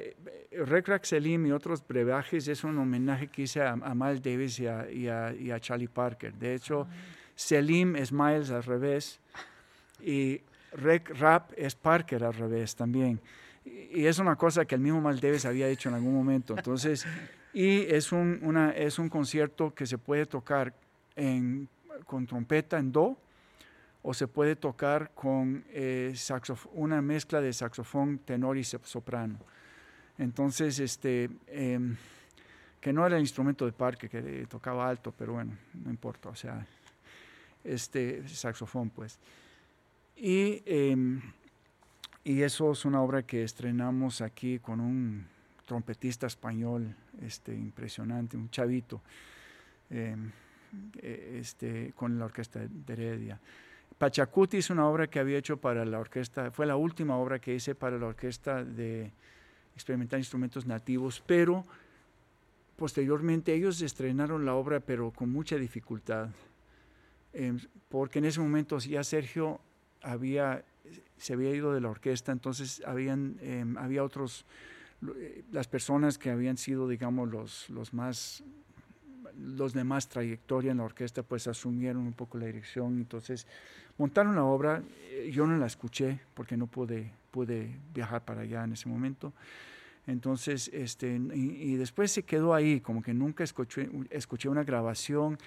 Rec 0.51 0.85
Rap 0.89 1.05
Selim 1.05 1.45
y 1.45 1.53
otros 1.53 1.81
brebajes 1.87 2.45
es 2.49 2.65
un 2.65 2.77
homenaje 2.77 3.29
que 3.29 3.43
hice 3.43 3.61
a, 3.61 3.77
Mal 3.77 4.21
Davis 4.21 4.59
y 4.59 4.67
a, 4.67 5.59
Charlie 5.61 5.87
Parker. 5.87 6.33
De 6.33 6.55
hecho, 6.55 6.89
ah. 6.89 7.19
Selim 7.35 7.95
es 7.95 8.11
Miles 8.11 8.51
al 8.51 8.63
revés 8.63 9.19
y 9.99 10.41
Rec 10.73 11.09
Rap 11.17 11.51
es 11.57 11.75
Parker 11.75 12.23
al 12.23 12.33
revés 12.33 12.75
también. 12.75 13.19
Y 13.63 14.05
es 14.05 14.19
una 14.19 14.35
cosa 14.35 14.65
que 14.65 14.75
el 14.75 14.81
mismo 14.81 15.01
Miles 15.01 15.21
Davis 15.21 15.45
había 15.45 15.67
hecho 15.67 15.89
en 15.89 15.95
algún 15.95 16.13
momento. 16.13 16.55
Entonces, 16.57 17.05
y 17.53 17.81
es 17.81 18.11
un, 18.11 18.39
una, 18.41 18.71
es 18.71 18.97
un 18.97 19.09
concierto 19.09 19.73
que 19.73 19.85
se 19.85 19.97
puede 19.97 20.25
tocar 20.25 20.73
en, 21.15 21.67
con 22.05 22.25
trompeta 22.25 22.79
en 22.79 22.91
do 22.91 23.17
o 24.03 24.13
se 24.13 24.27
puede 24.27 24.55
tocar 24.55 25.11
con 25.13 25.63
eh, 25.69 26.13
una 26.73 27.01
mezcla 27.01 27.39
de 27.39 27.53
saxofón, 27.53 28.19
tenor 28.19 28.57
y 28.57 28.63
soprano. 28.63 29.37
Entonces, 30.17 30.79
este, 30.79 31.29
em, 31.47 31.95
que 32.79 32.91
no 32.91 33.05
era 33.05 33.17
el 33.17 33.21
instrumento 33.21 33.65
de 33.65 33.71
Parker, 33.71 34.09
que 34.09 34.47
tocaba 34.49 34.89
alto, 34.89 35.13
pero 35.15 35.33
bueno, 35.33 35.55
no 35.73 35.89
importa, 35.91 36.29
o 36.29 36.35
sea, 36.35 36.65
este 37.63 38.27
saxofón, 38.27 38.89
pues. 38.89 39.19
Y, 40.15 40.61
em, 40.65 41.21
y 42.23 42.41
eso 42.41 42.71
es 42.71 42.85
una 42.85 43.01
obra 43.01 43.23
que 43.23 43.43
estrenamos 43.43 44.21
aquí 44.21 44.59
con 44.59 44.79
un 44.79 45.25
trompetista 45.65 46.27
español 46.27 46.95
este, 47.21 47.55
impresionante, 47.55 48.37
un 48.37 48.49
chavito, 48.49 49.01
em, 49.89 50.31
e, 51.01 51.39
este, 51.39 51.93
con 51.95 52.19
la 52.19 52.25
orquesta 52.25 52.59
de 52.59 52.93
Heredia. 52.93 53.39
Pachacuti 53.97 54.57
es 54.57 54.69
una 54.69 54.87
obra 54.87 55.07
que 55.07 55.19
había 55.19 55.37
hecho 55.37 55.57
para 55.57 55.85
la 55.85 55.99
orquesta, 55.99 56.51
fue 56.51 56.65
la 56.65 56.75
última 56.75 57.17
obra 57.17 57.39
que 57.39 57.55
hice 57.55 57.75
para 57.75 57.97
la 57.97 58.07
orquesta 58.07 58.63
de 58.63 59.11
experimentar 59.75 60.19
instrumentos 60.19 60.65
nativos, 60.65 61.23
pero 61.25 61.65
posteriormente 62.75 63.53
ellos 63.53 63.81
estrenaron 63.81 64.45
la 64.45 64.55
obra, 64.55 64.79
pero 64.79 65.11
con 65.11 65.31
mucha 65.31 65.55
dificultad 65.55 66.29
em, 67.33 67.59
porque 67.89 68.19
en 68.19 68.25
ese 68.25 68.39
momento 68.39 68.77
ya 68.79 69.03
Sergio 69.03 69.59
había, 70.01 70.63
se 71.17 71.33
había 71.33 71.53
ido 71.53 71.73
de 71.73 71.81
la 71.81 71.89
orquesta, 71.89 72.31
entonces 72.31 72.81
habían, 72.85 73.37
em, 73.41 73.77
había 73.77 74.03
otros, 74.03 74.45
eh, 75.15 75.43
las 75.51 75.67
personas 75.67 76.17
que 76.17 76.29
habían 76.29 76.57
sido, 76.57 76.87
digamos, 76.87 77.29
los, 77.29 77.69
los 77.69 77.93
más 77.93 78.43
los 79.37 79.73
de 79.73 79.85
más 79.85 80.09
trayectoria 80.09 80.71
en 80.71 80.77
la 80.77 80.83
orquesta 80.83 81.23
pues 81.23 81.47
asumieron 81.47 82.05
un 82.05 82.13
poco 82.13 82.37
la 82.37 82.47
dirección, 82.47 82.97
entonces 82.97 83.47
montaron 83.97 84.35
la 84.35 84.43
obra, 84.43 84.83
eh, 85.09 85.31
yo 85.33 85.47
no 85.47 85.57
la 85.57 85.67
escuché 85.67 86.19
porque 86.33 86.57
no 86.57 86.67
pude, 86.67 87.11
pude 87.31 87.77
viajar 87.93 88.25
para 88.25 88.41
allá 88.41 88.65
en 88.65 88.73
ese 88.73 88.89
momento, 88.89 89.33
entonces, 90.07 90.69
este, 90.73 91.15
y, 91.33 91.75
después 91.75 92.11
se 92.11 92.23
quedó 92.23 92.53
ahí, 92.53 92.81
como 92.81 93.01
que 93.01 93.13
nunca 93.13 93.43
escuché, 93.43 93.89
escuché 94.09 94.49
una 94.49 94.63
grabación. 94.63 95.37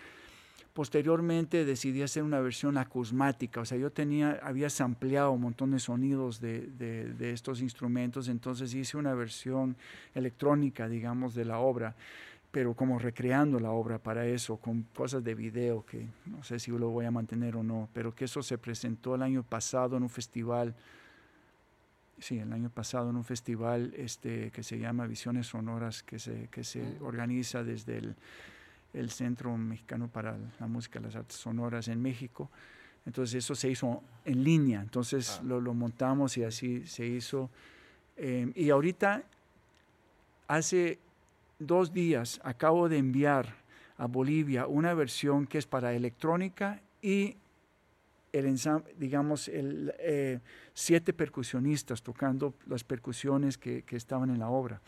Posteriormente 0.75 1.65
decidí 1.65 2.03
hacer 2.03 2.25
una 2.25 2.41
versión 2.41 2.77
acusmática, 2.79 3.61
o 3.61 3.65
sea, 3.65 3.79
yo 3.79 3.93
tenía, 3.93 4.41
había 4.43 4.69
sampleado 4.69 5.31
un 5.31 5.43
montón 5.43 5.71
de 5.71 5.79
sonidos 5.79 6.41
de, 6.41 6.63
de, 6.67 7.31
estos 7.31 7.61
instrumentos, 7.61 8.27
entonces 8.29 8.75
hice 8.75 8.97
una 8.97 9.15
versión 9.15 9.77
electrónica, 10.17 10.89
digamos, 10.89 11.37
de 11.37 11.45
la 11.45 11.61
obra, 11.61 11.95
pero 12.51 12.75
como 12.75 12.99
recreando 12.99 13.61
la 13.61 13.71
obra 13.71 14.01
para 14.01 14.27
eso, 14.27 14.57
con 14.57 14.83
cosas 14.93 15.23
de 15.23 15.37
video 15.37 15.87
que 15.87 16.09
no 16.27 16.43
sé 16.43 16.59
si 16.59 16.73
lo 16.73 16.91
voy 16.91 17.05
a 17.05 17.13
mantener 17.13 17.55
o 17.55 17.63
no, 17.63 17.89
pero 17.93 18.13
que 18.13 18.25
eso 18.25 18.43
se 18.43 18.59
presentó 18.59 19.15
el 19.15 19.23
año 19.23 19.45
pasado 19.45 19.97
en 19.97 20.03
un 20.03 20.11
festival 20.11 20.75
sí, 22.19 22.41
el 22.41 22.53
año 22.53 22.71
pasado 22.71 23.11
en 23.11 23.17
un 23.17 23.25
festival 23.25 23.95
este, 23.97 24.51
que 24.51 24.65
se 24.65 24.81
llama 24.81 25.07
Visiones 25.07 25.47
Sonoras, 25.47 26.03
que 26.03 26.19
se, 26.19 26.49
que 26.49 26.65
se 26.65 26.99
organiza 27.01 27.63
desde 27.63 27.99
el, 27.99 28.17
el, 28.95 29.11
Centro 29.11 29.57
Mexicano 29.57 30.09
para 30.09 30.37
la 30.59 30.67
Música 30.67 30.99
y 30.99 31.03
las 31.03 31.17
Artes 31.17 31.37
Sonoras 31.37 31.89
en 31.89 32.01
México. 32.01 32.51
Entonces 33.07 33.35
eso 33.37 33.55
se 33.55 33.71
hizo 33.71 34.03
en 34.25 34.43
línea, 34.43 34.81
entonces 34.81 35.39
ah. 35.41 35.45
lo, 35.45 35.61
lo, 35.61 35.75
montamos 35.75 36.37
y 36.39 36.45
así 36.45 36.87
se 36.87 37.07
hizo. 37.07 37.51
Em, 38.17 38.53
y 38.55 38.71
ahorita, 38.71 39.23
hace 40.49 40.99
dos 41.59 41.93
días, 41.93 42.41
acabo 42.45 42.89
de 42.89 42.99
enviar 42.99 43.55
a 43.99 44.07
Bolivia 44.07 44.67
una 44.67 44.95
versión 44.95 45.47
que 45.47 45.59
es 45.59 45.67
para 45.67 45.93
electrónica 45.93 46.81
y 47.03 47.37
el 48.33 48.59
digamos, 48.99 49.49
el, 49.49 49.95
eh, 50.01 50.41
siete 50.73 51.13
percusionistas 51.13 52.03
tocando 52.03 52.55
las 52.67 52.83
percusiones 52.83 53.57
que, 53.57 53.83
que 53.83 53.97
estaban 53.97 54.31
en 54.31 54.41
la 54.41 54.49
obra. 54.49 54.81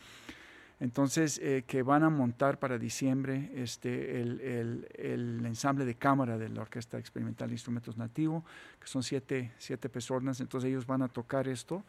Entonces, 0.79 1.39
eh, 1.41 1.63
que 1.65 1.81
van 1.81 2.03
a 2.03 2.09
montar 2.09 2.59
para 2.59 2.77
diciembre 2.77 3.51
este, 3.55 4.21
el, 4.21 4.39
el, 4.41 4.87
el, 4.93 5.45
ensamble 5.45 5.85
de 5.85 5.95
cámara 5.95 6.37
de 6.37 6.49
la 6.49 6.61
Orquesta 6.61 6.99
Experimental 6.99 7.47
de 7.47 7.55
Instrumentos 7.55 7.97
Nativo, 7.97 8.45
que 8.79 8.87
son 8.87 9.01
siete, 9.01 9.51
siete 9.57 9.89
personas, 9.89 10.39
entonces 10.39 10.69
ellos 10.69 10.85
van 10.85 11.01
a 11.01 11.07
tocar 11.07 11.47
esto. 11.47 11.83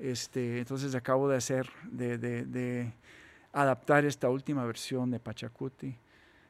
Este, 0.00 0.58
entonces 0.58 0.94
acabo 0.96 1.28
de 1.28 1.36
hacer, 1.36 1.68
de, 1.90 2.18
de, 2.18 2.44
de 2.44 2.92
adaptar 3.52 4.04
esta 4.04 4.28
última 4.28 4.64
versión 4.64 5.10
de 5.10 5.20
Pachacuti. 5.20 5.94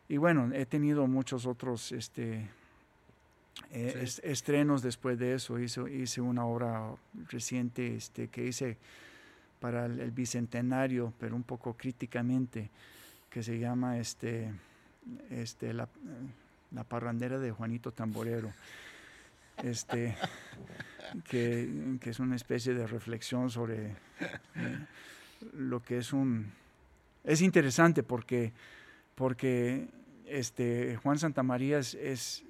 Y 0.09 0.17
bueno, 0.17 0.51
he 0.55 0.65
tenido 0.65 1.07
muchos 1.07 1.45
otros 1.45 1.93
este, 1.93 2.49
eh, 3.71 4.07
estrenos 4.23 4.83
después 4.83 5.19
de 5.19 5.35
eso. 5.35 5.59
Hice, 5.59 5.83
hice 5.93 6.21
una 6.23 6.47
obra 6.47 6.95
reciente 7.29 7.97
este, 7.97 8.29
que 8.29 8.47
hice 8.47 8.79
para 9.61 9.87
el, 9.87 10.11
bicentenario, 10.11 11.13
pero 11.19 11.37
un 11.37 11.43
poco 11.43 11.75
críticamente, 11.75 12.71
que 13.31 13.43
se 13.43 13.59
llama 13.59 13.99
este, 13.99 14.53
este, 15.31 15.73
la, 15.73 15.89
la 16.73 16.85
parrandera 16.85 17.39
de 17.39 17.51
Juanito 17.51 17.93
Tamborero. 17.93 18.53
Este, 19.63 20.17
que, 21.29 21.97
que, 22.01 22.11
es 22.11 22.21
una 22.21 22.37
especie 22.37 22.75
de 22.75 22.87
reflexión 22.87 23.51
sobre 23.51 23.97
lo 25.55 25.83
que 25.83 25.99
es 25.99 26.13
un... 26.13 26.53
Es 27.25 27.43
interesante 27.43 28.03
porque, 28.03 28.53
porque 29.15 29.89
este, 30.27 30.97
Juan 31.03 31.19
Santamaría 31.19 31.79
es, 31.79 31.95
es, 31.95 32.45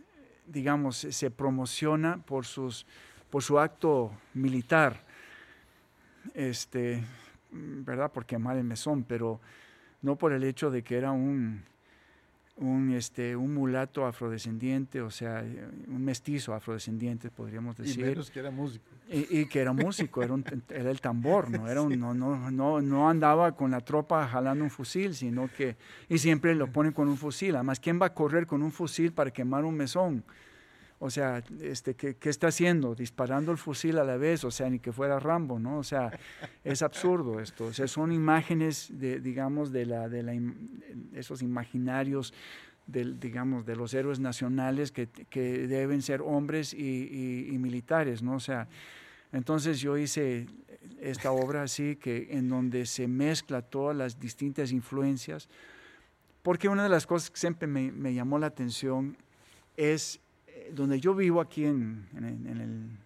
digamos, 0.47 0.98
se 0.98 1.30
promociona 1.30 2.18
por, 2.18 2.44
sus, 2.44 2.86
por 3.30 3.43
su 3.43 3.59
acto 3.59 4.12
militar, 4.35 5.02
este, 6.35 7.03
¿verdad? 7.51 8.12
Por 8.12 8.27
quemar 8.27 8.57
el 8.57 8.65
mesón, 8.65 9.05
pero 9.05 9.40
no 10.03 10.16
por 10.16 10.32
el 10.32 10.45
hecho 10.45 10.70
de 10.70 10.82
que 10.82 10.97
era 10.97 11.12
un, 11.12 11.62
un, 12.57 12.93
este, 12.93 13.36
un 13.36 13.55
mulato 13.55 14.07
afrodescendiente, 14.07 15.01
o 15.01 15.11
sea, 15.11 15.45
un 15.86 16.05
mestizo 16.05 16.55
afrodescendiente, 16.55 17.31
podríamos 17.31 17.77
decir. 17.77 18.01
Y 18.01 18.09
menos 18.09 18.31
que 18.31 18.40
era 18.40 18.51
músico. 18.51 18.85
Y, 19.11 19.47
que 19.47 19.61
era 19.61 19.73
músico, 19.73 20.23
era, 20.23 20.36
era, 20.69 20.90
el 20.90 21.01
tambor, 21.01 21.51
¿no? 21.51 21.66
Era 21.66 21.81
un, 21.81 21.99
no, 21.99 22.12
no, 22.12 22.51
no, 22.51 22.82
no 22.82 23.09
andaba 23.09 23.53
con 23.53 23.70
la 23.70 23.81
tropa 23.81 24.28
jalando 24.28 24.65
un 24.65 24.70
fusil, 24.70 25.15
sino 25.15 25.49
que, 25.57 25.77
y 26.11 26.19
siempre 26.19 26.55
lo 26.55 26.70
ponen 26.70 26.93
con 26.93 27.09
un 27.09 27.16
fusil. 27.16 27.55
Además, 27.55 27.81
¿quién 27.81 28.01
va 28.01 28.07
a 28.07 28.15
correr 28.15 28.47
con 28.47 28.62
un 28.62 28.70
fusil 28.70 29.12
para 29.12 29.31
quemar 29.31 29.65
un 29.65 29.77
mesón? 29.77 30.24
O 31.00 31.10
sea, 31.10 31.44
este, 31.60 31.94
¿qué, 31.94 32.16
¿qué, 32.16 32.28
está 32.28 32.48
haciendo? 32.48 32.96
Disparando 32.96 33.52
el 33.52 33.58
fusil 33.58 33.98
a 33.98 34.04
la 34.04 34.16
vez, 34.16 34.42
o 34.42 34.50
sea, 34.50 34.68
ni 34.68 34.80
que 34.80 34.92
fuera 34.92 35.20
Rambo, 35.20 35.60
¿no? 35.60 35.78
O 35.78 35.84
sea, 35.84 36.10
es 36.64 36.82
absurdo 36.82 37.38
esto. 37.38 37.66
O 37.66 37.72
sea, 37.72 37.86
son 37.86 38.10
imágenes, 38.10 38.88
de, 38.90 39.20
digamos, 39.20 39.70
de, 39.70 39.86
la, 39.86 40.08
de 40.08 40.24
la, 40.24 40.32
esos 41.14 41.42
imaginarios, 41.42 42.34
del, 42.88 43.20
digamos, 43.20 43.64
de 43.64 43.76
los 43.76 43.94
héroes 43.94 44.18
nacionales 44.18 44.90
que, 44.90 45.06
deben 45.68 46.02
ser 46.02 46.20
hombres 46.20 46.74
y, 46.74 47.56
militares, 47.60 48.20
¿no? 48.20 48.34
O 48.34 48.40
sea, 48.40 48.66
entonces 49.32 49.80
yo 49.80 49.96
hice 49.96 50.46
esta 51.00 51.30
obra 51.30 51.62
así, 51.62 51.94
que 51.94 52.26
en 52.30 52.48
donde 52.48 52.86
se 52.86 53.06
mezcla 53.06 53.62
todas 53.62 53.96
las 53.96 54.18
distintas 54.18 54.72
influencias, 54.72 55.48
porque 56.42 56.68
una 56.68 56.82
de 56.82 56.88
las 56.88 57.06
cosas 57.06 57.30
que 57.30 57.38
siempre 57.38 57.68
me 57.68 58.14
llamó 58.14 58.38
la 58.40 58.46
atención 58.48 59.16
es 59.76 60.20
donde 60.73 61.01
yo 61.01 61.15
vivo 61.15 61.40
aquí 61.40 61.65
en, 61.65 62.07
el, 62.16 62.99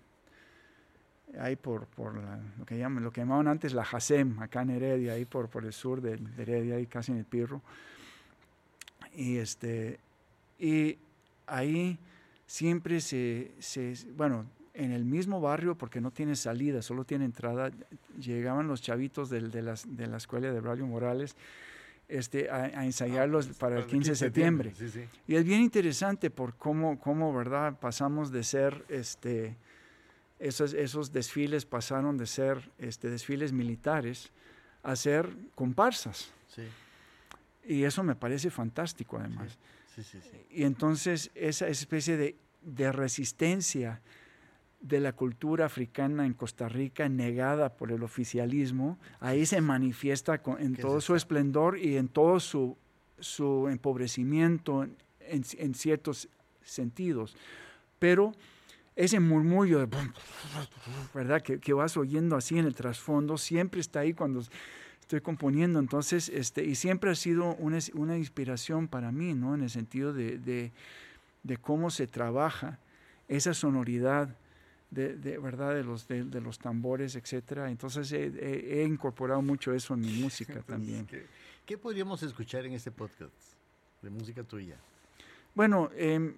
ahí 1.41 1.57
por, 1.57 1.87
por 1.87 2.15
lo, 2.15 2.67
que 2.67 2.79
llaman, 2.79 3.03
lo 3.03 3.11
que 3.11 3.21
llamaban 3.21 3.49
antes 3.49 3.73
la 3.73 3.85
Jacem, 3.85 4.39
acá 4.41 4.63
en 4.63 4.71
Heredia, 4.71 5.15
ahí 5.15 5.25
por, 5.25 5.49
por 5.49 5.65
el 5.65 5.73
sur 5.73 6.01
de, 6.01 6.21
Heredia, 6.39 6.77
ahí 6.77 6.87
casi 6.87 7.13
en 7.13 7.19
el 7.19 7.25
Pirro. 7.25 7.63
Y, 9.15 9.37
este, 9.37 9.99
y 10.59 10.99
ahí 11.47 11.99
siempre 12.47 13.01
se, 13.01 13.53
se, 13.59 13.95
bueno, 14.17 14.47
en 14.75 14.93
el 14.93 15.05
mismo 15.05 15.41
barrio, 15.41 15.77
porque 15.77 16.01
no 16.01 16.11
tiene 16.11 16.35
salida, 16.35 16.83
solo 16.83 17.05
tiene 17.05 17.25
entrada, 17.25 17.71
llegaban 18.19 18.69
los 18.69 18.81
chavitos 18.81 19.29
de, 19.29 19.49
de, 19.49 19.63
las, 19.63 19.97
de 19.97 20.07
la 20.07 20.17
escuela 20.17 20.51
de 20.51 20.61
Braulio 20.61 20.87
Morales 20.87 21.37
este, 22.13 22.51
a, 22.51 22.85
ensayarlos 22.85 23.49
ah, 23.49 23.55
para 23.59 23.79
el 23.79 23.87
15 23.87 24.11
de 24.11 24.17
septiembre. 24.17 24.73
Y 25.27 25.35
es 25.35 25.45
bien 25.45 25.63
interesante 25.63 26.31
por 26.31 26.55
cómo, 26.57 27.01
cómo 27.01 27.35
¿verdad? 27.35 27.79
Pasamos 27.81 28.31
de 28.31 28.45
ser, 28.45 28.85
este, 28.89 29.57
esos, 30.39 30.75
esos 30.75 31.13
desfiles 31.13 31.65
pasaron 31.65 32.19
de 32.19 32.27
ser 32.27 32.71
este, 32.79 33.09
desfiles 33.09 33.53
militares 33.53 34.31
a 34.83 34.95
ser 34.95 35.31
comparsas. 35.55 36.31
Y 37.65 37.85
eso 37.85 38.03
me 38.03 38.15
parece 38.15 38.51
fantástico 38.51 39.19
además. 39.19 39.59
Y 40.51 40.65
entonces 40.65 41.31
esa 41.35 41.69
especie 41.69 42.17
de, 42.19 42.37
de 42.61 42.93
resistencia 42.93 44.03
de 44.83 44.99
la 44.99 45.13
cultura 45.13 45.67
africana 45.67 46.27
en 46.27 46.35
Costa 46.35 46.69
Rica 46.69 47.09
negada 47.09 47.71
por 47.71 47.93
el 47.93 48.03
oficialismo, 48.03 48.99
ahí 49.21 49.47
se 49.47 49.61
manifiesta 49.61 50.43
en 50.59 50.75
todo 50.75 51.01
su 51.01 51.15
esplendor 51.15 51.79
y 51.79 51.97
en 51.97 52.09
todo 52.09 52.41
su, 52.41 52.77
su 53.21 53.69
empobrecimiento 53.69 54.87
en, 55.21 55.75
ciertos 55.75 56.29
sentidos. 56.65 57.37
Pero 58.01 58.33
ese 58.97 59.21
murmullo 59.21 59.79
de, 59.79 59.89
¿verdad? 61.15 61.41
Que, 61.43 61.73
vas 61.73 61.97
oyendo 61.97 62.37
así 62.37 62.59
en 62.59 62.67
el 62.67 62.75
trasfondo 62.75 63.39
siempre 63.39 63.81
está 63.81 64.01
ahí 64.01 64.13
cuando 64.13 64.43
estoy 65.01 65.21
componiendo. 65.21 65.79
Entonces, 65.79 66.29
este, 66.29 66.65
y 66.65 66.75
siempre 66.75 67.11
ha 67.11 67.15
sido 67.15 67.55
una, 67.55 67.79
una 67.95 68.19
inspiración 68.19 68.89
para 68.89 69.13
mí, 69.13 69.33
¿no? 69.33 69.55
En 69.55 69.63
el 69.63 69.71
sentido 69.71 70.13
de, 70.13 70.39
de, 70.39 70.73
de 71.45 71.57
cómo 71.57 71.91
se 71.91 72.09
trabaja 72.09 72.81
esa 73.29 73.55
sonoridad 73.55 74.37
de, 74.93 75.39
verdad 75.39 75.74
de 75.74 75.85
los 75.85 76.06
de, 76.06 76.40
los 76.40 76.59
tambores 76.59 77.16
etcétera. 77.16 77.70
Entonces 77.70 78.12
he, 78.12 78.85
incorporado 78.86 79.40
mucho 79.40 79.73
eso 79.73 79.94
en 79.94 80.01
mi 80.01 80.12
música 80.12 80.60
también. 80.62 81.06
¿qué, 81.66 81.78
podríamos 81.78 82.23
escuchar 82.23 82.66
en 82.66 82.73
este 82.74 82.90
podcast 82.90 83.32
de 84.02 84.10
música 84.10 84.43
tuya 84.43 84.77
bueno 85.55 85.90
em, 85.97 86.35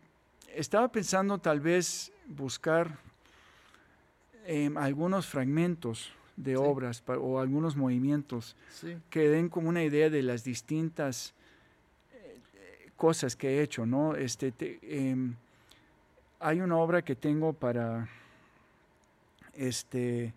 estaba 0.54 0.88
pensando 0.88 1.38
tal 1.38 1.60
vez 1.60 2.12
buscar 2.26 2.98
em, 4.46 4.76
algunos 4.76 5.26
fragmentos 5.26 6.12
de 6.36 6.56
obras 6.56 7.02
o 7.06 7.40
algunos 7.40 7.74
movimientos 7.74 8.56
que 9.10 9.28
den 9.28 9.48
como 9.48 9.68
una 9.68 9.82
idea 9.82 10.10
de 10.10 10.22
las 10.22 10.44
distintas 10.44 11.34
eh, 12.12 12.38
cosas 12.96 13.34
que 13.34 13.48
he 13.48 13.62
hecho 13.62 13.86
no 13.86 14.14
este 14.14 14.52
em, 14.82 15.34
hay 16.38 16.60
una 16.60 16.76
obra 16.76 17.02
que 17.02 17.16
tengo 17.16 17.54
para, 17.54 18.06
este, 19.56 20.32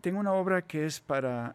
tengo 0.00 0.20
una 0.20 0.32
obra 0.32 0.62
que 0.62 0.86
es 0.86 1.00
para, 1.00 1.54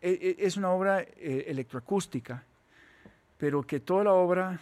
e, 0.00 0.36
e, 0.38 0.46
es 0.46 0.56
una 0.56 0.70
obra 0.70 1.00
eh, 1.02 1.44
electroacústica, 1.48 2.44
pero 3.38 3.62
que 3.62 3.80
toda 3.80 4.04
la 4.04 4.12
obra, 4.12 4.58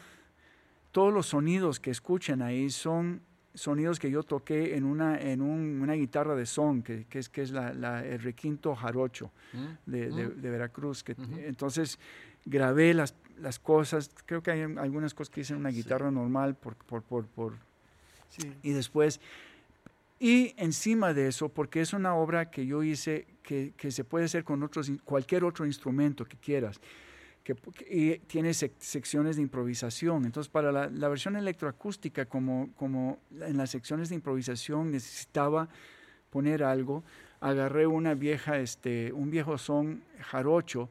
todos 0.92 1.12
los 1.12 1.26
sonidos 1.26 1.80
que 1.80 1.90
escuchan 1.90 2.42
ahí 2.42 2.70
son 2.70 3.20
sonidos 3.54 4.00
que 4.00 4.10
yo 4.10 4.22
toqué 4.24 4.76
en 4.76 4.84
una, 4.84 5.20
en 5.20 5.40
una 5.40 5.92
guitarra 5.92 6.34
de 6.34 6.44
son, 6.44 6.82
que, 6.82 7.06
es, 7.10 7.28
que 7.28 7.42
es 7.42 7.50
la, 7.52 8.04
el 8.04 8.20
requinto 8.20 8.74
jarocho 8.74 9.30
mm, 9.52 9.90
de, 9.90 10.10
mm. 10.10 10.40
de, 10.40 10.50
Veracruz. 10.50 11.04
Que, 11.04 11.14
Entonces 11.46 11.98
grabé 12.44 12.94
las, 12.94 13.14
las 13.38 13.58
cosas, 13.58 14.10
creo 14.26 14.42
que 14.42 14.50
hay 14.50 14.62
algunas 14.62 15.14
cosas 15.14 15.32
que 15.32 15.40
hice 15.42 15.52
en 15.52 15.60
una 15.60 15.70
guitarra 15.70 16.10
normal 16.10 16.56
por, 16.56 16.74
por, 16.74 17.02
por, 17.02 17.26
por 17.26 17.52
y 18.62 18.70
después, 18.70 19.20
y 20.18 20.54
encima 20.56 21.12
de 21.12 21.28
eso, 21.28 21.48
porque 21.48 21.80
es 21.80 21.92
una 21.92 22.14
obra 22.14 22.50
que 22.50 22.66
yo 22.66 22.82
hice 22.82 23.26
que, 23.42 23.72
que 23.76 23.90
se 23.90 24.04
puede 24.04 24.24
hacer 24.24 24.44
con 24.44 24.62
otros, 24.62 24.90
cualquier 25.04 25.44
otro 25.44 25.66
instrumento 25.66 26.24
que 26.24 26.36
quieras 26.36 26.80
que, 27.44 27.54
y 27.90 28.18
tiene 28.20 28.54
secciones 28.54 29.36
de 29.36 29.42
improvisación. 29.42 30.24
Entonces, 30.24 30.50
para 30.50 30.72
la, 30.72 30.88
la, 30.88 31.08
versión 31.08 31.36
electroacústica, 31.36 32.24
como, 32.24 32.70
como 32.74 33.18
en 33.38 33.56
las 33.56 33.70
secciones 33.70 34.08
de 34.08 34.14
improvisación 34.14 34.90
necesitaba 34.90 35.68
poner 36.30 36.64
algo, 36.64 37.04
agarré 37.40 37.86
una 37.86 38.14
vieja, 38.14 38.58
este, 38.58 39.12
un 39.12 39.30
viejo 39.30 39.58
son 39.58 40.02
jarocho 40.20 40.88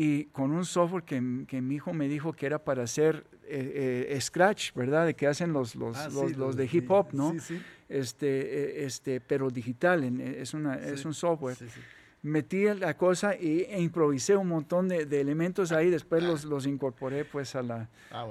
y 0.00 0.26
con 0.26 0.52
un 0.52 0.64
software 0.64 1.02
que, 1.02 1.44
que 1.48 1.60
mi 1.60 1.74
hijo 1.74 1.92
me 1.92 2.06
dijo 2.06 2.32
que 2.32 2.46
era 2.46 2.62
para 2.62 2.84
hacer 2.84 3.24
eh, 3.48 4.06
eh, 4.10 4.20
scratch, 4.20 4.72
¿verdad? 4.72 5.06
De 5.06 5.14
que 5.14 5.26
hacen 5.26 5.52
los, 5.52 5.74
los, 5.74 5.96
ah, 5.96 6.08
los, 6.08 6.36
los 6.36 6.54
de 6.54 6.68
hip 6.70 6.88
hop, 6.88 7.08
¿no? 7.14 7.32
Sí, 7.32 7.40
sí. 7.40 7.62
Este, 7.88 8.28
eh, 8.28 8.84
este, 8.84 9.20
pero 9.20 9.50
digital, 9.50 10.04
es, 10.20 10.54
una, 10.54 10.76
es 10.76 11.04
un 11.04 11.14
software 11.14 11.56
metí 12.22 12.64
la 12.74 12.96
cosa 12.96 13.34
y, 13.36 13.62
e 13.62 13.80
improvisé 13.80 14.36
un 14.36 14.48
montón 14.48 14.88
de, 14.88 15.20
elementos 15.20 15.72
ahí, 15.72 15.90
después 15.90 16.22
los, 16.22 16.44
los, 16.44 16.66
incorporé 16.66 17.24
pues 17.24 17.54
a 17.54 17.62
la, 17.62 17.88
ah, 18.10 18.26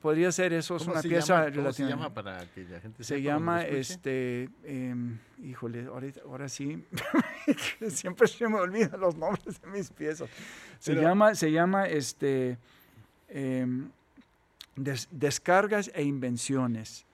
Podría 0.00 0.30
ser 0.32 0.52
eso, 0.52 0.76
es 0.76 0.86
una 0.86 1.02
pieza 1.02 1.44
relativa. 1.44 1.72
se 1.72 1.86
llama 1.86 2.14
para 2.14 2.46
que 2.46 2.64
la 2.64 2.80
gente 2.80 3.04
Se 3.04 3.22
llama, 3.22 3.64
este, 3.64 4.48
em, 4.64 5.18
híjole, 5.42 5.88
ahora, 6.24 6.48
sí, 6.48 6.84
siempre 7.88 8.28
se 8.28 8.48
me 8.48 8.56
olvidan 8.56 9.00
los 9.00 9.16
nombres 9.16 9.60
de 9.60 9.66
mis 9.68 9.90
piezas. 9.90 10.28
Se 10.78 10.94
llama, 10.94 11.34
se 11.34 11.50
llama, 11.50 11.86
este, 11.86 12.58
em, 13.28 13.90
Descargas 14.74 15.90
e 15.94 16.02
Invenciones. 16.02 17.04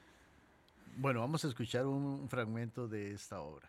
Bueno, 0.96 1.20
vamos 1.20 1.44
a 1.44 1.48
escuchar 1.48 1.86
un 1.86 2.28
fragmento 2.28 2.86
de 2.88 3.12
esta 3.12 3.40
obra. 3.40 3.68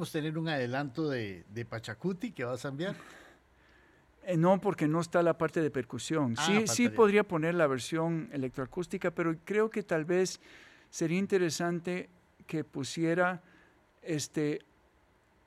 Y 0.00 0.02
podríamos 0.02 0.12
tener 0.12 0.38
un 0.38 0.48
adelanto 0.48 1.08
de, 1.10 1.44
de 1.52 1.64
Pachacuti 1.64 2.32
que 2.32 2.44
vas 2.44 2.64
a 2.64 2.68
enviar. 2.68 2.94
Eh, 4.24 4.36
no, 4.36 4.60
porque 4.60 4.86
no 4.88 5.00
está 5.00 5.22
la 5.22 5.36
parte 5.36 5.60
de 5.60 5.70
percusión. 5.70 6.34
Ah, 6.38 6.46
sí, 6.46 6.66
sí 6.68 6.88
podría 6.88 7.22
poner 7.24 7.54
la 7.54 7.66
versión 7.66 8.28
electroacústica, 8.32 9.10
pero 9.10 9.34
creo 9.44 9.68
que 9.70 9.82
tal 9.82 10.04
vez 10.04 10.40
sería 10.90 11.18
interesante 11.18 12.08
que 12.46 12.64
pusiera 12.64 13.42
este 14.02 14.60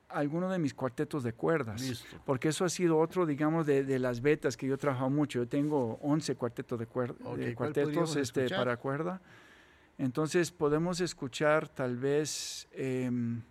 alguno 0.09 0.47
de 0.49 0.59
mis 0.59 0.75
cuartetos 0.75 1.23
de 1.23 1.33
cuerdas. 1.33 1.81
Listo. 1.81 2.21
Porque 2.23 2.49
eso 2.49 2.65
ha 2.65 2.69
sido 2.69 2.99
otro, 2.99 3.25
digamos, 3.25 3.65
de, 3.65 3.83
de 3.83 3.97
las 3.97 4.21
betas 4.21 4.55
que 4.55 4.67
yo 4.67 4.75
he 4.75 4.77
trabajado 4.77 5.09
mucho. 5.09 5.39
Yo 5.39 5.47
tengo 5.47 5.97
11 6.03 6.35
cuartetos 6.35 6.77
de, 6.77 6.87
cuer- 6.87 7.15
Ok, 7.23 7.37
de 7.37 7.55
¿cuál 7.55 7.73
cuartetos 7.73 8.15
este, 8.17 8.47
para 8.49 8.77
cuerda. 8.77 9.19
Entonces 9.97 10.51
podemos 10.51 10.99
escuchar 11.01 11.67
tal 11.67 11.97
vez, 11.97 12.67
em, 12.73 13.41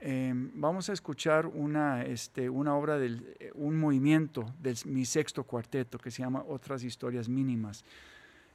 em, 0.00 0.50
vamos 0.54 0.88
a 0.88 0.92
escuchar 0.92 1.46
una, 1.46 2.02
este, 2.04 2.48
una 2.48 2.74
obra, 2.74 2.98
del, 2.98 3.36
eh, 3.38 3.50
un 3.54 3.78
movimiento 3.78 4.46
de 4.60 4.76
mi 4.86 5.04
sexto 5.04 5.44
cuarteto 5.44 5.98
que 5.98 6.10
se 6.10 6.22
llama 6.22 6.44
Otras 6.48 6.82
Historias 6.84 7.28
Mínimas. 7.28 7.84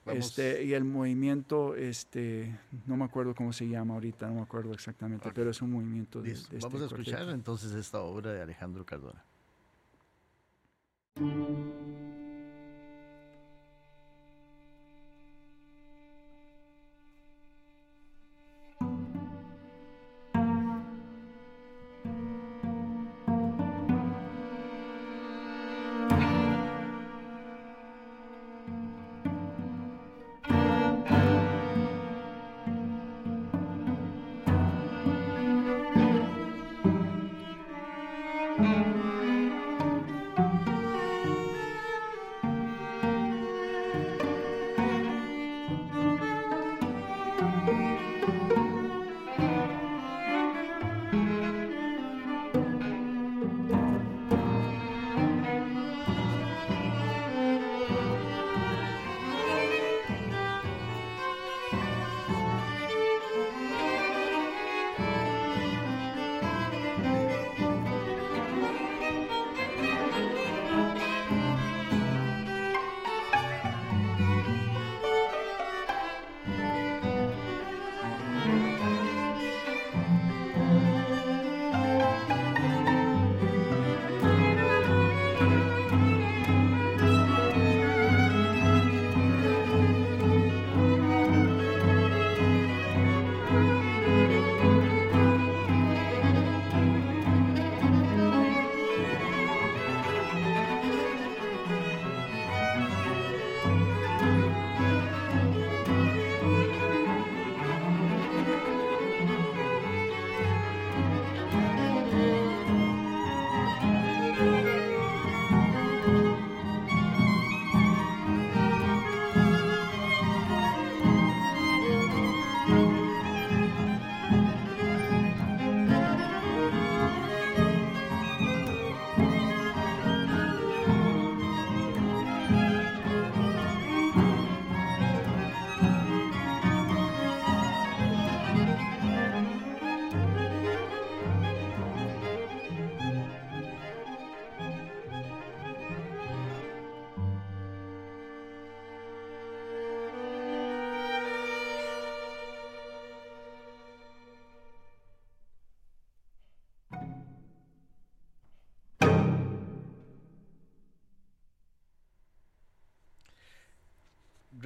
Vamos. 0.06 0.26
Este, 0.26 0.66
y 0.66 0.74
el 0.74 0.84
movimiento, 0.84 1.76
este, 1.76 2.60
no 2.88 2.98
me 2.98 3.06
acuerdo 3.06 3.34
cómo 3.34 3.54
se 3.54 3.68
llama 3.70 3.94
ahorita, 3.94 4.28
no 4.28 4.36
me 4.36 4.42
acuerdo 4.42 4.74
exactamente, 4.74 5.32
pero 5.34 5.50
es 5.50 5.62
un 5.62 5.72
movimiento 5.72 6.22
de, 6.22 6.30
de 6.30 6.34
este 6.36 6.58
Vamos 6.58 6.82
a 6.82 6.86
escuchar 6.86 7.14
cuarteto. 7.20 7.32
entonces 7.32 7.72
esta 7.74 8.02
obra 8.02 8.34
de 8.34 8.42
Alejandro 8.42 8.86
Cardona. 8.86 9.24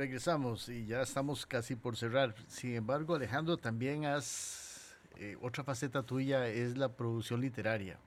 Regresamos 0.02 0.70
y 0.70 0.86
ya 0.86 1.02
estamos 1.02 1.48
casi 1.48 1.76
por 1.76 1.98
cerrar. 1.98 2.36
Sin 2.48 2.76
embargo, 2.76 3.16
Alejandro, 3.16 3.58
también 3.58 4.06
has, 4.06 4.96
eh, 5.16 5.36
otra 5.42 5.64
faceta 5.64 6.04
tuya 6.04 6.48
es 6.48 6.78
la 6.78 6.90
producción 6.90 7.42
literaria. 7.42 7.98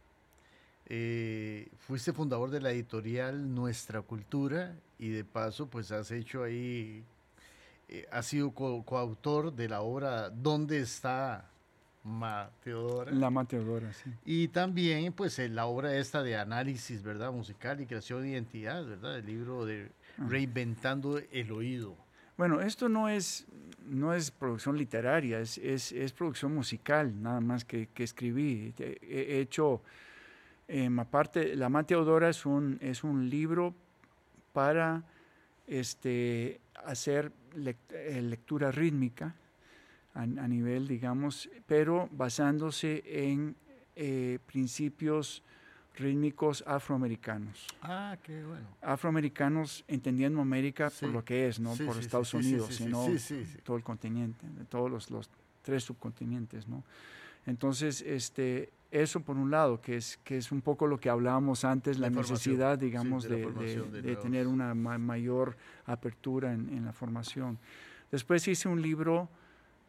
Eh, 0.87 1.69
fuiste 1.81 2.13
fundador 2.13 2.51
de 2.51 2.61
la 2.61 2.71
editorial 2.71 3.53
Nuestra 3.53 4.03
Cultura 4.03 4.77
y 5.01 5.09
de 5.09 5.25
paso, 5.25 5.67
pues 5.67 5.91
has 5.91 6.13
hecho 6.13 6.45
ahí, 6.45 7.03
eh, 7.89 8.07
has 8.13 8.27
sido 8.27 8.53
co- 8.53 8.85
coautor 8.85 9.53
de 9.53 9.69
la 9.69 9.81
obra 9.81 10.31
¿Dónde 10.31 10.79
está 10.79 11.51
Ma 12.05 12.51
Teodora? 12.63 13.11
La 13.11 13.31
Mateodora, 13.31 13.93
sí. 13.93 14.13
Y 14.25 14.47
también, 14.49 15.13
pues, 15.13 15.37
eh, 15.41 15.49
la 15.49 15.67
obra 15.67 15.97
esta 15.97 16.23
de 16.23 16.37
análisis, 16.37 17.03
¿verdad? 17.03 17.33
Musical 17.33 17.81
y 17.81 17.87
creación 17.87 18.23
de 18.23 18.29
identidad, 18.31 18.87
¿verdad? 18.87 19.19
El 19.19 19.27
libro 19.27 19.65
de. 19.67 19.91
Reinventando 20.19 21.19
el 21.31 21.53
Oído. 21.53 21.97
Bueno, 22.37 22.61
esto 22.61 22.89
no 22.89 23.09
es, 23.09 23.47
no 23.85 24.15
es 24.15 24.31
producción 24.31 24.79
literaria, 24.79 25.41
es, 25.41 25.59
es, 25.59 25.93
es 25.93 26.13
producción 26.13 26.55
musical, 26.55 27.23
nada 27.23 27.41
más 27.41 27.65
que, 27.65 27.89
que 27.89 28.05
escribí. 28.05 28.73
He, 28.79 28.99
he 29.03 29.41
hecho, 29.41 29.83
em, 30.67 30.99
aparte, 30.99 31.55
La 31.57 31.69
Mate 31.69 31.89
Teodora 31.89 32.31
es 32.31 32.47
un, 32.47 32.79
es 32.81 33.05
un 33.05 33.29
libro 33.29 33.75
para 34.53 35.05
este, 35.67 36.61
hacer 36.85 37.33
eh, 37.55 38.23
lectura 38.23 38.71
rítmica 38.73 39.35
a, 40.15 40.23
a 40.23 40.49
nivel, 40.49 40.89
digamos, 40.89 41.51
pero 41.67 42.09
basándose 42.13 43.03
en 43.07 43.55
eh, 43.97 44.39
principios 44.47 45.43
rítmicos 45.97 46.65
afroamericanos 46.67 47.67
Ah, 47.83 48.17
qué 48.23 48.45
bueno. 48.45 48.67
afroamericanos 48.83 49.85
entendiendo 49.89 50.41
América 50.41 50.89
Sí. 50.91 51.05
por 51.07 51.15
lo 51.15 51.25
que 51.25 51.49
es, 51.49 51.61
no 51.61 51.75
Sí, 51.75 51.85
por 51.85 51.95
sí, 51.95 52.01
Estados 52.01 52.33
Unidos, 52.35 52.75
sino 52.75 53.07
todo 53.65 53.77
el 53.77 53.83
continente, 53.83 54.47
de 54.49 54.65
todos 54.65 54.91
los, 54.91 55.11
los 55.11 55.29
tres 55.63 55.85
subcontinentes, 55.85 56.67
¿no? 56.69 56.83
Entonces, 57.47 58.03
este, 58.03 58.71
eso 58.91 59.21
por 59.21 59.37
un 59.37 59.51
lado, 59.51 59.81
que 59.81 59.97
es, 59.97 60.19
que 60.25 60.37
es 60.37 60.53
un 60.53 60.61
poco 60.61 60.87
lo 60.87 60.99
que 61.01 61.09
hablábamos 61.11 61.65
antes, 61.65 61.99
La 61.99 62.11
necesidad, 62.11 62.79
digamos, 62.79 63.25
de 63.25 63.47
de, 64.03 64.17
tener 64.17 64.47
una 64.47 64.75
ma- 64.75 64.99
mayor 64.99 65.57
apertura 65.87 66.53
en, 66.53 66.69
en 66.69 66.85
la 66.85 66.93
formación. 66.93 67.59
Después 68.11 68.47
hice 68.49 68.69
un 68.69 68.81
libro 68.83 69.29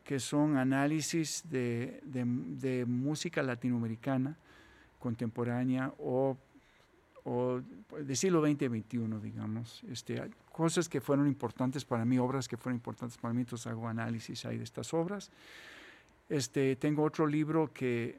que 0.04 0.20
son 0.20 0.58
análisis 0.58 1.44
de, 1.50 2.02
de, 2.06 2.86
música 2.86 3.44
latinoamericana 3.44 4.38
contemporánea 5.02 5.94
o, 5.98 6.38
o 7.26 7.62
del 8.00 8.16
siglo 8.16 8.42
XX 8.42 8.70
XXI, 8.70 9.20
digamos. 9.22 9.84
Este, 9.90 10.32
cosas 10.52 10.88
que 10.88 11.02
fueron 11.02 11.28
importantes 11.28 11.84
para 11.84 12.06
mí, 12.06 12.18
obras 12.18 12.48
que 12.48 12.56
fueron 12.56 12.76
importantes 12.76 13.18
para 13.18 13.34
mí, 13.34 13.42
entonces 13.42 13.68
hago 13.68 13.88
análisis 13.88 14.46
ahí 14.46 14.58
de 14.58 14.64
estas 14.64 14.94
obras. 14.94 15.30
Este, 16.30 16.78
tengo 16.78 17.04
otro 17.04 17.28
libro 17.28 17.74
que, 17.74 18.18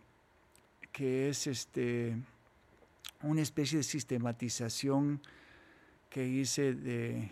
que 0.93 1.31
es 1.31 1.47
este, 1.47 2.15
una 3.23 3.41
especie 3.41 3.79
de 3.79 3.85
sistematización 3.85 5.21
que 6.11 6.29
hice 6.29 6.75
de, 6.75 7.31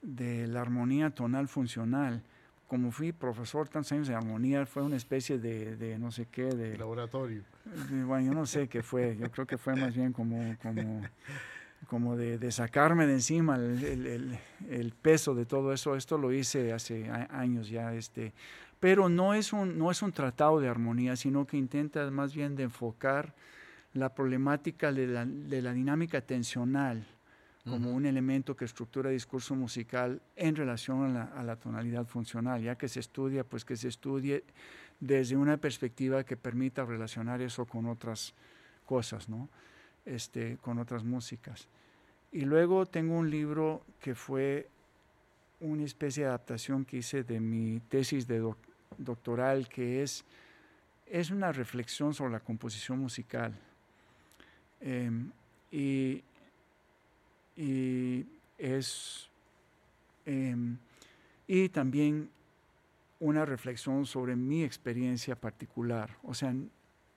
de 0.00 0.46
la 0.46 0.62
armonía 0.62 1.10
tonal 1.10 1.48
funcional. 1.48 2.22
Como 2.66 2.90
fui 2.90 3.12
profesor 3.12 3.68
tantos 3.68 3.92
años 3.92 4.08
de 4.08 4.14
armonía, 4.14 4.66
fue 4.66 4.82
una 4.82 4.96
especie 4.96 5.38
de, 5.38 5.76
de 5.76 5.98
no 5.98 6.10
sé 6.10 6.26
qué, 6.26 6.44
de... 6.44 6.76
Laboratorio. 6.76 7.44
bueno, 8.06 8.26
yo 8.26 8.32
no 8.32 8.44
sé 8.46 8.68
qué 8.68 8.82
fue, 8.82 9.16
yo 9.16 9.30
creo 9.30 9.46
que 9.46 9.56
fue 9.56 9.76
más 9.76 9.94
bien 9.94 10.12
como, 10.12 10.56
como, 10.60 11.02
como 11.88 12.16
de, 12.16 12.38
de 12.38 12.50
sacarme 12.50 13.06
de 13.06 13.14
encima 13.14 13.54
el, 13.56 13.84
el, 13.84 14.38
el, 14.68 14.92
peso 14.92 15.34
de 15.34 15.46
todo 15.46 15.72
eso. 15.72 15.94
Esto 15.94 16.18
lo 16.18 16.32
hice 16.32 16.72
hace 16.72 17.08
años 17.30 17.68
ya, 17.68 17.94
este, 17.94 18.32
pero 18.80 19.08
no 19.08 19.34
es, 19.34 19.52
un, 19.52 19.78
no 19.78 19.90
es 19.90 20.02
un 20.02 20.12
tratado 20.12 20.58
de 20.60 20.68
armonía, 20.68 21.14
sino 21.14 21.46
que 21.46 21.56
intenta 21.56 22.10
más 22.10 22.34
bien 22.34 22.56
de 22.56 22.64
enfocar 22.64 23.34
la 23.92 24.12
problemática 24.12 24.92
de 24.92 25.06
la, 25.06 25.24
de 25.24 25.62
la 25.62 25.72
dinámica 25.72 26.20
tensional 26.20 27.06
como 27.68 27.90
un 27.90 28.06
elemento 28.06 28.56
que 28.56 28.64
estructura 28.64 29.10
discurso 29.10 29.56
musical 29.56 30.22
en 30.36 30.54
relación 30.54 31.16
a 31.16 31.42
la, 31.42 31.56
tonalidad 31.56 32.06
funcional, 32.06 32.62
ya 32.62 32.76
que 32.76 32.88
se 32.88 33.00
estudia, 33.00 33.42
pues 33.42 33.64
que 33.64 33.76
se 33.76 33.88
estudie 33.88 34.44
desde 35.00 35.36
una 35.36 35.56
perspectiva 35.56 36.22
que 36.24 36.36
permita 36.36 36.84
relacionar 36.84 37.42
eso 37.42 37.64
con 37.64 37.86
otras 37.86 38.34
cosas, 38.84 39.28
¿no? 39.28 39.48
Este, 40.04 40.58
con 40.58 40.78
otras 40.78 41.02
músicas. 41.02 41.66
Y 42.30 42.42
luego 42.42 42.86
tengo 42.86 43.16
un 43.16 43.30
libro 43.30 43.82
que 44.00 44.14
fue 44.14 44.68
una 45.60 45.84
especie 45.84 46.22
de 46.22 46.28
adaptación 46.28 46.84
que 46.84 46.98
hice 46.98 47.24
de 47.24 47.40
mi 47.40 47.80
tesis 47.88 48.28
de 48.28 48.48
doctoral, 48.96 49.68
que 49.68 50.04
es, 50.04 50.24
es 51.06 51.30
una 51.30 51.50
reflexión 51.50 52.14
sobre 52.14 52.32
la 52.32 52.40
composición 52.40 53.00
musical. 53.00 53.58
Em, 54.80 55.32
y, 55.72 56.22
es 57.56 59.28
em, 60.24 60.76
y 61.46 61.68
también 61.68 62.28
una 63.20 63.44
reflexión 63.44 64.04
sobre 64.04 64.36
mi 64.36 64.62
experiencia 64.62 65.36
particular. 65.36 66.16
O 66.22 66.34
sea, 66.34 66.54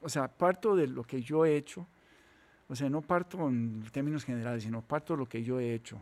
o 0.02 0.10
sea, 0.10 0.28
parto 0.28 0.76
de 0.76 0.88
lo 0.88 1.04
que 1.04 1.22
yo 1.22 1.46
he 1.46 1.56
hecho, 1.56 1.86
o 2.68 2.76
sea, 2.76 2.90
no 2.90 3.02
parto 3.02 3.50
en 3.50 3.84
términos 3.92 4.24
generales, 4.24 4.64
sino 4.64 4.82
parto 4.82 5.14
de 5.14 5.20
lo 5.20 5.26
que 5.28 5.44
yo 5.44 5.60
he 5.60 5.74
hecho. 5.74 6.02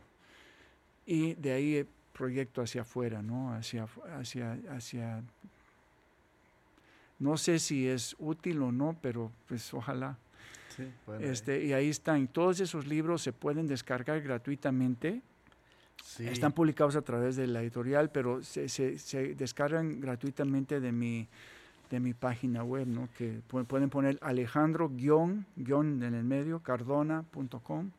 Y 1.05 1.33
de 1.35 1.51
ahí 1.53 1.87
proyecto 2.13 2.61
hacia 2.61 2.81
afuera, 2.81 3.21
¿no? 3.21 3.53
Hacia, 3.53 3.87
hacia, 4.19 4.59
hacia, 4.69 5.23
no 7.19 7.37
sé 7.37 7.59
si 7.59 7.87
es 7.87 8.15
útil 8.19 8.61
o 8.61 8.71
no, 8.71 8.97
pero 9.01 9.31
pues 9.47 9.73
ojalá. 9.73 10.17
Este, 11.19 11.63
y 11.63 11.73
ahí 11.73 11.89
están, 11.89 12.27
todos 12.27 12.59
esos 12.59 12.85
libros 12.87 13.21
se 13.21 13.33
pueden 13.33 13.67
descargar 13.67 14.21
gratuitamente. 14.21 15.21
Están 16.19 16.53
publicados 16.53 16.95
a 16.95 17.01
través 17.01 17.35
de 17.35 17.47
la 17.47 17.61
editorial, 17.61 18.11
pero 18.11 18.43
se, 18.43 18.69
se, 18.69 19.35
descargan 19.35 19.99
gratuitamente 19.99 20.79
de 20.79 20.91
mi, 20.91 21.27
de 21.89 21.99
mi 21.99 22.13
página 22.13 22.63
web, 22.63 22.87
¿no? 22.87 23.09
que 23.17 23.41
pueden 23.47 23.89
poner 23.89 24.17
Alejandro 24.21 24.89
guion, 24.89 25.45
guion 25.55 26.01
en 26.03 26.13
el 26.13 26.23
medio, 26.23 26.59
cardona.com 26.59 27.91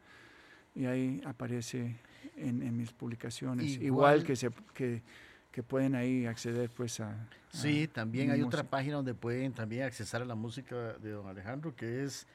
y 0.74 0.86
ahí 0.86 1.20
aparece 1.24 1.96
en, 2.36 2.76
mis 2.76 2.92
publicaciones. 2.92 3.80
Igual, 3.80 4.22
que, 4.22 4.36
se, 4.36 4.50
que, 4.74 5.02
que, 5.50 5.62
pueden 5.62 5.94
ahí 5.96 6.24
acceder 6.24 6.70
pues 6.70 7.00
a... 7.00 7.28
Sí, 7.52 7.88
también 7.88 8.30
hay 8.30 8.42
otra 8.42 8.62
página 8.62 8.96
donde 8.96 9.14
pueden 9.14 9.52
también 9.52 9.82
accesar 9.82 10.22
a 10.22 10.24
la 10.24 10.36
música 10.36 10.94
de 10.98 11.10
don 11.10 11.26
Alejandro, 11.26 11.74
que 11.74 12.04
es 12.04 12.26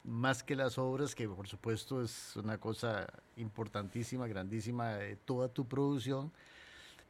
más 0.04 0.44
que 0.44 0.58
las 0.58 0.78
obras, 0.78 1.16
que 1.16 1.26
por 1.30 1.48
supuesto 1.48 2.04
es 2.04 2.36
una 2.36 2.58
cosa 2.58 3.08
importantísima, 3.38 4.28
grandísima, 4.28 4.90
de 4.90 5.16
toda 5.16 5.48
tu 5.48 5.66
producción, 5.66 6.34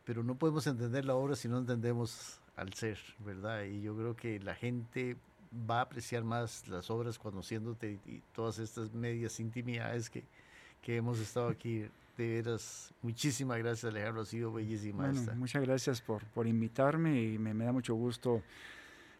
pero 0.06 0.23
no 0.23 0.36
podemos 0.36 0.68
entender 0.68 1.03
la 1.03 1.15
obra 1.15 1.36
si 1.36 1.48
no 1.48 1.57
entendemos 1.57 2.39
al 2.60 2.73
ser, 2.73 2.99
¿verdad? 3.19 3.64
Y 3.64 3.81
yo 3.81 3.95
creo 3.95 4.15
que 4.15 4.40
la 4.40 4.56
gente 4.56 5.18
va 5.69 5.80
a 5.80 5.81
apreciar 5.81 6.23
más 6.23 6.68
las 6.68 6.90
obras 6.90 7.18
conociéndote 7.18 7.99
y, 8.06 8.22
todas 8.34 8.60
estas 8.60 8.94
medias 8.94 9.40
intimidades 9.40 10.10
que, 10.10 10.23
que 10.81 10.98
hemos 10.98 11.19
estado 11.19 11.48
aquí. 11.48 11.86
De 12.18 12.27
veras, 12.27 12.94
muchísimas 13.02 13.57
gracias 13.60 13.90
Alejandro, 13.90 14.23
ha 14.23 14.26
sido 14.26 14.52
bellísima 14.52 15.10
esta. 15.10 15.34
Muchas 15.36 15.61
gracias 15.64 16.02
por, 16.02 16.26
por 16.26 16.48
invitarme 16.48 17.23
y 17.23 17.38
me, 17.38 17.53
me 17.53 17.64
da 17.64 17.72
mucho 17.72 17.95
gusto 17.95 18.44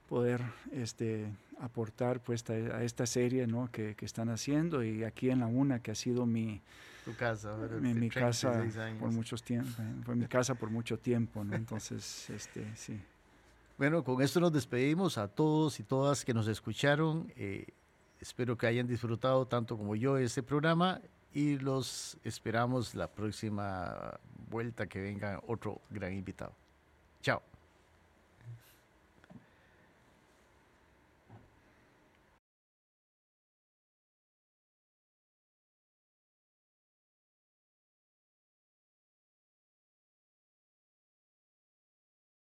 poder 0.10 0.42
este, 0.74 1.32
aportar 1.62 2.22
pues, 2.22 2.44
a 2.50 2.84
esta 2.84 3.06
serie 3.06 3.48
¿no? 3.48 3.72
que, 3.72 3.96
que, 3.96 4.06
están 4.06 4.28
haciendo 4.28 4.84
y 4.84 5.06
aquí 5.06 5.30
en 5.30 5.40
la 5.40 5.48
UNA 5.48 5.80
que 5.80 5.92
ha 5.92 5.96
sido 5.96 6.26
mi, 6.26 6.62
tu 7.06 7.16
casa, 7.16 7.56
mi, 7.80 7.94
mi 7.94 8.10
casa 8.10 8.66
por 9.00 9.12
muchos 9.12 9.44
tiempo, 9.44 9.72
fue 10.04 10.16
mi 10.16 10.28
casa 10.28 10.56
por 10.56 10.70
mucho 10.70 10.98
tiempo, 10.98 11.46
¿no? 11.46 11.56
entonces 11.56 12.30
este, 12.32 12.66
sí. 12.76 13.00
Bueno, 13.80 14.04
con 14.04 14.22
esto 14.22 14.42
nos 14.42 14.52
despedimos 14.52 15.18
a 15.18 15.30
todos 15.30 15.80
y 15.80 15.84
todas 15.84 16.26
que 16.26 16.34
nos 16.34 16.50
escucharon. 16.50 17.32
Eh, 17.38 17.66
espero 18.20 18.58
que 18.58 18.68
hayan 18.68 18.86
disfrutado 18.86 19.48
tanto 19.48 19.78
como 19.78 19.96
yo 19.96 20.18
este 20.18 20.44
programa 20.44 21.00
y 21.32 21.58
los 21.60 22.18
esperamos 22.26 22.94
la 22.94 23.08
próxima 23.08 24.20
vuelta 24.50 24.86
que 24.88 25.00
venga 25.00 25.42
otro 25.48 25.80
gran 25.90 26.12
invitado. 26.12 26.52
Chao. 27.22 27.42